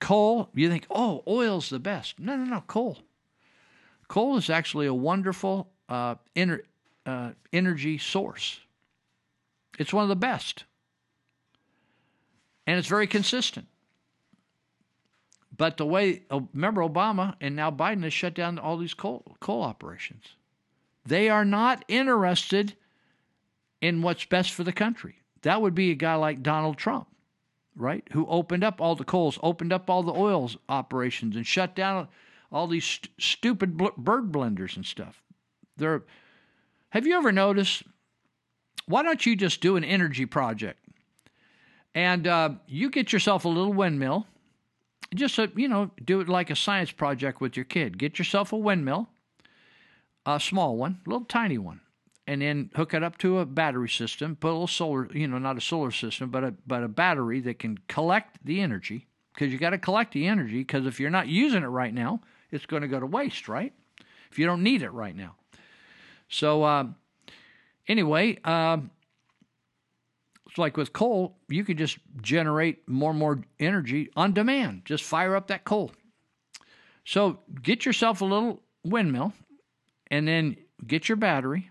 Coal, 0.00 0.50
you 0.54 0.68
think, 0.68 0.86
oh, 0.90 1.22
oil's 1.26 1.70
the 1.70 1.78
best. 1.78 2.18
No, 2.18 2.36
no, 2.36 2.44
no, 2.44 2.62
coal. 2.66 2.98
Coal 4.12 4.36
is 4.36 4.50
actually 4.50 4.84
a 4.84 4.92
wonderful 4.92 5.70
uh, 5.88 6.16
ener- 6.36 6.64
uh, 7.06 7.30
energy 7.50 7.96
source. 7.96 8.60
It's 9.78 9.90
one 9.90 10.02
of 10.02 10.10
the 10.10 10.16
best. 10.16 10.64
And 12.66 12.78
it's 12.78 12.88
very 12.88 13.06
consistent. 13.06 13.68
But 15.56 15.78
the 15.78 15.86
way, 15.86 16.24
oh, 16.30 16.46
remember 16.52 16.82
Obama 16.82 17.36
and 17.40 17.56
now 17.56 17.70
Biden 17.70 18.02
has 18.02 18.12
shut 18.12 18.34
down 18.34 18.58
all 18.58 18.76
these 18.76 18.92
coal, 18.92 19.24
coal 19.40 19.62
operations. 19.62 20.24
They 21.06 21.30
are 21.30 21.46
not 21.46 21.82
interested 21.88 22.74
in 23.80 24.02
what's 24.02 24.26
best 24.26 24.52
for 24.52 24.62
the 24.62 24.74
country. 24.74 25.22
That 25.40 25.62
would 25.62 25.74
be 25.74 25.90
a 25.90 25.94
guy 25.94 26.16
like 26.16 26.42
Donald 26.42 26.76
Trump, 26.76 27.06
right? 27.74 28.06
Who 28.12 28.26
opened 28.26 28.62
up 28.62 28.78
all 28.78 28.94
the 28.94 29.04
coals, 29.04 29.38
opened 29.42 29.72
up 29.72 29.88
all 29.88 30.02
the 30.02 30.12
oils 30.12 30.58
operations, 30.68 31.34
and 31.34 31.46
shut 31.46 31.74
down 31.74 32.08
all 32.52 32.66
these 32.66 32.84
st- 32.84 33.10
stupid 33.18 33.76
bl- 33.76 33.88
bird 33.96 34.30
blenders 34.30 34.76
and 34.76 34.84
stuff. 34.84 35.22
They're, 35.76 36.02
have 36.90 37.06
you 37.06 37.16
ever 37.16 37.32
noticed? 37.32 37.82
Why 38.86 39.02
don't 39.02 39.24
you 39.24 39.36
just 39.36 39.60
do 39.60 39.76
an 39.76 39.84
energy 39.84 40.26
project? 40.26 40.78
And 41.94 42.26
uh, 42.26 42.50
you 42.66 42.90
get 42.90 43.12
yourself 43.12 43.44
a 43.44 43.48
little 43.48 43.72
windmill. 43.72 44.26
Just, 45.14 45.38
a, 45.38 45.50
you 45.56 45.68
know, 45.68 45.90
do 46.02 46.20
it 46.20 46.28
like 46.28 46.50
a 46.50 46.56
science 46.56 46.90
project 46.90 47.40
with 47.40 47.56
your 47.56 47.64
kid. 47.64 47.98
Get 47.98 48.18
yourself 48.18 48.52
a 48.52 48.56
windmill 48.56 49.08
a 50.26 50.40
small 50.40 50.76
one, 50.76 51.00
a 51.06 51.10
little 51.10 51.26
tiny 51.26 51.58
one, 51.58 51.80
and 52.26 52.42
then 52.42 52.70
hook 52.74 52.94
it 52.94 53.02
up 53.02 53.18
to 53.18 53.38
a 53.38 53.46
battery 53.46 53.88
system. 53.88 54.36
Put 54.36 54.48
a 54.48 54.52
little 54.52 54.66
solar, 54.66 55.08
you 55.12 55.26
know, 55.26 55.38
not 55.38 55.56
a 55.56 55.60
solar 55.60 55.90
system, 55.90 56.30
but 56.30 56.44
a 56.44 56.54
but 56.66 56.82
a 56.82 56.88
battery 56.88 57.40
that 57.40 57.58
can 57.58 57.78
collect 57.88 58.44
the 58.44 58.60
energy. 58.60 59.06
Because 59.34 59.50
you 59.50 59.58
got 59.58 59.70
to 59.70 59.78
collect 59.78 60.12
the 60.12 60.26
energy. 60.26 60.58
Because 60.58 60.86
if 60.86 61.00
you're 61.00 61.10
not 61.10 61.26
using 61.26 61.62
it 61.62 61.66
right 61.66 61.94
now, 61.94 62.20
it's 62.52 62.66
going 62.66 62.82
to 62.82 62.88
go 62.88 63.00
to 63.00 63.06
waste, 63.06 63.48
right? 63.48 63.72
If 64.30 64.38
you 64.38 64.46
don't 64.46 64.62
need 64.62 64.82
it 64.82 64.92
right 64.92 65.16
now. 65.16 65.34
So 66.28 66.62
uh, 66.62 66.84
anyway, 67.88 68.38
uh, 68.44 68.78
it's 70.46 70.58
like 70.58 70.76
with 70.76 70.92
coal, 70.92 71.38
you 71.48 71.64
can 71.64 71.76
just 71.76 71.98
generate 72.20 72.86
more 72.88 73.10
and 73.10 73.18
more 73.18 73.42
energy 73.58 74.10
on 74.16 74.32
demand. 74.32 74.82
Just 74.84 75.04
fire 75.04 75.34
up 75.34 75.48
that 75.48 75.64
coal. 75.64 75.92
So 77.04 77.38
get 77.62 77.84
yourself 77.84 78.20
a 78.20 78.24
little 78.24 78.62
windmill 78.84 79.32
and 80.10 80.28
then 80.28 80.56
get 80.86 81.08
your 81.08 81.16
battery, 81.16 81.70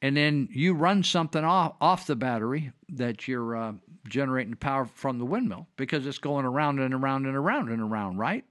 and 0.00 0.16
then 0.16 0.48
you 0.52 0.72
run 0.74 1.02
something 1.02 1.44
off, 1.44 1.74
off 1.80 2.06
the 2.06 2.16
battery 2.16 2.72
that 2.90 3.28
you're 3.28 3.56
uh, 3.56 3.72
generating 4.08 4.54
power 4.54 4.86
from 4.86 5.18
the 5.18 5.24
windmill 5.26 5.66
because 5.76 6.06
it's 6.06 6.18
going 6.18 6.44
around 6.44 6.78
and 6.78 6.94
around 6.94 7.26
and 7.26 7.36
around 7.36 7.68
and 7.68 7.82
around, 7.82 8.18
right? 8.18 8.44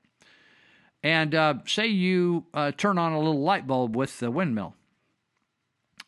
And 1.05 1.35
uh, 1.35 1.53
say 1.67 1.85
you 1.85 2.47
uh, 2.51 2.71
turn 2.71 2.97
on 2.97 3.11
a 3.11 3.19
little 3.19 3.43
light 3.43 3.67
bulb 3.67 3.95
with 3.95 4.17
the 4.17 4.31
windmill. 4.31 4.73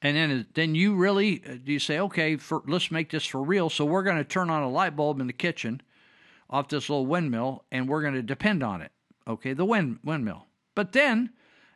And 0.02 0.18
then, 0.18 0.48
then 0.56 0.74
you 0.74 0.96
really 0.96 1.44
uh, 1.48 1.58
you 1.64 1.78
say, 1.78 2.00
okay, 2.00 2.36
for, 2.38 2.64
let's 2.66 2.90
make 2.90 3.12
this 3.12 3.24
for 3.24 3.44
real. 3.44 3.70
So 3.70 3.86
we're 3.86 4.02
going 4.02 4.18
to 4.18 4.24
turn 4.24 4.50
on 4.50 4.64
a 4.64 4.70
light 4.70 4.96
bulb 4.96 5.22
in 5.22 5.28
the 5.28 5.34
kitchen 5.34 5.84
off 6.50 6.70
this 6.70 6.90
little 6.90 7.06
windmill, 7.06 7.64
and 7.72 7.88
we're 7.88 8.02
going 8.02 8.16
to 8.16 8.24
depend 8.24 8.64
on 8.64 8.82
it. 8.82 8.92
Okay, 9.28 9.54
the 9.54 9.66
wind 9.66 10.00
windmill. 10.04 10.48
But 10.74 10.94
then 10.94 11.30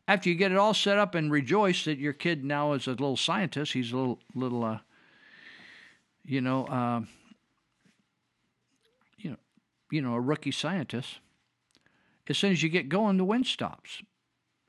after 0.08 0.28
you 0.28 0.34
get 0.34 0.52
it 0.52 0.58
all 0.58 0.74
set 0.74 0.98
up 0.98 1.14
and 1.14 1.32
rejoice 1.32 1.86
that 1.86 2.00
your 2.00 2.14
kid 2.14 2.44
now 2.44 2.74
is 2.74 2.88
a 2.88 2.92
little 2.92 3.18
scientist, 3.18 3.74
he's 3.74 3.92
a 3.92 3.98
little 3.98 4.20
little 4.34 4.64
uh, 4.64 4.80
you 6.26 6.42
know 6.42 6.66
uh, 6.66 7.02
you 9.20 9.30
know 9.30 9.38
you 9.92 10.02
know 10.02 10.16
a 10.16 10.20
rookie 10.20 10.50
scientist. 10.50 11.20
As 12.32 12.38
soon 12.38 12.54
as 12.54 12.64
you 12.64 12.70
get 12.70 12.88
going, 12.88 13.18
the 13.18 13.26
wind 13.26 13.46
stops, 13.46 14.02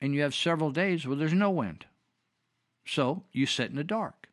and 0.00 0.12
you 0.12 0.22
have 0.22 0.34
several 0.34 0.72
days 0.72 1.06
where 1.06 1.16
there's 1.16 1.32
no 1.32 1.48
wind. 1.48 1.86
So 2.84 3.22
you 3.30 3.46
sit 3.46 3.70
in 3.70 3.76
the 3.76 3.84
dark. 3.84 4.28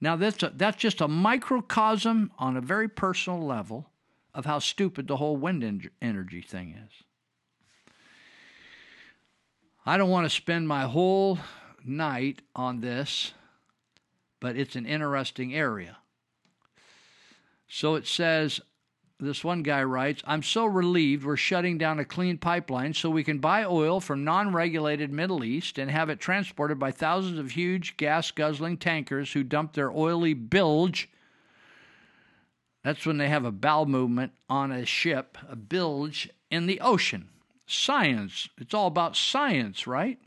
Now 0.00 0.16
that's 0.16 0.42
a, 0.42 0.52
that's 0.56 0.76
just 0.76 1.00
a 1.00 1.06
microcosm 1.06 2.32
on 2.40 2.56
a 2.56 2.60
very 2.60 2.88
personal 2.88 3.40
level 3.40 3.88
of 4.34 4.46
how 4.46 4.58
stupid 4.58 5.06
the 5.06 5.18
whole 5.18 5.36
wind 5.36 5.90
energy 6.02 6.42
thing 6.42 6.74
is. 6.84 7.04
I 9.86 9.96
don't 9.96 10.10
want 10.10 10.26
to 10.26 10.30
spend 10.30 10.66
my 10.66 10.82
whole 10.82 11.38
night 11.84 12.42
on 12.56 12.80
this, 12.80 13.32
but 14.40 14.56
it's 14.56 14.74
an 14.74 14.86
interesting 14.86 15.54
area. 15.54 15.98
So 17.68 17.94
it 17.94 18.08
says, 18.08 18.60
this 19.20 19.44
one 19.44 19.62
guy 19.62 19.82
writes, 19.82 20.22
I'm 20.26 20.42
so 20.42 20.64
relieved 20.64 21.24
we're 21.24 21.36
shutting 21.36 21.78
down 21.78 21.98
a 21.98 22.04
clean 22.04 22.38
pipeline 22.38 22.94
so 22.94 23.10
we 23.10 23.24
can 23.24 23.38
buy 23.38 23.64
oil 23.64 24.00
from 24.00 24.24
non 24.24 24.52
regulated 24.52 25.12
Middle 25.12 25.44
East 25.44 25.78
and 25.78 25.90
have 25.90 26.08
it 26.08 26.20
transported 26.20 26.78
by 26.78 26.90
thousands 26.90 27.38
of 27.38 27.50
huge 27.50 27.96
gas 27.96 28.30
guzzling 28.30 28.78
tankers 28.78 29.32
who 29.32 29.42
dump 29.42 29.74
their 29.74 29.90
oily 29.90 30.34
bilge. 30.34 31.08
That's 32.82 33.04
when 33.04 33.18
they 33.18 33.28
have 33.28 33.44
a 33.44 33.52
bowel 33.52 33.86
movement 33.86 34.32
on 34.48 34.72
a 34.72 34.86
ship, 34.86 35.36
a 35.48 35.56
bilge 35.56 36.30
in 36.50 36.66
the 36.66 36.80
ocean. 36.80 37.28
Science. 37.66 38.48
It's 38.58 38.74
all 38.74 38.86
about 38.86 39.16
science, 39.16 39.86
right? 39.86 40.18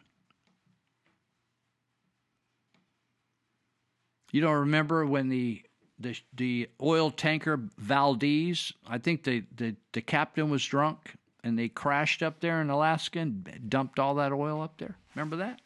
You 4.32 4.42
don't 4.42 4.62
remember 4.62 5.06
when 5.06 5.30
the 5.30 5.64
the 6.00 6.18
the 6.34 6.70
oil 6.82 7.12
tanker 7.12 7.60
Valdez, 7.78 8.74
I 8.88 8.98
think 8.98 9.24
the, 9.24 9.44
the, 9.56 9.76
the 9.92 10.02
captain 10.02 10.50
was 10.50 10.66
drunk 10.66 11.16
and 11.44 11.58
they 11.58 11.68
crashed 11.68 12.24
up 12.24 12.40
there 12.40 12.62
in 12.62 12.70
Alaska 12.70 13.20
and 13.20 13.70
dumped 13.70 14.00
all 14.00 14.16
that 14.16 14.32
oil 14.32 14.62
up 14.62 14.78
there. 14.78 14.96
Remember 15.16 15.36
that? 15.38 15.60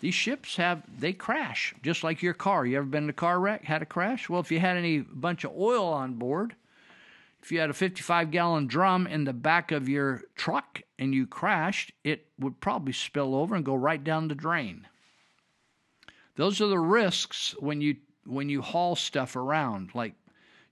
These 0.00 0.14
ships 0.14 0.56
have 0.56 0.82
they 1.00 1.12
crash 1.12 1.74
just 1.82 2.04
like 2.04 2.22
your 2.22 2.34
car. 2.34 2.64
You 2.66 2.78
ever 2.78 2.86
been 2.86 3.04
in 3.04 3.10
a 3.10 3.14
car 3.14 3.40
wreck, 3.40 3.64
had 3.64 3.82
a 3.82 3.86
crash? 3.86 4.28
Well, 4.28 4.40
if 4.40 4.52
you 4.52 4.60
had 4.60 4.76
any 4.76 4.98
bunch 4.98 5.44
of 5.44 5.52
oil 5.56 5.86
on 5.86 6.14
board, 6.14 6.54
if 7.42 7.50
you 7.50 7.60
had 7.60 7.70
a 7.70 7.74
55 7.74 8.30
gallon 8.30 8.66
drum 8.66 9.06
in 9.06 9.24
the 9.24 9.32
back 9.32 9.72
of 9.72 9.88
your 9.88 10.22
truck 10.36 10.82
and 10.98 11.14
you 11.14 11.26
crashed, 11.26 11.92
it 12.04 12.26
would 12.38 12.60
probably 12.60 12.92
spill 12.92 13.34
over 13.34 13.54
and 13.54 13.64
go 13.64 13.74
right 13.74 14.02
down 14.02 14.28
the 14.28 14.34
drain. 14.34 14.86
Those 16.36 16.60
are 16.60 16.68
the 16.68 16.78
risks 16.78 17.54
when 17.58 17.80
you 17.80 17.96
when 18.28 18.48
you 18.48 18.62
haul 18.62 18.94
stuff 18.94 19.36
around. 19.36 19.94
Like 19.94 20.14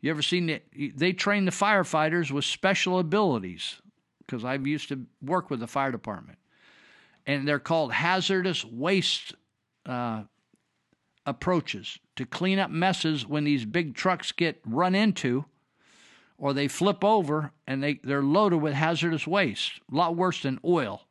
you 0.01 0.11
ever 0.11 0.23
seen 0.23 0.49
it? 0.51 0.97
They 0.97 1.13
train 1.13 1.45
the 1.45 1.51
firefighters 1.51 2.31
with 2.31 2.45
special 2.45 2.99
abilities 2.99 3.81
because 4.21 4.45
I've 4.45 4.67
used 4.67 4.89
to 4.91 5.07
work 5.23 5.51
with 5.51 5.61
the 5.61 5.67
fire 5.67 5.93
department, 5.93 6.39
and 7.27 7.47
they're 7.47 7.59
called 7.59 7.93
hazardous 7.93 8.65
waste 8.65 9.35
uh, 9.87 10.25
approaches 11.25 11.99
to 12.17 12.25
clean 12.25 12.59
up 12.59 12.71
messes 12.71 13.27
when 13.27 13.45
these 13.45 13.65
big 13.65 13.95
trucks 13.95 14.33
get 14.33 14.61
run 14.65 14.95
into 14.95 15.45
or 16.39 16.53
they 16.53 16.69
flip 16.69 17.03
over 17.03 17.53
and 17.67 17.83
they, 17.83 18.01
they're 18.03 18.23
loaded 18.23 18.59
with 18.59 18.75
hazardous 18.75 19.27
waste, 19.27 19.81
a 19.91 19.95
lot 19.95 20.17
worse 20.17 20.43
than 20.43 20.61
oil. 20.65 21.03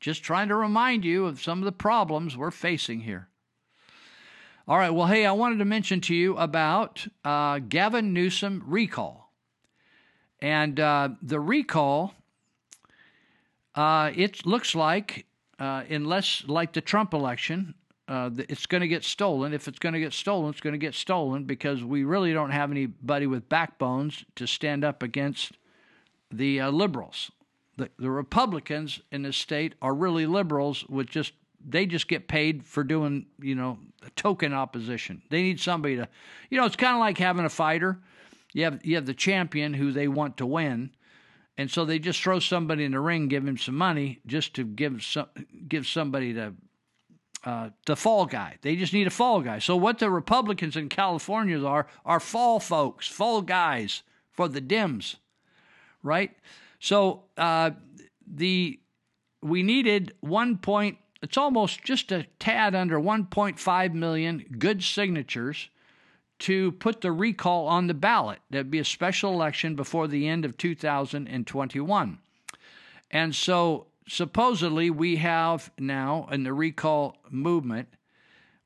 Just 0.00 0.24
trying 0.24 0.48
to 0.48 0.56
remind 0.56 1.04
you 1.04 1.26
of 1.26 1.40
some 1.40 1.58
of 1.58 1.64
the 1.64 1.72
problems 1.72 2.36
we're 2.36 2.50
facing 2.50 3.00
here. 3.00 3.28
All 4.68 4.78
right, 4.78 4.90
well, 4.90 5.08
hey, 5.08 5.26
I 5.26 5.32
wanted 5.32 5.58
to 5.58 5.64
mention 5.64 6.00
to 6.02 6.14
you 6.14 6.36
about 6.36 7.04
uh, 7.24 7.58
Gavin 7.58 8.12
Newsom 8.12 8.62
recall. 8.64 9.32
And 10.40 10.78
uh, 10.78 11.08
the 11.20 11.40
recall, 11.40 12.14
uh, 13.74 14.12
it 14.14 14.46
looks 14.46 14.76
like, 14.76 15.26
uh, 15.58 15.82
unless 15.90 16.44
like 16.46 16.74
the 16.74 16.80
Trump 16.80 17.12
election, 17.12 17.74
uh, 18.06 18.30
it's 18.36 18.66
going 18.66 18.82
to 18.82 18.88
get 18.88 19.02
stolen. 19.02 19.52
If 19.52 19.66
it's 19.66 19.80
going 19.80 19.94
to 19.94 20.00
get 20.00 20.12
stolen, 20.12 20.50
it's 20.50 20.60
going 20.60 20.74
to 20.74 20.78
get 20.78 20.94
stolen 20.94 21.42
because 21.42 21.82
we 21.82 22.04
really 22.04 22.32
don't 22.32 22.50
have 22.52 22.70
anybody 22.70 23.26
with 23.26 23.48
backbones 23.48 24.24
to 24.36 24.46
stand 24.46 24.84
up 24.84 25.02
against 25.02 25.58
the 26.30 26.60
uh, 26.60 26.70
liberals. 26.70 27.32
the, 27.76 27.90
the 27.98 28.10
Republicans 28.10 29.00
in 29.10 29.22
the 29.22 29.32
state 29.32 29.74
are 29.82 29.94
really 29.94 30.26
liberals 30.26 30.84
with 30.88 31.08
just 31.08 31.32
they 31.66 31.86
just 31.86 32.08
get 32.08 32.28
paid 32.28 32.64
for 32.64 32.84
doing 32.84 33.26
you 33.40 33.54
know 33.54 33.78
token 34.16 34.52
opposition. 34.52 35.22
They 35.30 35.42
need 35.42 35.60
somebody 35.60 35.96
to, 35.96 36.08
you 36.50 36.58
know, 36.58 36.66
it's 36.66 36.76
kind 36.76 36.94
of 36.94 37.00
like 37.00 37.18
having 37.18 37.44
a 37.44 37.50
fighter. 37.50 37.98
You 38.52 38.64
have 38.64 38.84
you 38.84 38.96
have 38.96 39.06
the 39.06 39.14
champion 39.14 39.74
who 39.74 39.92
they 39.92 40.08
want 40.08 40.36
to 40.38 40.46
win, 40.46 40.90
and 41.56 41.70
so 41.70 41.84
they 41.84 41.98
just 41.98 42.22
throw 42.22 42.38
somebody 42.38 42.84
in 42.84 42.92
the 42.92 43.00
ring, 43.00 43.28
give 43.28 43.46
him 43.46 43.56
some 43.56 43.76
money 43.76 44.20
just 44.26 44.54
to 44.54 44.64
give 44.64 45.02
some 45.02 45.28
give 45.68 45.86
somebody 45.86 46.32
the 46.32 46.54
uh, 47.44 47.70
the 47.86 47.96
fall 47.96 48.26
guy. 48.26 48.56
They 48.62 48.76
just 48.76 48.92
need 48.92 49.06
a 49.06 49.10
fall 49.10 49.40
guy. 49.40 49.58
So 49.58 49.76
what 49.76 49.98
the 49.98 50.10
Republicans 50.10 50.76
in 50.76 50.88
California 50.88 51.64
are 51.64 51.86
are 52.04 52.20
fall 52.20 52.60
folks, 52.60 53.08
fall 53.08 53.42
guys 53.42 54.02
for 54.30 54.48
the 54.48 54.60
Dems, 54.60 55.16
right? 56.02 56.30
So 56.78 57.24
uh, 57.36 57.70
the 58.26 58.78
we 59.42 59.62
needed 59.62 60.14
one 60.20 60.58
point. 60.58 60.98
It's 61.22 61.36
almost 61.36 61.84
just 61.84 62.10
a 62.10 62.26
tad 62.38 62.74
under 62.74 62.98
1.5 62.98 63.94
million 63.94 64.44
good 64.58 64.82
signatures 64.82 65.68
to 66.40 66.72
put 66.72 67.00
the 67.00 67.12
recall 67.12 67.68
on 67.68 67.86
the 67.86 67.94
ballot. 67.94 68.40
There'd 68.50 68.70
be 68.70 68.80
a 68.80 68.84
special 68.84 69.32
election 69.32 69.76
before 69.76 70.08
the 70.08 70.26
end 70.26 70.44
of 70.44 70.56
2021. 70.56 72.18
And 73.12 73.34
so 73.34 73.86
supposedly 74.08 74.90
we 74.90 75.16
have 75.16 75.70
now 75.78 76.26
in 76.32 76.42
the 76.42 76.52
recall 76.52 77.16
movement, 77.30 77.88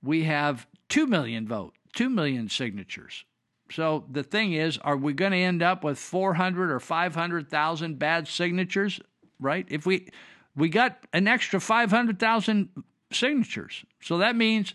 we 0.02 0.24
have 0.24 0.66
2 0.88 1.06
million 1.06 1.46
vote, 1.46 1.74
2 1.94 2.08
million 2.08 2.48
signatures. 2.48 3.24
So 3.70 4.04
the 4.10 4.22
thing 4.22 4.54
is, 4.54 4.78
are 4.78 4.96
we 4.96 5.12
going 5.12 5.32
to 5.32 5.38
end 5.38 5.62
up 5.62 5.84
with 5.84 5.98
400 5.98 6.70
or 6.70 6.80
500,000 6.80 7.98
bad 7.98 8.28
signatures, 8.28 9.00
right? 9.38 9.66
If 9.68 9.84
we 9.84 10.08
we 10.56 10.68
got 10.68 10.98
an 11.12 11.28
extra 11.28 11.60
500,000 11.60 12.68
signatures. 13.12 13.84
So 14.00 14.18
that 14.18 14.34
means 14.34 14.74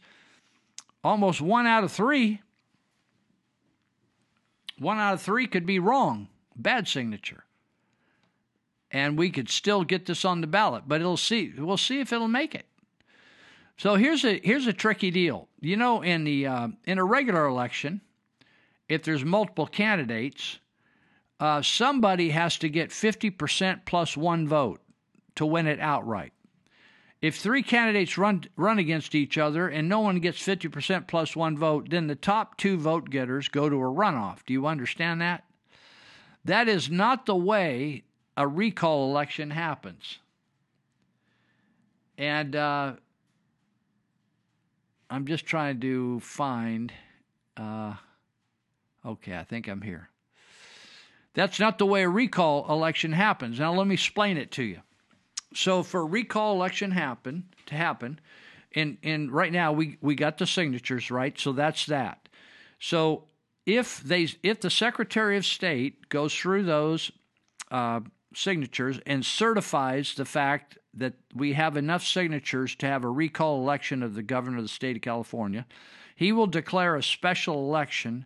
almost 1.03 1.41
1 1.41 1.67
out 1.67 1.83
of 1.83 1.91
3 1.91 2.41
1 4.77 4.97
out 4.97 5.13
of 5.13 5.21
3 5.21 5.45
could 5.45 5.65
be 5.67 5.77
wrong, 5.77 6.27
bad 6.55 6.87
signature. 6.87 7.43
And 8.89 9.15
we 9.15 9.29
could 9.29 9.47
still 9.47 9.83
get 9.83 10.07
this 10.07 10.25
on 10.25 10.41
the 10.41 10.47
ballot, 10.47 10.85
but 10.87 11.01
it'll 11.01 11.17
see 11.17 11.53
we'll 11.55 11.77
see 11.77 11.99
if 11.99 12.11
it'll 12.11 12.27
make 12.27 12.55
it. 12.55 12.65
So 13.77 13.95
here's 13.95 14.25
a 14.25 14.39
here's 14.43 14.67
a 14.67 14.73
tricky 14.73 15.11
deal. 15.11 15.47
You 15.59 15.77
know 15.77 16.01
in 16.01 16.23
the 16.23 16.47
uh, 16.47 16.67
in 16.85 16.97
a 16.97 17.05
regular 17.05 17.45
election, 17.45 18.01
if 18.89 19.03
there's 19.03 19.23
multiple 19.23 19.67
candidates, 19.67 20.59
uh, 21.39 21.61
somebody 21.61 22.31
has 22.31 22.57
to 22.57 22.69
get 22.69 22.89
50% 22.89 23.85
plus 23.85 24.17
one 24.17 24.47
vote 24.47 24.81
to 25.35 25.45
win 25.45 25.67
it 25.67 25.79
outright. 25.79 26.33
If 27.21 27.37
three 27.37 27.61
candidates 27.61 28.17
run 28.17 28.45
run 28.55 28.79
against 28.79 29.13
each 29.13 29.37
other 29.37 29.67
and 29.67 29.87
no 29.87 29.99
one 29.99 30.19
gets 30.19 30.39
50% 30.39 31.07
plus 31.07 31.35
one 31.35 31.55
vote, 31.57 31.89
then 31.89 32.07
the 32.07 32.15
top 32.15 32.57
two 32.57 32.77
vote 32.77 33.09
getters 33.09 33.47
go 33.47 33.69
to 33.69 33.75
a 33.75 33.79
runoff. 33.79 34.39
Do 34.45 34.53
you 34.53 34.65
understand 34.65 35.21
that? 35.21 35.43
That 36.43 36.67
is 36.67 36.89
not 36.89 37.27
the 37.27 37.35
way 37.35 38.03
a 38.35 38.47
recall 38.47 39.09
election 39.09 39.51
happens. 39.51 40.17
And 42.17 42.55
uh, 42.55 42.93
I'm 45.09 45.27
just 45.27 45.45
trying 45.45 45.79
to 45.81 46.19
find. 46.21 46.91
Uh, 47.55 47.95
Okay, 49.05 49.35
I 49.35 49.43
think 49.43 49.67
I'm 49.67 49.81
here. 49.81 50.09
That's 51.33 51.59
not 51.59 51.77
the 51.77 51.85
way 51.85 52.03
a 52.03 52.09
recall 52.09 52.71
election 52.71 53.13
happens. 53.13 53.59
Now 53.59 53.73
let 53.73 53.87
me 53.87 53.93
explain 53.93 54.37
it 54.37 54.51
to 54.51 54.63
you. 54.63 54.81
So 55.53 55.83
for 55.83 56.05
recall 56.05 56.53
election 56.53 56.91
happen 56.91 57.45
to 57.67 57.75
happen, 57.75 58.19
and 58.73 58.97
and 59.03 59.31
right 59.31 59.51
now 59.51 59.71
we 59.71 59.97
we 60.01 60.15
got 60.15 60.37
the 60.37 60.47
signatures 60.47 61.11
right, 61.11 61.37
so 61.37 61.51
that's 61.51 61.85
that. 61.87 62.29
So 62.79 63.25
if 63.65 64.01
they 64.01 64.27
if 64.43 64.61
the 64.61 64.69
Secretary 64.69 65.37
of 65.37 65.45
State 65.45 66.09
goes 66.09 66.33
through 66.33 66.63
those 66.63 67.11
uh, 67.69 68.01
signatures 68.33 68.99
and 69.05 69.25
certifies 69.25 70.15
the 70.15 70.25
fact 70.25 70.77
that 70.93 71.13
we 71.33 71.53
have 71.53 71.77
enough 71.77 72.03
signatures 72.05 72.75
to 72.75 72.85
have 72.85 73.03
a 73.03 73.09
recall 73.09 73.61
election 73.61 74.03
of 74.03 74.13
the 74.13 74.23
governor 74.23 74.57
of 74.57 74.63
the 74.63 74.69
state 74.69 74.97
of 74.97 75.01
California, 75.01 75.65
he 76.15 76.31
will 76.31 76.47
declare 76.47 76.95
a 76.95 77.03
special 77.03 77.67
election 77.67 78.25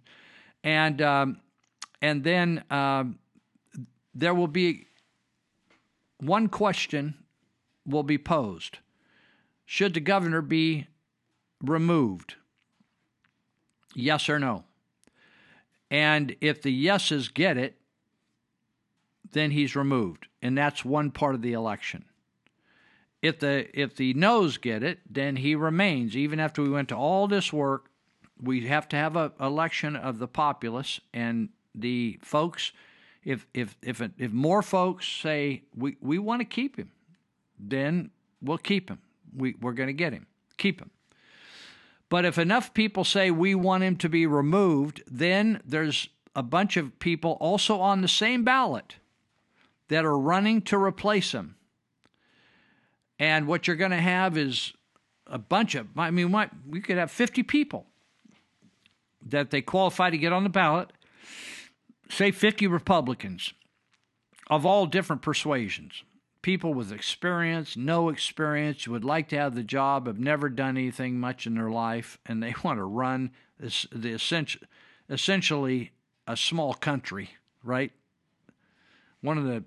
and 0.63 1.01
um, 1.01 1.39
and 2.01 2.23
then 2.23 2.63
um, 2.69 3.19
there 4.13 4.33
will 4.33 4.47
be 4.47 4.87
one 6.19 6.47
question 6.47 7.15
will 7.85 8.03
be 8.03 8.17
posed: 8.17 8.79
Should 9.65 9.93
the 9.93 9.99
governor 9.99 10.41
be 10.41 10.87
removed? 11.61 12.35
Yes 13.93 14.29
or 14.29 14.39
no? 14.39 14.63
And 15.89 16.35
if 16.41 16.61
the 16.61 16.71
yeses 16.71 17.29
get 17.29 17.57
it, 17.57 17.77
then 19.31 19.51
he's 19.51 19.75
removed, 19.75 20.27
and 20.41 20.57
that's 20.57 20.83
one 20.83 21.11
part 21.11 21.35
of 21.35 21.41
the 21.41 21.53
election. 21.53 22.05
If 23.21 23.39
the 23.39 23.67
if 23.79 23.95
the 23.95 24.13
noes 24.13 24.57
get 24.57 24.83
it, 24.83 24.99
then 25.09 25.37
he 25.37 25.55
remains, 25.55 26.15
even 26.15 26.39
after 26.39 26.61
we 26.61 26.69
went 26.69 26.89
to 26.89 26.95
all 26.95 27.27
this 27.27 27.51
work 27.51 27.89
we 28.41 28.67
have 28.67 28.87
to 28.89 28.95
have 28.95 29.15
an 29.15 29.31
election 29.39 29.95
of 29.95 30.19
the 30.19 30.27
populace 30.27 30.99
and 31.13 31.49
the 31.73 32.19
folks. 32.21 32.71
If 33.25 33.47
if 33.53 33.75
if 33.81 34.01
if 34.01 34.31
more 34.31 34.61
folks 34.61 35.07
say 35.07 35.63
we 35.75 35.97
we 35.99 36.19
want 36.19 36.41
to 36.41 36.45
keep 36.45 36.77
him, 36.77 36.91
then 37.59 38.11
we'll 38.41 38.59
keep 38.59 38.89
him. 38.89 38.99
We 39.35 39.55
we're 39.59 39.73
going 39.73 39.87
to 39.87 39.93
get 39.93 40.13
him. 40.13 40.27
Keep 40.57 40.79
him. 40.79 40.91
But 42.07 42.23
if 42.23 42.37
enough 42.37 42.73
people 42.73 43.03
say 43.03 43.31
we 43.31 43.55
want 43.55 43.83
him 43.83 43.97
to 43.97 44.07
be 44.07 44.27
removed, 44.27 45.03
then 45.07 45.59
there's 45.65 46.07
a 46.35 46.43
bunch 46.43 46.77
of 46.77 46.99
people 46.99 47.31
also 47.39 47.79
on 47.79 48.01
the 48.01 48.07
same 48.07 48.43
ballot 48.43 48.97
that 49.87 50.05
are 50.05 50.17
running 50.17 50.61
to 50.63 50.77
replace 50.77 51.31
him. 51.31 51.55
And 53.17 53.47
what 53.47 53.67
you're 53.67 53.75
going 53.75 53.91
to 53.91 53.97
have 53.97 54.37
is 54.37 54.73
a 55.27 55.37
bunch 55.37 55.75
of, 55.75 55.87
I 55.97 56.11
mean, 56.11 56.35
we 56.67 56.81
could 56.81 56.97
have 56.97 57.11
50 57.11 57.43
people 57.43 57.85
that 59.25 59.49
they 59.49 59.61
qualify 59.61 60.09
to 60.09 60.17
get 60.17 60.33
on 60.33 60.43
the 60.43 60.49
ballot, 60.49 60.91
say 62.09 62.31
50 62.31 62.67
Republicans 62.67 63.53
of 64.49 64.65
all 64.65 64.85
different 64.85 65.21
persuasions, 65.21 66.03
people 66.41 66.73
with 66.73 66.91
experience, 66.91 67.75
no 67.75 68.09
experience, 68.09 68.87
would 68.87 69.03
like 69.03 69.29
to 69.29 69.37
have 69.37 69.55
the 69.55 69.63
job, 69.63 70.07
have 70.07 70.19
never 70.19 70.49
done 70.49 70.77
anything 70.77 71.19
much 71.19 71.47
in 71.47 71.55
their 71.55 71.71
life, 71.71 72.19
and 72.25 72.41
they 72.41 72.53
want 72.63 72.77
to 72.77 72.83
run 72.83 73.31
this, 73.59 73.87
the 73.91 74.11
essential, 74.11 74.61
essentially 75.09 75.91
a 76.27 76.37
small 76.37 76.73
country, 76.73 77.31
right? 77.63 77.91
One 79.21 79.37
of 79.37 79.45
the 79.45 79.63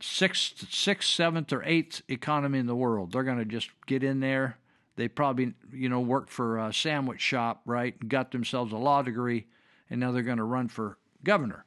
sixth, 0.00 0.72
sixth, 0.72 1.08
seventh, 1.08 1.52
or 1.52 1.62
eighth 1.64 2.02
economy 2.08 2.58
in 2.58 2.66
the 2.66 2.76
world. 2.76 3.12
They're 3.12 3.24
going 3.24 3.38
to 3.38 3.44
just 3.44 3.70
get 3.86 4.04
in 4.04 4.20
there 4.20 4.58
they 4.96 5.08
probably, 5.08 5.54
you 5.72 5.88
know, 5.88 6.00
worked 6.00 6.30
for 6.30 6.58
a 6.58 6.72
sandwich 6.72 7.20
shop, 7.20 7.62
right? 7.66 8.08
Got 8.08 8.30
themselves 8.30 8.72
a 8.72 8.76
law 8.76 9.02
degree, 9.02 9.46
and 9.90 10.00
now 10.00 10.12
they're 10.12 10.22
going 10.22 10.38
to 10.38 10.44
run 10.44 10.68
for 10.68 10.98
governor. 11.24 11.64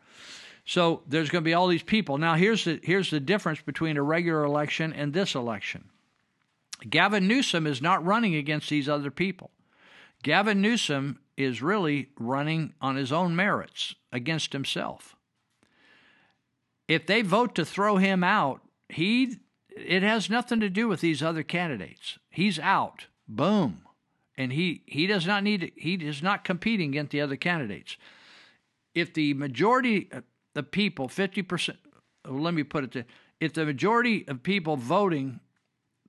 So 0.66 1.04
there's 1.08 1.30
going 1.30 1.44
to 1.44 1.48
be 1.48 1.54
all 1.54 1.68
these 1.68 1.84
people. 1.84 2.18
Now 2.18 2.36
here's 2.36 2.66
the 2.66 2.80
here's 2.84 3.10
the 3.10 3.20
difference 3.20 3.62
between 3.62 3.98
a 3.98 4.04
regular 4.04 4.44
election 4.44 4.94
and 4.94 5.14
this 5.14 5.34
election. 5.34 5.90
Gavin 6.90 7.28
Newsom 7.28 7.66
is 7.66 7.82
not 7.82 8.06
running 8.06 8.36
against 8.36 8.70
these 8.70 8.88
other 8.88 9.10
people. 9.10 9.52
Gavin 10.24 10.62
Newsom 10.62 11.20
is 11.36 11.62
really 11.62 12.10
running 12.20 12.74
on 12.82 12.96
his 12.96 13.12
own 13.12 13.36
merits 13.36 13.96
against 14.12 14.54
himself. 14.54 15.16
If 16.88 17.06
they 17.06 17.22
vote 17.22 17.56
to 17.56 17.66
throw 17.66 17.98
him 17.98 18.24
out, 18.24 18.62
he 18.90 19.38
it 19.70 20.04
has 20.04 20.30
nothing 20.30 20.60
to 20.60 20.70
do 20.70 20.88
with 20.88 21.02
these 21.02 21.22
other 21.22 21.44
candidates. 21.44 22.18
He's 22.30 22.60
out. 22.60 23.06
Boom. 23.28 23.82
And 24.36 24.54
he, 24.54 24.84
he 24.86 25.08
does 25.08 25.26
not 25.26 25.44
need 25.44 25.72
he 25.76 25.96
is 25.96 26.22
not 26.22 26.44
competing 26.44 26.90
against 26.90 27.12
the 27.12 27.22
other 27.22 27.36
candidates. 27.36 27.98
If 28.98 29.14
the 29.14 29.36
majority 29.36 30.10
of 30.56 30.72
people, 30.72 31.08
50%, 31.08 31.76
let 32.28 32.54
me 32.56 32.64
put 32.64 32.84
it 32.84 32.92
to, 32.94 33.06
if 33.40 33.54
the 33.54 33.64
majority 33.64 34.28
of 34.28 34.42
people 34.42 34.76
voting 34.76 35.40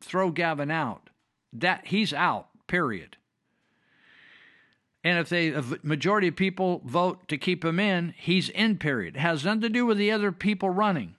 throw 0.00 0.30
Gavin 0.30 0.70
out, 0.70 1.10
that 1.52 1.88
he's 1.88 2.14
out, 2.14 2.48
period. 2.66 3.18
And 5.04 5.18
if 5.18 5.28
they, 5.28 5.48
a 5.48 5.62
majority 5.82 6.28
of 6.28 6.36
people 6.36 6.80
vote 6.82 7.28
to 7.28 7.36
keep 7.36 7.62
him 7.62 7.78
in, 7.78 8.14
he's 8.16 8.48
in, 8.48 8.78
period. 8.78 9.16
It 9.16 9.20
has 9.20 9.44
nothing 9.44 9.60
to 9.60 9.68
do 9.68 9.84
with 9.84 9.98
the 9.98 10.10
other 10.10 10.32
people 10.32 10.70
running. 10.70 11.14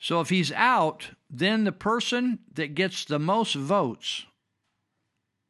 So 0.00 0.20
if 0.20 0.30
he's 0.30 0.50
out, 0.50 1.10
then 1.30 1.62
the 1.62 1.70
person 1.70 2.40
that 2.54 2.74
gets 2.74 3.04
the 3.04 3.20
most 3.20 3.54
votes, 3.54 4.26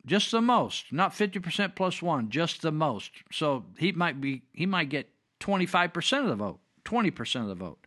just 0.07 0.31
the 0.31 0.41
most, 0.41 0.93
not 0.93 1.13
50% 1.13 1.75
plus 1.75 2.03
one, 2.03 2.31
just 2.31 2.63
the 2.63 2.73
most. 2.73 3.11
So 3.33 3.65
he 3.79 3.93
might 3.93 4.21
be 4.21 4.43
he 4.53 4.67
might 4.67 4.91
get 4.91 5.11
25% 5.41 6.23
of 6.23 6.29
the 6.29 6.35
vote, 6.35 6.61
20% 6.85 7.43
of 7.43 7.49
the 7.49 7.55
vote. 7.55 7.87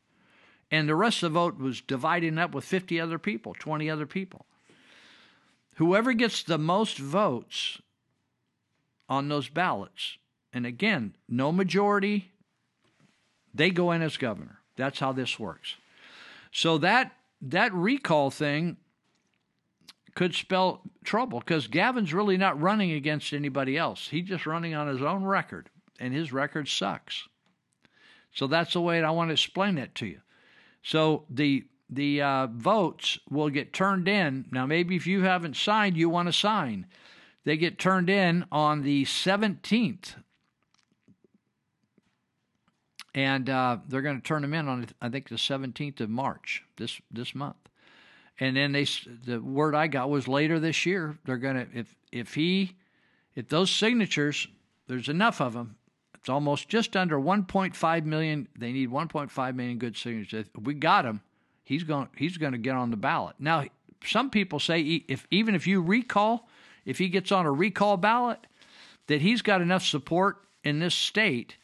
And 0.69 0.89
the 0.89 0.95
rest 0.95 1.23
of 1.23 1.31
the 1.31 1.39
vote 1.39 1.57
was 1.57 1.81
dividing 1.81 2.38
up 2.38 2.53
with 2.53 2.65
50 2.65 2.99
other 2.99 3.18
people, 3.18 3.56
20 3.57 3.89
other 3.89 4.06
people. 4.06 4.45
Whoever 5.76 6.14
gets 6.14 6.44
the 6.44 6.57
most 6.57 6.98
votes 6.98 7.80
on 9.07 9.30
those 9.30 9.48
ballots, 9.48 10.18
and 10.52 10.65
again, 10.65 11.15
no 11.30 11.52
majority, 11.52 12.31
they 13.53 13.69
go 13.69 13.91
in 13.91 14.02
as 14.02 14.18
governor. 14.18 14.60
That's 14.76 14.99
how 14.99 15.11
this 15.11 15.39
works. 15.39 15.76
So 16.52 16.77
that 16.80 17.14
that 17.41 17.73
recall 17.73 18.31
thing 18.31 18.77
could 20.18 20.34
spell 20.34 20.81
trouble 21.03 21.38
because 21.38 21.68
Gavin's 21.68 22.11
really 22.11 22.38
not 22.38 22.60
running 22.60 22.91
against 22.91 23.34
anybody 23.34 23.77
else. 23.77 24.07
He's 24.07 24.27
just 24.27 24.48
running 24.48 24.73
on 24.73 24.88
his 24.88 25.03
own 25.03 25.23
record, 25.23 25.69
and 25.99 26.11
his 26.11 26.34
record 26.34 26.68
sucks. 26.68 27.27
So 28.34 28.48
that's 28.48 28.73
the 28.73 28.81
way 28.81 29.03
I 29.03 29.11
want 29.11 29.30
to 29.30 29.34
explain 29.34 29.76
that 29.76 29.94
to 29.94 30.07
you. 30.07 30.22
So 30.81 31.26
the 31.30 31.65
the 31.91 32.23
uh, 32.23 32.48
votes 32.48 33.19
will 33.30 33.52
get 33.52 33.73
turned 33.73 34.07
in. 34.07 34.45
Now, 34.52 34.65
maybe 34.65 34.95
if 34.95 35.06
you 35.06 35.22
haven't 35.22 35.56
signed, 35.56 35.95
you 35.95 36.10
want 36.10 36.30
to 36.30 36.34
sign. 36.34 36.88
They 37.44 37.56
get 37.56 37.77
turned 37.77 38.10
in 38.10 38.44
on 38.52 38.81
the 38.81 39.06
17th. 39.06 40.15
And 43.14 43.49
uh, 43.52 43.77
they're 43.88 44.02
going 44.02 44.19
to 44.19 44.27
turn 44.27 44.41
them 44.41 44.56
in 44.56 44.68
on, 44.68 44.88
I 44.99 45.10
think, 45.10 45.30
the 45.30 45.35
17th 45.35 46.02
of 46.02 46.10
March 46.10 46.64
this 46.77 46.99
this 47.11 47.35
month. 47.35 47.68
And 48.39 48.55
then 48.55 48.72
they, 48.72 48.85
the 49.26 49.41
word 49.41 49.73
I 49.76 49.88
got 49.88 50.09
was 50.09 50.27
later 50.27 50.59
this 50.59 50.85
year. 50.85 51.18
They're 51.26 51.38
going 51.38 51.55
to, 51.55 51.68
if 51.73 51.95
if 52.11 52.34
he, 52.35 52.76
if 53.35 53.49
those 53.49 53.72
signatures, 53.72 54.47
there's 54.88 55.09
enough 55.09 55.41
of 55.41 55.53
them, 55.53 55.76
it's 56.15 56.30
almost 56.30 56.69
just 56.69 56.95
under 56.95 57.18
1.5 57.18 58.05
million. 58.05 58.47
They 58.57 58.72
need 58.72 58.89
1.5 58.89 59.55
million 59.55 59.77
good 59.77 59.97
signatures. 59.97 60.45
If 60.55 60.64
we 60.64 60.73
got 60.73 61.05
him, 61.05 61.22
he's 61.64 61.84
going 61.84 62.09
he's 62.15 62.38
going 62.38 62.51
to 62.51 62.57
get 62.57 62.76
on 62.76 62.91
the 62.91 62.97
ballot. 62.97 63.35
Now, 63.39 63.65
some 64.05 64.30
people 64.30 64.59
say 64.59 64.81
if 65.07 65.26
even 65.31 65.55
if 65.55 65.65
you 65.65 65.81
recall, 65.81 66.47
if 66.85 66.97
he 66.97 67.09
gets 67.09 67.31
on 67.31 67.45
a 67.45 67.51
recall 67.51 67.97
ballot, 67.97 68.45
that 69.07 69.22
he's 69.22 69.41
got 69.41 69.61
enough 69.61 69.84
support 69.84 70.38
in 70.64 70.80
this 70.80 70.95
state 70.95 71.55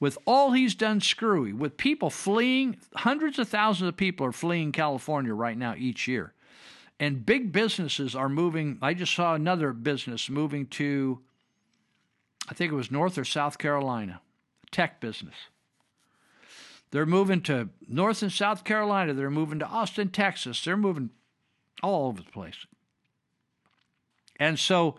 with 0.00 0.16
all 0.26 0.52
he's 0.52 0.74
done 0.74 1.00
screwy, 1.00 1.52
with 1.52 1.76
people 1.76 2.10
fleeing, 2.10 2.76
hundreds 2.94 3.38
of 3.38 3.48
thousands 3.48 3.88
of 3.88 3.96
people 3.96 4.26
are 4.26 4.32
fleeing 4.32 4.72
California 4.72 5.34
right 5.34 5.58
now 5.58 5.74
each 5.76 6.06
year. 6.06 6.32
And 7.00 7.24
big 7.24 7.52
businesses 7.52 8.14
are 8.14 8.28
moving. 8.28 8.78
I 8.82 8.94
just 8.94 9.14
saw 9.14 9.34
another 9.34 9.72
business 9.72 10.28
moving 10.28 10.66
to, 10.66 11.20
I 12.48 12.54
think 12.54 12.72
it 12.72 12.76
was 12.76 12.90
North 12.90 13.18
or 13.18 13.24
South 13.24 13.58
Carolina, 13.58 14.20
tech 14.70 15.00
business. 15.00 15.34
They're 16.90 17.06
moving 17.06 17.42
to 17.42 17.68
North 17.86 18.22
and 18.22 18.32
South 18.32 18.64
Carolina. 18.64 19.14
They're 19.14 19.30
moving 19.30 19.58
to 19.58 19.66
Austin, 19.66 20.08
Texas. 20.08 20.64
They're 20.64 20.76
moving 20.76 21.10
all 21.82 22.08
over 22.08 22.22
the 22.22 22.30
place. 22.30 22.66
And 24.40 24.58
so, 24.58 24.96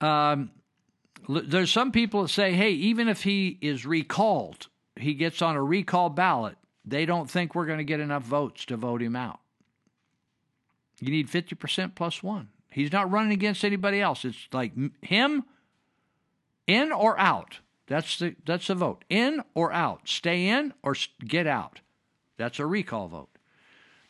um, 0.00 0.50
there's 1.28 1.70
some 1.70 1.92
people 1.92 2.22
that 2.22 2.28
say, 2.28 2.52
hey, 2.52 2.70
even 2.70 3.08
if 3.08 3.22
he 3.22 3.58
is 3.60 3.86
recalled, 3.86 4.68
he 4.96 5.14
gets 5.14 5.42
on 5.42 5.56
a 5.56 5.62
recall 5.62 6.10
ballot, 6.10 6.56
they 6.84 7.06
don't 7.06 7.30
think 7.30 7.54
we're 7.54 7.66
going 7.66 7.78
to 7.78 7.84
get 7.84 8.00
enough 8.00 8.22
votes 8.22 8.64
to 8.66 8.76
vote 8.76 9.02
him 9.02 9.16
out. 9.16 9.40
You 11.00 11.10
need 11.10 11.28
50% 11.28 11.94
plus 11.94 12.22
one. 12.22 12.48
He's 12.70 12.92
not 12.92 13.10
running 13.10 13.32
against 13.32 13.64
anybody 13.64 14.00
else. 14.00 14.24
It's 14.24 14.48
like 14.52 14.72
him 15.02 15.44
in 16.66 16.92
or 16.92 17.18
out. 17.18 17.60
That's 17.86 18.18
the 18.18 18.34
that's 18.44 18.66
the 18.68 18.74
vote. 18.74 19.04
In 19.08 19.42
or 19.54 19.72
out. 19.72 20.08
Stay 20.08 20.48
in 20.48 20.72
or 20.82 20.94
get 21.24 21.46
out. 21.46 21.80
That's 22.36 22.58
a 22.58 22.66
recall 22.66 23.08
vote. 23.08 23.28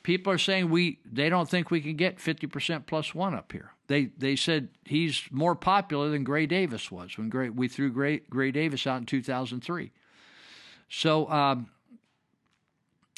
People 0.03 0.33
are 0.33 0.39
saying 0.39 0.71
we 0.71 1.01
they 1.05 1.29
don't 1.29 1.49
think 1.49 1.71
we 1.71 1.81
can 1.81 1.97
get 1.97 2.19
50% 2.19 2.87
plus 2.87 3.15
1 3.15 3.35
up 3.35 3.53
here 3.53 3.74
they 3.87 4.07
they 4.17 4.37
said 4.37 4.69
he's 4.85 5.23
more 5.31 5.55
popular 5.55 6.09
than 6.09 6.25
Gray 6.25 6.47
Davis 6.47 6.91
was 6.91 7.17
when 7.19 7.29
Gray, 7.29 7.51
we 7.51 7.69
threw 7.69 7.91
Gray, 7.91 8.19
Gray 8.31 8.51
Davis 8.51 8.87
out 8.87 9.01
in 9.01 9.07
2003. 9.07 9.91
So 10.89 11.29
um, 11.31 11.69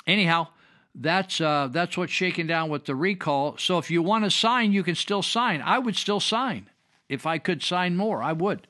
anyhow, 0.06 0.48
that's 0.94 1.40
uh, 1.40 1.68
that's 1.70 1.96
what's 1.96 2.12
shaking 2.12 2.46
down 2.46 2.68
with 2.68 2.86
the 2.86 2.94
recall. 2.94 3.56
So 3.58 3.78
if 3.78 3.90
you 3.90 4.02
want 4.02 4.24
to 4.24 4.30
sign, 4.30 4.72
you 4.72 4.82
can 4.82 4.94
still 4.94 5.22
sign. 5.22 5.62
I 5.62 5.78
would 5.78 5.96
still 5.96 6.20
sign 6.20 6.70
if 7.08 7.26
I 7.26 7.38
could 7.38 7.62
sign 7.62 7.96
more. 7.96 8.22
I 8.22 8.32
would. 8.32 8.66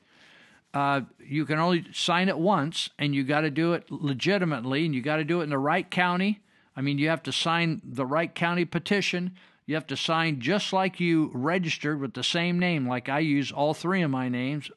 Uh, 0.73 1.01
you 1.25 1.45
can 1.45 1.57
only 1.57 1.85
sign 1.93 2.29
it 2.29 2.37
once, 2.37 2.89
and 2.99 3.15
you 3.15 3.23
got 3.23 3.41
to 3.41 3.49
do 3.49 3.73
it 3.73 3.89
legitimately, 3.89 4.85
and 4.85 4.93
you 4.93 5.01
got 5.01 5.15
to 5.15 5.23
do 5.23 5.39
it 5.39 5.45
in 5.45 5.49
the 5.49 5.57
right 5.57 5.89
county. 5.89 6.41
I 6.75 6.81
mean, 6.81 6.99
you 6.99 7.09
have 7.09 7.23
to 7.23 7.31
sign 7.31 7.81
the 7.83 8.05
right 8.05 8.33
county 8.33 8.65
petition. 8.65 9.31
You 9.67 9.75
have 9.75 9.87
to 9.87 9.97
sign 9.97 10.39
just 10.39 10.71
like 10.71 10.99
you 11.01 11.29
registered 11.33 11.99
with 11.99 12.13
the 12.13 12.23
same 12.23 12.57
name, 12.57 12.87
like 12.87 13.09
I 13.09 13.19
use 13.19 13.51
all 13.51 13.73
three 13.73 14.01
of 14.01 14.09
my 14.09 14.29
names 14.29 14.71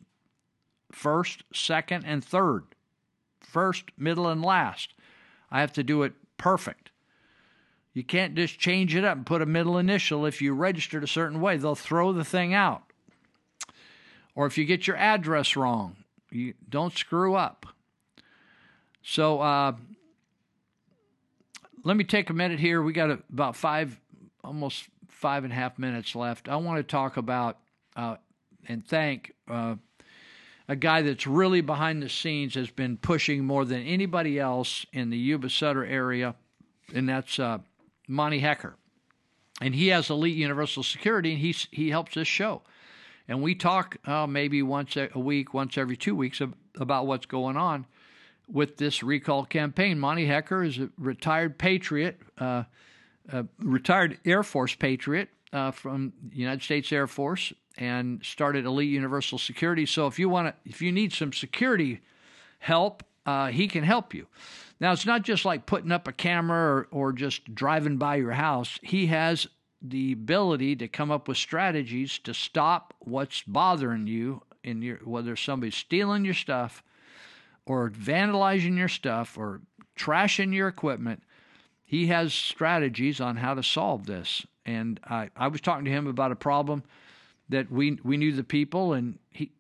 first, 0.91 1.45
second, 1.55 2.05
and 2.05 2.25
third. 2.25 2.65
First, 3.41 3.85
middle, 3.97 4.29
and 4.29 4.45
last. 4.45 4.95
I 5.49 5.61
have 5.61 5.73
to 5.75 5.85
do 5.85 6.03
it 6.03 6.13
perfect. 6.37 6.91
You 7.95 8.03
can't 8.03 8.35
just 8.35 8.59
change 8.59 8.95
it 8.97 9.05
up 9.05 9.17
and 9.17 9.27
put 9.27 9.43
a 9.43 9.47
middle 9.47 9.79
initial 9.79 10.27
if 10.27 10.43
you 10.43 10.53
registered 10.53 11.05
a 11.05 11.09
certain 11.09 11.41
way. 11.41 11.57
They'll 11.57 11.77
throw 11.77 12.13
the 12.13 12.25
thing 12.25 12.53
out. 12.53 12.83
Or 14.35 14.47
if 14.47 14.59
you 14.59 14.65
get 14.65 14.89
your 14.89 14.97
address 14.97 15.55
wrong, 15.55 15.97
you 16.31 16.55
don't 16.69 16.97
screw 16.97 17.35
up. 17.35 17.67
So 19.03 19.41
uh, 19.41 19.73
let 21.85 21.97
me 21.97 22.05
take 22.05 22.31
a 22.31 22.35
minute 22.35 22.59
here. 22.59 22.83
We 22.83 22.93
got 22.93 23.11
about 23.11 23.55
five 23.55 23.99
almost 24.43 24.89
five 25.09 25.45
and 25.45 25.53
a 25.53 25.57
half 25.57 25.79
minutes 25.79 26.15
left. 26.15 26.49
I 26.49 26.57
want 26.57 26.79
to 26.79 26.83
talk 26.83 27.17
about 27.17 27.59
uh, 27.97 28.17
and 28.67 28.87
thank 28.87 29.33
uh, 29.49 29.77
a 30.69 30.77
guy 30.77 31.03
that's 31.03 31.27
really 31.27 31.61
behind 31.61 32.03
the 32.03 32.09
scenes, 32.09 32.55
has 32.55 32.71
been 32.71 32.97
pushing 32.97 33.45
more 33.45 33.65
than 33.65 33.83
anybody 33.83 34.39
else 34.39 34.87
in 34.93 35.11
the 35.11 35.19
Yuba 35.19 35.51
Sutter 35.51 35.85
area, 35.85 36.35
and 36.95 37.09
that's 37.09 37.39
uh, 37.39 37.59
Monty 38.07 38.39
Hecker. 38.39 38.77
And 39.61 39.75
he 39.75 39.89
has 39.89 40.09
Elite 40.09 40.37
Universal 40.37 40.85
Security, 40.85 41.33
and 41.33 41.41
he, 41.41 41.55
he 41.71 41.91
helps 41.91 42.15
this 42.15 42.29
show. 42.29 42.63
And 43.29 43.43
we 43.43 43.55
talk 43.55 43.97
uh, 44.07 44.27
maybe 44.27 44.63
once 44.63 44.97
a 44.97 45.19
week, 45.19 45.53
once 45.53 45.77
every 45.77 45.97
two 45.97 46.15
weeks 46.15 46.41
about 46.79 47.07
what's 47.07 47.27
going 47.27 47.57
on 47.57 47.87
with 48.49 48.77
this 48.77 49.03
recall 49.03 49.45
campaign. 49.45 49.99
Monty 49.99 50.27
Hecker 50.27 50.63
is 50.63 50.79
a 50.79 50.91
retired 50.99 51.59
patriot. 51.59 52.21
Retired 53.59 54.19
Air 54.25 54.43
Force 54.43 54.75
patriot 54.75 55.29
uh, 55.53 55.71
from 55.71 56.13
United 56.33 56.63
States 56.63 56.93
Air 56.93 57.07
Force 57.07 57.53
and 57.77 58.25
started 58.25 58.65
Elite 58.65 58.91
Universal 58.91 59.39
Security. 59.39 59.87
So 59.87 60.07
if 60.07 60.19
you 60.19 60.29
want 60.29 60.49
to, 60.49 60.71
if 60.71 60.83
you 60.83 60.93
need 60.93 61.13
some 61.13 61.33
security 61.33 62.01
help, 62.59 63.03
uh, 63.27 63.49
he 63.49 63.69
can 63.69 63.85
help 63.85 64.15
you. 64.15 64.27
Now 64.81 64.93
it's 64.93 65.07
not 65.07 65.23
just 65.23 65.45
like 65.45 65.67
putting 65.67 65.93
up 65.93 66.09
a 66.09 66.13
camera 66.13 66.59
or, 66.59 66.89
or 66.91 67.13
just 67.13 67.55
driving 67.55 67.97
by 67.97 68.17
your 68.17 68.33
house. 68.33 68.79
He 68.83 69.07
has 69.07 69.47
the 69.83 70.13
ability 70.13 70.77
to 70.77 70.89
come 70.89 71.11
up 71.11 71.29
with 71.29 71.37
strategies 71.37 72.19
to 72.19 72.35
stop 72.35 72.95
what's 73.01 73.43
bothering 73.43 74.07
you 74.07 74.43
in 74.63 74.83
your 74.83 74.97
whether 75.05 75.37
somebody's 75.37 75.75
stealing 75.75 76.25
your 76.25 76.35
stuff 76.35 76.83
or 77.65 77.89
vandalizing 77.89 78.77
your 78.77 78.89
stuff 78.89 79.39
or 79.39 79.63
trashing 79.97 80.55
your 80.55 80.69
equipment 80.69 81.23
he 81.91 82.07
has 82.07 82.33
strategies 82.33 83.21
on 83.21 83.35
how 83.35 83.53
to 83.53 83.65
solve 83.65 84.07
this. 84.07 84.47
And 84.65 85.01
I, 85.03 85.29
I 85.35 85.49
was 85.49 85.61
talking 85.61 85.85
to 85.87 85.91
him 85.91 86.07
about 86.07 86.31
a 86.31 86.37
problem 86.37 86.85
that 87.49 87.69
we 87.69 87.99
we 88.05 88.17
knew 88.17 88.31
the 88.31 88.45
people, 88.45 88.93
and 88.93 89.19
he 89.33 89.51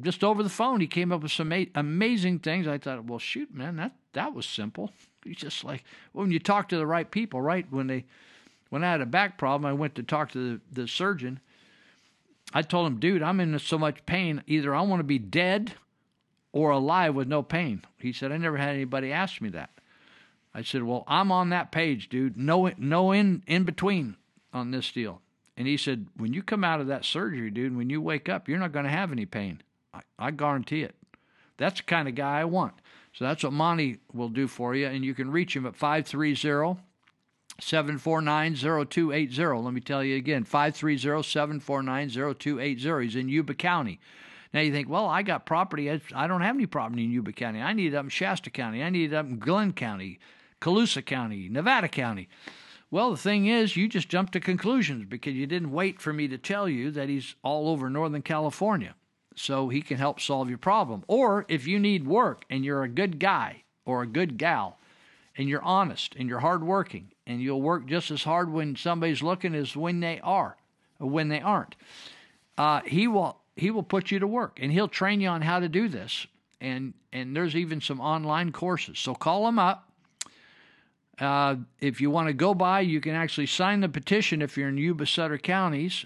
just 0.00 0.24
over 0.24 0.42
the 0.42 0.48
phone 0.48 0.80
he 0.80 0.86
came 0.86 1.12
up 1.12 1.22
with 1.22 1.32
some 1.32 1.52
amazing 1.74 2.38
things. 2.38 2.66
I 2.66 2.78
thought, 2.78 3.04
well, 3.04 3.18
shoot, 3.18 3.52
man, 3.52 3.76
that 3.76 3.92
that 4.14 4.32
was 4.32 4.46
simple. 4.46 4.90
He's 5.22 5.36
just 5.36 5.64
like 5.64 5.84
when 6.12 6.30
you 6.30 6.38
talk 6.38 6.70
to 6.70 6.78
the 6.78 6.86
right 6.86 7.10
people, 7.10 7.42
right? 7.42 7.66
When 7.68 7.88
they 7.88 8.06
when 8.70 8.82
I 8.82 8.92
had 8.92 9.02
a 9.02 9.06
back 9.06 9.36
problem, 9.36 9.68
I 9.68 9.74
went 9.74 9.96
to 9.96 10.02
talk 10.02 10.32
to 10.32 10.54
the, 10.54 10.60
the 10.72 10.88
surgeon. 10.88 11.40
I 12.54 12.62
told 12.62 12.86
him, 12.86 13.00
dude, 13.00 13.22
I'm 13.22 13.38
in 13.38 13.58
so 13.58 13.76
much 13.76 14.06
pain. 14.06 14.42
Either 14.46 14.74
I 14.74 14.80
want 14.80 15.00
to 15.00 15.04
be 15.04 15.18
dead 15.18 15.74
or 16.52 16.70
alive 16.70 17.14
with 17.14 17.28
no 17.28 17.42
pain. 17.42 17.82
He 17.98 18.14
said, 18.14 18.32
I 18.32 18.38
never 18.38 18.56
had 18.56 18.70
anybody 18.70 19.12
ask 19.12 19.42
me 19.42 19.50
that. 19.50 19.75
I 20.56 20.62
said, 20.62 20.84
"Well, 20.84 21.04
I'm 21.06 21.30
on 21.30 21.50
that 21.50 21.70
page, 21.70 22.08
dude. 22.08 22.38
No, 22.38 22.72
no 22.78 23.12
in 23.12 23.42
in 23.46 23.64
between 23.64 24.16
on 24.54 24.70
this 24.70 24.90
deal." 24.90 25.20
And 25.54 25.68
he 25.68 25.76
said, 25.76 26.06
"When 26.16 26.32
you 26.32 26.42
come 26.42 26.64
out 26.64 26.80
of 26.80 26.86
that 26.86 27.04
surgery, 27.04 27.50
dude, 27.50 27.76
when 27.76 27.90
you 27.90 28.00
wake 28.00 28.30
up, 28.30 28.48
you're 28.48 28.58
not 28.58 28.72
going 28.72 28.86
to 28.86 28.90
have 28.90 29.12
any 29.12 29.26
pain. 29.26 29.60
I, 29.92 30.00
I 30.18 30.30
guarantee 30.30 30.82
it. 30.82 30.94
That's 31.58 31.80
the 31.80 31.86
kind 31.86 32.08
of 32.08 32.14
guy 32.14 32.40
I 32.40 32.46
want." 32.46 32.72
So 33.12 33.26
that's 33.26 33.44
what 33.44 33.52
Monty 33.52 33.98
will 34.14 34.30
do 34.30 34.48
for 34.48 34.74
you, 34.74 34.86
and 34.86 35.04
you 35.04 35.12
can 35.12 35.30
reach 35.30 35.54
him 35.54 35.66
at 35.66 35.76
530 35.76 36.80
749 37.60 38.54
0280. 38.54 39.62
Let 39.62 39.74
me 39.74 39.80
tell 39.82 40.02
you 40.02 40.16
again 40.16 40.44
530 40.44 41.22
749 41.22 42.08
0280. 42.08 43.04
He's 43.04 43.16
in 43.16 43.28
Yuba 43.28 43.54
County. 43.54 44.00
Now 44.54 44.60
you 44.60 44.72
think, 44.72 44.88
well, 44.88 45.06
I 45.06 45.20
got 45.20 45.44
property. 45.44 45.90
I 45.90 46.26
don't 46.26 46.40
have 46.40 46.56
any 46.56 46.64
property 46.64 47.04
in 47.04 47.10
Yuba 47.10 47.32
County. 47.32 47.60
I 47.60 47.74
need 47.74 47.92
it 47.92 47.96
up 47.96 48.04
in 48.04 48.08
Shasta 48.08 48.48
County. 48.48 48.82
I 48.82 48.88
need 48.88 49.12
it 49.12 49.16
up 49.16 49.26
in 49.26 49.38
Glenn 49.38 49.74
County. 49.74 50.18
Colusa 50.60 51.04
County, 51.04 51.48
Nevada 51.48 51.88
County. 51.88 52.28
Well, 52.90 53.10
the 53.10 53.16
thing 53.16 53.46
is, 53.46 53.76
you 53.76 53.88
just 53.88 54.08
jumped 54.08 54.32
to 54.34 54.40
conclusions 54.40 55.06
because 55.08 55.34
you 55.34 55.46
didn't 55.46 55.72
wait 55.72 56.00
for 56.00 56.12
me 56.12 56.28
to 56.28 56.38
tell 56.38 56.68
you 56.68 56.90
that 56.92 57.08
he's 57.08 57.34
all 57.42 57.68
over 57.68 57.90
Northern 57.90 58.22
California. 58.22 58.94
So 59.34 59.68
he 59.68 59.82
can 59.82 59.98
help 59.98 60.20
solve 60.20 60.48
your 60.48 60.58
problem. 60.58 61.04
Or 61.08 61.44
if 61.48 61.66
you 61.66 61.78
need 61.78 62.06
work 62.06 62.44
and 62.48 62.64
you're 62.64 62.84
a 62.84 62.88
good 62.88 63.18
guy 63.18 63.64
or 63.84 64.02
a 64.02 64.06
good 64.06 64.38
gal 64.38 64.78
and 65.36 65.48
you're 65.48 65.62
honest 65.62 66.14
and 66.16 66.28
you're 66.28 66.40
hardworking 66.40 67.12
and 67.26 67.42
you'll 67.42 67.60
work 67.60 67.86
just 67.86 68.10
as 68.10 68.24
hard 68.24 68.50
when 68.50 68.76
somebody's 68.76 69.22
looking 69.22 69.54
as 69.54 69.76
when 69.76 70.00
they 70.00 70.20
are 70.20 70.56
or 70.98 71.10
when 71.10 71.28
they 71.28 71.40
aren't, 71.40 71.76
uh, 72.56 72.80
he 72.86 73.06
will 73.06 73.38
he 73.56 73.70
will 73.70 73.82
put 73.82 74.10
you 74.10 74.18
to 74.18 74.26
work 74.26 74.58
and 74.60 74.70
he'll 74.70 74.88
train 74.88 75.20
you 75.20 75.28
on 75.28 75.42
how 75.42 75.60
to 75.60 75.68
do 75.68 75.88
this. 75.88 76.26
And 76.60 76.94
and 77.12 77.36
there's 77.36 77.54
even 77.54 77.82
some 77.82 78.00
online 78.00 78.52
courses. 78.52 78.98
So 78.98 79.14
call 79.14 79.46
him 79.46 79.58
up 79.58 79.85
uh, 81.18 81.56
if 81.80 82.00
you 82.00 82.10
want 82.10 82.28
to 82.28 82.34
go 82.34 82.54
by, 82.54 82.80
you 82.80 83.00
can 83.00 83.14
actually 83.14 83.46
sign 83.46 83.80
the 83.80 83.88
petition 83.88 84.42
if 84.42 84.56
you're 84.56 84.68
in 84.68 84.76
Yuba 84.76 85.06
Sutter 85.06 85.38
counties, 85.38 86.04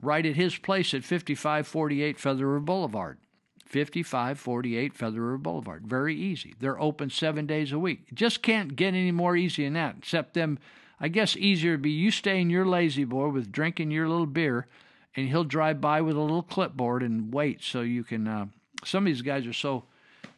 right 0.00 0.24
at 0.24 0.36
his 0.36 0.56
place 0.56 0.94
at 0.94 1.04
5548 1.04 2.18
Featherer 2.18 2.64
Boulevard. 2.64 3.18
5548 3.66 4.94
Featherer 4.94 5.42
Boulevard. 5.42 5.86
Very 5.86 6.14
easy. 6.14 6.54
They're 6.58 6.80
open 6.80 7.10
seven 7.10 7.46
days 7.46 7.72
a 7.72 7.78
week. 7.78 8.14
Just 8.14 8.42
can't 8.42 8.76
get 8.76 8.94
any 8.94 9.12
more 9.12 9.36
easy 9.36 9.64
than 9.64 9.74
that, 9.74 9.96
except 9.98 10.34
them. 10.34 10.58
I 10.98 11.08
guess 11.08 11.36
easier 11.36 11.72
would 11.72 11.82
be 11.82 11.90
you 11.90 12.10
stay 12.10 12.40
in 12.40 12.48
your 12.48 12.64
lazy 12.64 13.04
boy 13.04 13.28
with 13.28 13.52
drinking 13.52 13.90
your 13.90 14.08
little 14.08 14.26
beer, 14.26 14.66
and 15.14 15.28
he'll 15.28 15.44
drive 15.44 15.80
by 15.80 16.00
with 16.00 16.16
a 16.16 16.20
little 16.20 16.42
clipboard 16.42 17.02
and 17.02 17.34
wait 17.34 17.62
so 17.62 17.82
you 17.82 18.02
can. 18.02 18.26
Uh, 18.26 18.46
some 18.84 19.04
of 19.04 19.06
these 19.06 19.22
guys 19.22 19.46
are 19.46 19.52
so 19.52 19.84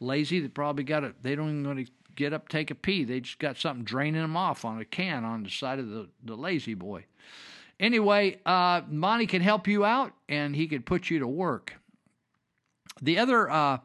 lazy 0.01 0.41
they 0.41 0.49
probably 0.49 0.85
got 0.85 1.05
it. 1.05 1.23
They 1.23 1.37
don't 1.37 1.51
even 1.51 1.67
want 1.67 1.87
to 1.87 1.93
get 2.19 2.33
up, 2.33 2.49
take 2.49 2.71
a 2.71 2.75
pee. 2.75 3.05
They 3.05 3.21
just 3.21 3.39
got 3.39 3.57
something 3.57 3.85
draining 3.85 4.21
them 4.21 4.37
off 4.37 4.65
on 4.65 4.81
a 4.81 4.85
can 4.85 5.25
on 5.25 5.45
the 5.45 5.51
side 5.51 5.79
of 5.79 5.89
the, 5.89 6.09
the 6.25 6.35
lazy 6.35 6.75
boy. 6.75 7.07
Anyway, 7.79 8.41
uh, 8.45 8.83
Monty 8.91 9.27
can 9.27 9.41
help 9.41 9.69
you 9.69 9.85
out 9.85 10.13
and 10.29 10.55
he 10.55 10.67
can 10.67 10.83
put 10.83 11.11
you 11.11 11.21
to 11.21 11.29
work. 11.29 11.75
The 13.01 13.19
other 13.19 13.49
uh, 13.49 13.79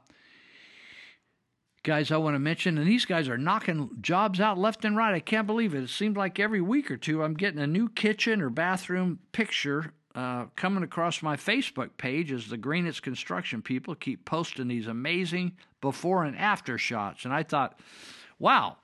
guys 1.84 2.12
I 2.12 2.18
want 2.18 2.34
to 2.34 2.40
mention, 2.40 2.80
and 2.80 2.88
these 2.88 3.06
guys 3.06 3.30
are 3.30 3.38
knocking 3.38 3.92
jobs 4.02 4.40
out 4.40 4.58
left 4.58 4.84
and 4.84 4.98
right. 4.98 5.14
I 5.14 5.20
can't 5.20 5.46
believe 5.46 5.76
it. 5.76 5.84
It 5.84 5.90
seems 5.90 6.18
like 6.18 6.40
every 6.40 6.62
week 6.62 6.90
or 6.90 6.98
two 6.98 7.24
I'm 7.24 7.36
getting 7.36 7.60
a 7.60 7.68
new 7.68 7.88
kitchen 7.88 8.42
or 8.42 8.50
bathroom 8.50 9.20
picture 9.32 9.94
uh, 10.16 10.46
coming 10.56 10.84
across 10.84 11.22
my 11.22 11.36
Facebook 11.36 11.92
page 11.98 12.32
as 12.32 12.48
the 12.48 12.58
Greenitz 12.58 13.00
construction 13.00 13.62
people 13.62 13.94
keep 13.94 14.26
posting 14.26 14.68
these 14.68 14.88
amazing 14.88 15.52
before 15.82 16.24
and 16.24 16.36
after 16.36 16.80
shots. 16.80 17.26
And 17.26 17.34
I 17.34 17.44
thought, 17.44 17.80
wow, 18.44 18.78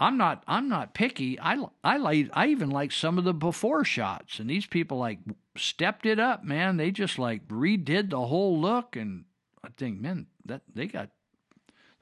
I'm 0.00 0.16
not 0.16 0.42
I'm 0.48 0.68
not 0.68 0.94
picky. 0.94 1.38
I 1.38 1.62
I 1.84 1.98
like 1.98 2.30
I 2.32 2.48
even 2.48 2.70
like 2.70 2.90
some 2.90 3.18
of 3.18 3.24
the 3.24 3.34
before 3.34 3.84
shots, 3.84 4.40
and 4.40 4.48
these 4.48 4.66
people 4.66 4.98
like 4.98 5.18
stepped 5.56 6.06
it 6.06 6.18
up, 6.18 6.42
man. 6.42 6.78
They 6.78 6.90
just 6.90 7.18
like 7.18 7.46
redid 7.48 8.10
the 8.10 8.26
whole 8.26 8.58
look, 8.58 8.96
and 8.96 9.24
I 9.62 9.68
think, 9.76 10.00
man, 10.00 10.26
that 10.46 10.62
they 10.74 10.86
got 10.86 11.10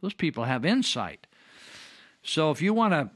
those 0.00 0.14
people 0.14 0.44
have 0.44 0.64
insight. 0.64 1.26
So 2.22 2.52
if 2.52 2.62
you 2.62 2.72
want 2.72 2.92
to, 2.92 3.10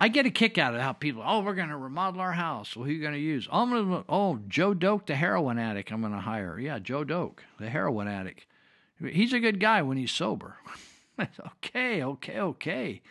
I 0.00 0.08
get 0.08 0.26
a 0.26 0.30
kick 0.30 0.56
out 0.56 0.74
of 0.74 0.80
how 0.80 0.94
people, 0.94 1.22
oh, 1.24 1.40
we're 1.40 1.54
going 1.54 1.68
to 1.68 1.76
remodel 1.76 2.20
our 2.22 2.32
house. 2.32 2.74
Well, 2.74 2.86
who 2.86 2.90
are 2.90 2.94
you 2.94 3.02
going 3.02 3.12
to 3.12 3.20
use? 3.20 3.48
Oh, 3.52 3.66
gonna, 3.66 4.04
oh, 4.08 4.40
Joe 4.48 4.72
Doak, 4.72 5.06
the 5.06 5.14
heroin 5.14 5.58
addict. 5.58 5.92
I'm 5.92 6.00
going 6.00 6.12
to 6.12 6.20
hire. 6.20 6.58
Yeah, 6.58 6.78
Joe 6.78 7.04
Doak, 7.04 7.44
the 7.58 7.68
heroin 7.68 8.08
addict. 8.08 8.46
He's 8.98 9.34
a 9.34 9.40
good 9.40 9.60
guy 9.60 9.82
when 9.82 9.98
he's 9.98 10.12
sober. 10.12 10.56
okay, 11.46 12.02
okay, 12.02 12.40
okay. 12.40 13.02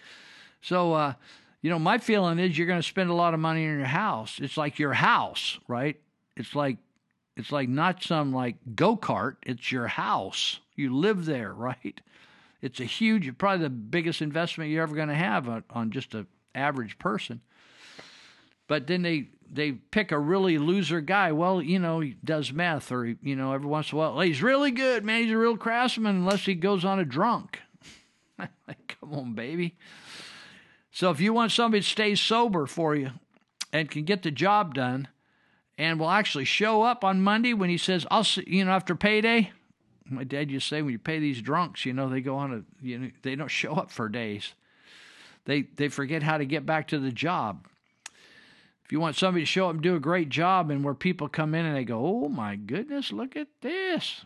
So, 0.62 0.94
uh, 0.94 1.14
you 1.62 1.70
know, 1.70 1.80
my 1.80 1.98
feeling 1.98 2.40
is 2.40 2.58
you're 2.58 2.68
going 2.68 2.82
to 2.82 2.88
spend 2.88 3.10
a 3.10 3.14
lot 3.14 3.34
of 3.34 3.40
money 3.40 3.68
on 3.68 3.78
your 3.78 3.88
house. 3.88 4.40
It's 4.42 4.58
like 4.58 4.80
your 4.80 4.94
house, 4.94 5.60
right? 5.68 6.00
It's 6.38 6.56
like 6.56 6.78
it's 7.36 7.52
like 7.52 7.68
not 7.68 8.04
some 8.04 8.34
like 8.34 8.56
go 8.76 8.96
kart. 8.96 9.38
It's 9.44 9.72
your 9.72 9.88
house. 9.88 10.60
You 10.76 10.96
live 10.96 11.26
there, 11.26 11.54
right? 11.58 12.00
It's 12.62 12.80
a 12.80 12.86
huge, 12.86 13.38
probably 13.38 13.64
the 13.64 13.70
biggest 13.70 14.22
investment 14.22 14.72
you're 14.72 14.84
ever 14.84 14.96
going 14.96 15.10
to 15.10 15.16
have 15.16 15.48
on, 15.48 15.64
on 15.70 15.92
just 15.92 16.14
an 16.16 16.28
average 16.54 16.98
person. 16.98 17.42
But 18.68 18.88
then 18.88 19.04
they 19.04 19.30
they 19.52 19.74
pick 19.74 20.12
a 20.12 20.18
really 20.18 20.58
loser 20.58 21.02
guy. 21.02 21.32
Well, 21.32 21.62
you 21.62 21.78
know, 21.78 22.00
he 22.00 22.16
does 22.24 22.52
meth, 22.52 22.92
or 22.92 23.06
you 23.06 23.36
know, 23.36 23.54
every 23.54 23.68
once 23.68 23.92
in 23.92 23.98
a 23.98 24.00
while, 24.00 24.20
he's 24.22 24.42
really 24.42 24.72
good, 24.72 25.04
man. 25.04 25.24
He's 25.24 25.32
a 25.32 25.38
real 25.38 25.58
craftsman, 25.58 26.16
unless 26.16 26.46
he 26.46 26.56
goes 26.56 26.84
on 26.84 27.00
a 27.00 27.06
drunk. 27.06 27.60
Come 28.88 29.14
on, 29.14 29.34
baby. 29.34 29.78
So 30.92 31.10
if 31.12 31.20
you 31.20 31.34
want 31.34 31.52
somebody 31.52 31.82
to 31.82 31.88
stay 31.88 32.16
sober 32.16 32.66
for 32.66 32.96
you 32.96 33.12
and 33.74 33.92
can 33.92 34.04
get 34.04 34.24
the 34.24 34.32
job 34.32 34.74
done, 34.74 35.08
and 35.78 36.00
will 36.00 36.10
actually 36.10 36.46
show 36.46 36.84
up 36.84 37.04
on 37.04 37.22
Monday 37.22 37.54
when 37.54 37.70
he 37.70 37.78
says, 37.78 38.06
"I'll," 38.10 38.24
see, 38.24 38.44
you 38.48 38.66
know, 38.66 38.72
after 38.72 38.96
payday. 38.96 39.52
My 40.08 40.24
dad 40.24 40.52
used 40.52 40.70
to 40.70 40.76
say, 40.76 40.82
when 40.84 40.92
you 40.92 41.00
pay 41.00 41.18
these 41.18 41.42
drunks, 41.42 41.84
you 41.84 41.92
know, 41.92 42.08
they 42.08 42.22
go 42.22 42.36
on 42.36 42.54
a, 42.54 42.86
you 42.86 43.00
know, 43.00 43.12
they 43.24 43.36
don't 43.36 43.50
show 43.50 43.74
up 43.74 43.90
for 43.90 44.08
days. 44.08 44.54
They 45.46 45.64
they 45.64 45.88
forget 45.90 46.24
how 46.24 46.38
to 46.38 46.46
get 46.46 46.66
back 46.66 46.88
to 46.90 47.00
the 47.00 47.12
job. 47.12 47.68
If 48.84 48.92
you 48.92 49.00
want 49.00 49.16
somebody 49.16 49.42
to 49.42 49.48
show 49.48 49.68
up 49.68 49.74
and 49.74 49.82
do 49.82 49.96
a 49.96 50.00
great 50.00 50.30
job, 50.30 50.70
and 50.70 50.84
where 50.84 50.94
people 50.94 51.28
come 51.28 51.56
in 51.56 51.66
and 51.66 51.76
they 51.76 51.84
go, 51.84 52.00
"Oh 52.06 52.30
my 52.30 52.56
goodness, 52.56 53.12
look 53.12 53.36
at 53.36 53.48
this," 53.62 54.26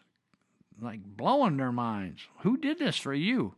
like 0.81 1.01
blowing 1.03 1.57
their 1.57 1.71
minds. 1.71 2.27
Who 2.39 2.57
did 2.57 2.77
this 2.77 2.97
for 2.97 3.13
you? 3.13 3.55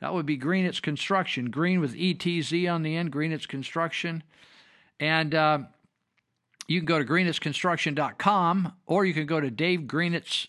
That 0.00 0.14
would 0.14 0.26
be 0.26 0.38
Greenitz 0.38 0.80
Construction. 0.80 1.50
Green 1.50 1.80
with 1.80 1.94
ETZ 1.94 2.72
on 2.72 2.82
the 2.82 2.96
end, 2.96 3.12
Greenitz 3.12 3.48
Construction. 3.48 4.22
And 5.00 5.34
uh, 5.34 5.58
you 6.66 6.80
can 6.80 6.86
go 6.86 6.98
to 6.98 7.04
greenitzconstruction.com 7.04 8.72
or 8.86 9.04
you 9.04 9.14
can 9.14 9.26
go 9.26 9.40
to 9.40 9.50
Dave 9.50 9.80
Greenitz 9.80 10.46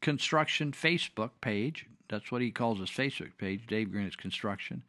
Construction 0.00 0.72
Facebook 0.72 1.30
page. 1.40 1.86
That's 2.08 2.32
what 2.32 2.42
he 2.42 2.50
calls 2.50 2.78
his 2.78 2.90
Facebook 2.90 3.36
page, 3.38 3.66
Dave 3.66 3.88
Greenitz 3.88 4.16
Construction. 4.16 4.82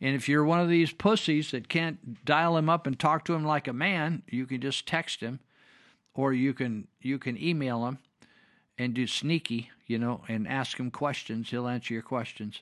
And 0.00 0.14
if 0.14 0.28
you're 0.28 0.44
one 0.44 0.60
of 0.60 0.68
these 0.68 0.92
pussies 0.92 1.50
that 1.52 1.68
can't 1.68 2.24
dial 2.24 2.56
him 2.56 2.68
up 2.68 2.86
and 2.86 2.98
talk 2.98 3.24
to 3.26 3.34
him 3.34 3.44
like 3.44 3.66
a 3.66 3.72
man, 3.72 4.22
you 4.28 4.46
can 4.46 4.60
just 4.60 4.86
text 4.86 5.20
him 5.20 5.40
or 6.14 6.32
you 6.32 6.52
can 6.54 6.88
you 7.00 7.18
can 7.18 7.40
email 7.42 7.86
him 7.86 7.98
and 8.78 8.94
do 8.94 9.06
sneaky, 9.06 9.70
you 9.86 9.98
know, 9.98 10.22
and 10.28 10.46
ask 10.46 10.78
him 10.78 10.90
questions. 10.90 11.50
He'll 11.50 11.68
answer 11.68 11.94
your 11.94 12.02
questions. 12.02 12.60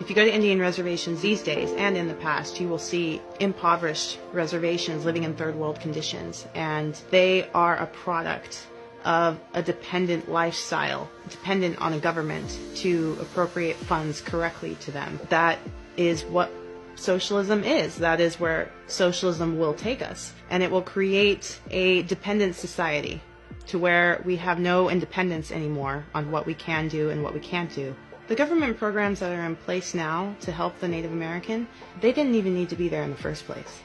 If 0.00 0.08
you 0.08 0.16
go 0.16 0.24
to 0.24 0.34
Indian 0.34 0.58
reservations 0.58 1.20
these 1.20 1.42
days 1.42 1.70
and 1.72 1.94
in 1.96 2.08
the 2.08 2.14
past, 2.14 2.58
you 2.58 2.68
will 2.68 2.78
see 2.78 3.20
impoverished 3.38 4.18
reservations 4.32 5.04
living 5.04 5.24
in 5.24 5.34
third 5.34 5.54
world 5.54 5.78
conditions. 5.78 6.46
And 6.54 6.98
they 7.10 7.50
are 7.50 7.76
a 7.76 7.86
product 7.86 8.66
of 9.04 9.38
a 9.52 9.62
dependent 9.62 10.30
lifestyle, 10.30 11.10
dependent 11.28 11.80
on 11.80 11.92
a 11.92 11.98
government 11.98 12.58
to 12.76 13.18
appropriate 13.20 13.76
funds 13.76 14.22
correctly 14.22 14.76
to 14.80 14.90
them. 14.90 15.20
That 15.28 15.58
is 15.98 16.24
what 16.24 16.50
socialism 16.94 17.64
is. 17.64 17.96
That 17.96 18.20
is 18.20 18.38
where 18.38 18.70
socialism 18.86 19.58
will 19.58 19.74
take 19.74 20.02
us. 20.02 20.32
And 20.50 20.62
it 20.62 20.70
will 20.70 20.82
create 20.82 21.60
a 21.70 22.02
dependent 22.02 22.54
society 22.56 23.20
to 23.68 23.78
where 23.78 24.20
we 24.24 24.36
have 24.36 24.58
no 24.58 24.90
independence 24.90 25.52
anymore 25.52 26.04
on 26.14 26.30
what 26.30 26.46
we 26.46 26.54
can 26.54 26.88
do 26.88 27.10
and 27.10 27.22
what 27.22 27.34
we 27.34 27.40
can't 27.40 27.72
do. 27.74 27.94
The 28.28 28.34
government 28.34 28.78
programs 28.78 29.20
that 29.20 29.32
are 29.32 29.44
in 29.44 29.56
place 29.56 29.94
now 29.94 30.34
to 30.42 30.52
help 30.52 30.78
the 30.78 30.88
Native 30.88 31.12
American, 31.12 31.66
they 32.00 32.12
didn't 32.12 32.34
even 32.34 32.54
need 32.54 32.68
to 32.68 32.76
be 32.76 32.88
there 32.88 33.02
in 33.02 33.10
the 33.10 33.16
first 33.16 33.44
place. 33.44 33.80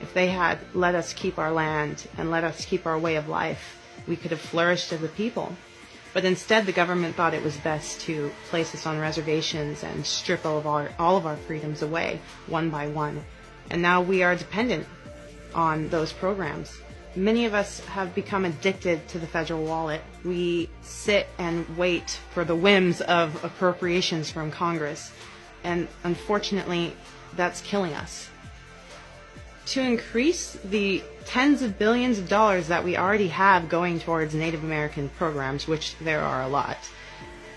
If 0.00 0.14
they 0.14 0.28
had 0.28 0.58
let 0.74 0.94
us 0.94 1.12
keep 1.12 1.38
our 1.38 1.52
land 1.52 2.06
and 2.16 2.30
let 2.30 2.44
us 2.44 2.64
keep 2.64 2.86
our 2.86 2.98
way 2.98 3.16
of 3.16 3.28
life, 3.28 3.76
we 4.06 4.16
could 4.16 4.30
have 4.30 4.40
flourished 4.40 4.92
as 4.92 5.02
a 5.02 5.08
people. 5.08 5.54
But 6.12 6.24
instead, 6.24 6.66
the 6.66 6.72
government 6.72 7.14
thought 7.14 7.34
it 7.34 7.44
was 7.44 7.56
best 7.58 8.00
to 8.02 8.30
place 8.48 8.74
us 8.74 8.86
on 8.86 8.98
reservations 8.98 9.84
and 9.84 10.04
strip 10.04 10.44
all 10.44 10.58
of 10.58 10.66
our, 10.66 10.90
all 10.98 11.16
of 11.16 11.26
our 11.26 11.36
freedoms 11.36 11.82
away, 11.82 12.20
one 12.46 12.70
by 12.70 12.88
one. 12.88 13.24
And 13.70 13.80
now 13.80 14.02
we 14.02 14.22
are 14.22 14.34
dependent 14.34 14.86
on 15.54 15.88
those 15.88 16.12
programs. 16.12 16.76
Many 17.14 17.44
of 17.44 17.54
us 17.54 17.80
have 17.86 18.14
become 18.14 18.44
addicted 18.44 19.06
to 19.08 19.18
the 19.18 19.26
federal 19.26 19.64
wallet. 19.64 20.00
We 20.24 20.68
sit 20.82 21.28
and 21.38 21.66
wait 21.76 22.18
for 22.32 22.44
the 22.44 22.56
whims 22.56 23.00
of 23.00 23.44
appropriations 23.44 24.30
from 24.30 24.50
Congress. 24.50 25.12
And 25.62 25.88
unfortunately, 26.04 26.96
that's 27.36 27.60
killing 27.60 27.92
us 27.94 28.29
to 29.70 29.80
increase 29.80 30.58
the 30.64 31.02
tens 31.26 31.62
of 31.62 31.78
billions 31.78 32.18
of 32.18 32.28
dollars 32.28 32.66
that 32.68 32.82
we 32.82 32.96
already 32.96 33.28
have 33.28 33.68
going 33.68 34.00
towards 34.00 34.34
Native 34.34 34.64
American 34.64 35.08
programs, 35.10 35.68
which 35.68 35.96
there 35.98 36.20
are 36.20 36.42
a 36.42 36.48
lot, 36.48 36.76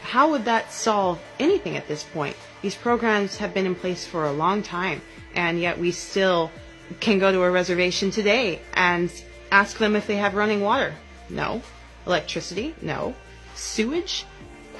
how 0.03 0.29
would 0.29 0.45
that 0.45 0.71
solve 0.71 1.19
anything 1.39 1.75
at 1.75 1.87
this 1.87 2.03
point? 2.03 2.35
These 2.61 2.75
programs 2.75 3.37
have 3.37 3.53
been 3.53 3.65
in 3.65 3.73
place 3.73 4.05
for 4.05 4.25
a 4.25 4.31
long 4.31 4.61
time, 4.61 5.01
and 5.33 5.59
yet 5.59 5.79
we 5.79 5.91
still 5.91 6.51
can 6.99 7.17
go 7.17 7.31
to 7.31 7.41
a 7.41 7.49
reservation 7.49 8.11
today 8.11 8.59
and 8.73 9.11
ask 9.51 9.77
them 9.77 9.95
if 9.95 10.05
they 10.05 10.17
have 10.17 10.35
running 10.35 10.61
water. 10.61 10.93
No. 11.29 11.63
Electricity? 12.05 12.75
No. 12.81 13.15
Sewage? 13.55 14.25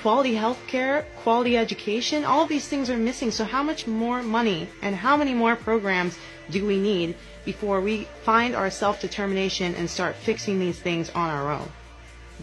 Quality 0.02 0.36
health 0.36 0.60
care? 0.68 1.06
Quality 1.24 1.58
education? 1.58 2.26
All 2.26 2.46
these 2.46 2.68
things 2.68 2.90
are 2.90 2.98
missing. 2.98 3.32
So 3.32 3.46
how 3.46 3.64
much 3.64 3.88
more 3.88 4.22
money 4.22 4.68
and 4.82 4.96
how 4.96 5.18
many 5.18 5.34
more 5.34 5.56
programs 5.56 6.18
do 6.50 6.66
we 6.66 6.80
need 6.80 7.16
before 7.46 7.82
we 7.82 8.06
find 8.24 8.56
our 8.56 8.70
self-determination 8.70 9.76
and 9.76 9.90
start 9.90 10.16
fixing 10.16 10.60
these 10.60 10.80
things 10.80 11.10
on 11.12 11.30
our 11.30 11.52
own? 11.52 11.70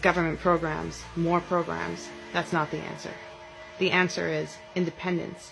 Government 0.01 0.39
programs, 0.39 1.03
more 1.15 1.41
programs, 1.41 2.09
that's 2.33 2.53
not 2.53 2.71
the 2.71 2.77
answer. 2.77 3.11
The 3.79 3.91
answer 3.91 4.27
is 4.27 4.57
independence 4.75 5.51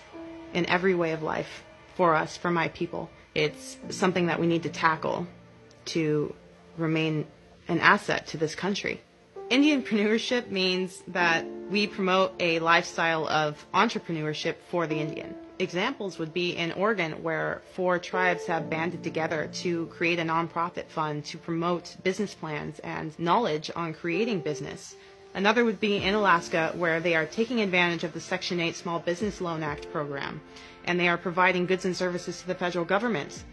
in 0.54 0.66
every 0.68 0.96
way 0.96 1.12
of 1.12 1.22
life 1.22 1.64
for 1.96 2.16
us, 2.16 2.38
for 2.38 2.50
my 2.50 2.70
people. 2.70 3.10
It's 3.36 3.78
something 3.90 4.28
that 4.28 4.40
we 4.40 4.48
need 4.48 4.64
to 4.64 4.70
tackle 4.70 5.28
to 5.86 6.34
remain 6.78 7.26
an 7.68 7.80
asset 7.80 8.28
to 8.28 8.38
this 8.38 8.56
country. 8.56 9.02
Indianpreneurship 9.52 10.50
means 10.50 11.02
that 11.08 11.46
we 11.70 11.88
promote 11.88 12.34
a 12.40 12.60
lifestyle 12.60 13.28
of 13.28 13.66
entrepreneurship 13.74 14.56
for 14.70 14.88
the 14.88 14.96
Indian 14.96 15.36
examples 15.60 16.18
would 16.18 16.34
be 16.34 16.56
in 16.56 16.72
Oregon, 16.72 17.22
where 17.22 17.62
four 17.74 18.00
tribes 18.00 18.46
have 18.46 18.70
banded 18.70 19.04
together 19.04 19.50
to 19.56 19.88
create 19.88 20.18
a 20.18 20.24
nonprofit 20.24 20.88
fund 20.88 21.26
to 21.26 21.38
promote 21.38 21.98
business 22.04 22.34
plans 22.34 22.80
and 22.80 23.18
knowledge 23.20 23.70
on 23.76 23.94
creating 23.94 24.40
business. 24.40 24.96
Another 25.34 25.64
would 25.64 25.80
be 25.80 25.98
in 25.98 26.16
Alaska, 26.16 26.72
where 26.76 27.00
they 27.00 27.16
are 27.16 27.26
taking 27.26 27.60
advantage 27.62 28.04
of 28.04 28.14
the 28.14 28.22
Section 28.22 28.60
8 28.60 28.76
Small 28.76 29.00
Business 29.00 29.42
Loan 29.42 29.62
Act 29.62 29.92
program, 29.92 30.42
and 30.86 31.00
they 31.00 31.08
are 31.08 31.18
providing 31.18 31.68
goods 31.68 31.86
and 31.86 31.96
services 31.96 32.42
to 32.42 32.48
the 32.48 32.56
federal 32.56 32.86
government. 32.86 33.44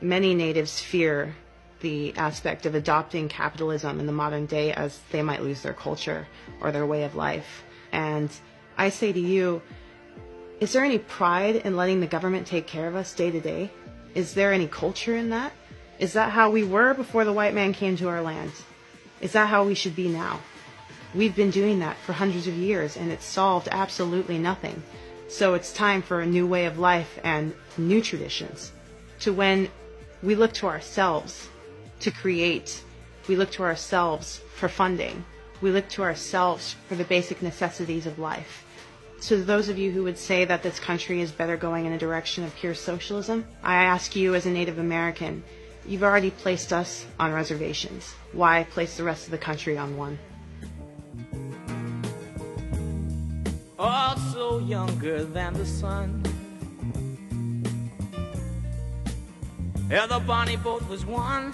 Many 0.00 0.34
natives 0.34 0.80
fear 0.80 1.34
the 1.80 2.14
aspect 2.16 2.66
of 2.66 2.76
adopting 2.76 3.28
capitalism 3.28 3.98
in 3.98 4.06
the 4.06 4.12
modern 4.12 4.46
day 4.46 4.72
as 4.72 5.00
they 5.10 5.22
might 5.22 5.42
lose 5.42 5.62
their 5.62 5.72
culture 5.72 6.28
or 6.60 6.70
their 6.70 6.86
way 6.86 7.02
of 7.02 7.16
life. 7.16 7.64
And 7.90 8.30
I 8.78 8.90
say 8.90 9.12
to 9.12 9.20
you, 9.20 9.60
is 10.62 10.72
there 10.72 10.84
any 10.84 10.98
pride 10.98 11.56
in 11.56 11.76
letting 11.76 11.98
the 11.98 12.06
government 12.06 12.46
take 12.46 12.68
care 12.68 12.86
of 12.86 12.94
us 12.94 13.12
day 13.14 13.32
to 13.32 13.40
day? 13.40 13.68
Is 14.14 14.34
there 14.34 14.52
any 14.52 14.68
culture 14.68 15.16
in 15.16 15.30
that? 15.30 15.52
Is 15.98 16.12
that 16.12 16.30
how 16.30 16.52
we 16.52 16.62
were 16.62 16.94
before 16.94 17.24
the 17.24 17.32
white 17.32 17.52
man 17.52 17.72
came 17.72 17.96
to 17.96 18.08
our 18.08 18.22
land? 18.22 18.52
Is 19.20 19.32
that 19.32 19.48
how 19.48 19.64
we 19.64 19.74
should 19.74 19.96
be 19.96 20.06
now? 20.06 20.38
We've 21.16 21.34
been 21.34 21.50
doing 21.50 21.80
that 21.80 21.96
for 21.96 22.12
hundreds 22.12 22.46
of 22.46 22.54
years 22.54 22.96
and 22.96 23.10
it's 23.10 23.24
solved 23.24 23.66
absolutely 23.72 24.38
nothing. 24.38 24.80
So 25.26 25.54
it's 25.54 25.72
time 25.72 26.00
for 26.00 26.20
a 26.20 26.26
new 26.26 26.46
way 26.46 26.66
of 26.66 26.78
life 26.78 27.18
and 27.24 27.52
new 27.76 28.00
traditions. 28.00 28.70
To 29.22 29.32
when 29.32 29.68
we 30.22 30.36
look 30.36 30.52
to 30.54 30.68
ourselves 30.68 31.48
to 31.98 32.12
create, 32.12 32.84
we 33.26 33.34
look 33.34 33.50
to 33.52 33.64
ourselves 33.64 34.40
for 34.54 34.68
funding, 34.68 35.24
we 35.60 35.72
look 35.72 35.88
to 35.88 36.04
ourselves 36.04 36.76
for 36.86 36.94
the 36.94 37.02
basic 37.02 37.42
necessities 37.42 38.06
of 38.06 38.20
life. 38.20 38.64
To 39.22 39.36
those 39.36 39.68
of 39.68 39.78
you 39.78 39.92
who 39.92 40.02
would 40.02 40.18
say 40.18 40.44
that 40.44 40.64
this 40.64 40.80
country 40.80 41.20
is 41.20 41.30
better 41.30 41.56
going 41.56 41.86
in 41.86 41.92
a 41.92 41.98
direction 41.98 42.42
of 42.42 42.52
pure 42.56 42.74
socialism, 42.74 43.46
I 43.62 43.84
ask 43.84 44.16
you 44.16 44.34
as 44.34 44.46
a 44.46 44.50
Native 44.50 44.78
American, 44.78 45.44
you've 45.86 46.02
already 46.02 46.30
placed 46.30 46.72
us 46.72 47.06
on 47.20 47.32
reservations. 47.32 48.14
Why 48.32 48.64
place 48.64 48.96
the 48.96 49.04
rest 49.04 49.26
of 49.26 49.30
the 49.30 49.38
country 49.38 49.78
on 49.78 49.96
one? 49.96 50.18
Also 53.78 54.58
younger 54.58 55.22
than 55.22 55.54
the 55.54 55.66
sun. 55.66 56.24
Yeah, 59.88 60.06
the 60.06 60.18
bonnie 60.18 60.56
boat 60.56 60.88
was 60.88 61.06
one 61.06 61.52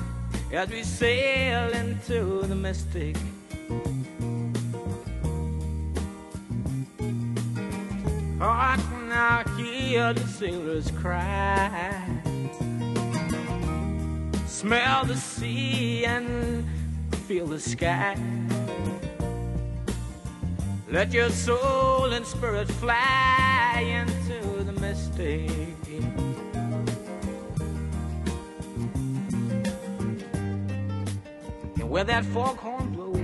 as 0.53 0.71
we 0.71 0.83
sail 0.85 1.71
into 1.73 2.47
the 2.47 2.55
mystic. 2.55 3.17
Oh, 8.41 8.45
I 8.45 8.77
can 8.77 9.09
now 9.09 9.43
hear 9.57 10.13
the 10.13 10.25
sailors 10.29 10.93
cry. 10.93 12.05
Smell 14.47 15.05
the 15.07 15.17
sea 15.17 16.05
and 16.05 16.65
feel 17.27 17.47
the 17.47 17.59
sky. 17.59 18.17
Let 20.89 21.13
your 21.13 21.31
soul 21.31 22.13
and 22.13 22.25
spirit 22.25 22.69
fly 22.69 24.05
into 24.07 24.63
the 24.63 24.73
mystic. 24.81 25.51
And 31.81 31.91
where 31.91 32.05
that 32.05 32.25
foghorn 32.27 32.93
blows, 32.93 33.21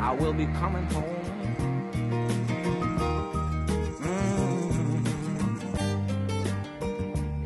I 0.00 0.12
will 0.18 0.32
be 0.32 0.46
coming 0.46 0.86
home. 0.86 1.25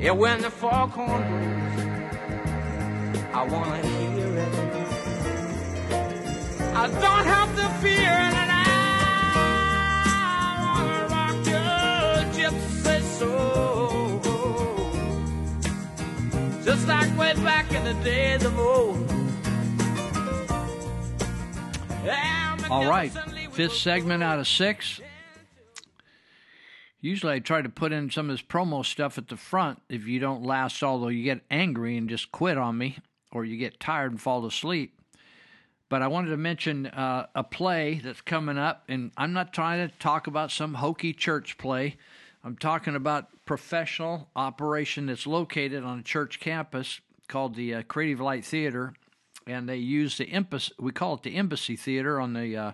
Yeah, 0.01 0.13
when 0.13 0.41
the 0.41 0.51
foghorn 0.51 1.29
blows, 1.29 3.17
I 3.35 3.43
wanna 3.45 3.87
hear 3.87 4.39
it. 4.39 4.55
I 6.75 6.87
don't 6.87 7.27
have 7.27 7.55
to 7.57 7.69
fear 7.83 8.01
it, 8.01 8.49
I 8.49 8.51
wanna 10.65 11.07
rock 11.15 11.37
your 11.45 12.25
gypsy 12.33 13.03
soul, 13.19 14.21
just 16.65 16.89
like 16.89 17.11
way 17.19 17.35
back 17.45 17.71
in 17.71 17.85
the 17.85 17.93
days 18.03 18.43
of 18.43 18.59
old. 18.59 19.07
All 22.71 22.87
right, 22.89 23.13
fifth 23.53 23.75
segment 23.75 24.23
out 24.23 24.39
of 24.39 24.49
six. 24.49 24.99
Usually 27.01 27.35
I 27.35 27.39
try 27.39 27.63
to 27.63 27.69
put 27.69 27.93
in 27.93 28.11
some 28.11 28.29
of 28.29 28.35
this 28.35 28.43
promo 28.47 28.85
stuff 28.85 29.17
at 29.17 29.29
the 29.29 29.37
front 29.37 29.81
if 29.89 30.07
you 30.07 30.21
don't 30.21 30.43
last, 30.43 30.83
although 30.83 31.09
you 31.09 31.25
get 31.25 31.41
angry 31.51 31.97
and 31.97 32.09
just 32.09 32.31
quit 32.31 32.59
on 32.59 32.77
me, 32.77 32.99
or 33.33 33.45
you 33.45 33.57
get 33.57 33.81
tired 33.81 34.13
and 34.13 34.21
fall 34.21 34.45
asleep. 34.45 34.99
But 35.89 36.03
I 36.03 36.09
wanted 36.09 36.31
to 36.31 36.37
mention 36.37 36.87
uh, 36.87 37.27
a 37.35 37.43
play 37.43 38.01
that's 38.05 38.21
coming 38.21 38.59
up, 38.59 38.85
and 38.89 39.11
I'm 39.17 39.33
not 39.33 39.53
trying 39.53 39.89
to 39.89 39.95
talk 39.97 40.27
about 40.27 40.51
some 40.51 40.75
hokey 40.75 41.13
church 41.13 41.59
play. 41.59 41.97
I'm 42.45 42.57
talking 42.57 42.95
about 42.95 43.29
professional 43.45 44.29
operation 44.37 45.07
that's 45.07 45.27
located 45.27 45.83
on 45.83 45.99
a 45.99 46.03
church 46.03 46.39
campus 46.39 47.01
called 47.29 47.55
the 47.55 47.75
uh, 47.75 47.83
Creative 47.83 48.21
Light 48.21 48.45
Theater, 48.45 48.93
and 49.47 49.69
they 49.69 49.77
use 49.77 50.19
the 50.19 50.27
embassy. 50.27 50.73
We 50.79 50.93
call 50.93 51.15
it 51.15 51.23
the 51.23 51.35
Embassy 51.37 51.77
Theater 51.77 52.21
on 52.21 52.35
the 52.35 52.57
uh, 52.57 52.73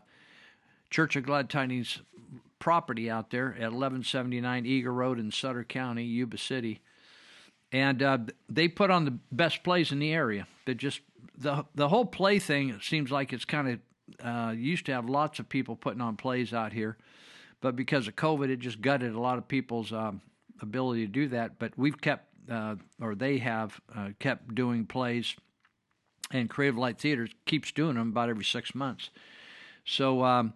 Church 0.91 1.17
of 1.17 1.25
Glad 1.25 1.49
Tidings 1.49 2.01
property 2.59 3.11
out 3.11 3.31
there 3.31 3.49
at 3.49 3.73
1179 3.73 4.67
Eagle 4.67 4.93
Road 4.93 5.19
in 5.19 5.31
Sutter 5.31 5.65
County, 5.65 6.05
Yuba 6.05 6.39
City. 6.39 6.81
And 7.73 8.03
uh, 8.03 8.19
they 8.49 8.69
put 8.69 8.91
on 8.91 9.05
the 9.05 9.19
best 9.33 9.63
plays 9.63 9.93
in 9.93 9.99
the 9.99 10.13
area. 10.13 10.47
They're 10.65 10.75
just 10.75 11.01
the 11.37 11.65
the 11.75 11.89
whole 11.89 12.05
play 12.05 12.39
thing 12.39 12.79
seems 12.81 13.11
like 13.11 13.33
it's 13.33 13.45
kind 13.45 13.69
of 13.69 14.27
uh, 14.27 14.53
used 14.53 14.87
to 14.87 14.93
have 14.93 15.09
lots 15.09 15.39
of 15.39 15.49
people 15.49 15.77
putting 15.77 16.01
on 16.01 16.17
plays 16.17 16.53
out 16.53 16.73
here, 16.73 16.97
but 17.61 17.77
because 17.77 18.07
of 18.09 18.17
COVID, 18.17 18.49
it 18.49 18.61
just 18.61 18.81
gutted 18.81 19.15
a 19.15 19.21
lot 19.21 19.39
of 19.39 19.49
people's 19.49 19.93
um, 19.93 20.21
ability 20.61 21.07
to 21.07 21.13
do 21.13 21.29
that. 21.29 21.59
But 21.59 21.73
we've 21.77 22.01
kept, 22.01 22.27
uh, 22.51 22.77
or 23.01 23.15
they 23.15 23.39
have 23.39 23.81
uh, 23.95 24.11
kept 24.19 24.55
doing 24.55 24.87
plays, 24.87 25.35
and 26.31 26.49
Creative 26.49 26.79
Light 26.79 26.99
Theater 26.99 27.29
keeps 27.47 27.73
doing 27.73 27.97
them 27.97 28.09
about 28.09 28.31
every 28.31 28.45
six 28.45 28.75
months. 28.75 29.11
So 29.85 30.25
um, 30.25 30.55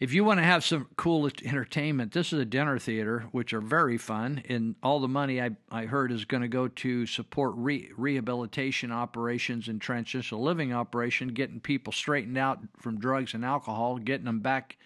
if 0.00 0.14
you 0.14 0.24
want 0.24 0.38
to 0.38 0.44
have 0.44 0.64
some 0.64 0.88
cool 0.96 1.26
entertainment, 1.44 2.12
this 2.12 2.32
is 2.32 2.40
a 2.40 2.44
dinner 2.46 2.78
theater, 2.78 3.26
which 3.32 3.52
are 3.52 3.60
very 3.60 3.98
fun. 3.98 4.42
And 4.48 4.74
all 4.82 4.98
the 4.98 5.08
money 5.08 5.42
I, 5.42 5.50
I 5.70 5.84
heard 5.84 6.10
is 6.10 6.24
going 6.24 6.40
to 6.40 6.48
go 6.48 6.68
to 6.68 7.04
support 7.04 7.52
re- 7.56 7.90
rehabilitation 7.94 8.92
operations 8.92 9.68
and 9.68 9.78
transitional 9.78 10.42
living 10.42 10.72
operation, 10.72 11.28
getting 11.28 11.60
people 11.60 11.92
straightened 11.92 12.38
out 12.38 12.60
from 12.78 12.98
drugs 12.98 13.34
and 13.34 13.44
alcohol, 13.44 13.98
getting 13.98 14.24
them 14.24 14.40
back, 14.40 14.78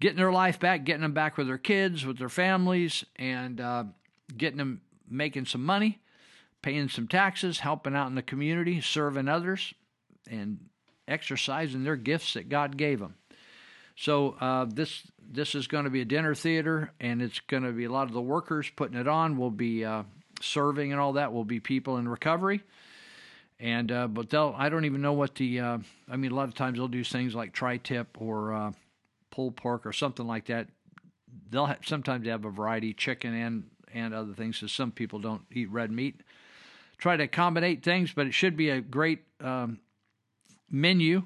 getting 0.00 0.16
their 0.16 0.32
life 0.32 0.58
back, 0.58 0.84
getting 0.84 1.02
them 1.02 1.12
back 1.12 1.36
with 1.36 1.46
their 1.46 1.58
kids, 1.58 2.06
with 2.06 2.16
their 2.16 2.30
families, 2.30 3.04
and 3.16 3.60
uh, 3.60 3.84
getting 4.34 4.56
them 4.56 4.80
making 5.10 5.44
some 5.44 5.62
money, 5.62 6.00
paying 6.62 6.88
some 6.88 7.06
taxes, 7.06 7.58
helping 7.58 7.94
out 7.94 8.08
in 8.08 8.14
the 8.14 8.22
community, 8.22 8.80
serving 8.80 9.28
others, 9.28 9.74
and 10.26 10.58
exercising 11.06 11.84
their 11.84 11.96
gifts 11.96 12.32
that 12.32 12.48
God 12.48 12.78
gave 12.78 12.98
them. 12.98 13.16
So 13.96 14.36
uh, 14.40 14.66
this 14.68 15.02
this 15.30 15.54
is 15.54 15.66
going 15.66 15.84
to 15.84 15.90
be 15.90 16.00
a 16.00 16.04
dinner 16.04 16.34
theater, 16.34 16.92
and 17.00 17.22
it's 17.22 17.40
going 17.40 17.62
to 17.62 17.72
be 17.72 17.84
a 17.84 17.92
lot 17.92 18.08
of 18.08 18.12
the 18.12 18.20
workers 18.20 18.70
putting 18.74 18.98
it 18.98 19.08
on 19.08 19.38
will 19.38 19.50
be 19.50 19.84
uh, 19.84 20.02
serving 20.40 20.92
and 20.92 21.00
all 21.00 21.14
that 21.14 21.32
will 21.32 21.44
be 21.44 21.60
people 21.60 21.96
in 21.96 22.08
recovery. 22.08 22.62
And 23.60 23.92
uh, 23.92 24.08
but 24.08 24.30
they'll 24.30 24.54
I 24.56 24.68
don't 24.68 24.84
even 24.84 25.02
know 25.02 25.12
what 25.12 25.36
the 25.36 25.60
uh, 25.60 25.78
I 26.10 26.16
mean 26.16 26.32
a 26.32 26.34
lot 26.34 26.48
of 26.48 26.54
times 26.54 26.78
they'll 26.78 26.88
do 26.88 27.04
things 27.04 27.34
like 27.34 27.52
tri-tip 27.52 28.20
or 28.20 28.52
uh, 28.52 28.72
pulled 29.30 29.56
pork 29.56 29.86
or 29.86 29.92
something 29.92 30.26
like 30.26 30.46
that. 30.46 30.68
They'll 31.50 31.66
have, 31.66 31.78
sometimes 31.84 32.24
they 32.24 32.30
have 32.30 32.44
a 32.44 32.50
variety 32.50 32.92
chicken 32.92 33.34
and 33.34 33.64
and 33.94 34.14
other 34.14 34.32
things. 34.32 34.58
So 34.58 34.66
some 34.66 34.90
people 34.90 35.18
don't 35.20 35.42
eat 35.52 35.70
red 35.70 35.90
meat. 35.90 36.22
Try 36.98 37.16
to 37.16 37.24
accommodate 37.24 37.82
things, 37.82 38.12
but 38.12 38.26
it 38.26 38.34
should 38.34 38.56
be 38.56 38.70
a 38.70 38.80
great 38.80 39.20
um, 39.40 39.80
menu. 40.70 41.24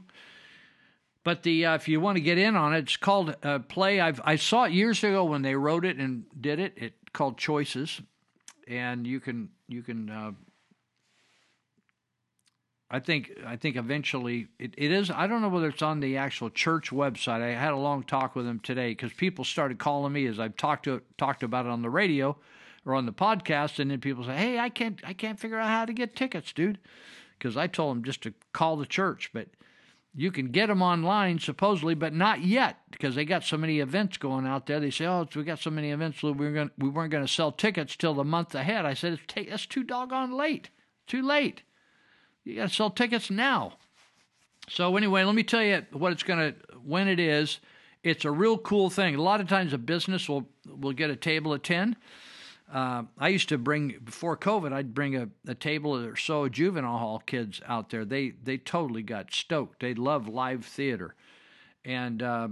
But 1.26 1.42
the 1.42 1.66
uh, 1.66 1.74
if 1.74 1.88
you 1.88 2.00
want 2.00 2.18
to 2.18 2.20
get 2.20 2.38
in 2.38 2.54
on 2.54 2.72
it, 2.72 2.78
it's 2.84 2.96
called 2.96 3.34
uh, 3.42 3.58
Play. 3.58 3.98
I've 3.98 4.20
I 4.24 4.36
saw 4.36 4.62
it 4.62 4.72
years 4.72 5.02
ago 5.02 5.24
when 5.24 5.42
they 5.42 5.56
wrote 5.56 5.84
it 5.84 5.96
and 5.96 6.22
did 6.40 6.60
it. 6.60 6.74
It 6.76 6.92
called 7.12 7.36
Choices, 7.36 8.00
and 8.68 9.04
you 9.04 9.18
can 9.18 9.48
you 9.66 9.82
can. 9.82 10.08
Uh, 10.08 10.32
I 12.92 13.00
think 13.00 13.32
I 13.44 13.56
think 13.56 13.74
eventually 13.74 14.46
it, 14.60 14.74
it 14.78 14.92
is. 14.92 15.10
I 15.10 15.26
don't 15.26 15.42
know 15.42 15.48
whether 15.48 15.66
it's 15.66 15.82
on 15.82 15.98
the 15.98 16.16
actual 16.16 16.48
church 16.48 16.92
website. 16.92 17.42
I 17.42 17.60
had 17.60 17.72
a 17.72 17.76
long 17.76 18.04
talk 18.04 18.36
with 18.36 18.46
them 18.46 18.60
today 18.60 18.90
because 18.90 19.12
people 19.12 19.44
started 19.44 19.80
calling 19.80 20.12
me 20.12 20.26
as 20.28 20.38
I've 20.38 20.56
talked 20.56 20.84
to 20.84 21.02
talked 21.18 21.42
about 21.42 21.66
it 21.66 21.72
on 21.72 21.82
the 21.82 21.90
radio 21.90 22.36
or 22.84 22.94
on 22.94 23.04
the 23.04 23.12
podcast, 23.12 23.80
and 23.80 23.90
then 23.90 24.00
people 24.00 24.22
say, 24.22 24.36
"Hey, 24.36 24.60
I 24.60 24.68
can't 24.68 25.00
I 25.02 25.12
can't 25.12 25.40
figure 25.40 25.58
out 25.58 25.70
how 25.70 25.86
to 25.86 25.92
get 25.92 26.14
tickets, 26.14 26.52
dude," 26.52 26.78
because 27.36 27.56
I 27.56 27.66
told 27.66 27.96
them 27.96 28.04
just 28.04 28.22
to 28.22 28.34
call 28.52 28.76
the 28.76 28.86
church, 28.86 29.30
but 29.34 29.48
you 30.18 30.32
can 30.32 30.48
get 30.48 30.68
them 30.68 30.80
online 30.80 31.38
supposedly, 31.38 31.94
but 31.94 32.14
not 32.14 32.40
yet 32.40 32.78
because 32.90 33.14
they 33.14 33.26
got 33.26 33.44
so 33.44 33.58
many 33.58 33.80
events 33.80 34.16
going 34.16 34.46
out 34.46 34.66
there. 34.66 34.80
They 34.80 34.90
say, 34.90 35.04
"Oh, 35.04 35.28
we 35.36 35.44
got 35.44 35.58
so 35.58 35.70
many 35.70 35.90
events, 35.90 36.22
we 36.22 36.32
we're 36.32 36.52
going 36.52 36.70
we 36.78 36.88
weren't 36.88 37.12
going 37.12 37.24
to 37.24 37.32
sell 37.32 37.52
tickets 37.52 37.96
till 37.96 38.14
the 38.14 38.24
month 38.24 38.54
ahead." 38.54 38.86
I 38.86 38.94
said, 38.94 39.12
"It's 39.12 39.48
that's 39.48 39.66
too 39.66 39.84
doggone 39.84 40.32
late. 40.32 40.70
Too 41.06 41.20
late. 41.20 41.62
You 42.44 42.56
got 42.56 42.70
to 42.70 42.74
sell 42.74 42.90
tickets 42.90 43.30
now." 43.30 43.74
So 44.68 44.96
anyway, 44.96 45.22
let 45.22 45.34
me 45.34 45.42
tell 45.42 45.62
you 45.62 45.84
what 45.92 46.12
it's 46.12 46.22
going 46.22 46.38
to 46.38 46.58
when 46.82 47.08
it 47.08 47.20
is. 47.20 47.60
It's 48.02 48.24
a 48.24 48.30
real 48.30 48.56
cool 48.56 48.88
thing. 48.88 49.16
A 49.16 49.22
lot 49.22 49.42
of 49.42 49.48
times, 49.48 49.74
a 49.74 49.78
business 49.78 50.30
will 50.30 50.48
will 50.64 50.92
get 50.92 51.10
a 51.10 51.16
table 51.16 51.52
of 51.52 51.62
ten. 51.62 51.94
Uh, 52.72 53.04
I 53.16 53.28
used 53.28 53.48
to 53.50 53.58
bring 53.58 54.00
before 54.04 54.36
COVID. 54.36 54.72
I'd 54.72 54.92
bring 54.92 55.14
a, 55.14 55.28
a 55.46 55.54
table 55.54 55.94
or 55.94 56.16
so 56.16 56.48
juvenile 56.48 56.98
hall 56.98 57.22
kids 57.24 57.60
out 57.66 57.90
there. 57.90 58.04
They 58.04 58.30
they 58.42 58.58
totally 58.58 59.02
got 59.02 59.32
stoked. 59.32 59.80
They 59.80 59.94
love 59.94 60.26
live 60.26 60.64
theater, 60.64 61.14
and 61.84 62.22
uh, 62.22 62.48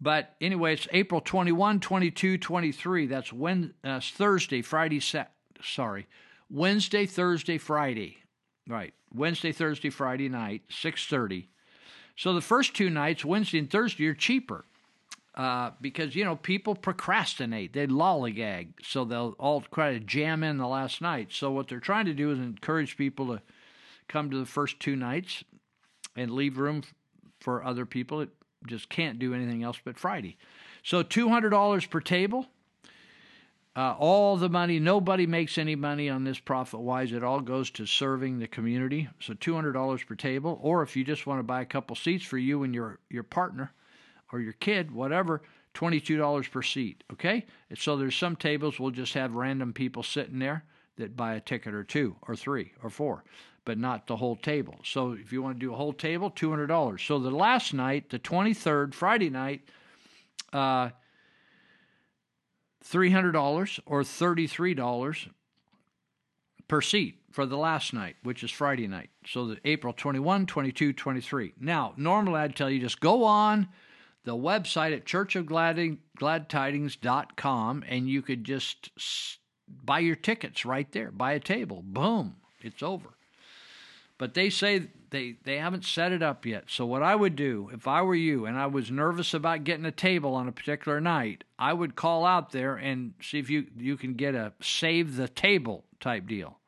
but 0.00 0.34
anyway, 0.40 0.74
it's 0.74 0.88
April 0.92 1.20
21, 1.20 1.80
22, 1.80 2.38
23. 2.38 3.06
That's 3.06 3.32
when 3.32 3.74
uh, 3.82 4.00
Thursday, 4.00 4.62
Friday, 4.62 5.00
Sa- 5.00 5.26
sorry, 5.62 6.06
Wednesday, 6.48 7.04
Thursday, 7.04 7.58
Friday, 7.58 8.18
right? 8.66 8.94
Wednesday, 9.14 9.52
Thursday, 9.52 9.90
Friday 9.90 10.30
night, 10.30 10.62
six 10.70 11.06
thirty. 11.06 11.48
So 12.16 12.32
the 12.32 12.40
first 12.40 12.74
two 12.74 12.88
nights, 12.88 13.24
Wednesday 13.24 13.58
and 13.58 13.70
Thursday, 13.70 14.06
are 14.06 14.14
cheaper 14.14 14.64
uh, 15.36 15.70
because 15.80 16.14
you 16.14 16.24
know 16.24 16.36
people 16.36 16.74
procrastinate, 16.74 17.72
they 17.72 17.86
lollygag, 17.86 18.68
so 18.82 19.04
they'll 19.04 19.34
all 19.38 19.62
try 19.72 19.92
to 19.92 20.00
jam 20.00 20.44
in 20.44 20.58
the 20.58 20.66
last 20.66 21.00
night. 21.00 21.28
So 21.32 21.50
what 21.50 21.68
they're 21.68 21.80
trying 21.80 22.06
to 22.06 22.14
do 22.14 22.30
is 22.30 22.38
encourage 22.38 22.96
people 22.96 23.26
to 23.26 23.42
come 24.08 24.30
to 24.30 24.38
the 24.38 24.46
first 24.46 24.78
two 24.78 24.94
nights 24.94 25.42
and 26.14 26.30
leave 26.30 26.58
room 26.58 26.82
for 27.40 27.64
other 27.64 27.84
people 27.84 28.18
that 28.18 28.28
just 28.66 28.88
can't 28.88 29.18
do 29.18 29.34
anything 29.34 29.62
else 29.62 29.78
but 29.84 29.98
Friday. 29.98 30.36
So 30.84 31.02
two 31.02 31.28
hundred 31.28 31.50
dollars 31.50 31.86
per 31.86 32.00
table. 32.00 32.46
Uh, 33.76 33.96
all 33.98 34.36
the 34.36 34.48
money, 34.48 34.78
nobody 34.78 35.26
makes 35.26 35.58
any 35.58 35.74
money 35.74 36.08
on 36.08 36.22
this 36.22 36.38
profit 36.38 36.78
wise. 36.78 37.10
It 37.10 37.24
all 37.24 37.40
goes 37.40 37.72
to 37.72 37.86
serving 37.86 38.38
the 38.38 38.46
community. 38.46 39.08
So 39.18 39.34
two 39.34 39.54
hundred 39.54 39.72
dollars 39.72 40.04
per 40.04 40.14
table, 40.14 40.60
or 40.62 40.84
if 40.84 40.94
you 40.94 41.02
just 41.02 41.26
want 41.26 41.40
to 41.40 41.42
buy 41.42 41.60
a 41.60 41.66
couple 41.66 41.96
seats 41.96 42.24
for 42.24 42.38
you 42.38 42.62
and 42.62 42.72
your 42.72 43.00
your 43.10 43.24
partner 43.24 43.72
or 44.34 44.40
your 44.40 44.52
kid, 44.54 44.90
whatever, 44.90 45.42
$22 45.74 46.50
per 46.50 46.60
seat, 46.60 47.04
okay? 47.12 47.46
And 47.70 47.78
so 47.78 47.96
there's 47.96 48.16
some 48.16 48.34
tables 48.34 48.80
we'll 48.80 48.90
just 48.90 49.14
have 49.14 49.36
random 49.36 49.72
people 49.72 50.02
sitting 50.02 50.40
there 50.40 50.64
that 50.96 51.16
buy 51.16 51.34
a 51.34 51.40
ticket 51.40 51.72
or 51.72 51.84
two 51.84 52.16
or 52.26 52.34
three 52.34 52.72
or 52.82 52.90
four, 52.90 53.22
but 53.64 53.78
not 53.78 54.08
the 54.08 54.16
whole 54.16 54.34
table. 54.34 54.74
So 54.82 55.12
if 55.12 55.32
you 55.32 55.40
want 55.40 55.54
to 55.60 55.66
do 55.66 55.72
a 55.72 55.76
whole 55.76 55.92
table, 55.92 56.32
$200. 56.32 57.00
So 57.00 57.20
the 57.20 57.30
last 57.30 57.72
night, 57.72 58.10
the 58.10 58.18
23rd, 58.18 58.92
Friday 58.92 59.30
night, 59.30 59.62
uh, 60.52 60.90
$300 62.84 63.80
or 63.86 64.02
$33 64.02 65.28
per 66.66 66.80
seat 66.80 67.20
for 67.30 67.46
the 67.46 67.56
last 67.56 67.94
night, 67.94 68.16
which 68.24 68.42
is 68.42 68.50
Friday 68.50 68.88
night. 68.88 69.10
So 69.26 69.46
the 69.46 69.58
April 69.64 69.92
21, 69.92 70.46
22, 70.46 70.92
23. 70.92 71.54
Now, 71.60 71.94
normally 71.96 72.40
I'd 72.40 72.56
tell 72.56 72.68
you 72.68 72.80
just 72.80 72.98
go 72.98 73.22
on 73.22 73.68
the 74.24 74.34
website 74.34 74.94
at 74.94 75.04
churchofgladtidings.com 75.04 77.84
and 77.88 78.08
you 78.08 78.22
could 78.22 78.44
just 78.44 78.90
buy 79.68 79.98
your 79.98 80.16
tickets 80.16 80.64
right 80.64 80.90
there, 80.92 81.10
buy 81.10 81.32
a 81.32 81.40
table. 81.40 81.82
Boom, 81.84 82.36
it's 82.60 82.82
over. 82.82 83.10
But 84.16 84.34
they 84.34 84.48
say 84.48 84.86
they, 85.10 85.36
they 85.44 85.58
haven't 85.58 85.84
set 85.84 86.12
it 86.12 86.22
up 86.22 86.46
yet. 86.46 86.64
So, 86.68 86.86
what 86.86 87.02
I 87.02 87.14
would 87.14 87.36
do 87.36 87.70
if 87.72 87.86
I 87.86 88.02
were 88.02 88.14
you 88.14 88.46
and 88.46 88.56
I 88.56 88.66
was 88.66 88.90
nervous 88.90 89.34
about 89.34 89.64
getting 89.64 89.84
a 89.84 89.92
table 89.92 90.34
on 90.34 90.48
a 90.48 90.52
particular 90.52 91.00
night, 91.00 91.44
I 91.58 91.72
would 91.72 91.96
call 91.96 92.24
out 92.24 92.52
there 92.52 92.76
and 92.76 93.14
see 93.20 93.38
if 93.38 93.50
you, 93.50 93.66
you 93.76 93.96
can 93.96 94.14
get 94.14 94.34
a 94.34 94.52
save 94.60 95.16
the 95.16 95.28
table 95.28 95.84
type 96.00 96.26
deal. 96.26 96.58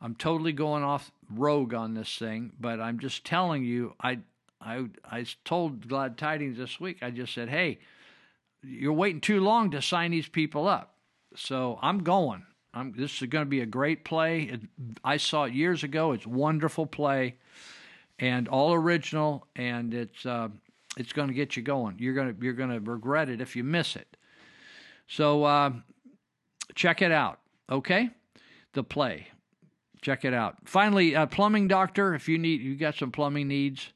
I'm 0.00 0.14
totally 0.14 0.52
going 0.52 0.82
off 0.82 1.12
rogue 1.30 1.74
on 1.74 1.94
this 1.94 2.18
thing, 2.18 2.52
but 2.58 2.80
I'm 2.80 2.98
just 2.98 3.24
telling 3.24 3.64
you, 3.64 3.94
I 4.02 4.18
I 4.64 4.86
I 5.04 5.26
told 5.44 5.88
Glad 5.88 6.16
Tidings 6.16 6.56
this 6.56 6.80
week. 6.80 7.02
I 7.02 7.10
just 7.10 7.34
said, 7.34 7.48
"Hey, 7.48 7.78
you're 8.62 8.92
waiting 8.92 9.20
too 9.20 9.40
long 9.40 9.70
to 9.72 9.82
sign 9.82 10.10
these 10.10 10.28
people 10.28 10.66
up." 10.66 10.94
So 11.36 11.78
I'm 11.82 12.02
going. 12.02 12.46
I'm, 12.72 12.92
this 12.96 13.22
is 13.22 13.28
going 13.28 13.44
to 13.44 13.48
be 13.48 13.60
a 13.60 13.66
great 13.66 14.04
play. 14.04 14.42
It, 14.42 14.60
I 15.04 15.16
saw 15.18 15.44
it 15.44 15.54
years 15.54 15.84
ago. 15.84 16.10
It's 16.12 16.26
wonderful 16.26 16.86
play, 16.86 17.36
and 18.18 18.48
all 18.48 18.72
original, 18.74 19.46
and 19.54 19.94
it's 19.94 20.26
uh, 20.26 20.48
it's 20.96 21.12
going 21.12 21.28
to 21.28 21.34
get 21.34 21.56
you 21.56 21.62
going. 21.62 21.96
You're 21.98 22.14
gonna 22.14 22.34
you're 22.40 22.54
gonna 22.54 22.80
regret 22.80 23.28
it 23.28 23.40
if 23.40 23.54
you 23.54 23.64
miss 23.64 23.96
it. 23.96 24.16
So 25.06 25.44
uh, 25.44 25.72
check 26.74 27.02
it 27.02 27.12
out. 27.12 27.40
Okay, 27.70 28.10
the 28.72 28.82
play. 28.82 29.28
Check 30.00 30.24
it 30.24 30.34
out. 30.34 30.56
Finally, 30.64 31.16
uh, 31.16 31.26
plumbing 31.26 31.68
doctor. 31.68 32.14
If 32.14 32.28
you 32.28 32.38
need, 32.38 32.60
you 32.60 32.76
got 32.76 32.94
some 32.94 33.10
plumbing 33.10 33.48
needs 33.48 33.92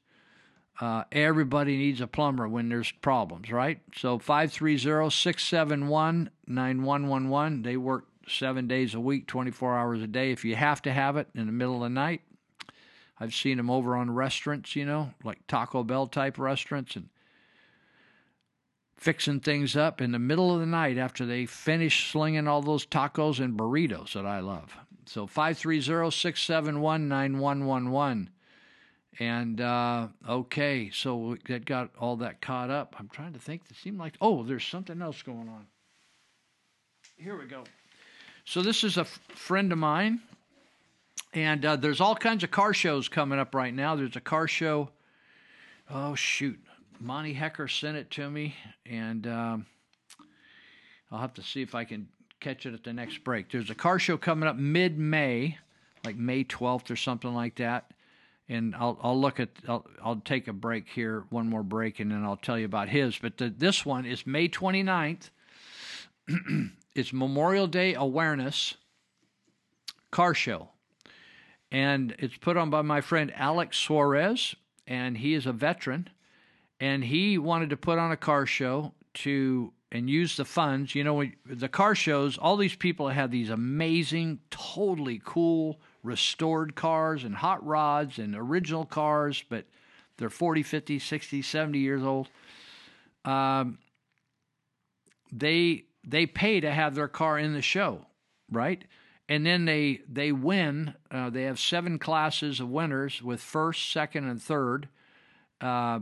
uh, 0.81 1.05
everybody 1.11 1.77
needs 1.77 2.01
a 2.01 2.07
plumber 2.07 2.47
when 2.49 2.69
there's 2.69 2.93
problems, 2.93 3.51
right? 3.51 3.81
So 3.97 4.19
530 4.19 5.11
671 5.11 6.31
9111. 6.47 7.63
They 7.63 7.77
work 7.77 8.07
seven 8.29 8.69
days 8.69 8.95
a 8.95 9.01
week, 9.01 9.27
24 9.27 9.77
hours 9.77 10.03
a 10.03 10.07
day. 10.07 10.31
If 10.31 10.45
you 10.45 10.55
have 10.55 10.81
to 10.83 10.93
have 10.93 11.17
it 11.17 11.29
in 11.35 11.47
the 11.47 11.53
middle 11.53 11.77
of 11.77 11.83
the 11.83 11.89
night, 11.89 12.21
I've 13.19 13.35
seen 13.35 13.57
them 13.57 13.71
over 13.71 13.97
on 13.97 14.11
restaurants, 14.11 14.77
you 14.77 14.85
know, 14.85 15.13
like 15.25 15.45
Taco 15.49 15.83
Bell 15.83 16.07
type 16.07 16.39
restaurants, 16.39 16.95
and 16.95 17.09
fixing 18.97 19.41
things 19.41 19.77
up 19.77 20.01
in 20.01 20.13
the 20.13 20.19
middle 20.19 20.55
of 20.55 20.61
the 20.61 20.67
night 20.67 20.99
after 20.99 21.27
they 21.27 21.47
finish 21.47 22.11
slinging 22.11 22.47
all 22.47 22.63
those 22.63 22.87
tacos 22.87 23.41
and 23.41 23.59
burritos 23.59 24.13
that 24.13 24.27
I 24.27 24.41
love. 24.41 24.77
So 25.07 25.27
530 25.27 26.11
671 26.11 27.09
9111. 27.09 28.31
And 29.21 29.61
uh, 29.61 30.09
okay, 30.29 30.91
so 30.93 31.37
that 31.49 31.65
got 31.65 31.91
all 31.99 32.17
that 32.17 32.41
caught 32.41 32.71
up. 32.71 32.95
I'm 32.99 33.09
trying 33.09 33.33
to 33.33 33.39
think. 33.39 33.63
It 33.69 33.77
seemed 33.77 33.99
like 33.99 34.15
oh, 34.21 34.45
there's 34.45 34.65
something 34.65 35.03
else 35.03 35.23
going 35.23 35.49
on. 35.49 35.67
Here 37.17 37.37
we 37.37 37.47
go. 37.47 37.65
So 38.45 38.63
this 38.63 38.85
is 38.85 38.97
a 38.97 39.03
f- 39.03 39.21
friend 39.31 39.73
of 39.73 39.79
mine, 39.79 40.21
and 41.35 41.65
uh, 41.65 41.77
there's 41.77 42.01
all 42.01 42.15
kinds 42.15 42.45
of 42.45 42.53
car 42.53 42.73
shows 42.73 43.09
coming 43.09 43.41
up 43.41 43.55
right 43.55 43.75
now. 43.75 43.97
There's 43.97 44.17
a 44.17 44.21
car 44.21 44.47
show. 44.47 44.91
Oh 45.91 46.15
shoot, 46.15 46.59
Monty 47.01 47.33
Hecker 47.33 47.67
sent 47.67 47.97
it 47.97 48.11
to 48.13 48.31
me, 48.31 48.55
and 48.87 49.27
um, 49.27 49.67
I'll 51.11 51.19
have 51.19 51.35
to 51.35 51.43
see 51.43 51.61
if 51.61 51.75
I 51.75 51.85
can 51.85 52.09
catch 52.39 52.67
it 52.67 52.75
at 52.75 52.85
the 52.85 52.93
next 52.93 53.25
break. 53.25 53.51
There's 53.51 53.71
a 53.71 53.75
car 53.75 53.99
show 53.99 54.17
coming 54.17 54.49
up 54.49 54.57
mid-May, 54.57 55.59
like 56.05 56.17
May 56.17 56.45
12th 56.45 56.91
or 56.91 56.97
something 56.97 57.35
like 57.35 57.57
that. 57.57 57.91
And 58.49 58.75
I'll 58.75 58.99
I'll 59.03 59.21
look 59.21 59.41
at 59.41 59.51
I'll 59.69 59.87
I'll 60.03 60.23
take 60.25 60.49
a 60.49 60.53
break 60.53 60.89
here, 60.89 61.25
one 61.31 61.49
more 61.49 61.63
break, 61.63 62.01
and 62.01 62.11
then 62.11 62.25
I'll 62.25 62.37
tell 62.37 62.59
you 62.59 62.65
about 62.65 62.89
his. 62.89 63.19
But 63.19 63.37
the, 63.37 63.51
this 63.51 63.85
one 63.85 64.07
is 64.07 64.27
May 64.27 64.49
29th. 64.49 65.31
it's 66.95 67.13
Memorial 67.13 67.67
Day 67.67 67.95
awareness 67.95 68.75
car 70.11 70.33
show, 70.33 70.71
and 71.71 72.15
it's 72.19 72.37
put 72.39 72.57
on 72.57 72.71
by 72.71 72.83
my 72.83 73.01
friend 73.01 73.33
Alex 73.37 73.77
Suarez, 73.77 74.55
and 74.87 75.19
he 75.19 75.35
is 75.35 75.45
a 75.47 75.53
veteran, 75.53 76.09
and 76.81 77.05
he 77.05 77.37
wanted 77.37 77.71
to 77.71 77.77
put 77.77 77.99
on 77.99 78.13
a 78.13 78.17
car 78.17 78.47
show 78.47 78.95
to 79.15 79.73
and 79.91 80.09
use 80.09 80.37
the 80.37 80.45
funds. 80.45 80.95
You 80.95 81.05
know, 81.05 81.25
the 81.47 81.69
car 81.69 81.95
shows, 81.95 82.39
all 82.39 82.57
these 82.57 82.77
people 82.77 83.09
have 83.09 83.31
these 83.31 83.51
amazing, 83.51 84.41
totally 84.51 85.21
cool 85.25 85.81
restored 86.03 86.75
cars 86.75 87.25
and 87.25 87.35
hot 87.35 87.65
rods 87.67 88.19
and 88.19 88.35
original 88.37 88.85
cars, 88.85 89.45
but 89.49 89.65
they're 90.17 90.31
40, 90.31 90.63
50, 90.63 90.99
60, 90.99 91.43
70 91.43 91.79
years 91.79 92.03
old. 92.03 92.29
Um, 93.25 93.79
they 95.33 95.85
they 96.07 96.27
pay 96.27 96.61
to 96.61 96.71
have 96.71 96.95
their 96.95 97.09
car 97.09 97.39
in 97.39 97.53
the 97.53 97.63
show, 97.63 98.07
right? 98.51 98.83
And 99.29 99.45
then 99.45 99.65
they 99.65 100.01
they 100.09 100.33
win. 100.33 100.95
Uh, 101.11 101.31
they 101.31 101.43
have 101.43 101.59
seven 101.59 101.99
classes 101.99 102.61
of 102.61 102.71
winners 102.71 103.23
with 103.23 103.41
first, 103.41 103.93
second, 103.93 104.25
and 104.29 104.43
third. 104.43 104.89
Uh, 105.61 106.01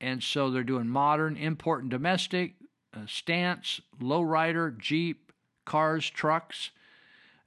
and 0.00 0.22
so 0.22 0.50
they're 0.50 0.64
doing 0.64 0.88
modern, 0.88 1.36
import, 1.36 1.82
and 1.82 1.90
domestic, 1.90 2.54
uh, 2.94 3.06
stance, 3.06 3.80
lowrider, 4.00 4.76
Jeep, 4.76 5.32
cars, 5.64 6.08
trucks. 6.08 6.70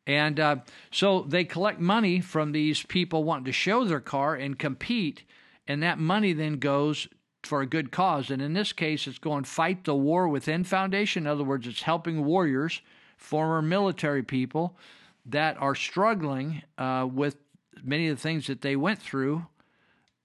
And 0.07 0.39
uh, 0.39 0.57
so 0.91 1.21
they 1.21 1.45
collect 1.45 1.79
money 1.79 2.19
from 2.19 2.51
these 2.51 2.83
people 2.83 3.23
wanting 3.23 3.45
to 3.45 3.51
show 3.51 3.83
their 3.85 3.99
car 3.99 4.35
and 4.35 4.57
compete, 4.57 5.23
and 5.67 5.81
that 5.81 5.97
money 5.97 6.33
then 6.33 6.57
goes 6.57 7.07
for 7.43 7.61
a 7.61 7.67
good 7.67 7.91
cause. 7.91 8.29
And 8.29 8.41
in 8.41 8.53
this 8.53 8.73
case, 8.73 9.07
it's 9.07 9.19
going 9.19 9.43
Fight 9.43 9.83
the 9.83 9.95
War 9.95 10.27
Within 10.27 10.63
Foundation. 10.63 11.23
In 11.23 11.27
other 11.27 11.43
words, 11.43 11.67
it's 11.67 11.83
helping 11.83 12.25
warriors, 12.25 12.81
former 13.17 13.61
military 13.61 14.23
people 14.23 14.77
that 15.25 15.57
are 15.59 15.75
struggling 15.75 16.61
uh, 16.77 17.07
with 17.11 17.37
many 17.83 18.07
of 18.07 18.17
the 18.17 18.21
things 18.21 18.47
that 18.47 18.61
they 18.61 18.75
went 18.75 18.99
through 18.99 19.45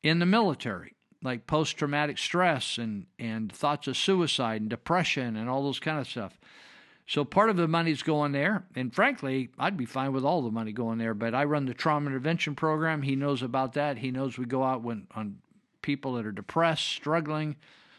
in 0.02 0.18
the 0.18 0.26
military, 0.26 0.94
like 1.22 1.46
post 1.46 1.76
traumatic 1.76 2.18
stress 2.18 2.78
and, 2.78 3.06
and 3.18 3.52
thoughts 3.52 3.86
of 3.86 3.96
suicide 3.96 4.60
and 4.60 4.70
depression 4.70 5.36
and 5.36 5.48
all 5.48 5.62
those 5.62 5.80
kind 5.80 5.98
of 5.98 6.08
stuff. 6.08 6.38
So 7.10 7.24
part 7.24 7.50
of 7.50 7.56
the 7.56 7.66
money's 7.66 8.04
going 8.04 8.30
there, 8.30 8.62
and 8.76 8.94
frankly, 8.94 9.48
I'd 9.58 9.76
be 9.76 9.84
fine 9.84 10.12
with 10.12 10.24
all 10.24 10.42
the 10.42 10.52
money 10.52 10.70
going 10.70 10.98
there. 10.98 11.12
But 11.12 11.34
I 11.34 11.42
run 11.42 11.66
the 11.66 11.74
trauma 11.74 12.06
intervention 12.06 12.54
program. 12.54 13.02
He 13.02 13.16
knows 13.16 13.42
about 13.42 13.72
that. 13.72 13.98
He 13.98 14.12
knows 14.12 14.38
we 14.38 14.44
go 14.44 14.62
out 14.62 14.84
when 14.84 15.08
on 15.16 15.38
people 15.82 16.14
that 16.14 16.24
are 16.24 16.30
depressed, 16.30 16.86
struggling, 16.86 17.56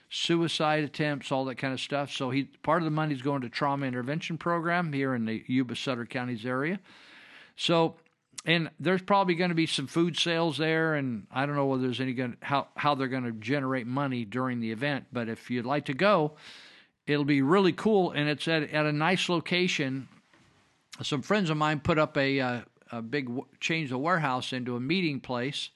suicide 0.09 0.85
attempts, 0.85 1.29
all 1.29 1.43
that 1.43 1.57
kind 1.57 1.73
of 1.73 1.81
stuff. 1.81 2.09
So 2.09 2.29
he 2.29 2.45
part 2.63 2.81
of 2.81 2.85
the 2.85 2.91
money's 2.91 3.21
going 3.21 3.41
to 3.41 3.49
trauma 3.49 3.85
intervention 3.85 4.37
program 4.37 4.93
here 4.93 5.13
in 5.13 5.25
the 5.25 5.43
Yuba 5.45 5.75
Sutter 5.75 6.05
counties 6.05 6.45
area. 6.45 6.79
So 7.57 7.97
and 8.45 8.71
there's 8.79 9.01
probably 9.01 9.35
going 9.35 9.49
to 9.49 9.55
be 9.55 9.67
some 9.67 9.87
food 9.87 10.17
sales 10.17 10.57
there, 10.57 10.93
and 10.93 11.27
I 11.29 11.45
don't 11.45 11.57
know 11.57 11.65
whether 11.65 11.83
there's 11.83 11.99
any 11.99 12.13
going 12.13 12.37
how 12.41 12.69
how 12.77 12.95
they're 12.95 13.09
going 13.09 13.25
to 13.25 13.33
generate 13.33 13.87
money 13.87 14.23
during 14.23 14.61
the 14.61 14.71
event. 14.71 15.07
But 15.11 15.27
if 15.27 15.51
you'd 15.51 15.65
like 15.65 15.87
to 15.87 15.93
go, 15.93 16.37
it'll 17.07 17.25
be 17.25 17.41
really 17.41 17.73
cool, 17.73 18.11
and 18.11 18.29
it's 18.29 18.47
at 18.47 18.63
at 18.71 18.85
a 18.85 18.91
nice 18.91 19.29
location. 19.29 20.07
Some 21.01 21.21
friends 21.21 21.49
of 21.49 21.57
mine 21.57 21.79
put 21.79 21.97
up 21.97 22.17
a 22.17 22.39
uh, 22.39 22.61
a 22.91 23.01
big 23.01 23.29
change 23.59 23.89
the 23.89 23.97
warehouse 23.97 24.53
into 24.53 24.75
a 24.75 24.79
meeting 24.79 25.19
place, 25.19 25.69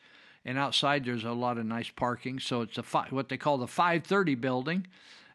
and 0.43 0.57
outside 0.57 1.05
there's 1.05 1.23
a 1.23 1.31
lot 1.31 1.57
of 1.57 1.65
nice 1.65 1.89
parking. 1.89 2.39
So 2.39 2.61
it's 2.61 2.77
a 2.77 2.83
fi- 2.83 3.07
what 3.09 3.29
they 3.29 3.37
call 3.37 3.57
the 3.57 3.67
530 3.67 4.35
building 4.35 4.87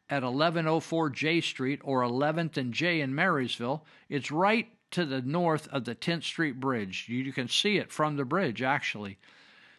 at 0.08 0.22
1104 0.22 1.10
J 1.10 1.40
Street 1.40 1.80
or 1.84 2.02
11th 2.02 2.56
and 2.56 2.74
J 2.74 3.00
in 3.00 3.14
Marysville. 3.14 3.84
It's 4.08 4.30
right 4.30 4.68
to 4.90 5.04
the 5.04 5.22
north 5.22 5.68
of 5.68 5.84
the 5.84 5.94
10th 5.94 6.24
Street 6.24 6.58
Bridge. 6.58 7.06
You, 7.08 7.18
you 7.22 7.32
can 7.32 7.48
see 7.48 7.78
it 7.78 7.92
from 7.92 8.16
the 8.16 8.24
bridge 8.24 8.62
actually. 8.62 9.18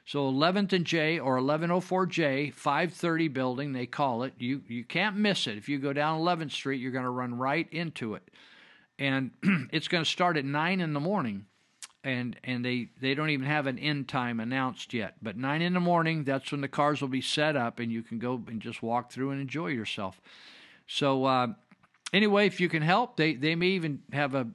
So 0.06 0.32
11th 0.32 0.74
and 0.74 0.86
J 0.86 1.20
or 1.20 1.38
1104J, 1.38 2.54
530 2.54 3.28
building, 3.28 3.74
they 3.74 3.86
call 3.86 4.24
it. 4.24 4.34
You 4.38 4.62
you 4.68 4.84
can't 4.84 5.16
miss 5.16 5.48
it. 5.48 5.58
If 5.58 5.70
you 5.70 5.80
go 5.80 5.94
down 5.94 6.20
11th 6.20 6.52
Street, 6.52 6.82
you're 6.82 6.92
going 6.92 7.04
to 7.04 7.10
run 7.10 7.38
right 7.38 7.68
into 7.72 8.16
it. 8.16 8.24
And 8.98 9.32
it's 9.72 9.88
going 9.88 10.04
to 10.04 10.10
start 10.10 10.38
at 10.38 10.46
9 10.46 10.82
in 10.82 10.94
the 10.94 11.00
morning. 11.00 11.46
And 12.04 12.36
and 12.44 12.66
they, 12.66 12.90
they 13.00 13.14
don't 13.14 13.30
even 13.30 13.46
have 13.46 13.68
an 13.68 13.78
end 13.78 14.08
time 14.08 14.40
announced 14.40 14.94
yet. 14.94 15.16
But 15.22 15.38
9 15.38 15.62
in 15.62 15.74
the 15.74 15.80
morning, 15.80 16.24
that's 16.24 16.52
when 16.52 16.62
the 16.62 16.68
cars 16.68 17.00
will 17.00 17.08
be 17.08 17.22
set 17.22 17.56
up 17.56 17.80
and 17.80 17.92
you 17.92 18.02
can 18.02 18.18
go 18.18 18.42
and 18.48 18.60
just 18.60 18.82
walk 18.82 19.12
through 19.12 19.30
and 19.32 19.40
enjoy 19.40 19.68
yourself. 19.68 20.20
So 20.88 21.26
uh, 21.26 21.48
anyway, 22.12 22.48
if 22.48 22.60
you 22.60 22.70
can 22.70 22.82
help, 22.82 23.18
they, 23.18 23.36
they 23.36 23.56
may 23.56 23.68
even 23.68 24.02
have 24.12 24.34
a, 24.34 24.48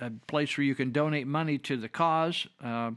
a 0.00 0.10
place 0.26 0.56
where 0.56 0.64
you 0.64 0.74
can 0.74 0.90
donate 0.90 1.26
money 1.26 1.58
to 1.58 1.76
the 1.76 1.88
cause. 1.88 2.46
Uh, 2.64 2.92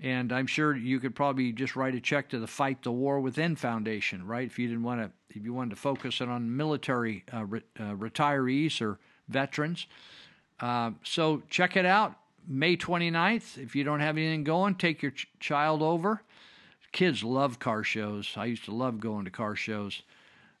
and 0.00 0.32
I'm 0.32 0.46
sure 0.46 0.76
you 0.76 1.00
could 1.00 1.14
probably 1.14 1.52
just 1.52 1.74
write 1.74 1.94
a 1.94 2.00
check 2.00 2.28
to 2.30 2.38
the 2.38 2.46
Fight 2.46 2.82
the 2.82 2.92
War 2.92 3.20
Within 3.20 3.56
Foundation, 3.56 4.26
right? 4.26 4.46
If 4.46 4.58
you 4.58 4.68
didn't 4.68 4.82
want 4.82 5.00
to, 5.00 5.10
if 5.30 5.44
you 5.44 5.54
wanted 5.54 5.70
to 5.70 5.76
focus 5.76 6.20
it 6.20 6.28
on 6.28 6.56
military 6.56 7.24
uh, 7.32 7.44
re- 7.44 7.62
uh, 7.78 7.94
retirees 7.94 8.80
or 8.82 8.98
veterans. 9.28 9.86
Uh, 10.60 10.90
so 11.02 11.42
check 11.48 11.76
it 11.76 11.86
out, 11.86 12.14
May 12.46 12.76
29th. 12.76 13.58
If 13.58 13.74
you 13.74 13.84
don't 13.84 14.00
have 14.00 14.16
anything 14.16 14.44
going, 14.44 14.74
take 14.74 15.02
your 15.02 15.12
ch- 15.12 15.28
child 15.40 15.82
over. 15.82 16.22
Kids 16.92 17.24
love 17.24 17.58
car 17.58 17.82
shows. 17.82 18.32
I 18.36 18.46
used 18.46 18.64
to 18.66 18.74
love 18.74 19.00
going 19.00 19.24
to 19.24 19.30
car 19.30 19.56
shows 19.56 20.02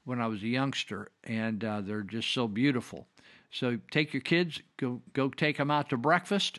when 0.04 0.20
I 0.20 0.26
was 0.26 0.42
a 0.42 0.48
youngster, 0.48 1.08
and 1.24 1.64
uh, 1.64 1.80
they're 1.80 2.02
just 2.02 2.32
so 2.32 2.48
beautiful. 2.48 3.06
So 3.50 3.78
take 3.90 4.12
your 4.12 4.20
kids, 4.20 4.60
go 4.76 5.00
go 5.12 5.28
take 5.28 5.56
them 5.56 5.70
out 5.70 5.88
to 5.90 5.96
breakfast 5.96 6.58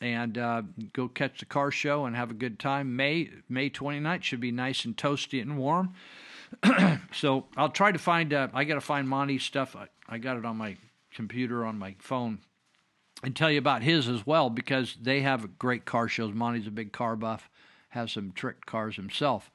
and 0.00 0.38
uh, 0.38 0.62
go 0.92 1.08
catch 1.08 1.40
the 1.40 1.44
car 1.44 1.70
show 1.70 2.04
and 2.04 2.14
have 2.14 2.30
a 2.30 2.34
good 2.34 2.58
time. 2.58 2.96
May 2.96 3.30
May 3.48 3.70
29th 3.70 4.22
should 4.22 4.40
be 4.40 4.52
nice 4.52 4.84
and 4.84 4.96
toasty 4.96 5.42
and 5.42 5.58
warm. 5.58 5.94
so 7.12 7.46
I'll 7.56 7.70
try 7.70 7.92
to 7.92 7.98
find. 7.98 8.32
Uh, 8.32 8.48
I 8.54 8.64
got 8.64 8.74
to 8.74 8.80
find 8.80 9.08
Monty's 9.08 9.42
stuff. 9.42 9.76
I, 9.76 9.86
I 10.08 10.18
got 10.18 10.36
it 10.36 10.44
on 10.44 10.56
my 10.56 10.76
computer 11.12 11.64
on 11.64 11.78
my 11.78 11.96
phone, 11.98 12.38
and 13.22 13.34
tell 13.34 13.50
you 13.50 13.58
about 13.58 13.82
his 13.82 14.08
as 14.08 14.26
well 14.26 14.50
because 14.50 14.96
they 15.00 15.20
have 15.22 15.58
great 15.58 15.84
car 15.84 16.08
shows. 16.08 16.32
Monty's 16.32 16.66
a 16.66 16.72
big 16.72 16.92
car 16.92 17.16
buff, 17.16 17.50
has 17.90 18.12
some 18.12 18.32
trick 18.32 18.66
cars 18.66 18.96
himself. 18.96 19.50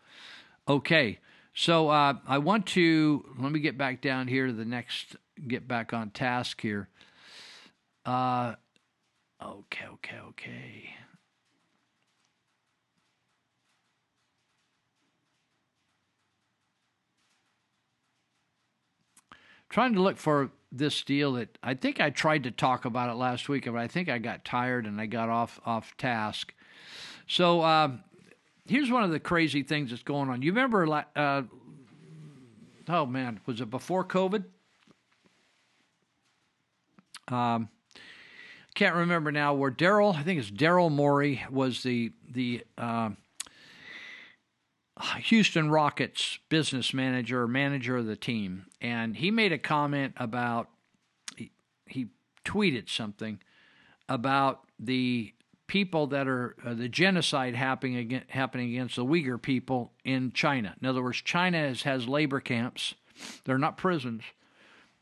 Okay, 0.68 1.20
so 1.54 1.90
uh, 1.90 2.16
I 2.28 2.38
want 2.38 2.66
to 2.68 3.26
let 3.40 3.52
me 3.52 3.60
get 3.60 3.78
back 3.78 4.02
down 4.02 4.28
here 4.28 4.48
to 4.48 4.54
the 4.54 4.66
next. 4.66 5.16
Get 5.48 5.68
back 5.68 5.94
on 5.94 6.12
task 6.12 6.62
here. 6.62 6.90
Uh, 8.06 8.54
Okay, 9.44 9.86
okay, 9.94 10.18
okay. 10.30 10.90
Trying 19.70 19.94
to 19.96 20.02
look 20.02 20.18
for 20.18 20.52
this 20.72 21.04
deal 21.04 21.34
that 21.34 21.58
I 21.62 21.74
think 21.74 22.00
I 22.00 22.10
tried 22.10 22.44
to 22.44 22.52
talk 22.52 22.86
about 22.86 23.10
it 23.10 23.16
last 23.16 23.50
week, 23.50 23.66
but 23.66 23.76
I 23.76 23.88
think 23.88 24.08
I 24.08 24.18
got 24.18 24.46
tired 24.46 24.86
and 24.86 25.02
I 25.02 25.08
got 25.08 25.30
off 25.30 25.60
off 25.66 25.98
task. 25.98 26.54
So 27.28 27.62
uh, 27.62 27.92
here's 28.66 28.92
one 28.92 29.04
of 29.04 29.12
the 29.12 29.20
crazy 29.20 29.64
things 29.64 29.90
that's 29.90 30.04
going 30.04 30.30
on. 30.30 30.42
You 30.42 30.52
remember? 30.52 30.88
Uh, 31.16 31.44
oh 32.88 33.06
man, 33.06 33.40
was 33.46 33.62
it 33.62 33.70
before 33.70 34.06
COVID? 34.06 34.46
Um, 37.30 37.70
can't 38.74 38.96
remember 38.96 39.32
now 39.32 39.54
where 39.54 39.72
Daryl, 39.72 40.16
I 40.16 40.24
think 40.24 40.40
it's 40.40 40.52
Daryl 40.52 40.92
Morey, 40.92 41.44
was 41.50 41.84
the 41.84 42.12
the 42.30 42.64
uh, 42.78 43.12
Houston 45.24 45.70
Rockets 45.70 46.40
business 46.50 46.94
manager, 46.94 47.48
manager 47.48 47.98
of 47.98 48.06
the 48.06 48.16
team, 48.16 48.66
and 48.82 49.16
he 49.18 49.32
made 49.32 49.52
a 49.52 49.58
comment 49.58 50.14
about 50.18 50.70
he, 51.36 51.52
he 51.88 52.08
tweeted 52.46 52.90
something 52.90 53.40
about 54.10 54.62
the 54.80 55.34
people 55.68 56.08
that 56.08 56.28
are 56.28 56.56
uh, 56.66 56.74
the 56.74 56.90
genocide 56.90 57.56
happening 57.56 57.98
against, 57.98 58.30
happening 58.30 58.70
against 58.72 58.96
the 58.96 59.06
Uyghur 59.06 59.42
people 59.42 59.92
in 60.04 60.32
China. 60.32 60.76
In 60.82 60.88
other 60.88 61.02
words, 61.02 61.22
China 61.22 61.58
has, 61.58 61.84
has 61.84 62.08
labor 62.08 62.40
camps. 62.40 62.96
They're 63.46 63.58
not 63.58 63.78
prisons. 63.78 64.24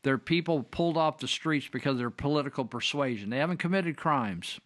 They're 0.02 0.18
people 0.18 0.62
pulled 0.62 0.96
off 0.96 1.18
the 1.18 1.28
streets 1.28 1.68
because 1.70 1.92
of 1.92 1.98
their 1.98 2.10
political 2.10 2.64
persuasion. 2.64 3.30
They 3.30 3.38
haven't 3.38 3.58
committed 3.58 3.96
crimes, 3.96 4.60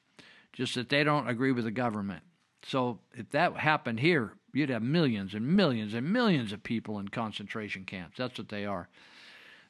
just 0.52 0.74
that 0.74 0.88
they 0.88 1.04
don't 1.04 1.28
agree 1.28 1.52
with 1.52 1.64
the 1.64 1.70
government. 1.70 2.22
So 2.62 3.00
if 3.14 3.30
that 3.30 3.56
happened 3.56 4.00
here, 4.00 4.32
you'd 4.52 4.70
have 4.70 4.82
millions 4.82 5.34
and 5.34 5.46
millions 5.46 5.94
and 5.94 6.12
millions 6.12 6.52
of 6.52 6.62
people 6.62 6.98
in 6.98 7.08
concentration 7.08 7.84
camps. 7.84 8.16
That's 8.16 8.38
what 8.38 8.48
they 8.48 8.64
are. 8.64 8.88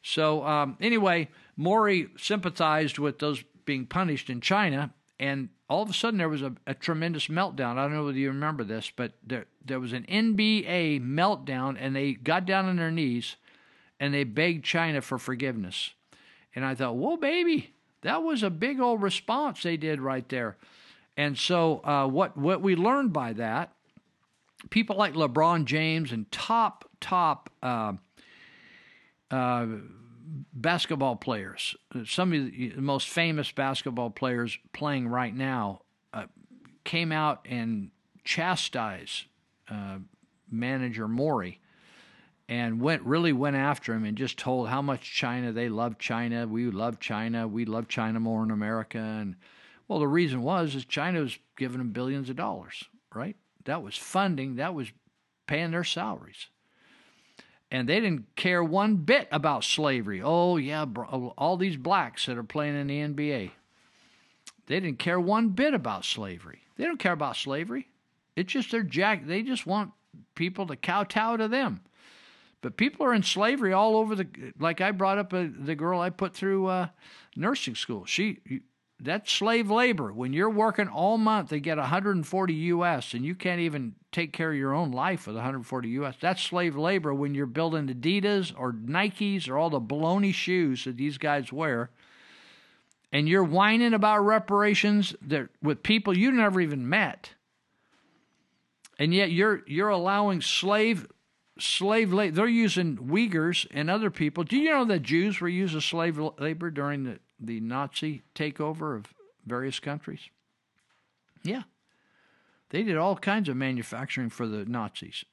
So 0.03 0.45
um, 0.45 0.77
anyway, 0.81 1.29
Maury 1.57 2.09
sympathized 2.17 2.99
with 2.99 3.19
those 3.19 3.43
being 3.65 3.87
punished 3.87 4.31
in 4.31 4.41
China, 4.41 4.95
and 5.19 5.49
all 5.69 5.83
of 5.83 5.91
a 5.91 5.95
sudden 5.95 6.19
there 6.19 6.29
was 6.29 6.43
a, 6.43 6.53
a, 6.67 6.75
tremendous 6.75 7.27
meltdown. 7.27 7.77
I 7.77 7.83
don't 7.83 7.95
know 7.95 8.05
whether 8.05 8.19
you 8.19 8.29
remember 8.29 8.63
this, 8.63 8.93
but 8.95 9.15
there 9.27 9.47
there 9.65 9.81
was 9.81 9.93
an 9.93 10.05
NBA 10.05 11.03
meltdown, 11.03 11.77
and 11.79 11.97
they 11.97 12.13
got 12.13 12.47
down 12.47 12.67
on 12.67 12.77
their 12.77 12.93
knees 12.93 13.35
and 13.99 14.13
they 14.13 14.25
begged 14.25 14.65
China 14.65 15.01
for 15.01 15.19
forgiveness. 15.19 15.91
And 16.55 16.65
I 16.65 16.75
thought, 16.75 16.97
whoa, 16.97 17.17
baby, 17.17 17.75
that 18.03 18.23
was 18.23 18.43
a 18.43 18.51
big 18.51 18.81
old 18.81 19.03
response 19.03 19.63
they 19.63 19.77
did 19.77 20.01
right 20.01 20.29
there. 20.29 20.57
And 21.17 21.37
so 21.37 21.81
uh, 21.85 22.07
what 22.07 22.37
what 22.37 22.61
we 22.61 22.77
learned 22.77 23.13
by 23.13 23.33
that, 23.35 23.73
people 24.71 24.97
like 24.97 25.15
LeBron 25.15 25.65
James 25.65 26.13
and 26.13 26.31
top 26.31 26.89
top. 27.01 27.51
Uh, 27.63 27.95
uh, 29.31 29.67
basketball 30.53 31.17
players, 31.17 31.77
some 32.05 32.33
of 32.33 32.51
the 32.51 32.73
most 32.77 33.09
famous 33.09 33.53
basketball 33.53 34.11
players 34.11 34.59
playing 34.73 35.09
right 35.09 35.35
now, 35.35 35.81
uh, 36.13 36.27
came 36.85 37.13
out 37.13 37.47
and 37.49 37.91
chastised 38.25 39.25
uh, 39.69 39.99
manager 40.51 41.09
Morey 41.09 41.61
and 42.49 42.81
went 42.81 43.03
really 43.03 43.33
went 43.33 43.57
after 43.57 43.93
him 43.93 44.05
and 44.05 44.17
just 44.17 44.39
told 44.39 44.69
how 44.69 44.83
much 44.83 45.15
China 45.15 45.53
they 45.53 45.69
love 45.69 45.99
China. 45.99 46.47
We 46.47 46.71
love 46.71 47.01
China. 47.01 47.49
We 47.49 47.65
love 47.65 47.89
China 47.89 48.21
more 48.21 48.43
in 48.43 48.51
America. 48.51 48.99
And 48.99 49.37
well, 49.89 49.99
the 49.99 50.09
reason 50.09 50.43
was 50.43 50.75
is 50.75 50.85
China 50.85 51.21
was 51.21 51.39
giving 51.57 51.79
them 51.79 51.91
billions 51.91 52.31
of 52.31 52.37
dollars, 52.37 52.85
right? 53.15 53.37
That 53.65 53.83
was 53.83 53.97
funding. 53.97 54.57
That 54.57 54.75
was 54.75 54.93
paying 55.47 55.73
their 55.73 55.85
salaries 55.85 56.49
and 57.71 57.89
they 57.89 58.01
didn't 58.01 58.37
care 58.37 58.63
one 58.63 58.97
bit 58.97 59.29
about 59.33 59.65
slavery. 59.65 60.23
Oh, 60.23 60.57
yeah, 60.57 60.85
all 60.85 61.57
these 61.57 61.77
blacks 61.77 62.27
that 62.27 62.39
are 62.39 62.45
playing 62.45 62.77
in 62.77 62.87
the 62.87 63.01
NBA. 63.01 63.51
They 64.67 64.81
didn't 64.81 64.99
care 64.99 65.21
one 65.21 65.51
bit 65.51 65.75
about 65.75 66.05
slavery. 66.05 66.61
They 66.77 66.85
don't 66.85 66.99
care 66.99 67.13
about 67.13 67.37
slavery. 67.37 67.89
It's 68.35 68.53
just 68.53 68.71
their 68.71 68.83
jack. 68.83 69.27
They 69.27 69.43
just 69.43 69.67
want 69.67 69.93
people 70.35 70.67
to 70.67 70.77
kowtow 70.77 71.37
to 71.37 71.49
them. 71.49 71.81
But 72.67 72.77
people 72.77 73.07
are 73.07 73.15
in 73.15 73.23
slavery 73.23 73.73
all 73.73 73.97
over 73.97 74.17
the. 74.17 74.27
Like 74.59 74.81
I 74.81 74.91
brought 74.91 75.19
up 75.19 75.33
a, 75.33 75.43
uh, 75.43 75.49
the 75.57 75.77
girl 75.77 76.01
I 76.01 76.11
put 76.11 76.35
through 76.35 76.67
uh, 76.67 76.89
nursing 77.37 77.77
school. 77.77 78.07
She 78.07 78.41
that's 78.99 79.31
slave 79.31 79.71
labor. 79.71 80.13
When 80.13 80.33
you're 80.33 80.51
working 80.51 80.89
all 80.89 81.17
month, 81.17 81.51
they 81.51 81.61
get 81.61 81.79
140 81.79 82.55
U.S. 82.55 83.15
and 83.15 83.25
you 83.25 83.37
can't 83.37 83.61
even 83.61 83.95
take 84.11 84.33
care 84.33 84.51
of 84.51 84.57
your 84.57 84.75
own 84.75 84.91
life 84.91 85.29
with 85.29 85.37
140 85.37 85.89
U.S. 85.91 86.17
That's 86.21 86.43
slave 86.43 86.75
labor 86.75 87.15
when 87.15 87.37
you're 87.37 87.47
building 87.47 87.87
Adidas 87.87 88.53
or 88.59 88.73
Nikes 88.73 89.49
or 89.49 89.57
all 89.57 89.71
the 89.71 89.81
baloney 89.81 90.35
shoes 90.35 90.87
that 90.87 90.97
these 90.97 91.19
guys 91.19 91.53
wear, 91.53 91.91
and 93.13 93.29
you're 93.29 93.45
whining 93.45 93.95
about 93.95 94.27
reparations 94.27 95.15
that 95.23 95.51
with 95.63 95.85
people 95.85 96.19
you 96.19 96.33
never 96.33 96.61
even 96.61 96.89
met, 96.89 97.31
and 98.99 99.15
yet 99.15 99.31
you're 99.31 99.63
you're 99.69 99.91
allowing 99.91 100.41
slave 100.41 101.07
slave 101.59 102.13
labor. 102.13 102.35
They're 102.37 102.47
using 102.47 102.97
Uyghurs 102.97 103.67
and 103.71 103.91
other 103.91 104.11
people. 104.11 104.45
Do 104.45 104.57
you 104.57 104.71
know 104.71 104.85
that 104.87 105.03
Jews 105.03 105.41
were 105.41 105.49
used 105.49 105.75
as 105.75 105.85
slave 105.85 106.19
labor 106.39 106.71
during 106.71 107.05
the 107.05 107.19
the 107.39 107.61
Nazi 107.61 108.23
takeover 108.35 108.97
of 108.97 109.13
various 109.45 109.79
countries? 109.79 110.31
Yeah. 111.43 111.63
They 112.71 112.83
did 112.83 112.97
all 112.97 113.17
kinds 113.17 113.49
of 113.49 113.57
manufacturing 113.57 114.31
for 114.31 114.47
the 114.47 114.65
Nazis. 114.65 115.25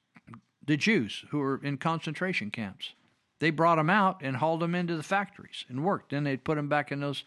The 0.65 0.77
Jews 0.77 1.25
who 1.29 1.39
were 1.39 1.59
in 1.63 1.77
concentration 1.77 2.51
camps. 2.51 2.93
They 3.39 3.49
brought 3.49 3.75
them 3.75 3.89
out 3.89 4.21
and 4.21 4.37
hauled 4.37 4.61
them 4.61 4.75
into 4.75 4.95
the 4.95 5.03
factories 5.03 5.65
and 5.67 5.83
worked. 5.83 6.11
Then 6.11 6.23
they'd 6.23 6.43
put 6.43 6.55
them 6.55 6.69
back 6.69 6.91
in 6.91 7.01
those 7.01 7.23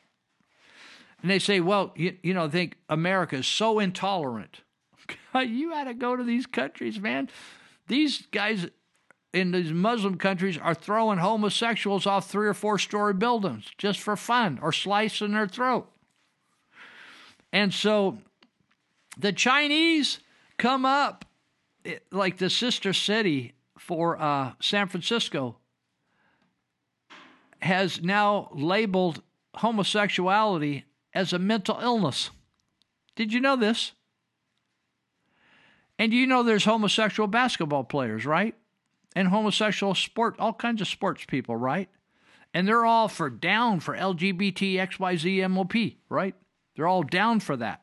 And 1.22 1.30
they 1.32 1.40
say, 1.40 1.62
well, 1.62 1.94
you, 1.96 2.18
you 2.22 2.34
know, 2.34 2.50
think 2.50 2.76
America 2.90 3.38
is 3.38 3.48
so 3.48 3.80
intolerant. 3.80 4.60
you 5.36 5.70
got 5.70 5.86
to 5.86 5.94
go 5.94 6.18
to 6.18 6.24
these 6.24 6.46
countries, 6.46 7.00
man. 7.00 7.30
These 7.88 8.28
guys 8.32 8.68
in 9.34 9.52
these 9.52 9.72
Muslim 9.72 10.18
countries 10.18 10.58
are 10.58 10.76
throwing 10.76 11.18
homosexuals 11.18 12.06
off 12.06 12.30
three 12.30 12.48
or 12.48 12.54
four 12.54 12.78
story 12.78 13.14
buildings 13.14 13.66
just 13.78 14.00
for 14.00 14.16
fun 14.16 14.60
or 14.62 14.72
slicing 14.72 15.34
their 15.34 15.48
throat. 15.48 15.90
And 17.52 17.74
so 17.74 18.20
the 19.18 19.34
Chinese 19.34 20.20
come 20.58 20.86
up 20.86 21.26
like 22.12 22.38
the 22.38 22.50
sister 22.50 22.94
city 22.94 23.54
for 23.78 24.22
uh, 24.22 24.54
San 24.62 24.88
Francisco 24.88 25.58
has 27.60 28.02
now 28.02 28.50
labeled 28.54 29.22
homosexuality 29.56 30.86
as 31.14 31.34
a 31.34 31.40
mental 31.40 31.80
illness. 31.82 32.30
Did 33.16 33.34
you 33.34 33.40
know 33.40 33.56
this? 33.56 33.94
And 36.00 36.14
you 36.14 36.26
know 36.28 36.44
there's 36.44 36.66
homosexual 36.66 37.28
basketball 37.28 37.84
players, 37.84 38.26
right? 38.26 38.56
And 39.16 39.28
homosexual 39.28 39.96
sport, 39.96 40.36
all 40.40 40.54
kinds 40.54 40.82
of 40.82 40.88
sports 40.88 41.26
people, 41.26 41.56
right? 41.56 41.90
And 42.54 42.68
they're 42.68 42.86
all 42.86 43.08
for 43.08 43.30
down 43.30 43.80
for 43.80 43.96
LGBT, 43.96 44.76
XYZ, 44.76 45.50
MOP, 45.50 45.98
right? 46.10 46.36
They're 46.76 46.88
all 46.88 47.04
down 47.04 47.40
for 47.40 47.58
that. 47.58 47.82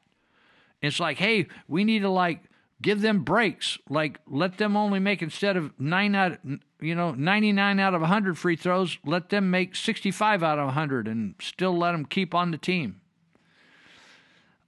It's 0.82 1.00
like, 1.00 1.18
hey, 1.18 1.46
we 1.68 1.84
need 1.84 2.00
to 2.00 2.10
like 2.10 2.44
give 2.82 3.00
them 3.00 3.22
breaks. 3.22 3.78
Like 3.88 4.20
let 4.26 4.58
them 4.58 4.76
only 4.76 4.98
make 4.98 5.22
instead 5.22 5.56
of 5.56 5.78
nine 5.78 6.14
out, 6.14 6.38
you 6.80 6.94
know, 6.94 7.12
ninety 7.12 7.52
nine 7.52 7.78
out 7.78 7.94
of 7.94 8.02
hundred 8.02 8.38
free 8.38 8.56
throws, 8.56 8.98
let 9.04 9.28
them 9.28 9.50
make 9.50 9.76
sixty 9.76 10.10
five 10.10 10.42
out 10.42 10.58
of 10.58 10.70
hundred, 10.70 11.06
and 11.06 11.34
still 11.40 11.76
let 11.76 11.92
them 11.92 12.04
keep 12.04 12.34
on 12.34 12.50
the 12.50 12.58
team. 12.58 13.00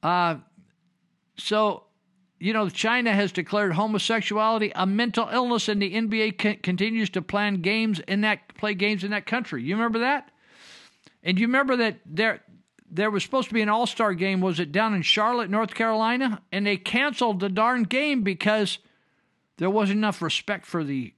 Uh, 0.02 0.36
so, 1.36 1.84
you 2.43 2.52
know, 2.52 2.69
China 2.69 3.14
has 3.14 3.31
declared 3.31 3.73
homosexuality 3.73 4.73
a 4.74 4.85
mental 4.85 5.28
illness, 5.28 5.69
and 5.69 5.81
the 5.81 5.94
NBA 5.94 6.43
c- 6.43 6.56
continues 6.56 7.09
to 7.10 7.23
plan 7.23 7.62
games 7.62 8.01
in 8.01 8.23
that 8.23 8.56
play 8.56 8.74
games 8.74 9.05
in 9.05 9.12
that 9.12 9.27
country. 9.27 9.62
You 9.62 9.77
remember 9.77 10.01
that? 10.01 10.28
And 11.23 11.39
you 11.39 11.47
remember 11.47 11.77
that 11.77 12.01
there 12.05 12.40
there 12.90 13.12
was 13.12 13.23
supposed 13.23 13.47
to 13.47 13.55
be 13.55 13.62
an 13.62 13.69
All 13.69 13.86
Star 13.86 14.12
game. 14.12 14.40
Was 14.40 14.59
it 14.59 14.73
down 14.73 14.93
in 14.93 15.02
Charlotte, 15.02 15.51
North 15.51 15.74
Carolina? 15.74 16.43
And 16.51 16.66
they 16.66 16.77
canceled 16.77 17.39
the 17.39 17.48
darn 17.48 17.85
game 17.85 18.24
because 18.24 18.78
there 19.59 19.70
wasn't 19.70 19.98
enough 19.98 20.20
respect 20.20 20.66
for 20.66 20.82
the 20.82 21.14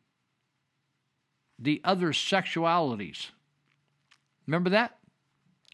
the 1.59 1.81
other 1.85 2.09
sexualities. 2.09 3.31
Remember 4.47 4.69
that? 4.69 4.99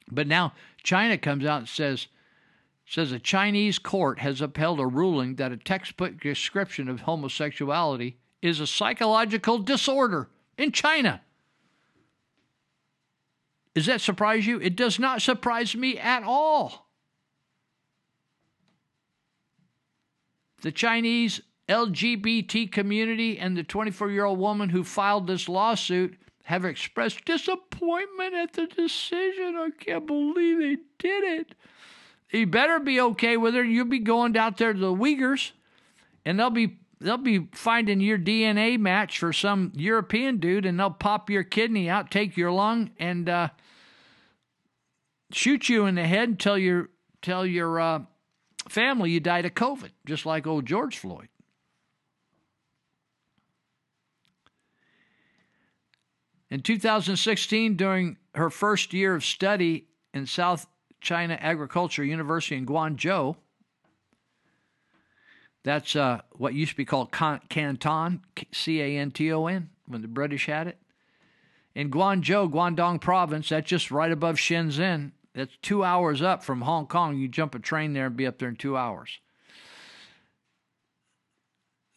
But 0.09 0.29
now 0.29 0.53
China 0.85 1.19
comes 1.19 1.45
out 1.45 1.59
and 1.59 1.69
says 1.69 2.07
says 2.91 3.13
a 3.13 3.21
Chinese 3.21 3.79
court 3.79 4.19
has 4.19 4.41
upheld 4.41 4.81
a 4.81 4.87
ruling 4.87 5.37
that 5.37 5.53
a 5.53 5.57
textbook 5.57 6.21
description 6.21 6.89
of 6.89 7.03
homosexuality 7.03 8.17
is 8.43 8.59
a 8.59 8.67
psychological 8.67 9.59
disorder 9.59 10.29
in 10.59 10.73
China. 10.73 11.21
Does 13.77 13.87
that 13.87 14.01
surprise 14.01 14.45
you? 14.45 14.61
It 14.61 14.75
does 14.75 14.99
not 14.99 15.23
surprise 15.23 15.77
me 15.77 15.99
at 15.99 16.25
all. 16.25 16.89
The 20.63 20.73
Chinese 20.73 21.41
LGBT 21.69 22.73
community 22.73 23.39
and 23.39 23.57
the 23.57 23.63
24 23.63 24.11
year 24.11 24.25
old 24.25 24.41
woman 24.41 24.69
who 24.69 24.83
filed 24.83 25.29
this 25.29 25.49
lawsuit 25.49 26.19
have 26.43 26.65
expressed 26.65 27.25
disappointment 27.25 28.35
at 28.35 28.53
the 28.55 28.67
decision. 28.67 29.55
I 29.57 29.69
can't 29.79 30.09
believe 30.09 30.59
they 30.59 30.77
did 30.99 31.23
it. 31.23 31.55
You 32.31 32.47
better 32.47 32.79
be 32.79 33.01
okay 33.01 33.37
with 33.37 33.57
it. 33.57 33.67
You'll 33.67 33.87
be 33.87 33.99
going 33.99 34.37
out 34.37 34.57
there 34.57 34.73
to 34.73 34.79
the 34.79 34.95
Uyghurs, 34.95 35.51
and 36.25 36.39
they'll 36.39 36.51
be 36.51 36.79
they'll 37.01 37.17
be 37.17 37.49
finding 37.53 38.01
your 38.01 38.19
DNA 38.19 38.79
match 38.79 39.19
for 39.19 39.33
some 39.33 39.73
European 39.75 40.39
dude, 40.39 40.67
and 40.67 40.79
they'll 40.79 40.91
pop 40.91 41.29
your 41.29 41.43
kidney 41.43 41.89
out, 41.89 42.11
take 42.11 42.37
your 42.37 42.53
lung, 42.53 42.91
and 42.99 43.29
uh, 43.29 43.49
shoot 45.33 45.69
you 45.69 45.87
in 45.87 45.95
the 45.97 46.07
head 46.07 46.29
and 46.29 46.39
tell 46.39 46.59
your 46.59 46.91
tell 47.23 47.45
your 47.45 47.81
uh, 47.81 48.01
family 48.69 49.11
you 49.11 49.21
died 49.21 49.45
of 49.45 49.55
COVID, 49.55 49.91
just 50.07 50.25
like 50.25 50.47
old 50.47 50.67
George 50.67 50.99
Floyd. 50.99 51.29
In 56.49 56.63
2016, 56.63 57.77
during 57.77 58.17
her 58.35 58.51
first 58.51 58.93
year 58.93 59.15
of 59.15 59.25
study 59.25 59.87
in 60.13 60.27
South 60.27 60.67
China 61.01 61.39
Agriculture 61.41 62.05
University 62.05 62.57
in 62.57 62.67
Guangzhou, 62.67 63.37
that's 65.63 65.95
uh, 65.95 66.21
what 66.33 66.55
used 66.55 66.73
to 66.73 66.77
be 66.77 66.85
called 66.85 67.13
Canton, 67.13 68.23
C 68.53 68.81
A 68.81 68.97
N 68.97 69.11
T 69.11 69.33
O 69.33 69.47
N, 69.47 69.71
when 69.87 70.03
the 70.03 70.09
British 70.09 70.47
had 70.47 70.67
it. 70.67 70.79
In 71.75 71.91
Guangzhou, 71.91 72.51
Guangdong 72.51 73.01
province, 73.01 73.51
that's 73.51 73.69
just 73.69 73.91
right 73.91 74.11
above 74.11 74.37
Shenzhen. 74.37 75.13
That's 75.35 75.57
two 75.63 75.85
hours 75.85 76.23
up 76.23 76.43
from 76.43 76.63
Hong 76.63 76.87
Kong. 76.87 77.17
You 77.17 77.29
jump 77.29 77.55
a 77.55 77.59
train 77.59 77.93
there 77.93 78.07
and 78.07 78.17
be 78.17 78.27
up 78.27 78.39
there 78.39 78.49
in 78.49 78.57
two 78.57 78.77
hours. 78.77 79.21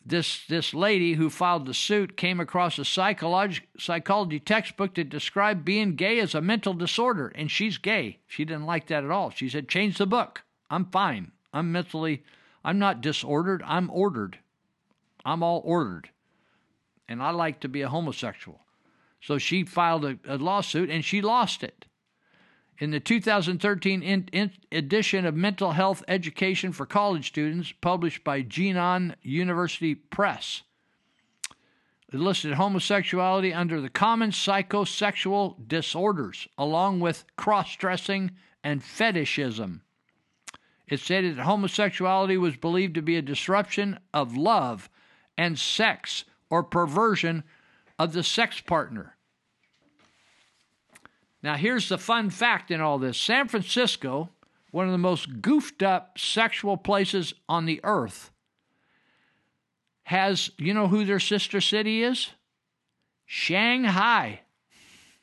This 0.06 0.46
this 0.48 0.74
lady 0.74 1.14
who 1.14 1.30
filed 1.30 1.66
the 1.66 1.74
suit 1.74 2.18
came 2.18 2.40
across 2.40 2.78
a 2.78 2.86
psychology 2.86 3.62
psychology 3.78 4.40
textbook 4.40 4.96
that 4.96 5.10
described 5.10 5.64
being 5.64 5.96
gay 5.96 6.20
as 6.20 6.36
a 6.36 6.42
mental 6.42 6.74
disorder, 6.74 7.32
and 7.36 7.50
she's 7.50 7.78
gay. 7.78 8.20
She 8.28 8.44
didn't 8.44 8.66
like 8.66 8.88
that 8.88 9.04
at 9.04 9.12
all. 9.12 9.30
She 9.30 9.48
said, 9.48 9.70
"Change 9.70 9.98
the 9.98 10.06
book. 10.06 10.44
I'm 10.70 10.86
fine. 10.86 11.32
I'm 11.54 11.72
mentally." 11.72 12.24
I'm 12.64 12.80
not 12.80 13.02
disordered, 13.02 13.62
I'm 13.66 13.90
ordered. 13.92 14.40
I'm 15.26 15.44
all 15.44 15.62
ordered. 15.66 16.10
And 17.08 17.22
I 17.22 17.32
like 17.32 17.60
to 17.62 17.68
be 17.68 17.82
a 17.82 17.90
homosexual. 17.90 18.62
So 19.22 19.38
she 19.38 19.64
filed 19.64 20.06
a, 20.06 20.18
a 20.28 20.38
lawsuit 20.38 20.90
and 20.90 21.04
she 21.04 21.22
lost 21.22 21.64
it. 21.64 21.86
In 22.80 22.92
the 22.92 23.00
2013 23.00 24.02
in, 24.02 24.52
edition 24.72 25.26
of 25.26 25.36
Mental 25.36 25.74
Health 25.74 26.04
Education 26.08 26.72
for 26.72 26.86
College 26.86 27.28
Students, 27.28 27.72
published 27.82 28.24
by 28.24 28.42
Jinan 28.42 29.16
University 29.22 29.94
Press, 29.96 30.64
it 32.12 32.20
listed 32.20 32.54
homosexuality 32.54 33.54
under 33.54 33.82
the 33.82 33.90
common 33.90 34.32
psychosexual 34.32 35.56
disorders, 35.68 36.48
along 36.58 37.00
with 37.00 37.26
cross 37.36 37.76
dressing 37.76 38.32
and 38.64 38.84
fetishism. 38.84 39.82
It 40.88 41.00
stated 41.00 41.38
that 41.38 41.44
homosexuality 41.44 42.38
was 42.38 42.56
believed 42.56 42.96
to 42.96 43.02
be 43.02 43.18
a 43.18 43.22
disruption 43.22 44.00
of 44.14 44.38
love 44.38 44.90
and 45.38 45.58
sex 45.58 46.26
or 46.50 46.62
perversion 46.64 47.44
of 47.98 48.14
the 48.14 48.24
sex 48.24 48.62
partner. 48.62 49.13
Now, 51.44 51.58
here's 51.58 51.90
the 51.90 51.98
fun 51.98 52.30
fact 52.30 52.72
in 52.72 52.80
all 52.80 52.98
this 52.98 53.18
San 53.18 53.50
Francisco, 53.50 54.30
one 54.72 54.86
of 54.86 54.94
the 54.94 54.98
most 54.98 55.42
goofed 55.42 55.84
up 55.84 56.18
sexual 56.18 56.78
places 56.78 57.34
on 57.50 57.66
the 57.66 57.82
earth, 57.84 58.32
has, 60.04 60.52
you 60.58 60.74
know 60.74 60.88
who 60.88 61.06
their 61.06 61.20
sister 61.20 61.62
city 61.62 62.02
is? 62.02 62.30
Shanghai. 63.26 64.40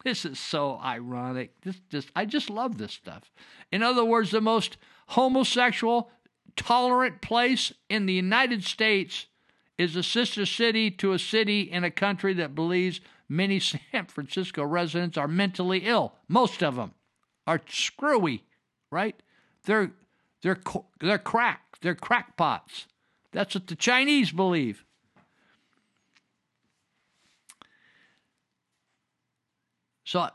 This 0.03 0.25
is 0.25 0.39
so 0.39 0.81
ironic. 0.83 1.61
This 1.61 1.77
just 1.91 2.11
I 2.17 2.25
just 2.25 2.49
love 2.49 2.79
this 2.79 2.95
stuff. 2.95 3.31
In 3.71 3.83
other 3.83 4.03
words, 4.03 4.31
the 4.31 4.41
most 4.41 4.79
homosexual, 5.09 6.11
tolerant 6.57 7.21
place 7.21 7.75
in 7.91 8.07
the 8.07 8.15
United 8.15 8.65
States 8.65 9.27
is 9.77 9.97
a 9.97 10.03
sister 10.03 10.47
city 10.47 10.91
to 10.93 11.13
a 11.13 11.19
city 11.19 11.61
in 11.61 11.85
a 11.85 11.91
country 11.91 12.33
that 12.33 12.55
believes 12.55 13.03
many 13.31 13.59
San 13.93 14.07
Francisco 14.07 14.63
residents 14.63 15.17
are 15.17 15.29
mentally 15.29 15.79
ill. 15.87 16.13
Most 16.29 16.63
of 16.63 16.77
them 16.77 16.93
are 17.47 17.61
screwy, 17.69 18.45
right? 18.91 19.17
They're 19.65 19.93
they're 20.43 20.61
they're 21.01 21.19
crack. 21.19 21.79
They're 21.81 21.95
crackpots. 21.95 22.87
That's 23.33 23.55
what 23.55 23.69
the 23.69 23.77
Chinese 23.77 24.33
believe. 24.33 24.85
So, 30.05 30.29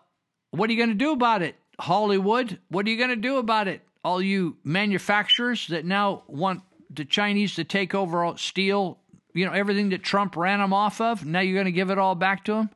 what 0.52 0.70
are 0.70 0.74
you 0.74 0.78
going 0.78 0.90
to 0.90 0.96
do 0.96 1.12
about 1.12 1.42
it, 1.42 1.56
Hollywood? 1.80 2.60
What 2.70 2.88
are 2.88 2.90
you 2.90 2.98
going 2.98 3.10
to 3.10 3.16
do 3.18 3.38
about 3.38 3.68
it? 3.68 3.82
all 4.06 4.22
you 4.22 4.56
manufacturers 4.64 5.68
that 5.68 5.84
now 5.84 6.22
want 6.28 6.62
the 6.92 7.04
Chinese 7.04 7.56
to 7.56 7.64
take 7.64 7.96
over 7.96 8.32
steel, 8.38 9.00
you 9.34 9.46
know, 9.46 9.52
everything 9.52 9.90
that 9.90 10.04
Trump 10.04 10.38
ran 10.38 10.60
them 10.60 10.72
off 10.72 11.02
of, 11.02 11.26
now 11.26 11.40
you're 11.40 11.56
going 11.56 11.66
to 11.66 11.72
give 11.72 11.90
it 11.90 11.98
all 11.98 12.14
back 12.14 12.46
to 12.46 12.54
them? 12.54 12.70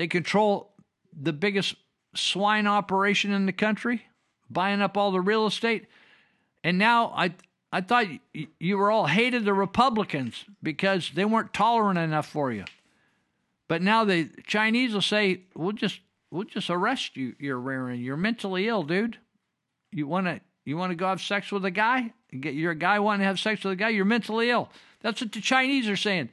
They 0.00 0.08
control 0.08 0.72
the 1.12 1.34
biggest 1.34 1.74
swine 2.14 2.66
operation 2.66 3.32
in 3.32 3.44
the 3.44 3.52
country, 3.52 4.06
buying 4.48 4.80
up 4.80 4.96
all 4.96 5.10
the 5.10 5.20
real 5.20 5.46
estate. 5.46 5.88
And 6.64 6.78
now 6.78 7.12
I 7.14 7.34
I 7.70 7.82
thought 7.82 8.06
you 8.32 8.78
were 8.78 8.90
all 8.90 9.08
hated 9.08 9.44
the 9.44 9.52
Republicans 9.52 10.46
because 10.62 11.10
they 11.14 11.26
weren't 11.26 11.52
tolerant 11.52 11.98
enough 11.98 12.26
for 12.26 12.50
you. 12.50 12.64
But 13.68 13.82
now 13.82 14.06
the 14.06 14.30
Chinese 14.46 14.94
will 14.94 15.02
say, 15.02 15.42
"We'll 15.54 15.72
just 15.72 16.00
we'll 16.30 16.44
just 16.44 16.70
arrest 16.70 17.18
you. 17.18 17.36
You're 17.38 17.60
rearing. 17.60 18.00
You're 18.00 18.16
mentally 18.16 18.68
ill, 18.68 18.84
dude." 18.84 19.18
You 19.92 20.06
want 20.06 20.28
to 20.28 20.40
you 20.64 20.78
want 20.78 20.92
to 20.92 20.96
go 20.96 21.08
have 21.08 21.20
sex 21.20 21.52
with 21.52 21.66
a 21.66 21.70
guy? 21.70 22.14
You're 22.32 22.72
a 22.72 22.74
guy 22.74 23.00
wanting 23.00 23.20
to 23.20 23.26
have 23.26 23.38
sex 23.38 23.64
with 23.64 23.74
a 23.74 23.76
guy. 23.76 23.90
You're 23.90 24.06
mentally 24.06 24.48
ill. 24.48 24.70
That's 25.02 25.20
what 25.20 25.32
the 25.32 25.42
Chinese 25.42 25.90
are 25.90 25.96
saying. 25.96 26.30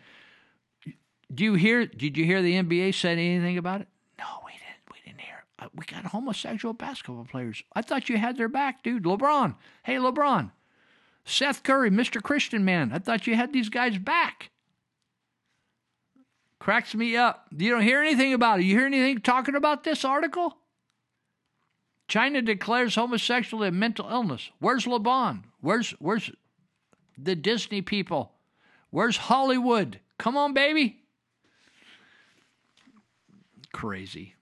Do 1.34 1.44
you 1.44 1.54
hear? 1.56 1.86
Did 1.86 2.18
you 2.18 2.26
hear 2.26 2.42
the 2.42 2.54
NBA 2.54 2.94
said 2.94 3.18
anything 3.18 3.58
about 3.58 3.82
it? 3.82 3.88
No, 4.18 4.26
we 4.46 4.52
didn't. 4.54 4.92
We 4.92 4.98
didn't 5.06 5.22
hear. 5.22 5.44
Uh, 5.60 5.68
we 5.76 5.86
got 5.86 6.06
homosexual 6.06 6.74
basketball 6.74 7.26
players. 7.26 7.64
I 7.74 7.82
thought 7.82 8.10
you 8.10 8.18
had 8.18 8.38
their 8.38 8.48
back, 8.48 8.84
dude. 8.84 9.04
LeBron. 9.04 9.56
Hey, 9.84 9.96
LeBron. 9.96 10.52
Seth 11.26 11.64
Curry, 11.64 11.92
Mr. 11.92 12.24
Christian 12.24 12.64
Man. 12.64 12.92
I 12.94 13.00
thought 13.00 13.28
you 13.28 13.36
had 13.36 13.52
these 13.52 13.70
guys 13.70 13.98
back. 13.98 14.52
Cracks 16.60 16.96
me 16.96 17.16
up. 17.18 17.48
You 17.56 17.72
don't 17.72 17.82
hear 17.82 18.02
anything 18.02 18.34
about 18.34 18.60
it. 18.60 18.66
You 18.66 18.78
hear 18.78 18.86
anything 18.86 19.20
talking 19.20 19.56
about 19.56 19.84
this 19.84 20.06
article? 20.06 20.58
China 22.08 22.42
declares 22.42 22.96
homosexuality 22.96 23.68
a 23.68 23.72
mental 23.72 24.10
illness. 24.10 24.50
Where's 24.60 24.86
LeBron? 24.86 25.44
Where's 25.60 25.92
where's 26.00 26.32
the 27.18 27.36
Disney 27.36 27.82
people? 27.82 28.32
Where's 28.90 29.18
Hollywood? 29.18 30.00
Come 30.18 30.38
on, 30.38 30.54
baby. 30.54 31.02
Crazy. 33.74 34.36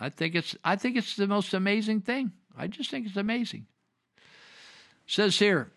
I 0.00 0.08
think 0.08 0.34
it's 0.34 0.56
I 0.64 0.76
think 0.76 0.96
it's 0.96 1.16
the 1.16 1.26
most 1.26 1.54
amazing 1.54 2.02
thing. 2.02 2.32
I 2.56 2.66
just 2.66 2.90
think 2.90 3.06
it's 3.06 3.16
amazing. 3.16 3.66
says 5.06 5.38
here. 5.38 5.70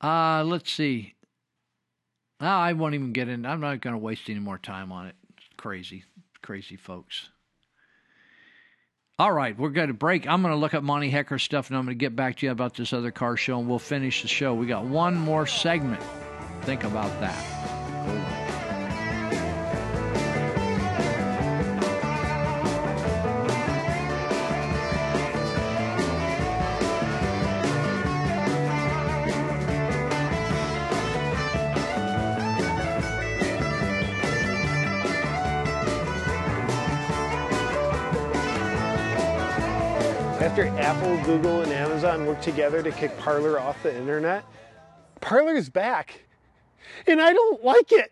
Uh, 0.00 0.44
let's 0.44 0.70
see. 0.70 1.14
Oh, 2.40 2.46
I 2.46 2.72
won't 2.72 2.94
even 2.94 3.12
get 3.12 3.28
in. 3.28 3.44
I'm 3.44 3.60
not 3.60 3.80
going 3.80 3.94
to 3.94 3.98
waste 3.98 4.30
any 4.30 4.38
more 4.38 4.58
time 4.58 4.92
on 4.92 5.08
it. 5.08 5.16
It's 5.36 5.48
crazy 5.56 6.04
crazy 6.42 6.76
folks. 6.76 7.28
All 9.18 9.32
right, 9.32 9.58
we're 9.58 9.70
going 9.70 9.88
to 9.88 9.94
break. 9.94 10.26
I'm 10.26 10.42
going 10.42 10.54
to 10.54 10.58
look 10.58 10.74
at 10.74 10.84
Monty 10.84 11.10
Hecker 11.10 11.38
stuff, 11.38 11.68
and 11.68 11.76
I'm 11.76 11.84
going 11.84 11.94
to 11.94 12.00
get 12.00 12.14
back 12.14 12.36
to 12.36 12.46
you 12.46 12.52
about 12.52 12.74
this 12.74 12.92
other 12.92 13.10
car 13.10 13.36
show, 13.36 13.58
and 13.58 13.68
we'll 13.68 13.80
finish 13.80 14.22
the 14.22 14.28
show. 14.28 14.54
We 14.54 14.66
got 14.66 14.84
one 14.84 15.16
more 15.16 15.46
segment. 15.46 16.02
Think 16.62 16.84
about 16.84 17.20
that. 17.20 18.47
Apple, 40.88 41.22
Google, 41.22 41.60
and 41.60 41.70
Amazon 41.70 42.24
worked 42.24 42.42
together 42.42 42.82
to 42.82 42.90
kick 42.90 43.14
Parler 43.18 43.60
off 43.60 43.82
the 43.82 43.94
internet, 43.94 44.42
Parler's 45.20 45.68
back. 45.68 46.24
And 47.06 47.20
I 47.20 47.34
don't 47.34 47.62
like 47.62 47.92
it. 47.92 48.10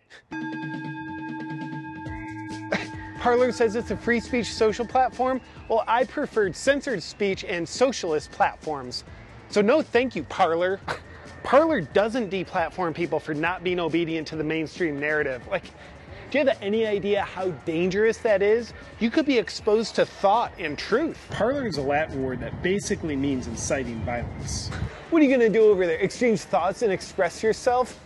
Parler 3.19 3.51
says 3.51 3.75
it's 3.75 3.89
a 3.89 3.97
free 3.97 4.19
speech 4.19 4.53
social 4.53 4.85
platform. 4.85 5.41
Well, 5.69 5.85
I 5.87 6.03
preferred 6.03 6.55
censored 6.55 7.01
speech 7.01 7.43
and 7.45 7.67
socialist 7.67 8.31
platforms. 8.31 9.05
So, 9.49 9.59
no 9.59 9.81
thank 9.81 10.15
you, 10.15 10.21
Parler. 10.25 10.79
Parler 11.43 11.81
doesn't 11.81 12.29
deplatform 12.29 12.93
people 12.93 13.19
for 13.19 13.33
not 13.33 13.63
being 13.63 13.79
obedient 13.79 14.27
to 14.27 14.35
the 14.35 14.43
mainstream 14.43 14.99
narrative. 14.99 15.41
Like, 15.49 15.71
do 16.29 16.37
you 16.37 16.45
have 16.45 16.57
any 16.61 16.85
idea 16.85 17.21
how 17.21 17.51
dangerous 17.65 18.17
that 18.17 18.41
is? 18.41 18.73
You 18.99 19.09
could 19.09 19.25
be 19.25 19.37
exposed 19.37 19.95
to 19.95 20.05
thought 20.05 20.51
and 20.59 20.77
truth. 20.77 21.17
Parler 21.29 21.65
is 21.65 21.77
a 21.77 21.81
Latin 21.81 22.21
word 22.21 22.41
that 22.41 22.61
basically 22.61 23.15
means 23.15 23.47
inciting 23.47 23.99
violence. 24.01 24.69
What 25.09 25.21
are 25.21 25.25
you 25.25 25.31
gonna 25.31 25.49
do 25.49 25.63
over 25.63 25.85
there? 25.85 25.97
Exchange 25.99 26.41
thoughts 26.41 26.81
and 26.81 26.91
express 26.91 27.41
yourself? 27.41 27.97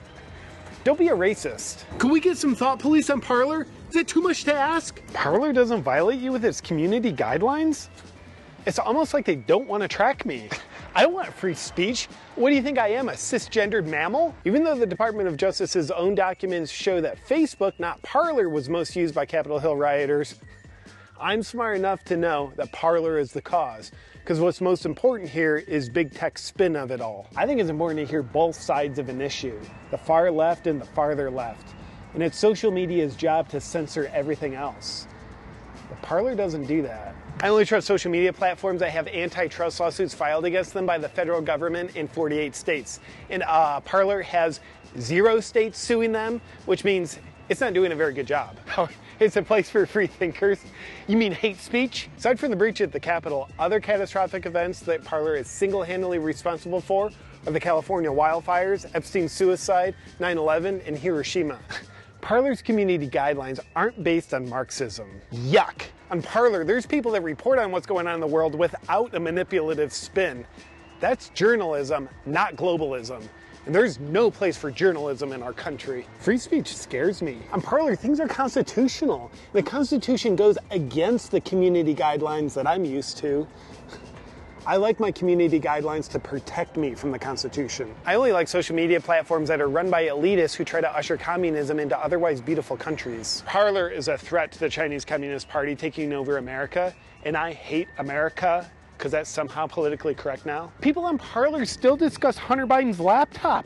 Don't 0.83 0.99
be 0.99 1.07
a 1.07 1.15
racist. 1.15 1.83
Can 1.97 2.11
we 2.11 2.19
get 2.19 2.37
some 2.37 2.53
thought 2.53 2.77
police 2.77 3.09
on 3.09 3.21
Parler? 3.21 3.65
Is 3.89 3.95
it 3.95 4.07
too 4.07 4.21
much 4.21 4.43
to 4.43 4.53
ask? 4.53 5.01
Parler 5.13 5.51
doesn't 5.51 5.81
violate 5.81 6.19
you 6.19 6.31
with 6.31 6.45
its 6.45 6.61
community 6.61 7.11
guidelines? 7.11 7.87
It's 8.67 8.77
almost 8.77 9.15
like 9.15 9.25
they 9.25 9.35
don't 9.35 9.67
want 9.67 9.81
to 9.81 9.87
track 9.87 10.25
me. 10.27 10.47
I 10.93 11.03
don't 11.03 11.13
want 11.13 11.33
free 11.33 11.53
speech. 11.53 12.09
What 12.35 12.49
do 12.49 12.55
you 12.55 12.61
think 12.61 12.77
I 12.77 12.89
am, 12.89 13.07
a 13.07 13.13
cisgendered 13.13 13.85
mammal? 13.85 14.35
Even 14.43 14.65
though 14.65 14.75
the 14.75 14.85
Department 14.85 15.29
of 15.29 15.37
Justice's 15.37 15.89
own 15.89 16.15
documents 16.15 16.69
show 16.69 16.99
that 16.99 17.17
Facebook, 17.25 17.73
not 17.79 18.01
Parler, 18.01 18.49
was 18.49 18.67
most 18.67 18.93
used 18.93 19.15
by 19.15 19.25
Capitol 19.25 19.57
Hill 19.57 19.77
rioters, 19.77 20.35
I'm 21.17 21.43
smart 21.43 21.77
enough 21.77 22.03
to 22.05 22.17
know 22.17 22.51
that 22.57 22.73
Parler 22.73 23.17
is 23.19 23.31
the 23.31 23.41
cause. 23.41 23.93
Because 24.15 24.41
what's 24.41 24.59
most 24.59 24.85
important 24.85 25.29
here 25.29 25.57
is 25.57 25.89
big 25.89 26.13
tech's 26.13 26.43
spin 26.43 26.75
of 26.75 26.91
it 26.91 26.99
all. 26.99 27.27
I 27.37 27.45
think 27.45 27.61
it's 27.61 27.69
important 27.69 27.99
to 27.99 28.05
hear 28.05 28.21
both 28.21 28.55
sides 28.55 28.99
of 28.99 29.07
an 29.07 29.21
issue 29.21 29.59
the 29.91 29.97
far 29.97 30.29
left 30.29 30.67
and 30.67 30.79
the 30.79 30.85
farther 30.85 31.31
left. 31.31 31.73
And 32.13 32.21
it's 32.21 32.37
social 32.37 32.69
media's 32.69 33.15
job 33.15 33.47
to 33.49 33.61
censor 33.61 34.11
everything 34.13 34.55
else. 34.55 35.07
But 35.87 36.01
Parler 36.01 36.35
doesn't 36.35 36.65
do 36.65 36.81
that. 36.81 37.15
I 37.39 37.47
only 37.47 37.65
trust 37.65 37.87
social 37.87 38.11
media 38.11 38.31
platforms 38.31 38.81
that 38.81 38.91
have 38.91 39.07
antitrust 39.07 39.79
lawsuits 39.79 40.13
filed 40.13 40.45
against 40.45 40.73
them 40.73 40.85
by 40.85 40.97
the 40.97 41.09
federal 41.09 41.41
government 41.41 41.95
in 41.95 42.07
48 42.07 42.55
states. 42.55 42.99
And 43.29 43.43
uh, 43.43 43.79
Parler 43.81 44.21
has 44.21 44.59
zero 44.99 45.39
states 45.39 45.79
suing 45.79 46.11
them, 46.11 46.41
which 46.65 46.83
means 46.83 47.19
it's 47.49 47.61
not 47.61 47.73
doing 47.73 47.91
a 47.91 47.95
very 47.95 48.13
good 48.13 48.27
job. 48.27 48.57
It's 49.21 49.35
a 49.35 49.43
place 49.43 49.69
for 49.69 49.85
free 49.85 50.07
thinkers. 50.07 50.57
You 51.05 51.15
mean 51.15 51.31
hate 51.31 51.59
speech? 51.59 52.09
Aside 52.17 52.39
from 52.39 52.49
the 52.49 52.55
breach 52.55 52.81
at 52.81 52.91
the 52.91 52.99
Capitol, 52.99 53.47
other 53.59 53.79
catastrophic 53.79 54.47
events 54.47 54.79
that 54.79 55.03
Parler 55.03 55.35
is 55.35 55.47
single 55.47 55.83
handedly 55.83 56.17
responsible 56.17 56.81
for 56.81 57.11
are 57.45 57.51
the 57.51 57.59
California 57.59 58.09
wildfires, 58.09 58.89
Epstein's 58.95 59.31
suicide, 59.31 59.93
9 60.19 60.39
11, 60.39 60.81
and 60.87 60.97
Hiroshima. 60.97 61.59
Parler's 62.21 62.63
community 62.63 63.07
guidelines 63.07 63.59
aren't 63.75 64.03
based 64.03 64.33
on 64.33 64.49
Marxism. 64.49 65.21
Yuck! 65.31 65.83
On 66.11 66.21
Parler, 66.21 66.65
there's 66.65 66.85
people 66.85 67.13
that 67.13 67.23
report 67.23 67.57
on 67.57 67.71
what's 67.71 67.87
going 67.87 68.05
on 68.05 68.15
in 68.15 68.19
the 68.19 68.27
world 68.27 68.53
without 68.53 69.15
a 69.15 69.19
manipulative 69.19 69.93
spin. 69.93 70.45
That's 70.99 71.29
journalism, 71.29 72.09
not 72.25 72.57
globalism. 72.57 73.23
And 73.65 73.73
there's 73.73 73.97
no 73.97 74.29
place 74.29 74.57
for 74.57 74.69
journalism 74.69 75.31
in 75.31 75.41
our 75.41 75.53
country. 75.53 76.05
Free 76.19 76.37
speech 76.37 76.75
scares 76.75 77.21
me. 77.21 77.37
On 77.53 77.61
Parler, 77.61 77.95
things 77.95 78.19
are 78.19 78.27
constitutional. 78.27 79.31
The 79.53 79.63
Constitution 79.63 80.35
goes 80.35 80.57
against 80.71 81.31
the 81.31 81.39
community 81.39 81.95
guidelines 81.95 82.53
that 82.55 82.67
I'm 82.67 82.83
used 82.83 83.17
to. 83.19 83.47
I 84.63 84.75
like 84.75 84.99
my 84.99 85.11
community 85.11 85.59
guidelines 85.59 86.07
to 86.09 86.19
protect 86.19 86.77
me 86.77 86.93
from 86.93 87.11
the 87.11 87.17
Constitution. 87.17 87.95
I 88.05 88.13
only 88.13 88.31
like 88.31 88.47
social 88.47 88.75
media 88.75 89.01
platforms 89.01 89.47
that 89.47 89.59
are 89.59 89.67
run 89.67 89.89
by 89.89 90.03
elitists 90.05 90.53
who 90.53 90.63
try 90.63 90.79
to 90.81 90.95
usher 90.95 91.17
communism 91.17 91.79
into 91.79 91.97
otherwise 91.97 92.41
beautiful 92.41 92.77
countries. 92.77 93.41
Parler 93.47 93.89
is 93.89 94.07
a 94.07 94.19
threat 94.19 94.51
to 94.51 94.59
the 94.59 94.69
Chinese 94.69 95.03
Communist 95.03 95.49
Party 95.49 95.75
taking 95.75 96.13
over 96.13 96.37
America, 96.37 96.93
and 97.23 97.35
I 97.35 97.53
hate 97.53 97.87
America 97.97 98.69
because 98.95 99.11
that's 99.11 99.31
somehow 99.31 99.65
politically 99.65 100.13
correct 100.13 100.45
now. 100.45 100.71
People 100.79 101.05
on 101.05 101.17
Parler 101.17 101.65
still 101.65 101.97
discuss 101.97 102.37
Hunter 102.37 102.67
Biden's 102.67 102.99
laptop. 102.99 103.65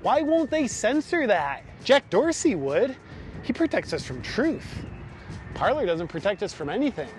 Why 0.00 0.22
won't 0.22 0.50
they 0.50 0.68
censor 0.68 1.26
that? 1.26 1.64
Jack 1.84 2.08
Dorsey 2.08 2.54
would. 2.54 2.96
He 3.42 3.52
protects 3.52 3.92
us 3.92 4.02
from 4.02 4.22
truth. 4.22 4.86
Parler 5.52 5.84
doesn't 5.84 6.08
protect 6.08 6.42
us 6.42 6.54
from 6.54 6.70
anything. 6.70 7.10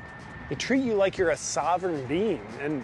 They 0.54 0.58
treat 0.60 0.84
you 0.84 0.94
like 0.94 1.18
you're 1.18 1.32
a 1.32 1.36
sovereign 1.36 2.06
being, 2.06 2.40
and 2.62 2.84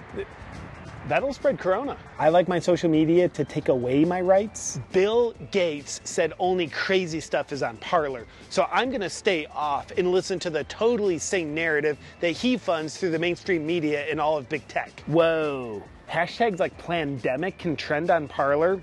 that'll 1.07 1.33
spread 1.33 1.59
corona. 1.59 1.97
I 2.17 2.29
like 2.29 2.47
my 2.47 2.57
social 2.57 2.89
media 2.89 3.29
to 3.29 3.45
take 3.45 3.69
away 3.69 4.03
my 4.05 4.21
rights. 4.21 4.79
Bill 4.91 5.35
Gates 5.51 6.01
said 6.03 6.33
only 6.39 6.65
crazy 6.65 7.19
stuff 7.19 7.51
is 7.51 7.61
on 7.61 7.77
Parler, 7.77 8.25
so 8.49 8.67
I'm 8.71 8.89
gonna 8.89 9.07
stay 9.07 9.45
off 9.53 9.91
and 9.99 10.11
listen 10.11 10.39
to 10.39 10.49
the 10.49 10.63
totally 10.63 11.19
sane 11.19 11.53
narrative 11.53 11.99
that 12.21 12.31
he 12.31 12.57
funds 12.57 12.97
through 12.97 13.11
the 13.11 13.19
mainstream 13.19 13.67
media 13.67 14.03
and 14.09 14.19
all 14.19 14.35
of 14.35 14.49
big 14.49 14.67
tech. 14.67 15.03
Whoa. 15.05 15.83
Hashtags 16.09 16.57
like 16.57 16.75
pandemic 16.79 17.59
can 17.59 17.75
trend 17.75 18.09
on 18.09 18.27
Parler. 18.27 18.81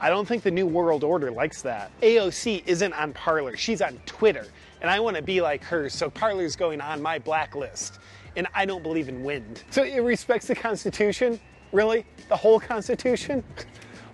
I 0.00 0.08
don't 0.08 0.26
think 0.26 0.42
the 0.42 0.50
New 0.50 0.66
World 0.66 1.04
Order 1.04 1.30
likes 1.30 1.60
that. 1.60 1.90
AOC 2.00 2.62
isn't 2.64 2.94
on 2.94 3.12
Parler, 3.12 3.54
she's 3.54 3.82
on 3.82 4.00
Twitter, 4.06 4.46
and 4.82 4.90
I 4.90 5.00
want 5.00 5.16
to 5.16 5.22
be 5.22 5.40
like 5.40 5.62
her, 5.64 5.88
so 5.88 6.10
Parler's 6.10 6.56
going 6.56 6.80
on 6.80 7.00
my 7.00 7.18
blacklist. 7.18 8.00
And 8.34 8.48
I 8.54 8.66
don't 8.66 8.82
believe 8.82 9.08
in 9.08 9.22
wind. 9.22 9.62
So 9.70 9.84
it 9.84 10.00
respects 10.00 10.46
the 10.46 10.54
Constitution? 10.54 11.38
Really? 11.70 12.04
The 12.28 12.36
whole 12.36 12.58
Constitution? 12.58 13.44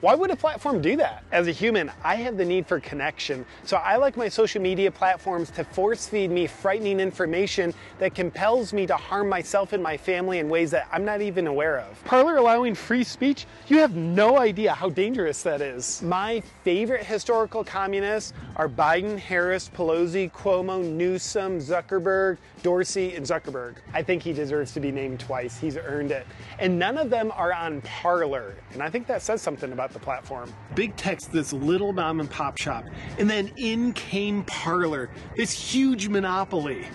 Why 0.01 0.15
would 0.15 0.31
a 0.31 0.37
platform 0.37 0.81
do 0.81 0.97
that? 0.99 1.25
As 1.33 1.49
a 1.49 1.51
human, 1.51 1.91
I 2.05 2.15
have 2.15 2.37
the 2.37 2.45
need 2.45 2.69
for 2.69 2.79
connection, 2.79 3.45
so 3.65 3.79
I 3.79 3.97
like 3.97 4.17
my 4.17 4.29
social 4.29 4.63
media 4.63 4.93
platforms 4.93 5.51
to 5.53 5.65
force 5.65 6.07
feed 6.07 6.31
me 6.31 6.47
frightening 6.47 7.01
information 7.01 7.75
that 7.99 8.15
compels 8.15 8.73
me 8.73 8.87
to 8.87 8.95
harm 8.95 9.29
myself 9.29 9.73
and 9.73 9.83
my 9.83 9.97
family 9.97 10.39
in 10.39 10.49
ways 10.49 10.71
that 10.71 10.87
I'm 10.93 11.05
not 11.05 11.21
even 11.21 11.49
aware 11.49 11.81
of. 11.81 12.05
Parler 12.05 12.37
allowing 12.37 12.77
free 12.77 13.03
speech? 13.03 13.47
You 13.67 13.79
have 13.79 13.97
no 13.97 14.39
idea 14.39 14.73
how 14.73 14.89
dangerous 14.89 15.43
that 15.43 15.61
is. 15.61 16.01
My 16.01 16.45
favorite 16.63 17.05
historical 17.05 17.65
communists 17.65 18.35
are 18.55 18.69
Biden, 18.69 19.19
Harris, 19.19 19.69
Pelosi, 19.69 20.31
Cuomo, 20.31 20.81
Newsom, 20.81 21.59
Zuckerberg, 21.59 22.39
Dorsey, 22.63 23.17
and 23.17 23.27
Zuckerberg. 23.27 23.77
I 23.93 24.05
think 24.05 24.23
he 24.23 24.33
deserves 24.33 24.73
to 24.75 24.81
be 24.81 24.93
named 24.93 25.19
twice. 25.19 25.59
He's 25.59 25.77
earned 25.77 26.13
it. 26.13 26.25
And 26.61 26.79
none 26.79 26.99
of 26.99 27.11
them 27.11 27.33
are 27.35 27.53
on 27.53 27.81
Parler, 27.81 28.55
and 28.73 28.83
I 28.83 28.91
think 28.91 29.09
that 29.09 29.23
says 29.23 29.43
something 29.43 29.73
about 29.73 29.88
the 29.93 29.99
platform. 29.99 30.53
Big 30.75 30.97
tech's 30.97 31.27
this 31.27 31.53
little 31.53 31.93
mom 31.93 32.21
and 32.21 32.31
pop 32.31 32.59
shop, 32.59 32.85
and 33.19 33.29
then 33.29 33.51
in 33.57 33.93
came 33.93 34.45
Parler, 34.45 35.11
this 35.37 35.53
huge 35.53 36.09
monopoly. 36.09 36.87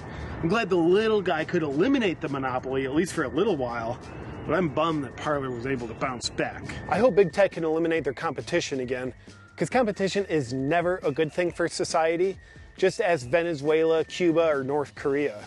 I'm 0.41 0.49
glad 0.49 0.69
the 0.69 0.75
little 0.75 1.21
guy 1.21 1.45
could 1.45 1.63
eliminate 1.63 2.19
the 2.19 2.29
monopoly, 2.29 2.85
at 2.85 2.93
least 2.93 3.13
for 3.13 3.23
a 3.23 3.29
little 3.29 3.55
while, 3.55 3.97
but 4.45 4.55
I'm 4.55 4.67
bummed 4.69 5.03
that 5.05 5.15
Parler 5.15 5.49
was 5.49 5.65
able 5.65 5.87
to 5.87 5.93
bounce 5.93 6.29
back. 6.29 6.63
I 6.89 6.97
hope 6.97 7.15
big 7.15 7.31
tech 7.31 7.51
can 7.51 7.63
eliminate 7.63 8.03
their 8.03 8.13
competition 8.13 8.81
again, 8.81 9.13
because 9.51 9.69
competition 9.69 10.25
is 10.25 10.51
never 10.51 10.99
a 11.03 11.11
good 11.11 11.31
thing 11.31 11.51
for 11.51 11.67
society, 11.67 12.37
just 12.75 12.99
as 12.99 13.23
Venezuela, 13.23 14.03
Cuba, 14.03 14.49
or 14.49 14.63
North 14.63 14.95
Korea. 14.95 15.45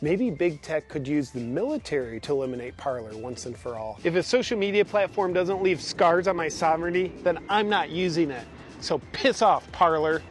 Maybe 0.00 0.30
big 0.30 0.62
tech 0.62 0.88
could 0.88 1.08
use 1.08 1.30
the 1.32 1.40
military 1.40 2.20
to 2.20 2.32
eliminate 2.32 2.76
Parler 2.76 3.16
once 3.16 3.46
and 3.46 3.56
for 3.56 3.76
all. 3.76 3.98
If 4.04 4.14
a 4.14 4.22
social 4.22 4.56
media 4.56 4.84
platform 4.84 5.32
doesn't 5.32 5.60
leave 5.60 5.80
scars 5.80 6.28
on 6.28 6.36
my 6.36 6.48
sovereignty, 6.48 7.12
then 7.24 7.38
I'm 7.48 7.68
not 7.68 7.90
using 7.90 8.30
it. 8.30 8.46
So 8.80 9.00
piss 9.12 9.42
off, 9.42 9.70
Parler. 9.72 10.22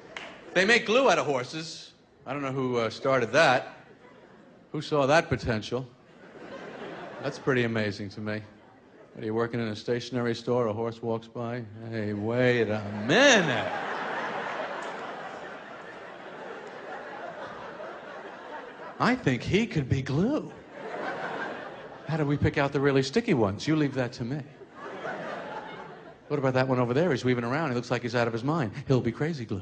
They 0.54 0.64
make 0.64 0.86
glue 0.86 1.10
out 1.10 1.20
of 1.20 1.26
horses. 1.26 1.92
I 2.26 2.32
don't 2.32 2.42
know 2.42 2.54
who 2.54 2.78
uh, 2.78 2.90
started 2.90 3.34
that. 3.34 3.74
Who 4.72 4.82
saw 4.82 5.06
that 5.06 5.28
potential? 5.28 5.86
That's 7.22 7.38
pretty 7.38 7.64
amazing 7.64 8.10
to 8.12 8.22
me. 8.22 8.42
Are 9.18 9.26
you 9.26 9.34
working 9.34 9.60
in 9.60 9.68
a 9.68 9.76
stationery 9.76 10.36
store? 10.36 10.68
A 10.68 10.74
horse 10.74 11.02
walks 11.02 11.28
by. 11.28 11.64
Hey, 11.90 12.14
wait 12.14 12.70
a 12.70 12.84
minute. 13.06 13.97
I 19.00 19.16
think 19.16 19.44
he 19.44 19.68
could 19.68 19.88
be 19.88 20.02
glue. 20.02 20.52
How 22.08 22.18
do 22.18 22.26
we 22.26 22.38
pick 22.38 22.58
out 22.58 22.72
the 22.72 22.80
really 22.80 23.04
sticky 23.04 23.34
ones? 23.34 23.68
You 23.68 23.76
leave 23.76 23.94
that 23.96 24.14
to 24.14 24.24
me. 24.24 24.42
What 26.30 26.40
about 26.40 26.56
that 26.56 26.68
one 26.68 26.80
over 26.80 26.94
there? 26.94 27.12
He's 27.12 27.24
weaving 27.24 27.44
around. 27.44 27.70
He 27.70 27.76
looks 27.76 27.92
like 27.92 28.02
he's 28.02 28.16
out 28.16 28.28
of 28.28 28.34
his 28.34 28.44
mind. 28.44 28.72
He'll 28.88 29.02
be 29.02 29.12
crazy 29.12 29.46
glue. 29.46 29.62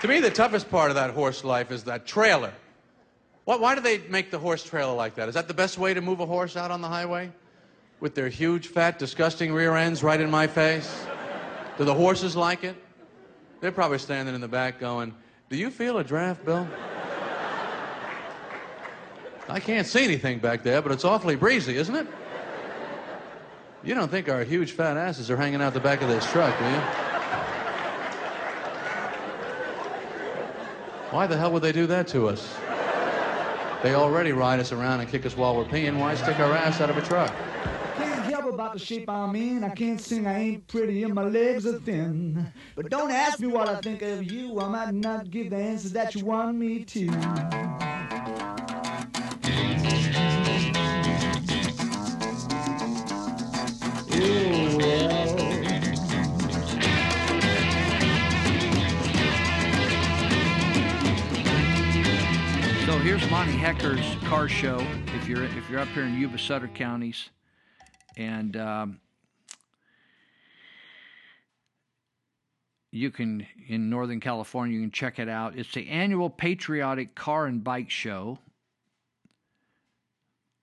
to 0.00 0.08
me, 0.08 0.20
the 0.20 0.30
toughest 0.30 0.70
part 0.70 0.90
of 0.90 0.96
that 0.96 1.10
horse 1.10 1.44
life 1.44 1.70
is 1.70 1.84
that 1.84 2.06
trailer. 2.06 2.52
Why, 3.44 3.56
why 3.56 3.74
do 3.74 3.80
they 3.80 3.98
make 4.08 4.30
the 4.30 4.38
horse 4.38 4.64
trailer 4.64 4.94
like 4.94 5.14
that? 5.14 5.28
Is 5.28 5.34
that 5.34 5.48
the 5.48 5.54
best 5.54 5.78
way 5.78 5.94
to 5.94 6.00
move 6.00 6.20
a 6.20 6.26
horse 6.26 6.56
out 6.56 6.70
on 6.70 6.80
the 6.80 6.88
highway? 6.88 7.32
With 8.00 8.14
their 8.14 8.28
huge, 8.28 8.68
fat, 8.68 8.98
disgusting 8.98 9.52
rear 9.52 9.74
ends 9.74 10.02
right 10.02 10.20
in 10.20 10.30
my 10.30 10.46
face? 10.46 11.06
Do 11.78 11.84
the 11.84 11.94
horses 11.94 12.36
like 12.36 12.64
it? 12.64 12.76
They're 13.60 13.72
probably 13.72 13.98
standing 13.98 14.34
in 14.34 14.40
the 14.40 14.48
back 14.48 14.78
going, 14.78 15.14
Do 15.48 15.56
you 15.56 15.70
feel 15.70 15.98
a 15.98 16.04
draft, 16.04 16.44
Bill? 16.44 16.68
I 19.48 19.60
can't 19.60 19.86
see 19.86 20.04
anything 20.04 20.40
back 20.40 20.62
there, 20.62 20.82
but 20.82 20.92
it's 20.92 21.04
awfully 21.04 21.36
breezy, 21.36 21.76
isn't 21.76 21.94
it? 21.94 22.06
You 23.84 23.94
don't 23.94 24.10
think 24.10 24.28
our 24.28 24.42
huge 24.42 24.72
fat 24.72 24.96
asses 24.96 25.30
are 25.30 25.36
hanging 25.36 25.62
out 25.62 25.72
the 25.72 25.80
back 25.80 26.02
of 26.02 26.08
this 26.08 26.28
truck, 26.32 26.58
do 26.58 26.64
you? 26.64 26.80
Why 31.12 31.26
the 31.28 31.36
hell 31.36 31.52
would 31.52 31.62
they 31.62 31.72
do 31.72 31.86
that 31.86 32.08
to 32.08 32.28
us? 32.28 32.56
They 33.82 33.94
already 33.94 34.32
ride 34.32 34.58
us 34.58 34.72
around 34.72 35.00
and 35.00 35.08
kick 35.08 35.24
us 35.24 35.36
while 35.36 35.56
we're 35.56 35.64
peeing. 35.64 35.98
Why 35.98 36.16
stick 36.16 36.40
our 36.40 36.52
ass 36.52 36.80
out 36.80 36.90
of 36.90 36.96
a 36.96 37.02
truck? 37.02 37.32
About 38.56 38.72
the 38.72 38.78
shape 38.78 39.10
I'm 39.10 39.36
in. 39.36 39.62
I 39.64 39.68
can't 39.68 40.00
sing, 40.00 40.26
I 40.26 40.38
ain't 40.38 40.66
pretty, 40.66 41.02
and 41.02 41.12
my 41.12 41.24
legs 41.24 41.66
are 41.66 41.78
thin. 41.78 42.50
But 42.74 42.88
don't 42.88 43.10
ask 43.10 43.38
me 43.38 43.48
what 43.48 43.68
I 43.68 43.78
think 43.82 44.00
of 44.00 44.32
you. 44.32 44.58
I 44.58 44.68
might 44.70 44.94
not 44.94 45.30
give 45.30 45.50
the 45.50 45.56
answers 45.56 45.92
that 45.92 46.14
you 46.14 46.24
want 46.24 46.56
me 46.56 46.82
to. 46.82 47.06
So 62.86 62.98
here's 63.00 63.30
Monty 63.30 63.52
Hecker's 63.52 64.16
car 64.24 64.48
show. 64.48 64.78
If 65.14 65.28
you're 65.28 65.44
if 65.44 65.68
you're 65.68 65.80
up 65.80 65.88
here 65.88 66.04
in 66.04 66.18
Yuba 66.18 66.38
Sutter 66.38 66.68
counties, 66.68 67.28
and 68.16 68.56
um, 68.56 69.00
you 72.90 73.10
can 73.10 73.46
in 73.68 73.90
Northern 73.90 74.20
California, 74.20 74.76
you 74.76 74.82
can 74.82 74.90
check 74.90 75.18
it 75.18 75.28
out. 75.28 75.56
It's 75.56 75.72
the 75.72 75.88
annual 75.88 76.30
patriotic 76.30 77.14
car 77.14 77.46
and 77.46 77.62
bike 77.62 77.90
show. 77.90 78.38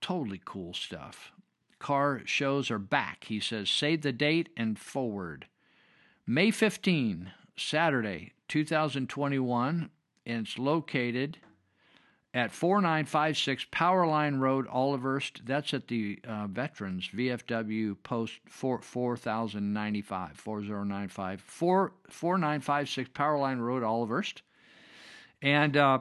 Totally 0.00 0.40
cool 0.44 0.74
stuff. 0.74 1.32
Car 1.78 2.22
shows 2.24 2.70
are 2.70 2.78
back. 2.78 3.24
He 3.24 3.40
says, 3.40 3.70
save 3.70 4.02
the 4.02 4.12
date 4.12 4.48
and 4.56 4.78
forward. 4.78 5.46
May 6.26 6.50
15, 6.50 7.32
Saturday, 7.56 8.32
2021, 8.48 9.90
and 10.26 10.46
it's 10.46 10.58
located 10.58 11.38
at 12.34 12.50
4956 12.50 13.66
Powerline 13.72 14.40
Road, 14.40 14.66
Olivehurst. 14.66 15.46
That's 15.46 15.72
at 15.72 15.86
the 15.86 16.18
uh, 16.26 16.48
Veterans 16.48 17.08
VFW 17.14 17.96
Post 18.02 18.40
4, 18.48 18.82
4095, 18.82 20.32
4095, 20.36 21.40
4, 21.40 21.92
4956 22.10 23.10
Powerline 23.10 23.60
Road, 23.60 23.84
Olivehurst. 23.84 24.42
And 25.40 25.76
uh, 25.76 26.00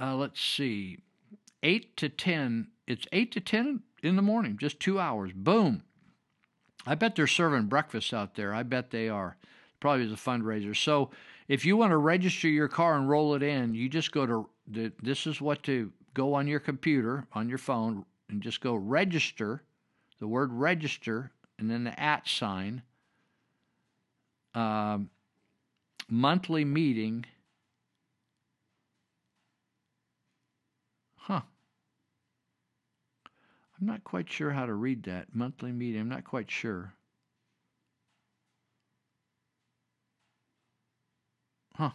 uh, 0.00 0.14
let's 0.16 0.40
see, 0.40 1.00
8 1.62 1.96
to 1.98 2.08
10, 2.08 2.68
it's 2.86 3.04
8 3.12 3.30
to 3.32 3.40
10 3.40 3.82
in 4.02 4.16
the 4.16 4.22
morning, 4.22 4.56
just 4.58 4.80
two 4.80 4.98
hours. 4.98 5.32
Boom. 5.34 5.82
I 6.86 6.94
bet 6.94 7.14
they're 7.14 7.26
serving 7.26 7.66
breakfast 7.66 8.14
out 8.14 8.36
there. 8.36 8.54
I 8.54 8.62
bet 8.62 8.90
they 8.90 9.08
are. 9.10 9.36
Probably 9.80 10.06
as 10.06 10.12
a 10.12 10.16
fundraiser. 10.16 10.76
So 10.76 11.10
if 11.48 11.64
you 11.64 11.76
want 11.76 11.90
to 11.90 11.96
register 11.96 12.48
your 12.48 12.68
car 12.68 12.96
and 12.96 13.08
roll 13.08 13.34
it 13.34 13.42
in, 13.42 13.74
you 13.74 13.88
just 13.88 14.12
go 14.12 14.26
to 14.26 14.48
the, 14.66 14.92
this 15.02 15.26
is 15.26 15.40
what 15.40 15.62
to 15.64 15.92
go 16.14 16.34
on 16.34 16.46
your 16.46 16.60
computer, 16.60 17.26
on 17.32 17.48
your 17.48 17.58
phone, 17.58 18.04
and 18.28 18.42
just 18.42 18.60
go 18.60 18.74
register, 18.74 19.62
the 20.20 20.26
word 20.26 20.52
register, 20.52 21.30
and 21.58 21.70
then 21.70 21.84
the 21.84 21.98
at 22.00 22.26
sign, 22.28 22.82
um, 24.54 25.10
monthly 26.08 26.64
meeting. 26.64 27.24
Huh. 31.16 31.42
I'm 33.80 33.86
not 33.86 34.04
quite 34.04 34.30
sure 34.30 34.50
how 34.50 34.66
to 34.66 34.74
read 34.74 35.04
that. 35.04 35.34
Monthly 35.34 35.72
meeting. 35.72 36.00
I'm 36.00 36.08
not 36.08 36.24
quite 36.24 36.50
sure. 36.50 36.94
Huh. 41.74 41.90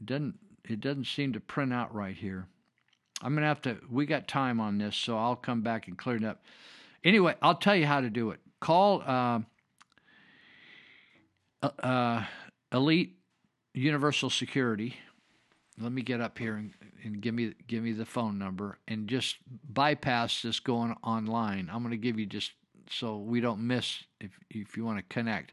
It 0.00 0.06
doesn't 0.06 0.38
it 0.68 0.80
doesn't 0.80 1.06
seem 1.06 1.32
to 1.32 1.40
print 1.40 1.72
out 1.72 1.94
right 1.94 2.16
here. 2.16 2.46
I'm 3.22 3.34
gonna 3.34 3.46
have 3.46 3.62
to 3.62 3.78
we 3.90 4.06
got 4.06 4.28
time 4.28 4.60
on 4.60 4.78
this, 4.78 4.96
so 4.96 5.18
I'll 5.18 5.36
come 5.36 5.62
back 5.62 5.88
and 5.88 5.98
clear 5.98 6.16
it 6.16 6.24
up. 6.24 6.42
Anyway, 7.04 7.34
I'll 7.40 7.54
tell 7.54 7.76
you 7.76 7.86
how 7.86 8.00
to 8.00 8.10
do 8.10 8.30
it. 8.30 8.40
Call 8.60 9.02
uh, 9.06 9.40
uh, 11.62 11.70
uh, 11.82 12.24
Elite 12.72 13.16
Universal 13.74 14.30
Security. 14.30 14.96
Let 15.80 15.92
me 15.92 16.02
get 16.02 16.20
up 16.20 16.38
here 16.38 16.56
and, 16.56 16.72
and 17.04 17.20
give 17.20 17.34
me 17.34 17.54
give 17.66 17.82
me 17.82 17.92
the 17.92 18.04
phone 18.04 18.38
number 18.38 18.78
and 18.86 19.08
just 19.08 19.36
bypass 19.68 20.42
this 20.42 20.60
going 20.60 20.94
online. 21.02 21.70
I'm 21.72 21.82
going 21.82 21.92
to 21.92 21.96
give 21.96 22.18
you 22.18 22.26
just 22.26 22.52
so 22.90 23.16
we 23.16 23.40
don't 23.40 23.66
miss 23.66 24.04
if 24.20 24.32
if 24.50 24.76
you 24.76 24.84
want 24.84 24.98
to 24.98 25.14
connect. 25.14 25.52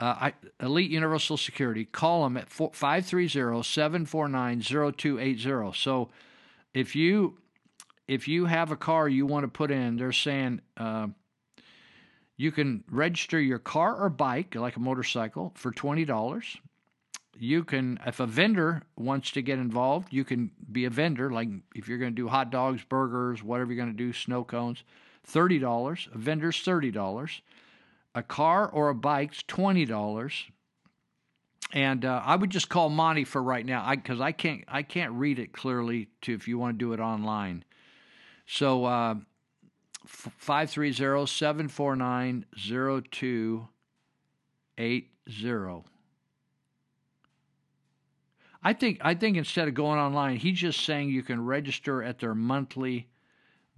Uh, 0.00 0.30
Elite 0.60 0.90
Universal 0.90 1.38
Security, 1.38 1.84
call 1.84 2.22
them 2.22 2.36
at 2.36 2.48
530 2.48 3.62
749 3.62 4.60
0280. 4.60 5.72
So 5.76 6.08
if 6.72 6.94
you 6.94 7.38
if 8.06 8.26
you 8.26 8.46
have 8.46 8.70
a 8.70 8.76
car 8.76 9.08
you 9.08 9.26
want 9.26 9.44
to 9.44 9.48
put 9.48 9.70
in, 9.70 9.96
they're 9.96 10.12
saying 10.12 10.62
uh, 10.78 11.08
you 12.38 12.50
can 12.50 12.82
register 12.90 13.38
your 13.38 13.58
car 13.58 13.94
or 13.94 14.08
bike, 14.08 14.54
like 14.54 14.76
a 14.76 14.80
motorcycle, 14.80 15.52
for 15.54 15.70
$20. 15.70 16.56
You 17.40 17.64
can, 17.64 18.00
if 18.06 18.18
a 18.18 18.26
vendor 18.26 18.82
wants 18.96 19.30
to 19.32 19.42
get 19.42 19.58
involved, 19.58 20.12
you 20.12 20.24
can 20.24 20.50
be 20.72 20.86
a 20.86 20.90
vendor, 20.90 21.30
like 21.30 21.48
if 21.74 21.86
you're 21.86 21.98
going 21.98 22.12
to 22.12 22.16
do 22.16 22.28
hot 22.28 22.50
dogs, 22.50 22.82
burgers, 22.82 23.42
whatever 23.42 23.72
you're 23.72 23.84
going 23.84 23.94
to 23.94 24.04
do, 24.04 24.12
snow 24.12 24.42
cones, 24.42 24.82
$30. 25.30 26.14
A 26.14 26.18
vendor's 26.18 26.56
$30 26.64 27.40
a 28.14 28.22
car 28.22 28.68
or 28.68 28.88
a 28.88 28.94
bike's 28.94 29.42
twenty 29.46 29.84
dollars. 29.84 30.44
And 31.72 32.04
uh, 32.04 32.22
I 32.24 32.34
would 32.34 32.48
just 32.48 32.70
call 32.70 32.88
Monty 32.88 33.24
for 33.24 33.42
right 33.42 33.66
now, 33.66 33.94
because 33.94 34.20
I, 34.20 34.28
I, 34.28 34.32
can't 34.32 34.64
I 34.68 34.82
can't 34.82 35.12
read 35.12 35.38
it 35.38 35.52
clearly. 35.52 36.08
To 36.22 36.32
if 36.32 36.48
you 36.48 36.58
want 36.58 36.78
to 36.78 36.78
do 36.78 36.94
it 36.94 37.00
online, 37.00 37.64
so 38.46 38.86
uh, 38.86 39.16
five 40.06 40.70
three 40.70 40.92
zero 40.92 41.26
seven 41.26 41.68
four 41.68 41.94
nine 41.94 42.46
zero 42.58 43.00
two 43.00 43.68
eight 44.78 45.10
zero. 45.30 45.84
I 48.62 48.72
think 48.72 48.98
I 49.02 49.14
think 49.14 49.36
instead 49.36 49.68
of 49.68 49.74
going 49.74 49.98
online, 50.00 50.36
he's 50.36 50.58
just 50.58 50.84
saying 50.84 51.10
you 51.10 51.22
can 51.22 51.44
register 51.44 52.02
at 52.02 52.18
their 52.18 52.34
monthly 52.34 53.08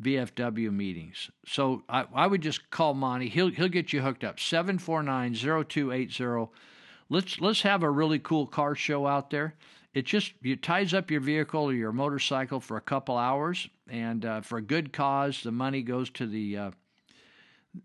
VFW 0.01 0.73
meetings. 0.73 1.31
So 1.47 1.83
I, 1.89 2.07
I 2.15 2.27
would 2.27 2.41
just 2.41 2.71
call 2.71 2.95
Monty. 2.95 3.29
He'll 3.29 3.51
he'll 3.51 3.69
get 3.69 3.93
you 3.93 4.01
hooked 4.03 4.25
up. 4.25 4.39
749-0280. 4.39 6.49
Let's 7.09 7.41
let's 7.41 7.63
have 7.63 7.83
a 7.83 7.91
really 7.91 8.21
cool 8.21 8.47
car 8.47 8.75
show 8.75 9.07
out 9.07 9.31
there. 9.31 9.55
It 9.93 10.07
just 10.07 10.33
it 10.43 10.63
ties 10.63 10.95
up 10.95 11.11
your 11.11 11.21
vehicle 11.21 11.65
or 11.65 11.73
your 11.73 11.93
motorcycle 11.93 12.61
for 12.61 12.77
a 12.77 12.81
couple 12.81 13.19
hours, 13.19 13.69
and 13.89 14.25
uh, 14.25 14.41
for 14.41 14.59
a 14.59 14.63
good 14.63 14.93
cause. 14.93 15.43
The 15.43 15.51
money 15.53 15.83
goes 15.83 16.11
to 16.11 16.27
the. 16.27 16.57
Uh, 16.57 16.71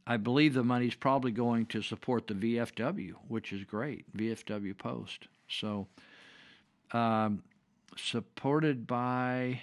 I 0.08 0.18
believe 0.18 0.56
the 0.56 0.64
money's 0.64 0.96
probably 0.96 1.32
going 1.32 1.68
to 1.68 1.82
support 1.82 2.28
the 2.28 2.34
VFW, 2.34 3.14
which 3.28 3.54
is 3.54 3.64
great. 3.64 4.06
VFW 4.18 4.78
Post. 4.78 5.28
So, 5.48 5.88
um, 6.92 7.44
supported 7.96 8.88
by 8.88 9.62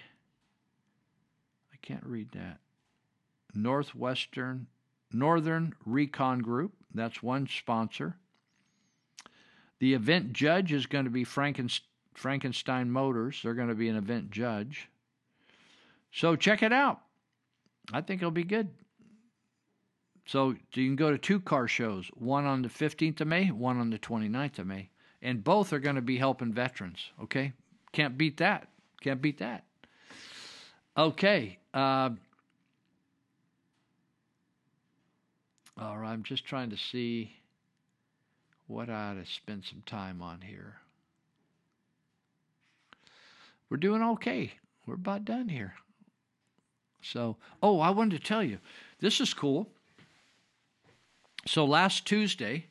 can't 1.82 2.04
read 2.04 2.30
that. 2.32 2.58
Northwestern 3.54 4.66
Northern 5.12 5.74
Recon 5.84 6.40
Group, 6.40 6.72
that's 6.94 7.22
one 7.22 7.46
sponsor. 7.46 8.16
The 9.78 9.94
event 9.94 10.32
judge 10.32 10.72
is 10.72 10.86
going 10.86 11.04
to 11.04 11.10
be 11.10 11.24
Frankenstein, 11.24 11.88
Frankenstein 12.14 12.90
Motors. 12.90 13.40
They're 13.42 13.54
going 13.54 13.68
to 13.68 13.74
be 13.74 13.88
an 13.88 13.96
event 13.96 14.30
judge. 14.30 14.88
So 16.12 16.36
check 16.36 16.62
it 16.62 16.72
out. 16.72 17.00
I 17.92 18.00
think 18.00 18.20
it'll 18.20 18.30
be 18.30 18.44
good. 18.44 18.68
So 20.26 20.50
you 20.74 20.86
can 20.86 20.96
go 20.96 21.10
to 21.10 21.18
two 21.18 21.40
car 21.40 21.66
shows, 21.66 22.08
one 22.14 22.44
on 22.44 22.62
the 22.62 22.68
15th 22.68 23.20
of 23.20 23.26
May, 23.26 23.50
one 23.50 23.80
on 23.80 23.90
the 23.90 23.98
29th 23.98 24.58
of 24.60 24.66
May. 24.66 24.90
And 25.20 25.42
both 25.42 25.72
are 25.72 25.78
going 25.78 25.96
to 25.96 26.02
be 26.02 26.18
helping 26.18 26.52
veterans, 26.52 27.10
okay? 27.22 27.52
Can't 27.92 28.16
beat 28.16 28.36
that. 28.38 28.68
Can't 29.00 29.22
beat 29.22 29.38
that. 29.38 29.64
Okay. 30.96 31.58
Uh, 31.72 32.10
all 35.80 35.98
right, 35.98 36.12
I'm 36.12 36.22
just 36.22 36.44
trying 36.44 36.70
to 36.70 36.76
see 36.76 37.32
what 38.66 38.90
I 38.90 39.10
ought 39.10 39.14
to 39.14 39.26
spend 39.26 39.64
some 39.64 39.82
time 39.86 40.20
on 40.20 40.40
here. 40.42 40.76
We're 43.70 43.78
doing 43.78 44.02
okay. 44.02 44.52
We're 44.86 44.94
about 44.94 45.24
done 45.24 45.48
here. 45.48 45.74
So, 47.00 47.36
oh, 47.62 47.80
I 47.80 47.90
wanted 47.90 48.20
to 48.20 48.26
tell 48.26 48.44
you, 48.44 48.58
this 49.00 49.20
is 49.20 49.32
cool. 49.32 49.68
So 51.46 51.64
last 51.64 52.06
Tuesday, 52.06 52.66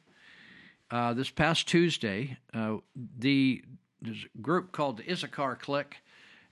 uh, 0.91 1.13
this 1.13 1.29
past 1.29 1.67
Tuesday, 1.67 2.37
uh, 2.53 2.77
the 3.17 3.63
there's 4.01 4.25
a 4.33 4.41
group 4.41 4.71
called 4.71 4.97
the 4.97 5.11
Issachar 5.11 5.55
Click 5.55 5.97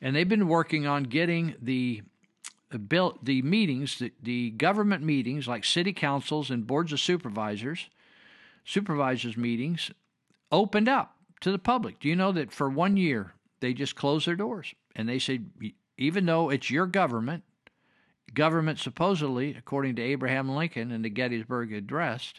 and 0.02 0.16
they've 0.16 0.30
been 0.30 0.48
working 0.48 0.88
on 0.88 1.04
getting 1.04 1.56
the 1.62 2.02
bill 2.88 3.18
the 3.24 3.42
meetings 3.42 3.98
the, 3.98 4.12
the 4.22 4.52
government 4.52 5.04
meetings 5.04 5.48
like 5.48 5.66
city 5.66 5.92
councils 5.92 6.52
and 6.52 6.68
boards 6.68 6.94
of 6.94 7.00
supervisors 7.00 7.90
supervisors 8.64 9.36
meetings 9.36 9.92
opened 10.52 10.88
up 10.88 11.16
to 11.42 11.52
the 11.52 11.60
public. 11.60 12.00
Do 12.00 12.08
you 12.08 12.16
know 12.16 12.32
that 12.32 12.52
for 12.52 12.70
one 12.70 12.98
year 12.98 13.34
they 13.60 13.74
just 13.74 13.96
closed 13.96 14.28
their 14.28 14.36
doors? 14.36 14.74
And 14.96 15.08
they 15.08 15.20
said 15.20 15.50
even 15.98 16.26
though 16.26 16.50
it's 16.50 16.70
your 16.70 16.86
government 16.86 17.44
government 18.34 18.78
supposedly 18.78 19.56
according 19.56 19.96
to 19.96 20.04
abraham 20.04 20.48
lincoln 20.48 20.92
and 20.92 21.04
the 21.04 21.10
gettysburg 21.10 21.74
address 21.74 22.32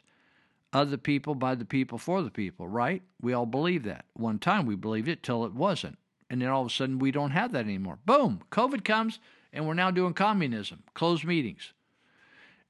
of 0.72 0.88
the 0.88 0.96
people 0.96 1.34
by 1.34 1.52
the 1.56 1.64
people 1.64 1.98
for 1.98 2.22
the 2.22 2.30
people 2.30 2.68
right? 2.68 3.02
We 3.20 3.32
all 3.32 3.46
believe 3.46 3.82
that. 3.84 4.04
One 4.14 4.38
time 4.38 4.66
we 4.66 4.76
believed 4.76 5.08
it 5.08 5.24
till 5.24 5.44
it 5.44 5.52
wasn't 5.52 5.98
and 6.30 6.40
then 6.40 6.48
all 6.48 6.62
of 6.62 6.68
a 6.68 6.70
sudden 6.70 6.98
we 6.98 7.10
don't 7.10 7.32
have 7.32 7.52
that 7.52 7.64
anymore 7.64 7.98
boom 8.06 8.40
covid 8.50 8.84
comes 8.84 9.18
and 9.52 9.66
we're 9.66 9.74
now 9.74 9.90
doing 9.90 10.14
communism, 10.14 10.82
closed 10.94 11.24
meetings. 11.24 11.72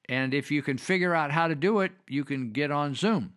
And 0.08 0.34
if 0.34 0.50
you 0.50 0.62
can 0.62 0.78
figure 0.78 1.14
out 1.14 1.30
how 1.30 1.48
to 1.48 1.54
do 1.54 1.80
it, 1.80 1.92
you 2.08 2.24
can 2.24 2.52
get 2.52 2.70
on 2.70 2.94
Zoom. 2.94 3.34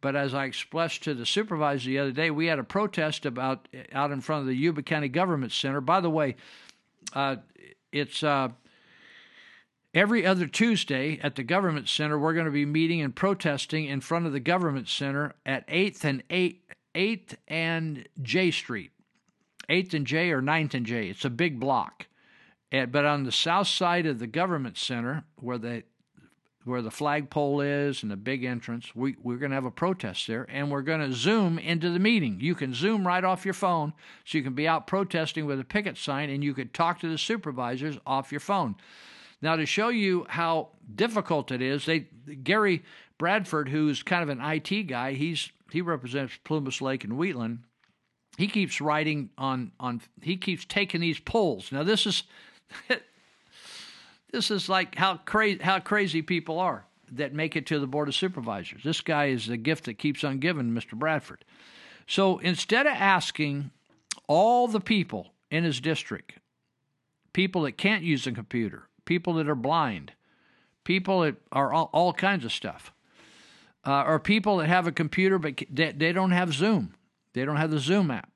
But 0.00 0.16
as 0.16 0.34
I 0.34 0.44
expressed 0.44 1.04
to 1.04 1.14
the 1.14 1.26
supervisor 1.26 1.88
the 1.88 1.98
other 1.98 2.12
day, 2.12 2.30
we 2.30 2.46
had 2.46 2.58
a 2.58 2.64
protest 2.64 3.26
about 3.26 3.68
out 3.92 4.10
in 4.10 4.20
front 4.20 4.42
of 4.42 4.46
the 4.46 4.54
Yuba 4.54 4.82
County 4.82 5.08
Government 5.08 5.52
Center. 5.52 5.80
By 5.80 6.00
the 6.00 6.10
way, 6.10 6.36
uh, 7.12 7.36
it's 7.92 8.22
uh, 8.22 8.48
every 9.94 10.26
other 10.26 10.46
Tuesday 10.46 11.18
at 11.22 11.36
the 11.36 11.42
Government 11.42 11.88
Center. 11.88 12.18
We're 12.18 12.34
going 12.34 12.46
to 12.46 12.52
be 12.52 12.66
meeting 12.66 13.00
and 13.00 13.14
protesting 13.14 13.86
in 13.86 14.00
front 14.00 14.26
of 14.26 14.32
the 14.32 14.40
Government 14.40 14.88
Center 14.88 15.34
at 15.44 15.66
8th 15.68 16.04
and 16.04 16.28
8th, 16.28 16.60
8th 16.94 17.34
and 17.48 18.08
J 18.22 18.50
Street. 18.50 18.90
8th 19.68 19.94
and 19.94 20.06
J 20.06 20.30
or 20.30 20.42
9th 20.42 20.74
and 20.74 20.86
J. 20.86 21.08
It's 21.08 21.24
a 21.24 21.30
big 21.30 21.60
block. 21.60 22.06
And, 22.72 22.90
but 22.90 23.04
on 23.04 23.24
the 23.24 23.32
south 23.32 23.68
side 23.68 24.06
of 24.06 24.18
the 24.18 24.26
government 24.26 24.76
center, 24.76 25.24
where 25.36 25.58
the 25.58 25.84
where 26.66 26.82
the 26.82 26.90
flagpole 26.90 27.60
is 27.60 28.02
and 28.02 28.10
the 28.10 28.16
big 28.16 28.42
entrance, 28.42 28.90
we, 28.92 29.14
we're 29.22 29.36
going 29.36 29.50
to 29.50 29.54
have 29.54 29.64
a 29.64 29.70
protest 29.70 30.26
there, 30.26 30.44
and 30.50 30.68
we're 30.68 30.82
going 30.82 30.98
to 30.98 31.12
zoom 31.12 31.60
into 31.60 31.90
the 31.90 32.00
meeting. 32.00 32.38
You 32.40 32.56
can 32.56 32.74
zoom 32.74 33.06
right 33.06 33.22
off 33.22 33.44
your 33.44 33.54
phone, 33.54 33.92
so 34.24 34.36
you 34.36 34.42
can 34.42 34.54
be 34.54 34.66
out 34.66 34.88
protesting 34.88 35.46
with 35.46 35.60
a 35.60 35.64
picket 35.64 35.96
sign, 35.96 36.28
and 36.28 36.42
you 36.42 36.54
could 36.54 36.74
talk 36.74 36.98
to 37.00 37.08
the 37.08 37.18
supervisors 37.18 37.98
off 38.04 38.32
your 38.32 38.40
phone. 38.40 38.74
Now, 39.40 39.54
to 39.54 39.64
show 39.64 39.90
you 39.90 40.26
how 40.28 40.70
difficult 40.92 41.52
it 41.52 41.62
is, 41.62 41.86
they 41.86 42.00
Gary 42.42 42.82
Bradford, 43.16 43.68
who's 43.68 44.02
kind 44.02 44.24
of 44.24 44.28
an 44.28 44.40
IT 44.40 44.88
guy, 44.88 45.12
he's 45.12 45.50
he 45.70 45.82
represents 45.82 46.38
Plumas 46.42 46.80
Lake 46.80 47.04
and 47.04 47.16
Wheatland. 47.16 47.60
He 48.36 48.48
keeps 48.48 48.80
writing 48.80 49.30
on 49.38 49.72
on 49.80 50.02
he 50.20 50.36
keeps 50.36 50.64
taking 50.64 51.00
these 51.00 51.18
polls. 51.18 51.72
Now, 51.72 51.82
this 51.82 52.06
is 52.06 52.24
this 54.32 54.50
is 54.50 54.68
like 54.68 54.94
how 54.94 55.16
crazy 55.18 55.62
how 55.62 55.80
crazy 55.80 56.22
people 56.22 56.58
are 56.58 56.84
that 57.12 57.32
make 57.32 57.56
it 57.56 57.66
to 57.66 57.78
the 57.78 57.86
board 57.86 58.08
of 58.08 58.14
supervisors. 58.14 58.82
This 58.82 59.00
guy 59.00 59.26
is 59.26 59.46
the 59.46 59.56
gift 59.56 59.84
that 59.84 59.94
keeps 59.94 60.24
on 60.24 60.38
giving, 60.38 60.70
Mr. 60.70 60.92
Bradford. 60.94 61.44
So 62.06 62.38
instead 62.38 62.86
of 62.86 62.94
asking 62.94 63.70
all 64.28 64.68
the 64.68 64.80
people 64.80 65.32
in 65.50 65.64
his 65.64 65.80
district, 65.80 66.32
people 67.32 67.62
that 67.62 67.72
can't 67.72 68.02
use 68.02 68.26
a 68.26 68.32
computer, 68.32 68.88
people 69.04 69.34
that 69.34 69.48
are 69.48 69.54
blind, 69.54 70.12
people 70.84 71.20
that 71.20 71.36
are 71.52 71.72
all, 71.72 71.90
all 71.92 72.12
kinds 72.12 72.44
of 72.44 72.52
stuff, 72.52 72.92
uh, 73.84 74.02
or 74.06 74.18
people 74.18 74.56
that 74.58 74.68
have 74.68 74.86
a 74.86 74.92
computer 74.92 75.38
but 75.38 75.62
they, 75.70 75.92
they 75.92 76.12
don't 76.12 76.32
have 76.32 76.52
Zoom, 76.52 76.94
they 77.36 77.44
don't 77.44 77.56
have 77.56 77.70
the 77.70 77.78
Zoom 77.78 78.10
app 78.10 78.30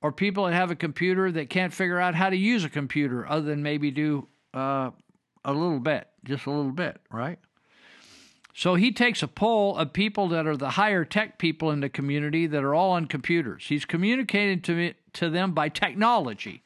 or 0.00 0.12
people 0.12 0.44
that 0.44 0.54
have 0.54 0.70
a 0.70 0.76
computer 0.76 1.32
that 1.32 1.50
can't 1.50 1.74
figure 1.74 1.98
out 1.98 2.14
how 2.14 2.30
to 2.30 2.36
use 2.36 2.64
a 2.64 2.68
computer 2.68 3.28
other 3.28 3.42
than 3.46 3.64
maybe 3.64 3.90
do 3.90 4.28
uh, 4.54 4.90
a 5.44 5.52
little 5.52 5.80
bit, 5.80 6.06
just 6.24 6.46
a 6.46 6.50
little 6.50 6.70
bit, 6.70 7.00
right? 7.10 7.40
So 8.54 8.76
he 8.76 8.92
takes 8.92 9.24
a 9.24 9.28
poll 9.28 9.76
of 9.76 9.92
people 9.92 10.28
that 10.28 10.46
are 10.46 10.56
the 10.56 10.70
higher 10.70 11.04
tech 11.04 11.38
people 11.38 11.72
in 11.72 11.80
the 11.80 11.88
community 11.88 12.46
that 12.46 12.62
are 12.62 12.74
all 12.74 12.92
on 12.92 13.06
computers. 13.06 13.64
He's 13.68 13.84
communicating 13.84 14.60
to 14.62 14.72
me, 14.72 14.94
to 15.14 15.30
them 15.30 15.52
by 15.52 15.68
technology. 15.68 16.62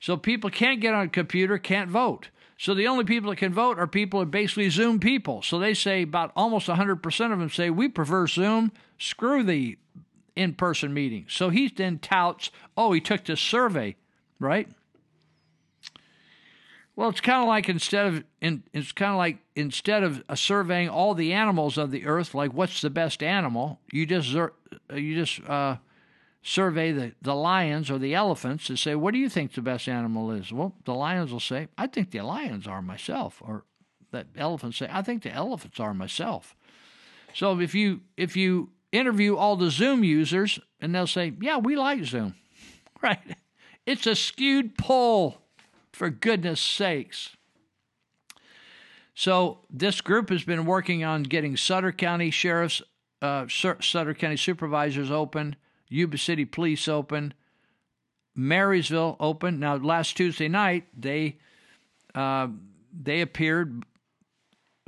So 0.00 0.16
people 0.16 0.48
can't 0.48 0.80
get 0.80 0.94
on 0.94 1.06
a 1.06 1.10
computer, 1.10 1.58
can't 1.58 1.90
vote. 1.90 2.30
So 2.56 2.74
the 2.74 2.88
only 2.88 3.04
people 3.04 3.30
that 3.30 3.36
can 3.36 3.52
vote 3.52 3.78
are 3.78 3.86
people 3.86 4.20
that 4.20 4.30
basically 4.30 4.70
Zoom 4.70 5.00
people. 5.00 5.42
So 5.42 5.58
they 5.58 5.74
say 5.74 6.02
about 6.02 6.32
almost 6.34 6.66
100% 6.66 7.32
of 7.32 7.38
them 7.38 7.50
say 7.50 7.70
we 7.70 7.88
prefer 7.88 8.26
Zoom. 8.26 8.72
Screw 8.98 9.42
the 9.42 9.78
in 10.38 10.54
person 10.54 10.94
meetings. 10.94 11.34
So 11.34 11.50
he 11.50 11.68
then 11.68 11.98
touts, 11.98 12.52
oh, 12.76 12.92
he 12.92 13.00
took 13.00 13.24
this 13.24 13.40
survey, 13.40 13.96
right? 14.38 14.68
Well, 16.94 17.08
it's 17.08 17.20
kind 17.20 17.42
of 17.42 17.48
like 17.48 17.68
instead 17.68 18.06
of 18.06 18.24
in, 18.40 18.62
it's 18.72 18.92
kind 18.92 19.10
of 19.10 19.18
like 19.18 19.38
instead 19.56 20.04
of 20.04 20.22
surveying 20.34 20.88
all 20.88 21.14
the 21.14 21.32
animals 21.32 21.76
of 21.76 21.90
the 21.90 22.06
earth, 22.06 22.34
like 22.34 22.52
what's 22.52 22.80
the 22.80 22.90
best 22.90 23.22
animal, 23.22 23.80
you 23.92 24.06
just 24.06 24.32
you 24.94 25.14
just 25.14 25.40
uh, 25.48 25.76
survey 26.42 26.92
the, 26.92 27.12
the 27.20 27.34
lions 27.34 27.90
or 27.90 27.98
the 27.98 28.14
elephants 28.14 28.68
and 28.68 28.78
say, 28.78 28.94
what 28.94 29.12
do 29.12 29.18
you 29.18 29.28
think 29.28 29.52
the 29.52 29.62
best 29.62 29.88
animal 29.88 30.30
is? 30.30 30.52
Well, 30.52 30.74
the 30.84 30.94
lions 30.94 31.32
will 31.32 31.40
say, 31.40 31.66
I 31.76 31.88
think 31.88 32.12
the 32.12 32.22
lions 32.22 32.66
are 32.66 32.82
myself, 32.82 33.42
or 33.44 33.64
the 34.12 34.24
elephants 34.36 34.78
say, 34.78 34.88
I 34.90 35.02
think 35.02 35.22
the 35.24 35.32
elephants 35.32 35.80
are 35.80 35.94
myself. 35.94 36.54
So 37.34 37.58
if 37.58 37.74
you 37.74 38.02
if 38.16 38.36
you 38.36 38.70
interview 38.92 39.36
all 39.36 39.56
the 39.56 39.70
Zoom 39.70 40.04
users, 40.04 40.58
and 40.80 40.94
they'll 40.94 41.06
say, 41.06 41.32
Yeah, 41.40 41.58
we 41.58 41.76
like 41.76 42.04
Zoom. 42.04 42.34
Right? 43.00 43.36
It's 43.86 44.08
a 44.08 44.16
skewed 44.16 44.76
poll, 44.76 45.38
for 45.92 46.10
goodness 46.10 46.60
sakes. 46.60 47.36
So, 49.14 49.60
this 49.70 50.00
group 50.00 50.30
has 50.30 50.42
been 50.42 50.66
working 50.66 51.04
on 51.04 51.22
getting 51.22 51.56
Sutter 51.56 51.92
County 51.92 52.32
sheriffs, 52.32 52.82
uh, 53.22 53.46
Sutter 53.48 54.14
County 54.14 54.36
supervisors 54.36 55.12
open, 55.12 55.54
Yuba 55.88 56.18
City 56.18 56.44
Police 56.44 56.88
open, 56.88 57.34
Marysville 58.34 59.16
open. 59.20 59.58
Now, 59.60 59.76
last 59.76 60.16
Tuesday 60.16 60.48
night, 60.48 60.84
they 60.96 61.38
uh, 62.14 62.48
they 62.92 63.20
appeared 63.20 63.84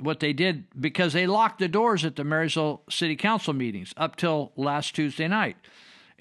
what 0.00 0.20
they 0.20 0.32
did 0.32 0.64
because 0.78 1.12
they 1.12 1.26
locked 1.26 1.58
the 1.58 1.68
doors 1.68 2.04
at 2.04 2.16
the 2.16 2.24
Marysville 2.24 2.82
City 2.88 3.16
Council 3.16 3.52
meetings 3.52 3.92
up 3.96 4.16
till 4.16 4.52
last 4.56 4.94
Tuesday 4.94 5.28
night. 5.28 5.56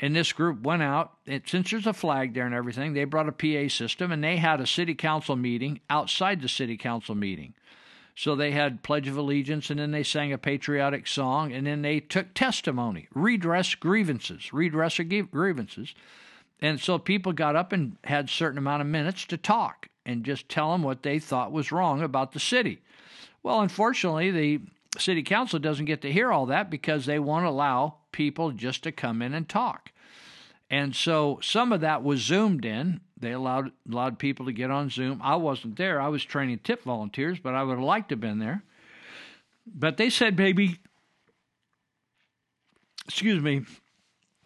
And 0.02 0.16
this 0.16 0.32
group 0.32 0.62
went 0.62 0.82
out, 0.82 1.14
and 1.28 1.44
since 1.46 1.72
there's 1.72 1.86
a 1.86 1.94
flag 1.94 2.34
there 2.34 2.46
and 2.46 2.56
everything, 2.56 2.94
they 2.94 3.04
brought 3.04 3.28
a 3.28 3.34
PA 3.34 3.68
system 3.68 4.12
and 4.12 4.24
they 4.24 4.38
had 4.38 4.62
a 4.62 4.68
city 4.68 4.96
council 4.96 5.36
meeting 5.36 5.82
outside 5.90 6.42
the 6.42 6.48
city 6.48 6.78
council 6.78 7.16
meeting. 7.16 7.54
So 8.16 8.36
they 8.36 8.52
had 8.52 8.84
Pledge 8.84 9.08
of 9.08 9.18
Allegiance, 9.18 9.70
and 9.70 9.80
then 9.80 9.92
they 9.92 10.04
sang 10.04 10.34
a 10.34 10.38
patriotic 10.38 11.08
song, 11.08 11.54
and 11.54 11.66
then 11.66 11.82
they 11.82 12.02
took 12.02 12.34
testimony, 12.34 13.08
redress 13.14 13.76
grievances, 13.76 14.52
redress 14.52 15.00
grievances. 15.00 15.96
And 16.62 16.82
so 16.82 17.00
people 17.00 17.32
got 17.32 17.56
up 17.56 17.72
and 17.72 17.96
had 18.04 18.26
a 18.26 18.30
certain 18.30 18.58
amount 18.58 18.82
of 18.82 18.88
minutes 18.88 19.26
to 19.28 19.38
talk 19.38 19.88
and 20.06 20.26
just 20.26 20.50
tell 20.50 20.74
them 20.74 20.84
what 20.84 21.04
they 21.04 21.20
thought 21.20 21.54
was 21.54 21.72
wrong 21.72 22.02
about 22.02 22.34
the 22.34 22.42
city. 22.42 22.82
Well, 23.50 23.62
unfortunately, 23.62 24.30
the 24.30 24.62
city 25.00 25.24
council 25.24 25.58
doesn't 25.58 25.86
get 25.86 26.04
to 26.04 26.12
hear 26.12 26.32
all 26.32 26.46
that 26.46 26.70
because 26.70 27.08
they 27.08 27.18
won't 27.18 27.48
allow 27.48 27.96
people 28.12 28.52
just 28.52 28.84
to 28.84 28.92
come 28.92 29.24
in 29.24 29.34
and 29.34 29.50
talk. 29.50 29.92
And 30.70 30.96
so 30.96 31.40
some 31.42 31.74
of 31.74 31.82
that 31.82 32.04
was 32.04 32.20
zoomed 32.20 32.64
in. 32.64 33.02
They 33.20 33.32
allowed 33.32 33.72
allowed 33.92 34.20
people 34.20 34.46
to 34.46 34.52
get 34.52 34.70
on 34.70 34.92
Zoom. 34.92 35.20
I 35.24 35.36
wasn't 35.38 35.78
there. 35.78 36.00
I 36.00 36.10
was 36.10 36.24
training 36.24 36.60
tip 36.64 36.84
volunteers, 36.84 37.40
but 37.40 37.56
I 37.56 37.64
would 37.64 37.78
have 37.78 37.84
liked 37.84 38.10
to 38.10 38.14
have 38.14 38.22
been 38.22 38.38
there. 38.38 38.62
But 39.66 39.98
they 39.98 40.12
said, 40.12 40.36
baby, 40.36 40.78
excuse 43.08 43.42
me, 43.42 43.64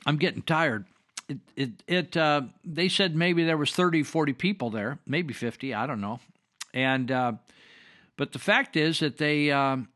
I'm 0.06 0.16
getting 0.16 0.44
tired. 0.44 0.86
It, 1.28 1.40
it, 1.58 1.72
it 1.88 2.16
uh, 2.16 2.44
they 2.64 2.88
said 2.88 3.18
maybe 3.18 3.44
there 3.44 3.58
was 3.58 3.74
30, 3.74 4.04
40 4.04 4.32
people 4.32 4.70
there, 4.70 5.00
maybe 5.06 5.34
50, 5.34 5.74
I 5.74 5.88
don't 5.88 6.00
know. 6.00 6.22
And 6.74 7.12
uh, 7.12 7.34
but 8.18 8.32
the 8.32 8.40
fact 8.40 8.76
is 8.76 9.00
that 9.00 9.18
they 9.18 9.52
um, 9.52 9.90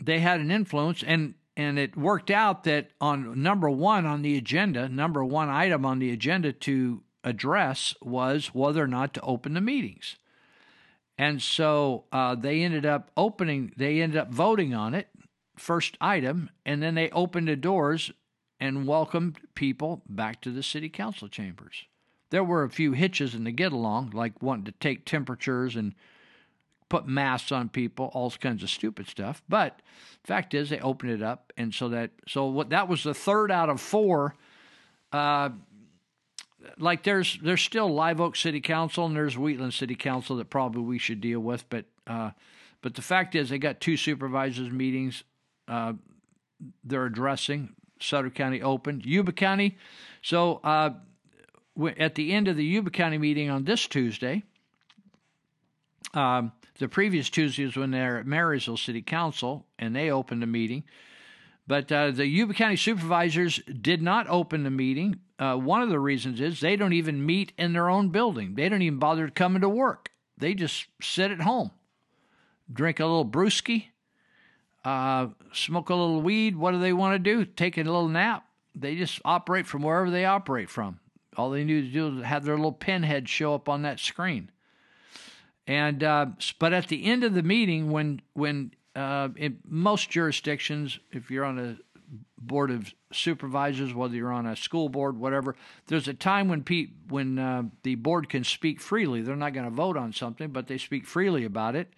they 0.00 0.18
had 0.18 0.40
an 0.40 0.50
influence, 0.50 1.02
and 1.02 1.34
and 1.56 1.78
it 1.78 1.96
worked 1.96 2.30
out 2.30 2.64
that 2.64 2.90
on 3.00 3.42
number 3.42 3.70
one 3.70 4.06
on 4.06 4.22
the 4.22 4.36
agenda, 4.36 4.88
number 4.88 5.24
one 5.24 5.48
item 5.48 5.84
on 5.84 5.98
the 5.98 6.10
agenda 6.10 6.52
to 6.52 7.02
address 7.24 7.94
was 8.00 8.48
whether 8.48 8.82
or 8.82 8.88
not 8.88 9.14
to 9.14 9.20
open 9.20 9.54
the 9.54 9.60
meetings. 9.60 10.16
And 11.18 11.40
so 11.40 12.04
uh, 12.10 12.34
they 12.34 12.62
ended 12.62 12.86
up 12.86 13.10
opening, 13.16 13.72
they 13.76 14.00
ended 14.00 14.18
up 14.18 14.32
voting 14.32 14.74
on 14.74 14.94
it, 14.94 15.08
first 15.56 15.96
item, 16.00 16.50
and 16.64 16.82
then 16.82 16.94
they 16.94 17.10
opened 17.10 17.48
the 17.48 17.56
doors 17.56 18.10
and 18.58 18.86
welcomed 18.86 19.38
people 19.54 20.02
back 20.08 20.40
to 20.40 20.50
the 20.50 20.62
city 20.62 20.88
council 20.88 21.28
chambers. 21.28 21.84
There 22.32 22.42
were 22.42 22.64
a 22.64 22.70
few 22.70 22.92
hitches 22.92 23.34
in 23.34 23.44
the 23.44 23.52
get 23.52 23.72
along, 23.72 24.10
like 24.10 24.42
wanting 24.42 24.64
to 24.64 24.72
take 24.72 25.04
temperatures 25.04 25.76
and 25.76 25.94
put 26.88 27.06
masks 27.06 27.52
on 27.52 27.68
people, 27.68 28.10
all 28.12 28.30
kinds 28.30 28.62
of 28.62 28.70
stupid 28.70 29.06
stuff. 29.08 29.42
But 29.48 29.80
fact 30.24 30.54
is, 30.54 30.70
they 30.70 30.80
opened 30.80 31.12
it 31.12 31.22
up, 31.22 31.52
and 31.56 31.72
so 31.72 31.88
that 31.90 32.10
so 32.26 32.46
what 32.46 32.70
that 32.70 32.88
was 32.88 33.04
the 33.04 33.14
third 33.14 33.52
out 33.52 33.70
of 33.70 33.80
four 33.80 34.34
uh, 35.12 35.50
like 36.78 37.02
there's 37.02 37.38
there's 37.42 37.60
still 37.60 37.88
Live 37.92 38.20
Oak 38.20 38.36
City 38.36 38.60
Council 38.60 39.06
and 39.06 39.14
there's 39.14 39.36
Wheatland 39.36 39.74
City 39.74 39.94
Council 39.94 40.36
that 40.36 40.50
probably 40.50 40.82
we 40.82 40.98
should 40.98 41.20
deal 41.20 41.40
with, 41.40 41.68
but 41.68 41.84
uh, 42.06 42.30
but 42.80 42.94
the 42.94 43.02
fact 43.02 43.34
is 43.34 43.50
they 43.50 43.58
got 43.58 43.80
two 43.80 43.96
supervisors 43.96 44.70
meetings. 44.70 45.24
Uh, 45.68 45.94
they're 46.84 47.06
addressing 47.06 47.74
Sutter 48.00 48.30
County 48.30 48.62
open, 48.62 49.02
Yuba 49.04 49.32
County. 49.32 49.76
So 50.22 50.60
uh, 50.64 50.90
at 51.96 52.14
the 52.14 52.32
end 52.32 52.48
of 52.48 52.56
the 52.56 52.64
Yuba 52.64 52.90
County 52.90 53.18
meeting 53.18 53.50
on 53.50 53.64
this 53.64 53.86
Tuesday, 53.86 54.42
um, 56.14 56.52
the 56.78 56.88
previous 56.88 57.30
Tuesday 57.30 57.64
was 57.64 57.76
when 57.76 57.90
they're 57.90 58.18
at 58.18 58.26
Marysville 58.26 58.76
City 58.76 59.02
Council 59.02 59.66
and 59.78 59.94
they 59.94 60.10
opened 60.10 60.42
the 60.42 60.46
meeting. 60.46 60.84
But 61.66 61.90
uh, 61.92 62.10
the 62.10 62.26
Yuba 62.26 62.54
County 62.54 62.76
supervisors 62.76 63.58
did 63.58 64.02
not 64.02 64.26
open 64.28 64.64
the 64.64 64.70
meeting. 64.70 65.20
Uh, 65.38 65.56
one 65.56 65.82
of 65.82 65.90
the 65.90 66.00
reasons 66.00 66.40
is 66.40 66.60
they 66.60 66.76
don't 66.76 66.92
even 66.92 67.24
meet 67.24 67.52
in 67.56 67.72
their 67.72 67.88
own 67.88 68.08
building. 68.08 68.54
They 68.54 68.68
don't 68.68 68.82
even 68.82 68.98
bother 68.98 69.28
to 69.28 69.68
work. 69.68 70.10
They 70.38 70.54
just 70.54 70.86
sit 71.00 71.30
at 71.30 71.40
home, 71.40 71.70
drink 72.72 72.98
a 72.98 73.04
little 73.06 73.24
brewski, 73.24 73.86
uh, 74.84 75.28
smoke 75.52 75.88
a 75.90 75.94
little 75.94 76.20
weed. 76.20 76.56
What 76.56 76.72
do 76.72 76.80
they 76.80 76.92
want 76.92 77.14
to 77.14 77.18
do? 77.18 77.44
Take 77.44 77.78
a 77.78 77.84
little 77.84 78.08
nap. 78.08 78.44
They 78.74 78.96
just 78.96 79.20
operate 79.24 79.66
from 79.66 79.82
wherever 79.82 80.10
they 80.10 80.24
operate 80.24 80.68
from. 80.68 80.98
All 81.36 81.50
they 81.50 81.64
need 81.64 81.82
to 81.82 81.90
do 81.90 82.18
is 82.18 82.24
have 82.24 82.44
their 82.44 82.56
little 82.56 82.72
pinhead 82.72 83.28
show 83.28 83.54
up 83.54 83.68
on 83.68 83.82
that 83.82 83.98
screen. 83.98 84.50
And 85.66 86.02
uh, 86.02 86.26
but 86.58 86.72
at 86.72 86.88
the 86.88 87.04
end 87.04 87.24
of 87.24 87.34
the 87.34 87.42
meeting, 87.42 87.90
when 87.90 88.20
when 88.34 88.72
uh, 88.96 89.28
in 89.36 89.58
most 89.64 90.10
jurisdictions, 90.10 90.98
if 91.12 91.30
you're 91.30 91.44
on 91.44 91.58
a 91.58 91.76
board 92.36 92.70
of 92.70 92.92
supervisors, 93.12 93.94
whether 93.94 94.14
you're 94.14 94.32
on 94.32 94.46
a 94.46 94.56
school 94.56 94.88
board, 94.88 95.16
whatever, 95.16 95.54
there's 95.86 96.08
a 96.08 96.14
time 96.14 96.48
when 96.48 96.62
pe- 96.62 96.88
when 97.08 97.38
uh, 97.38 97.62
the 97.84 97.94
board 97.94 98.28
can 98.28 98.44
speak 98.44 98.80
freely. 98.80 99.22
They're 99.22 99.36
not 99.36 99.54
going 99.54 99.64
to 99.64 99.74
vote 99.74 99.96
on 99.96 100.12
something, 100.12 100.50
but 100.50 100.66
they 100.66 100.78
speak 100.78 101.06
freely 101.06 101.44
about 101.44 101.76
it, 101.76 101.92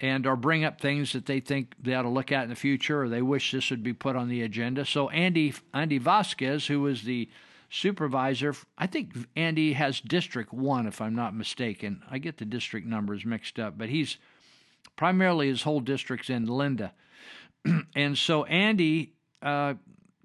and 0.00 0.26
or 0.26 0.34
bring 0.34 0.64
up 0.64 0.80
things 0.80 1.12
that 1.12 1.26
they 1.26 1.40
think 1.40 1.74
they 1.80 1.94
ought 1.94 2.02
to 2.02 2.08
look 2.08 2.32
at 2.32 2.44
in 2.44 2.48
the 2.48 2.56
future, 2.56 3.02
or 3.02 3.08
they 3.08 3.22
wish 3.22 3.52
this 3.52 3.70
would 3.70 3.82
be 3.82 3.92
put 3.92 4.16
on 4.16 4.28
the 4.28 4.42
agenda. 4.42 4.86
So 4.86 5.10
Andy 5.10 5.52
Andy 5.74 5.98
Vasquez, 5.98 6.66
who 6.66 6.86
is 6.86 7.02
the 7.02 7.28
supervisor. 7.70 8.54
I 8.76 8.86
think 8.86 9.12
Andy 9.36 9.72
has 9.74 10.00
District 10.00 10.52
1, 10.52 10.86
if 10.86 11.00
I'm 11.00 11.14
not 11.14 11.34
mistaken. 11.34 12.02
I 12.10 12.18
get 12.18 12.36
the 12.36 12.44
district 12.44 12.86
numbers 12.86 13.24
mixed 13.24 13.58
up, 13.58 13.78
but 13.78 13.88
he's 13.88 14.18
primarily 14.96 15.48
his 15.48 15.62
whole 15.62 15.80
district's 15.80 16.28
in 16.28 16.46
Linda. 16.46 16.92
and 17.94 18.18
so 18.18 18.44
Andy 18.44 19.12
uh, 19.40 19.74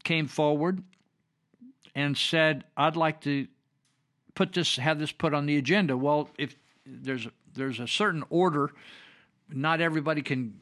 came 0.03 0.27
forward 0.27 0.83
and 1.93 2.17
said, 2.17 2.65
I'd 2.75 2.97
like 2.97 3.21
to 3.21 3.47
put 4.33 4.53
this, 4.53 4.75
have 4.77 4.99
this 4.99 5.11
put 5.11 5.33
on 5.33 5.45
the 5.45 5.57
agenda. 5.57 5.95
Well, 5.95 6.29
if 6.37 6.55
there's 6.85 7.27
a, 7.27 7.31
there's 7.53 7.79
a 7.79 7.87
certain 7.87 8.23
order, 8.29 8.71
not 9.49 9.81
everybody 9.81 10.21
can 10.21 10.59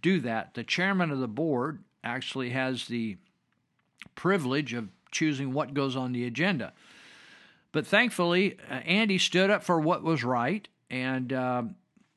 do 0.00 0.20
that. 0.20 0.54
The 0.54 0.64
chairman 0.64 1.10
of 1.10 1.18
the 1.18 1.28
board 1.28 1.82
actually 2.02 2.50
has 2.50 2.86
the 2.86 3.16
privilege 4.14 4.72
of 4.72 4.88
choosing 5.16 5.52
what 5.52 5.74
goes 5.74 5.96
on 5.96 6.12
the 6.12 6.26
agenda. 6.26 6.72
But 7.72 7.86
thankfully, 7.86 8.58
uh, 8.70 8.74
Andy 8.74 9.18
stood 9.18 9.50
up 9.50 9.64
for 9.64 9.80
what 9.80 10.02
was 10.02 10.22
right, 10.22 10.68
and 10.90 11.32
uh, 11.32 11.62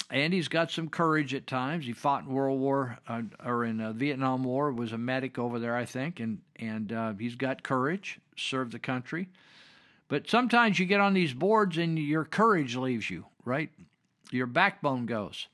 Andy's 0.10 0.48
got 0.48 0.72
some 0.72 0.90
courage 0.90 1.34
at 1.34 1.48
times. 1.48 1.86
He 1.86 1.94
fought 1.94 2.24
in 2.24 2.34
World 2.34 2.60
War 2.60 2.98
uh, 3.08 3.22
or 3.44 3.64
in 3.64 3.78
the 3.78 3.94
Vietnam 3.94 4.44
War, 4.44 4.72
was 4.72 4.92
a 4.92 4.98
medic 4.98 5.40
over 5.40 5.60
there, 5.60 5.76
I 5.76 5.86
think, 5.86 6.20
and 6.20 6.40
and 6.58 6.92
uh, 6.92 7.14
he's 7.14 7.36
got 7.36 7.64
courage, 7.64 8.20
served 8.36 8.74
the 8.74 8.80
country. 8.80 9.30
But 10.10 10.30
sometimes 10.30 10.80
you 10.80 10.86
get 10.86 11.00
on 11.00 11.14
these 11.14 11.34
boards 11.34 11.78
and 11.78 11.98
your 11.98 12.26
courage 12.26 12.76
leaves 12.76 13.10
you, 13.10 13.26
right? 13.46 13.70
Your 14.32 14.48
backbone 14.48 15.06
goes. 15.06 15.48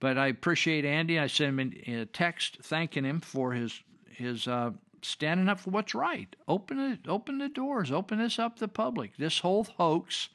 But 0.00 0.16
I 0.16 0.28
appreciate 0.28 0.84
Andy. 0.84 1.18
I 1.18 1.26
sent 1.26 1.58
him 1.58 1.72
a 1.86 2.06
text 2.06 2.58
thanking 2.62 3.04
him 3.04 3.20
for 3.20 3.52
his 3.52 3.82
his 4.10 4.46
uh, 4.46 4.70
standing 5.02 5.48
up 5.48 5.60
for 5.60 5.70
what's 5.70 5.94
right. 5.94 6.34
Open 6.46 6.78
it, 6.78 7.00
open 7.08 7.38
the 7.38 7.48
doors, 7.48 7.90
open 7.90 8.18
this 8.18 8.38
up 8.38 8.56
to 8.56 8.60
the 8.60 8.68
public. 8.68 9.16
This 9.16 9.40
whole 9.40 9.64
hoax, 9.64 10.28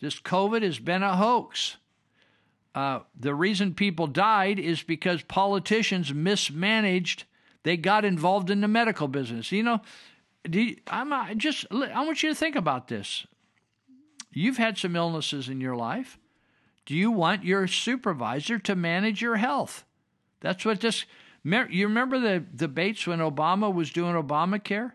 this 0.00 0.20
COVID 0.20 0.62
has 0.62 0.78
been 0.78 1.02
a 1.02 1.16
hoax. 1.16 1.76
Uh, 2.74 3.00
the 3.18 3.34
reason 3.34 3.74
people 3.74 4.06
died 4.06 4.58
is 4.58 4.82
because 4.82 5.22
politicians 5.22 6.12
mismanaged. 6.12 7.24
They 7.64 7.76
got 7.76 8.04
involved 8.04 8.50
in 8.50 8.60
the 8.60 8.68
medical 8.68 9.08
business. 9.08 9.52
You 9.52 9.62
know, 9.62 9.80
you, 10.50 10.76
I'm 10.88 11.12
uh, 11.12 11.34
just. 11.34 11.66
I 11.70 12.04
want 12.04 12.22
you 12.22 12.30
to 12.30 12.34
think 12.34 12.56
about 12.56 12.88
this. 12.88 13.26
You've 14.32 14.56
had 14.56 14.78
some 14.78 14.96
illnesses 14.96 15.48
in 15.48 15.60
your 15.60 15.76
life. 15.76 16.18
Do 16.86 16.94
you 16.94 17.10
want 17.10 17.44
your 17.44 17.66
supervisor 17.66 18.58
to 18.60 18.74
manage 18.74 19.22
your 19.22 19.36
health? 19.36 19.84
That's 20.40 20.64
what 20.64 20.80
this 20.80 21.04
you 21.44 21.88
remember 21.88 22.18
the 22.18 22.40
debates 22.40 23.06
when 23.06 23.18
Obama 23.18 23.72
was 23.72 23.90
doing 23.90 24.14
Obamacare, 24.14 24.92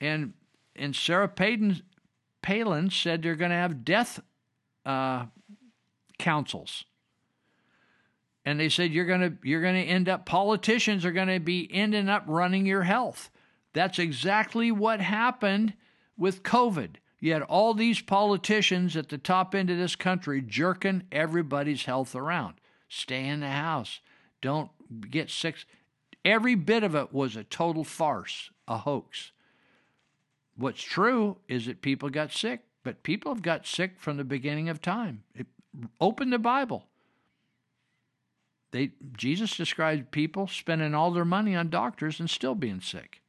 and 0.00 0.34
and 0.76 0.94
Sarah 0.94 1.28
Palin, 1.28 1.82
Palin 2.42 2.90
said 2.90 3.22
they're 3.22 3.36
going 3.36 3.50
to 3.50 3.56
have 3.56 3.84
death 3.84 4.20
uh, 4.84 5.26
councils, 6.18 6.84
and 8.44 8.60
they 8.60 8.68
said 8.68 8.92
you're 8.92 9.06
going 9.06 9.20
to 9.20 9.36
you're 9.42 9.62
going 9.62 9.82
to 9.82 9.90
end 9.90 10.08
up 10.08 10.26
politicians 10.26 11.04
are 11.04 11.12
going 11.12 11.28
to 11.28 11.40
be 11.40 11.68
ending 11.72 12.08
up 12.08 12.24
running 12.26 12.66
your 12.66 12.82
health. 12.82 13.30
That's 13.72 13.98
exactly 13.98 14.70
what 14.70 15.00
happened 15.00 15.74
with 16.16 16.42
COVID. 16.42 16.96
You 17.18 17.32
had 17.32 17.42
all 17.42 17.72
these 17.72 18.02
politicians 18.02 18.96
at 18.96 19.08
the 19.08 19.16
top 19.16 19.54
end 19.54 19.70
of 19.70 19.78
this 19.78 19.96
country 19.96 20.42
jerking 20.42 21.04
everybody's 21.10 21.86
health 21.86 22.14
around. 22.14 22.56
Stay 22.86 23.26
in 23.26 23.40
the 23.40 23.48
house. 23.48 24.00
Don't 24.42 24.70
get 25.00 25.30
sick. 25.30 25.56
Every 26.24 26.54
bit 26.54 26.82
of 26.82 26.94
it 26.94 27.12
was 27.12 27.36
a 27.36 27.44
total 27.44 27.84
farce, 27.84 28.50
a 28.66 28.78
hoax. 28.78 29.32
What's 30.56 30.82
true 30.82 31.38
is 31.48 31.66
that 31.66 31.82
people 31.82 32.08
got 32.08 32.32
sick, 32.32 32.60
but 32.82 33.02
people 33.02 33.32
have 33.34 33.42
got 33.42 33.66
sick 33.66 33.98
from 33.98 34.16
the 34.16 34.24
beginning 34.24 34.68
of 34.68 34.80
time. 34.80 35.24
It, 35.34 35.46
open 36.00 36.30
the 36.30 36.38
Bible. 36.38 36.86
They 38.70 38.92
Jesus 39.16 39.56
described 39.56 40.10
people 40.10 40.46
spending 40.48 40.94
all 40.94 41.12
their 41.12 41.24
money 41.24 41.54
on 41.54 41.68
doctors 41.70 42.18
and 42.18 42.28
still 42.28 42.54
being 42.54 42.80
sick. 42.80 43.20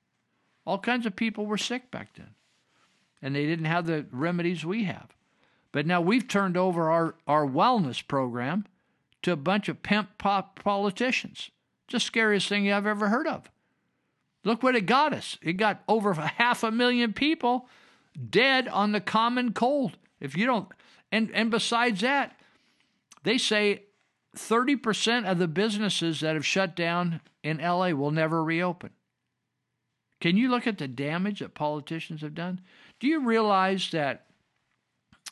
All 0.66 0.80
kinds 0.80 1.06
of 1.06 1.16
people 1.16 1.45
were 1.45 1.58
sick 1.58 1.92
back 1.92 2.16
then. 2.16 2.32
And 3.22 3.35
they 3.35 3.45
didn't 3.45 3.66
have 3.66 3.85
the 3.85 4.06
remedies 4.11 4.66
we 4.66 4.85
have. 4.85 5.16
But 5.72 5.85
now 5.85 6.02
we've 6.02 6.27
turned 6.27 6.58
over 6.58 6.90
our, 6.90 7.16
our 7.27 7.45
wellness 7.45 8.06
program 8.06 8.66
to 9.22 9.32
a 9.32 9.38
bunch 9.38 9.69
of 9.69 9.84
pimp 9.84 10.18
pop 10.18 10.60
politicians. 10.64 11.52
It's 11.86 11.94
the 11.94 12.00
scariest 12.00 12.48
thing 12.48 12.72
I've 12.72 12.88
ever 12.88 13.10
heard 13.10 13.28
of. 13.28 13.50
Look 14.44 14.64
what 14.64 14.76
it 14.76 14.86
got 14.86 15.14
us. 15.14 15.38
It 15.42 15.54
got 15.54 15.84
over 15.88 16.14
half 16.14 16.64
a 16.64 16.72
million 16.72 17.14
people 17.14 17.68
dead 18.30 18.68
on 18.68 18.92
the 18.92 19.02
common 19.02 19.54
cold. 19.54 19.98
If 20.20 20.38
you 20.38 20.46
don't, 20.46 20.68
and, 21.12 21.32
and 21.34 21.52
besides 21.52 22.02
that, 22.02 22.40
they 23.24 23.38
say 23.38 23.84
30% 24.36 25.26
of 25.26 25.40
the 25.40 25.48
businesses 25.48 26.22
that 26.22 26.36
have 26.36 26.46
shut 26.46 26.76
down 26.76 27.22
in 27.44 27.58
LA 27.58 27.90
will 27.90 28.12
never 28.12 28.44
reopen. 28.44 28.92
Can 30.22 30.38
you 30.38 30.50
look 30.50 30.68
at 30.68 30.78
the 30.78 30.88
damage 30.88 31.40
that 31.40 31.54
politicians 31.54 32.22
have 32.22 32.36
done? 32.36 32.62
Do 33.00 33.08
you 33.08 33.26
realize 33.26 33.92
that 33.92 34.26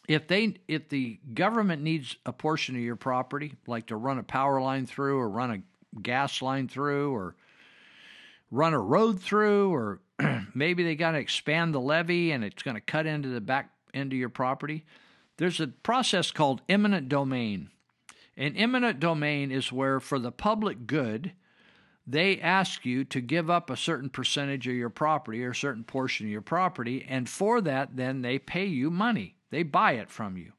if 0.08 0.28
they 0.28 0.56
if 0.68 0.90
the 0.90 1.20
government 1.34 1.82
needs 1.82 2.18
a 2.26 2.34
portion 2.34 2.76
of 2.76 2.82
your 2.82 2.98
property, 2.98 3.54
like 3.68 3.88
to 3.88 3.96
run 3.96 4.20
a 4.20 4.24
power 4.24 4.62
line 4.62 4.86
through 4.86 5.18
or 5.18 5.30
run 5.30 5.52
a 5.52 5.62
gas 6.02 6.42
line 6.42 6.68
through 6.68 7.14
or 7.14 7.36
run 8.52 8.74
a 8.74 8.80
road 8.80 9.22
through 9.22 9.74
or 9.74 10.00
maybe 10.54 10.84
they 10.84 10.96
got 10.96 11.12
to 11.12 11.18
expand 11.18 11.74
the 11.74 11.80
levee 11.80 12.32
and 12.32 12.44
it's 12.44 12.64
going 12.64 12.76
to 12.76 12.82
cut 12.82 13.06
into 13.06 13.30
the 13.30 13.42
back 13.42 13.72
end 13.94 14.14
of 14.14 14.20
your 14.20 14.30
property. 14.30 14.86
There's 15.38 15.60
a 15.60 15.68
process 15.68 16.32
called 16.32 16.62
eminent 16.70 17.10
domain. 17.10 17.70
And 18.36 18.58
eminent 18.58 19.00
domain 19.00 19.52
is 19.52 19.72
where, 19.72 20.00
for 20.00 20.18
the 20.18 20.32
public 20.32 20.88
good, 20.88 21.34
they 22.06 22.40
ask 22.40 22.86
you 22.86 23.04
to 23.06 23.22
give 23.22 23.50
up 23.50 23.70
a 23.70 23.78
certain 23.78 24.10
percentage 24.10 24.68
of 24.68 24.74
your 24.74 24.90
property 24.90 25.44
or 25.44 25.52
a 25.52 25.56
certain 25.56 25.84
portion 25.84 26.26
of 26.26 26.32
your 26.32 26.42
property, 26.42 27.06
and 27.08 27.30
for 27.30 27.62
that, 27.62 27.96
then 27.96 28.22
they 28.22 28.40
pay 28.40 28.66
you 28.66 28.90
money. 28.90 29.36
They 29.52 29.64
buy 29.64 29.94
it 29.94 30.10
from 30.10 30.36
you. 30.36 30.54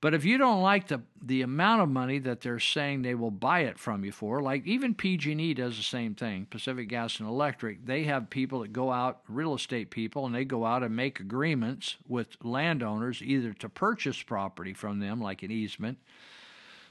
But 0.00 0.12
if 0.12 0.24
you 0.24 0.36
don't 0.36 0.62
like 0.62 0.88
the 0.88 1.02
the 1.22 1.42
amount 1.42 1.82
of 1.82 1.88
money 1.88 2.18
that 2.20 2.42
they're 2.42 2.60
saying 2.60 3.02
they 3.02 3.14
will 3.14 3.30
buy 3.30 3.60
it 3.60 3.78
from 3.78 4.04
you 4.04 4.12
for, 4.12 4.42
like 4.42 4.66
even 4.66 4.94
PG&E 4.94 5.54
does 5.54 5.76
the 5.76 5.82
same 5.82 6.14
thing, 6.14 6.46
Pacific 6.48 6.88
Gas 6.88 7.18
and 7.18 7.28
Electric, 7.28 7.84
they 7.86 8.04
have 8.04 8.30
people 8.30 8.60
that 8.60 8.72
go 8.72 8.92
out, 8.92 9.20
real 9.28 9.54
estate 9.54 9.90
people, 9.90 10.26
and 10.26 10.34
they 10.34 10.44
go 10.44 10.64
out 10.64 10.82
and 10.82 10.94
make 10.94 11.18
agreements 11.18 11.96
with 12.06 12.36
landowners 12.44 13.22
either 13.22 13.52
to 13.54 13.68
purchase 13.68 14.22
property 14.22 14.74
from 14.74 15.00
them 15.00 15.20
like 15.20 15.42
an 15.42 15.50
easement 15.50 15.98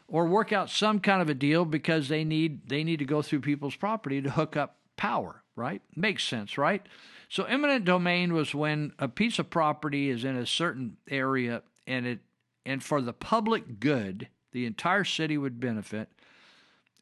or 0.08 0.28
work 0.28 0.52
out 0.52 0.70
some 0.70 1.00
kind 1.00 1.22
of 1.22 1.30
a 1.30 1.34
deal 1.34 1.66
because 1.66 2.10
they 2.10 2.24
need 2.24 2.68
they 2.68 2.84
need 2.84 3.00
to 3.00 3.06
go 3.06 3.22
through 3.22 3.42
people's 3.42 3.76
property 3.76 4.22
to 4.22 4.32
hook 4.32 4.56
up 4.58 4.78
power. 4.98 5.44
right? 5.56 5.82
Makes 5.96 6.24
sense, 6.26 6.58
right? 6.58 6.86
So 7.30 7.44
eminent 7.44 7.86
domain 7.86 8.34
was 8.34 8.54
when 8.54 8.94
a 9.00 9.08
piece 9.08 9.40
of 9.40 9.50
property 9.50 10.10
is 10.10 10.24
in 10.24 10.36
a 10.36 10.46
certain 10.46 10.98
area 11.10 11.64
and 11.88 12.06
it 12.06 12.20
and 12.66 12.84
for 12.84 13.02
the 13.02 13.14
public 13.14 13.80
good, 13.80 14.28
the 14.52 14.66
entire 14.66 15.04
city 15.04 15.38
would 15.38 15.60
benefit. 15.60 16.10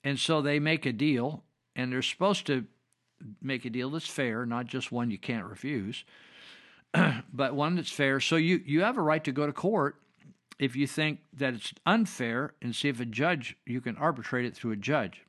And 0.03 0.19
so 0.19 0.41
they 0.41 0.59
make 0.59 0.85
a 0.85 0.91
deal 0.91 1.43
and 1.75 1.91
they're 1.91 2.01
supposed 2.01 2.45
to 2.47 2.65
make 3.41 3.65
a 3.65 3.69
deal 3.69 3.89
that's 3.89 4.07
fair, 4.07 4.45
not 4.45 4.67
just 4.67 4.91
one 4.91 5.09
you 5.09 5.17
can't 5.17 5.45
refuse, 5.45 6.03
but 7.33 7.55
one 7.55 7.75
that's 7.75 7.91
fair. 7.91 8.19
So 8.19 8.35
you 8.35 8.61
you 8.65 8.81
have 8.81 8.97
a 8.97 9.01
right 9.01 9.23
to 9.23 9.31
go 9.31 9.45
to 9.45 9.53
court 9.53 9.95
if 10.59 10.75
you 10.75 10.87
think 10.87 11.19
that 11.33 11.53
it's 11.53 11.73
unfair 11.85 12.53
and 12.61 12.75
see 12.75 12.89
if 12.89 12.99
a 12.99 13.05
judge 13.05 13.55
you 13.65 13.81
can 13.81 13.97
arbitrate 13.97 14.45
it 14.45 14.55
through 14.55 14.71
a 14.71 14.77
judge. 14.77 15.21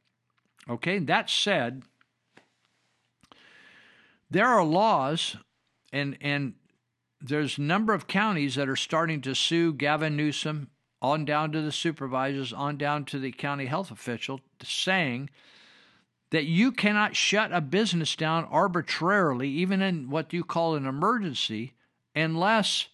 Okay, 0.69 0.99
that 0.99 1.31
said, 1.31 1.83
there 4.31 4.49
are 4.49 4.65
laws 4.65 5.37
and 5.93 6.17
and 6.21 6.55
there's 7.27 7.57
a 7.57 7.63
number 7.63 7.95
of 7.95 8.07
counties 8.07 8.55
that 8.55 8.69
are 8.69 8.77
starting 8.77 9.23
to 9.23 9.35
sue 9.35 9.73
Gavin 9.73 10.15
Newsom 10.15 10.69
on 11.01 11.25
down 11.25 11.53
to 11.53 11.63
the 11.63 11.73
supervisors, 11.73 12.53
on 12.53 12.77
down 12.77 13.05
to 13.07 13.19
the 13.19 13.33
county 13.33 13.67
health 13.67 13.91
official, 13.91 14.41
saying 14.63 15.31
that 16.31 16.45
you 16.45 16.71
cannot 16.71 17.17
shut 17.17 17.51
a 17.53 17.61
business 17.61 18.15
down 18.15 18.45
arbitrarily, 18.45 19.49
even 19.49 19.81
in 19.81 20.11
what 20.11 20.33
you 20.33 20.45
call 20.45 20.75
an 20.75 20.87
emergency, 20.87 21.73
unless 22.15 22.89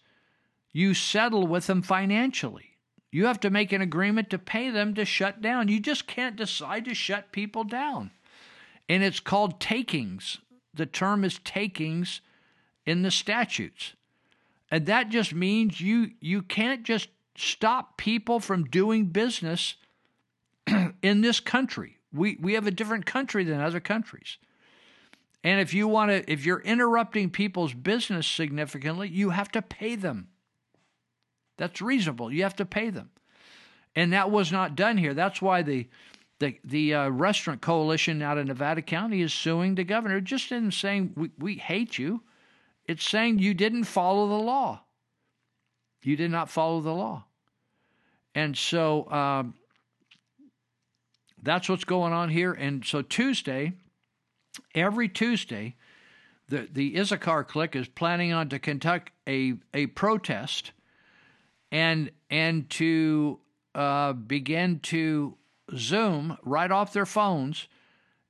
you 0.71 0.93
settle 0.93 1.45
with 1.45 1.67
them 1.67 1.81
financially. 1.81 2.77
You 3.11 3.25
have 3.25 3.39
to 3.41 3.49
make 3.49 3.73
an 3.73 3.81
agreement 3.81 4.29
to 4.29 4.39
pay 4.39 4.69
them 4.69 4.93
to 4.93 5.03
shut 5.03 5.41
down. 5.41 5.67
You 5.67 5.81
just 5.81 6.07
can't 6.07 6.37
decide 6.37 6.85
to 6.85 6.93
shut 6.93 7.33
people 7.33 7.65
down. 7.65 8.11
And 8.87 9.03
it's 9.03 9.19
called 9.19 9.59
takings. 9.59 10.37
The 10.73 10.85
term 10.85 11.25
is 11.25 11.39
takings 11.43 12.21
in 12.85 13.01
the 13.01 13.11
statutes. 13.11 13.93
And 14.71 14.85
that 14.85 15.09
just 15.09 15.33
means 15.33 15.81
you 15.81 16.11
you 16.21 16.41
can't 16.41 16.83
just 16.83 17.09
stop 17.35 17.97
people 17.97 18.39
from 18.39 18.63
doing 18.63 19.07
business 19.07 19.75
in 21.01 21.21
this 21.21 21.41
country. 21.41 21.97
We 22.13 22.37
we 22.41 22.53
have 22.53 22.65
a 22.65 22.71
different 22.71 23.05
country 23.05 23.43
than 23.43 23.59
other 23.59 23.81
countries. 23.81 24.37
And 25.43 25.59
if 25.59 25.73
you 25.73 25.87
want 25.87 26.11
to 26.11 26.31
if 26.31 26.45
you're 26.45 26.61
interrupting 26.61 27.29
people's 27.29 27.73
business 27.73 28.25
significantly, 28.25 29.09
you 29.09 29.31
have 29.31 29.51
to 29.51 29.61
pay 29.61 29.95
them. 29.95 30.29
That's 31.57 31.81
reasonable. 31.81 32.31
You 32.31 32.43
have 32.43 32.55
to 32.55 32.65
pay 32.65 32.89
them. 32.89 33.09
And 33.93 34.13
that 34.13 34.31
was 34.31 34.53
not 34.53 34.75
done 34.77 34.97
here. 34.97 35.13
That's 35.13 35.41
why 35.41 35.63
the 35.63 35.89
the 36.39 36.57
the 36.63 36.93
uh, 36.93 37.09
restaurant 37.09 37.61
coalition 37.61 38.21
out 38.21 38.37
of 38.37 38.47
Nevada 38.47 38.81
County 38.81 39.21
is 39.21 39.33
suing 39.33 39.75
the 39.75 39.83
governor 39.83 40.21
just 40.21 40.51
in 40.51 40.71
saying 40.71 41.11
we, 41.15 41.31
we 41.37 41.55
hate 41.55 41.97
you. 41.97 42.21
It's 42.85 43.07
saying 43.07 43.39
you 43.39 43.53
didn't 43.53 43.85
follow 43.85 44.27
the 44.27 44.43
law. 44.43 44.81
You 46.03 46.15
did 46.15 46.31
not 46.31 46.49
follow 46.49 46.81
the 46.81 46.93
law. 46.93 47.25
And 48.33 48.57
so 48.57 49.09
um, 49.11 49.53
that's 51.41 51.69
what's 51.69 51.83
going 51.83 52.13
on 52.13 52.29
here. 52.29 52.53
And 52.53 52.85
so 52.85 53.01
Tuesday, 53.01 53.73
every 54.73 55.09
Tuesday, 55.09 55.75
the, 56.47 56.67
the 56.71 56.99
Issachar 56.99 57.43
clique 57.43 57.75
is 57.75 57.87
planning 57.87 58.33
on 58.33 58.49
to 58.49 58.59
conduct 58.59 59.11
a, 59.27 59.53
a 59.73 59.87
protest 59.87 60.71
and 61.71 62.11
and 62.29 62.69
to 62.69 63.39
uh, 63.73 64.13
begin 64.13 64.79
to 64.79 65.37
Zoom 65.75 66.37
right 66.43 66.69
off 66.69 66.91
their 66.91 67.05
phones 67.05 67.67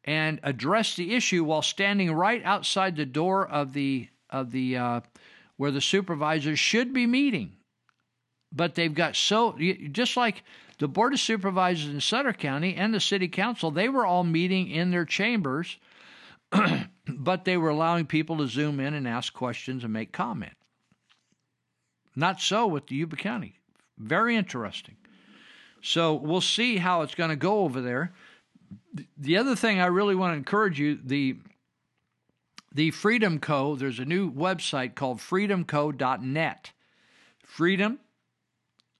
and 0.03 0.39
address 0.43 0.95
the 0.95 1.15
issue 1.15 1.43
while 1.43 1.61
standing 1.61 2.11
right 2.11 2.43
outside 2.43 2.95
the 2.95 3.05
door 3.05 3.47
of 3.47 3.73
the 3.73 4.07
of 4.31 4.51
the 4.51 4.77
uh, 4.77 5.01
where 5.57 5.71
the 5.71 5.81
supervisors 5.81 6.59
should 6.59 6.93
be 6.93 7.05
meeting. 7.05 7.53
But 8.51 8.75
they've 8.75 8.93
got 8.93 9.15
so 9.15 9.57
just 9.91 10.17
like 10.17 10.43
the 10.79 10.87
board 10.87 11.13
of 11.13 11.19
supervisors 11.19 11.89
in 11.89 12.01
Sutter 12.01 12.33
County 12.33 12.75
and 12.75 12.93
the 12.93 12.99
city 12.99 13.27
council, 13.27 13.71
they 13.71 13.87
were 13.87 14.05
all 14.05 14.23
meeting 14.23 14.69
in 14.69 14.91
their 14.91 15.05
chambers, 15.05 15.77
but 17.07 17.45
they 17.45 17.55
were 17.55 17.69
allowing 17.69 18.05
people 18.07 18.37
to 18.37 18.47
zoom 18.47 18.79
in 18.79 18.93
and 18.93 19.07
ask 19.07 19.31
questions 19.31 19.83
and 19.83 19.93
make 19.93 20.11
comment. 20.11 20.53
Not 22.15 22.41
so 22.41 22.67
with 22.67 22.87
the 22.87 22.95
Yuba 22.95 23.15
County. 23.15 23.59
Very 23.97 24.35
interesting. 24.35 24.97
So 25.81 26.15
we'll 26.15 26.41
see 26.41 26.77
how 26.77 27.03
it's 27.03 27.15
going 27.15 27.29
to 27.29 27.35
go 27.35 27.59
over 27.59 27.81
there. 27.81 28.11
The 29.17 29.37
other 29.37 29.55
thing 29.55 29.79
I 29.79 29.87
really 29.87 30.15
want 30.15 30.33
to 30.33 30.37
encourage 30.37 30.79
you 30.79 30.99
the 31.03 31.37
the 32.73 32.91
Freedom 32.91 33.39
Co. 33.39 33.75
There's 33.75 33.99
a 33.99 34.05
new 34.05 34.31
website 34.31 34.95
called 34.95 35.19
freedomco.net. 35.19 36.71
Freedom 37.45 37.99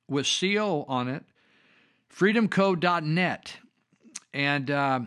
with 0.08 0.28
CO 0.40 0.86
on 0.88 1.08
it. 1.08 1.24
Freedomco.net, 2.14 3.58
and 4.34 4.70
uh, 4.70 5.00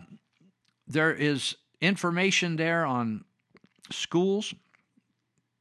there 0.87 1.13
is 1.13 1.55
information 1.79 2.55
there 2.55 2.83
on 2.83 3.23
schools, 3.91 4.55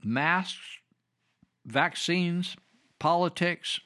masks, 0.02 0.58
vaccines, 1.66 2.56
politics, 2.98 3.80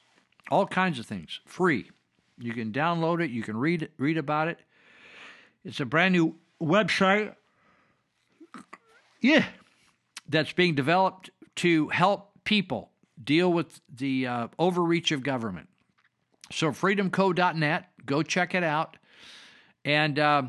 all 0.49 0.65
kinds 0.65 0.99
of 0.99 1.05
things, 1.05 1.41
free. 1.45 1.89
You 2.37 2.53
can 2.53 2.71
download 2.71 3.21
it, 3.21 3.29
you 3.29 3.43
can 3.43 3.57
read 3.57 3.89
read 3.97 4.17
about 4.17 4.47
it. 4.47 4.59
It's 5.65 5.81
a 5.81 5.85
brand 5.85 6.13
new 6.13 6.35
website. 6.61 7.35
Yeah, 9.21 9.45
that's 10.27 10.53
being 10.53 10.75
developed 10.75 11.29
to 11.57 11.89
help 11.89 12.31
people 12.43 12.91
deal 13.21 13.51
with 13.51 13.81
the 13.93 14.27
uh, 14.27 14.47
overreach 14.57 15.11
of 15.11 15.23
government. 15.23 15.67
So 16.51 16.71
freedomco.net, 16.71 17.85
go 18.05 18.23
check 18.23 18.55
it 18.55 18.63
out. 18.63 18.97
And 19.85 20.17
uh, 20.17 20.43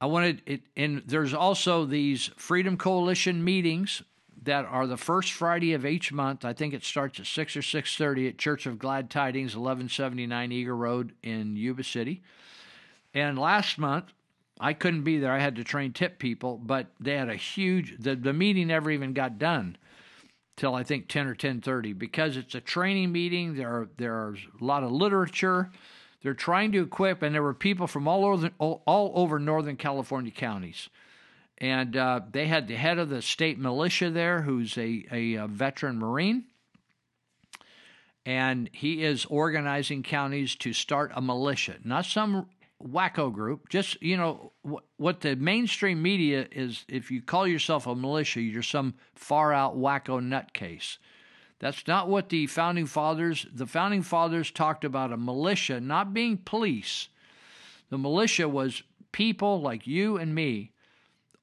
I 0.00 0.06
wanted 0.06 0.42
it, 0.46 0.62
and 0.76 1.02
there's 1.06 1.34
also 1.34 1.84
these 1.84 2.30
Freedom 2.36 2.76
Coalition 2.76 3.44
meetings 3.44 4.02
that 4.42 4.64
are 4.64 4.86
the 4.86 4.96
first 4.96 5.32
Friday 5.32 5.74
of 5.74 5.86
each 5.86 6.12
month. 6.12 6.44
I 6.44 6.52
think 6.52 6.74
it 6.74 6.84
starts 6.84 7.20
at 7.20 7.26
6 7.26 7.56
or 7.56 7.60
6:30 7.60 8.30
at 8.30 8.38
Church 8.38 8.66
of 8.66 8.78
Glad 8.78 9.10
Tidings, 9.10 9.54
1179 9.54 10.50
Eager 10.50 10.76
Road 10.76 11.14
in 11.22 11.56
Yuba 11.56 11.84
City. 11.84 12.22
And 13.14 13.38
last 13.38 13.78
month, 13.78 14.12
I 14.62 14.72
couldn't 14.72 15.02
be 15.02 15.18
there. 15.18 15.32
I 15.32 15.40
had 15.40 15.56
to 15.56 15.64
train 15.64 15.92
tip 15.92 16.18
people, 16.18 16.56
but 16.56 16.86
they 17.00 17.16
had 17.16 17.28
a 17.28 17.34
huge 17.34 17.96
the, 17.98 18.14
the 18.16 18.32
meeting 18.32 18.68
never 18.68 18.90
even 18.90 19.12
got 19.12 19.38
done 19.38 19.76
till 20.56 20.74
I 20.74 20.82
think 20.84 21.08
10 21.08 21.26
or 21.26 21.34
10:30 21.34 21.98
because 21.98 22.36
it's 22.36 22.54
a 22.54 22.60
training 22.60 23.12
meeting. 23.12 23.56
There 23.56 23.68
are 23.68 23.88
there's 23.96 24.38
a 24.60 24.64
lot 24.64 24.84
of 24.84 24.92
literature. 24.92 25.70
They're 26.22 26.34
trying 26.34 26.70
to 26.72 26.82
equip, 26.82 27.22
and 27.22 27.34
there 27.34 27.42
were 27.42 27.52
people 27.52 27.88
from 27.88 28.06
all 28.06 28.24
over 28.24 28.50
all, 28.58 28.82
all 28.86 29.12
over 29.16 29.38
Northern 29.38 29.76
California 29.76 30.30
counties 30.30 30.88
and 31.62 31.96
uh, 31.96 32.20
they 32.32 32.48
had 32.48 32.66
the 32.66 32.74
head 32.74 32.98
of 32.98 33.08
the 33.08 33.22
state 33.22 33.56
militia 33.56 34.10
there, 34.10 34.42
who's 34.42 34.76
a, 34.76 35.06
a, 35.12 35.34
a, 35.34 35.46
veteran 35.46 35.96
Marine. 35.96 36.44
And 38.26 38.68
he 38.72 39.04
is 39.04 39.24
organizing 39.26 40.02
counties 40.02 40.56
to 40.56 40.72
start 40.72 41.12
a 41.14 41.22
militia, 41.22 41.76
not 41.84 42.04
some 42.04 42.48
wacko 42.86 43.32
group. 43.32 43.68
Just, 43.68 44.00
you 44.02 44.16
know, 44.16 44.52
wh- 44.68 45.00
what 45.00 45.20
the 45.20 45.36
mainstream 45.36 46.02
media 46.02 46.46
is 46.50 46.84
if 46.88 47.10
you 47.10 47.22
call 47.22 47.46
yourself 47.46 47.86
a 47.86 47.94
militia, 47.94 48.40
you're 48.40 48.62
some 48.62 48.94
far 49.14 49.52
out 49.52 49.76
wacko 49.76 50.20
nutcase. 50.20 50.98
That's 51.58 51.86
not 51.86 52.08
what 52.08 52.28
the 52.28 52.46
founding 52.48 52.86
fathers, 52.86 53.46
the 53.52 53.66
founding 53.66 54.02
fathers 54.02 54.50
talked 54.50 54.84
about 54.84 55.12
a 55.12 55.16
militia 55.16 55.80
not 55.80 56.12
being 56.12 56.38
police. 56.38 57.08
The 57.90 57.98
militia 57.98 58.48
was 58.48 58.82
people 59.12 59.60
like 59.60 59.86
you 59.86 60.16
and 60.16 60.34
me 60.34 60.72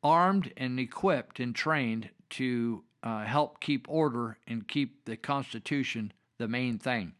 armed 0.04 0.52
and 0.58 0.80
equipped 0.80 1.40
and 1.40 1.56
trained 1.56 2.10
to 2.32 2.84
uh, 3.04 3.24
help 3.24 3.60
keep 3.62 3.88
order 3.90 4.38
and 4.48 4.68
keep 4.68 5.06
the 5.06 5.16
Constitution 5.16 6.12
the 6.38 6.48
main 6.48 6.78
thing. 6.78 7.14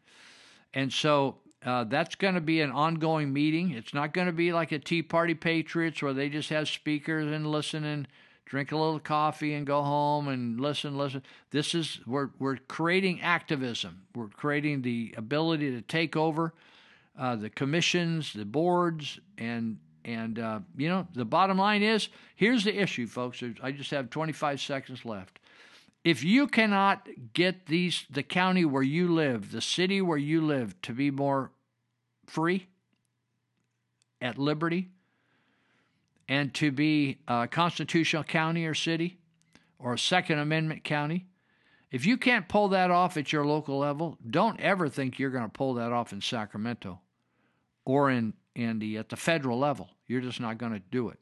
And 0.74 0.92
so 0.92 1.39
uh, 1.64 1.84
that's 1.84 2.14
going 2.14 2.34
to 2.34 2.40
be 2.40 2.60
an 2.60 2.70
ongoing 2.70 3.32
meeting. 3.32 3.72
It's 3.72 3.92
not 3.92 4.14
going 4.14 4.26
to 4.26 4.32
be 4.32 4.52
like 4.52 4.72
a 4.72 4.78
Tea 4.78 5.02
Party 5.02 5.34
Patriots 5.34 6.02
where 6.02 6.14
they 6.14 6.28
just 6.28 6.48
have 6.50 6.68
speakers 6.68 7.30
and 7.30 7.46
listen 7.46 7.84
and 7.84 8.08
drink 8.46 8.72
a 8.72 8.76
little 8.76 8.98
coffee 8.98 9.54
and 9.54 9.66
go 9.66 9.82
home 9.82 10.28
and 10.28 10.58
listen, 10.60 10.96
listen. 10.96 11.22
This 11.50 11.74
is 11.74 12.00
we're 12.06 12.30
we're 12.38 12.56
creating 12.56 13.20
activism. 13.20 14.02
We're 14.14 14.28
creating 14.28 14.82
the 14.82 15.14
ability 15.16 15.70
to 15.72 15.82
take 15.82 16.16
over 16.16 16.54
uh, 17.18 17.36
the 17.36 17.50
commissions, 17.50 18.32
the 18.32 18.46
boards, 18.46 19.20
and 19.36 19.78
and, 20.04 20.38
uh, 20.38 20.60
you 20.76 20.88
know, 20.88 21.06
the 21.12 21.24
bottom 21.24 21.58
line 21.58 21.82
is 21.82 22.08
here's 22.36 22.64
the 22.64 22.74
issue, 22.74 23.06
folks. 23.06 23.42
I 23.62 23.72
just 23.72 23.90
have 23.90 24.10
25 24.10 24.60
seconds 24.60 25.04
left. 25.04 25.39
If 26.02 26.24
you 26.24 26.46
cannot 26.46 27.08
get 27.34 27.66
these, 27.66 28.06
the 28.10 28.22
county 28.22 28.64
where 28.64 28.82
you 28.82 29.12
live, 29.12 29.52
the 29.52 29.60
city 29.60 30.00
where 30.00 30.18
you 30.18 30.40
live, 30.40 30.80
to 30.82 30.92
be 30.92 31.10
more 31.10 31.50
free, 32.26 32.68
at 34.20 34.38
liberty, 34.38 34.88
and 36.28 36.54
to 36.54 36.70
be 36.70 37.18
a 37.26 37.48
constitutional 37.48 38.24
county 38.24 38.64
or 38.64 38.74
city 38.74 39.18
or 39.78 39.94
a 39.94 39.98
Second 39.98 40.38
Amendment 40.38 40.84
county. 40.84 41.26
If 41.90 42.06
you 42.06 42.16
can't 42.16 42.48
pull 42.48 42.68
that 42.68 42.90
off 42.90 43.16
at 43.16 43.32
your 43.32 43.44
local 43.44 43.78
level, 43.78 44.16
don't 44.28 44.60
ever 44.60 44.88
think 44.88 45.18
you're 45.18 45.30
going 45.30 45.44
to 45.44 45.50
pull 45.50 45.74
that 45.74 45.92
off 45.92 46.12
in 46.12 46.20
Sacramento 46.20 47.00
or 47.84 48.10
in, 48.10 48.34
in 48.54 48.78
the, 48.78 48.98
at 48.98 49.08
the 49.08 49.16
federal 49.16 49.58
level. 49.58 49.90
You're 50.06 50.20
just 50.20 50.40
not 50.40 50.56
going 50.56 50.72
to 50.72 50.82
do 50.90 51.08
it. 51.08 51.18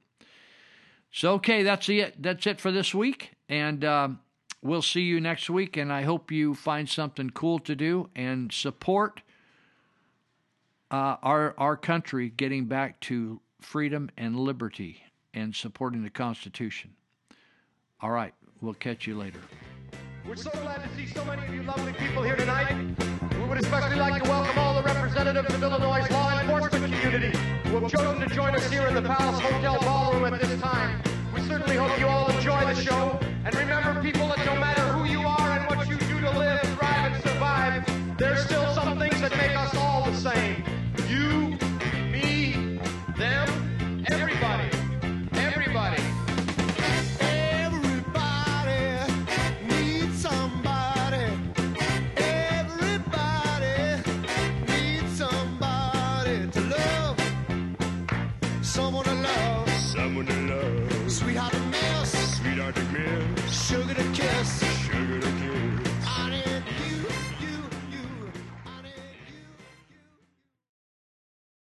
So, 1.10 1.34
okay, 1.34 1.62
that's 1.62 1.89
it. 1.89 2.23
That's 2.23 2.47
it 2.47 2.60
for 2.60 2.70
this 2.70 2.94
week. 2.94 3.32
And 3.48 3.82
um, 3.84 4.20
we'll 4.62 4.82
see 4.82 5.02
you 5.02 5.20
next 5.20 5.48
week. 5.50 5.76
And 5.76 5.92
I 5.92 6.02
hope 6.02 6.30
you 6.30 6.54
find 6.54 6.88
something 6.88 7.30
cool 7.30 7.58
to 7.60 7.74
do 7.74 8.10
and 8.14 8.52
support 8.52 9.22
uh, 10.90 11.16
our, 11.22 11.54
our 11.58 11.76
country 11.76 12.30
getting 12.30 12.66
back 12.66 13.00
to 13.00 13.40
freedom 13.60 14.10
and 14.16 14.36
liberty 14.36 15.02
and 15.34 15.54
supporting 15.54 16.02
the 16.02 16.10
Constitution. 16.10 16.94
All 18.00 18.10
right, 18.10 18.32
we'll 18.60 18.74
catch 18.74 19.06
you 19.06 19.16
later. 19.16 19.40
We're 20.26 20.36
so 20.36 20.50
glad 20.50 20.82
to 20.82 20.94
see 20.94 21.06
so 21.06 21.24
many 21.24 21.46
of 21.46 21.54
you 21.54 21.62
lovely 21.62 21.92
people 21.94 22.22
here 22.22 22.36
tonight. 22.36 22.70
We 23.38 23.44
would 23.44 23.58
especially 23.58 23.96
like 23.96 24.22
to 24.22 24.28
welcome 24.28 24.58
all 24.58 24.74
the 24.74 24.82
representatives 24.82 25.54
of 25.54 25.62
Illinois' 25.62 26.08
law 26.10 26.38
enforcement 26.38 26.92
community 26.92 27.38
who 27.64 27.80
have 27.80 27.90
chosen 27.90 28.28
to 28.28 28.34
join 28.34 28.54
us 28.54 28.70
here 28.70 28.86
in 28.88 28.94
the 28.94 29.02
Palace 29.02 29.40
Hotel 29.40 29.78
Ballroom 29.80 30.32
at 30.32 30.40
this 30.40 30.60
time. 30.60 31.02
We 31.34 31.40
certainly 31.42 31.76
hope 31.76 31.98
you 31.98 32.06
all 32.06 32.30
enjoy 32.30 32.60
the 32.60 32.74
show. 32.74 33.18
And 33.44 33.55
remember, 33.55 34.02
people, 34.02 34.28
that 34.28 34.44
no 34.44 34.57
matter 34.57 34.83
who 34.92 35.05
you 35.05 35.20
are 35.20 35.58
and 35.58 35.76
what 35.76 35.89
you 35.89 35.97
do 35.97 36.20
to 36.20 36.39
live, 36.39 36.60
thrive, 36.76 37.12
and 37.12 37.23
survive, 37.23 38.18
there's 38.18 38.44
still 38.44 38.67
some 38.75 38.99
things 38.99 39.20
that 39.20 39.36
make 39.36 39.57
us 39.57 39.67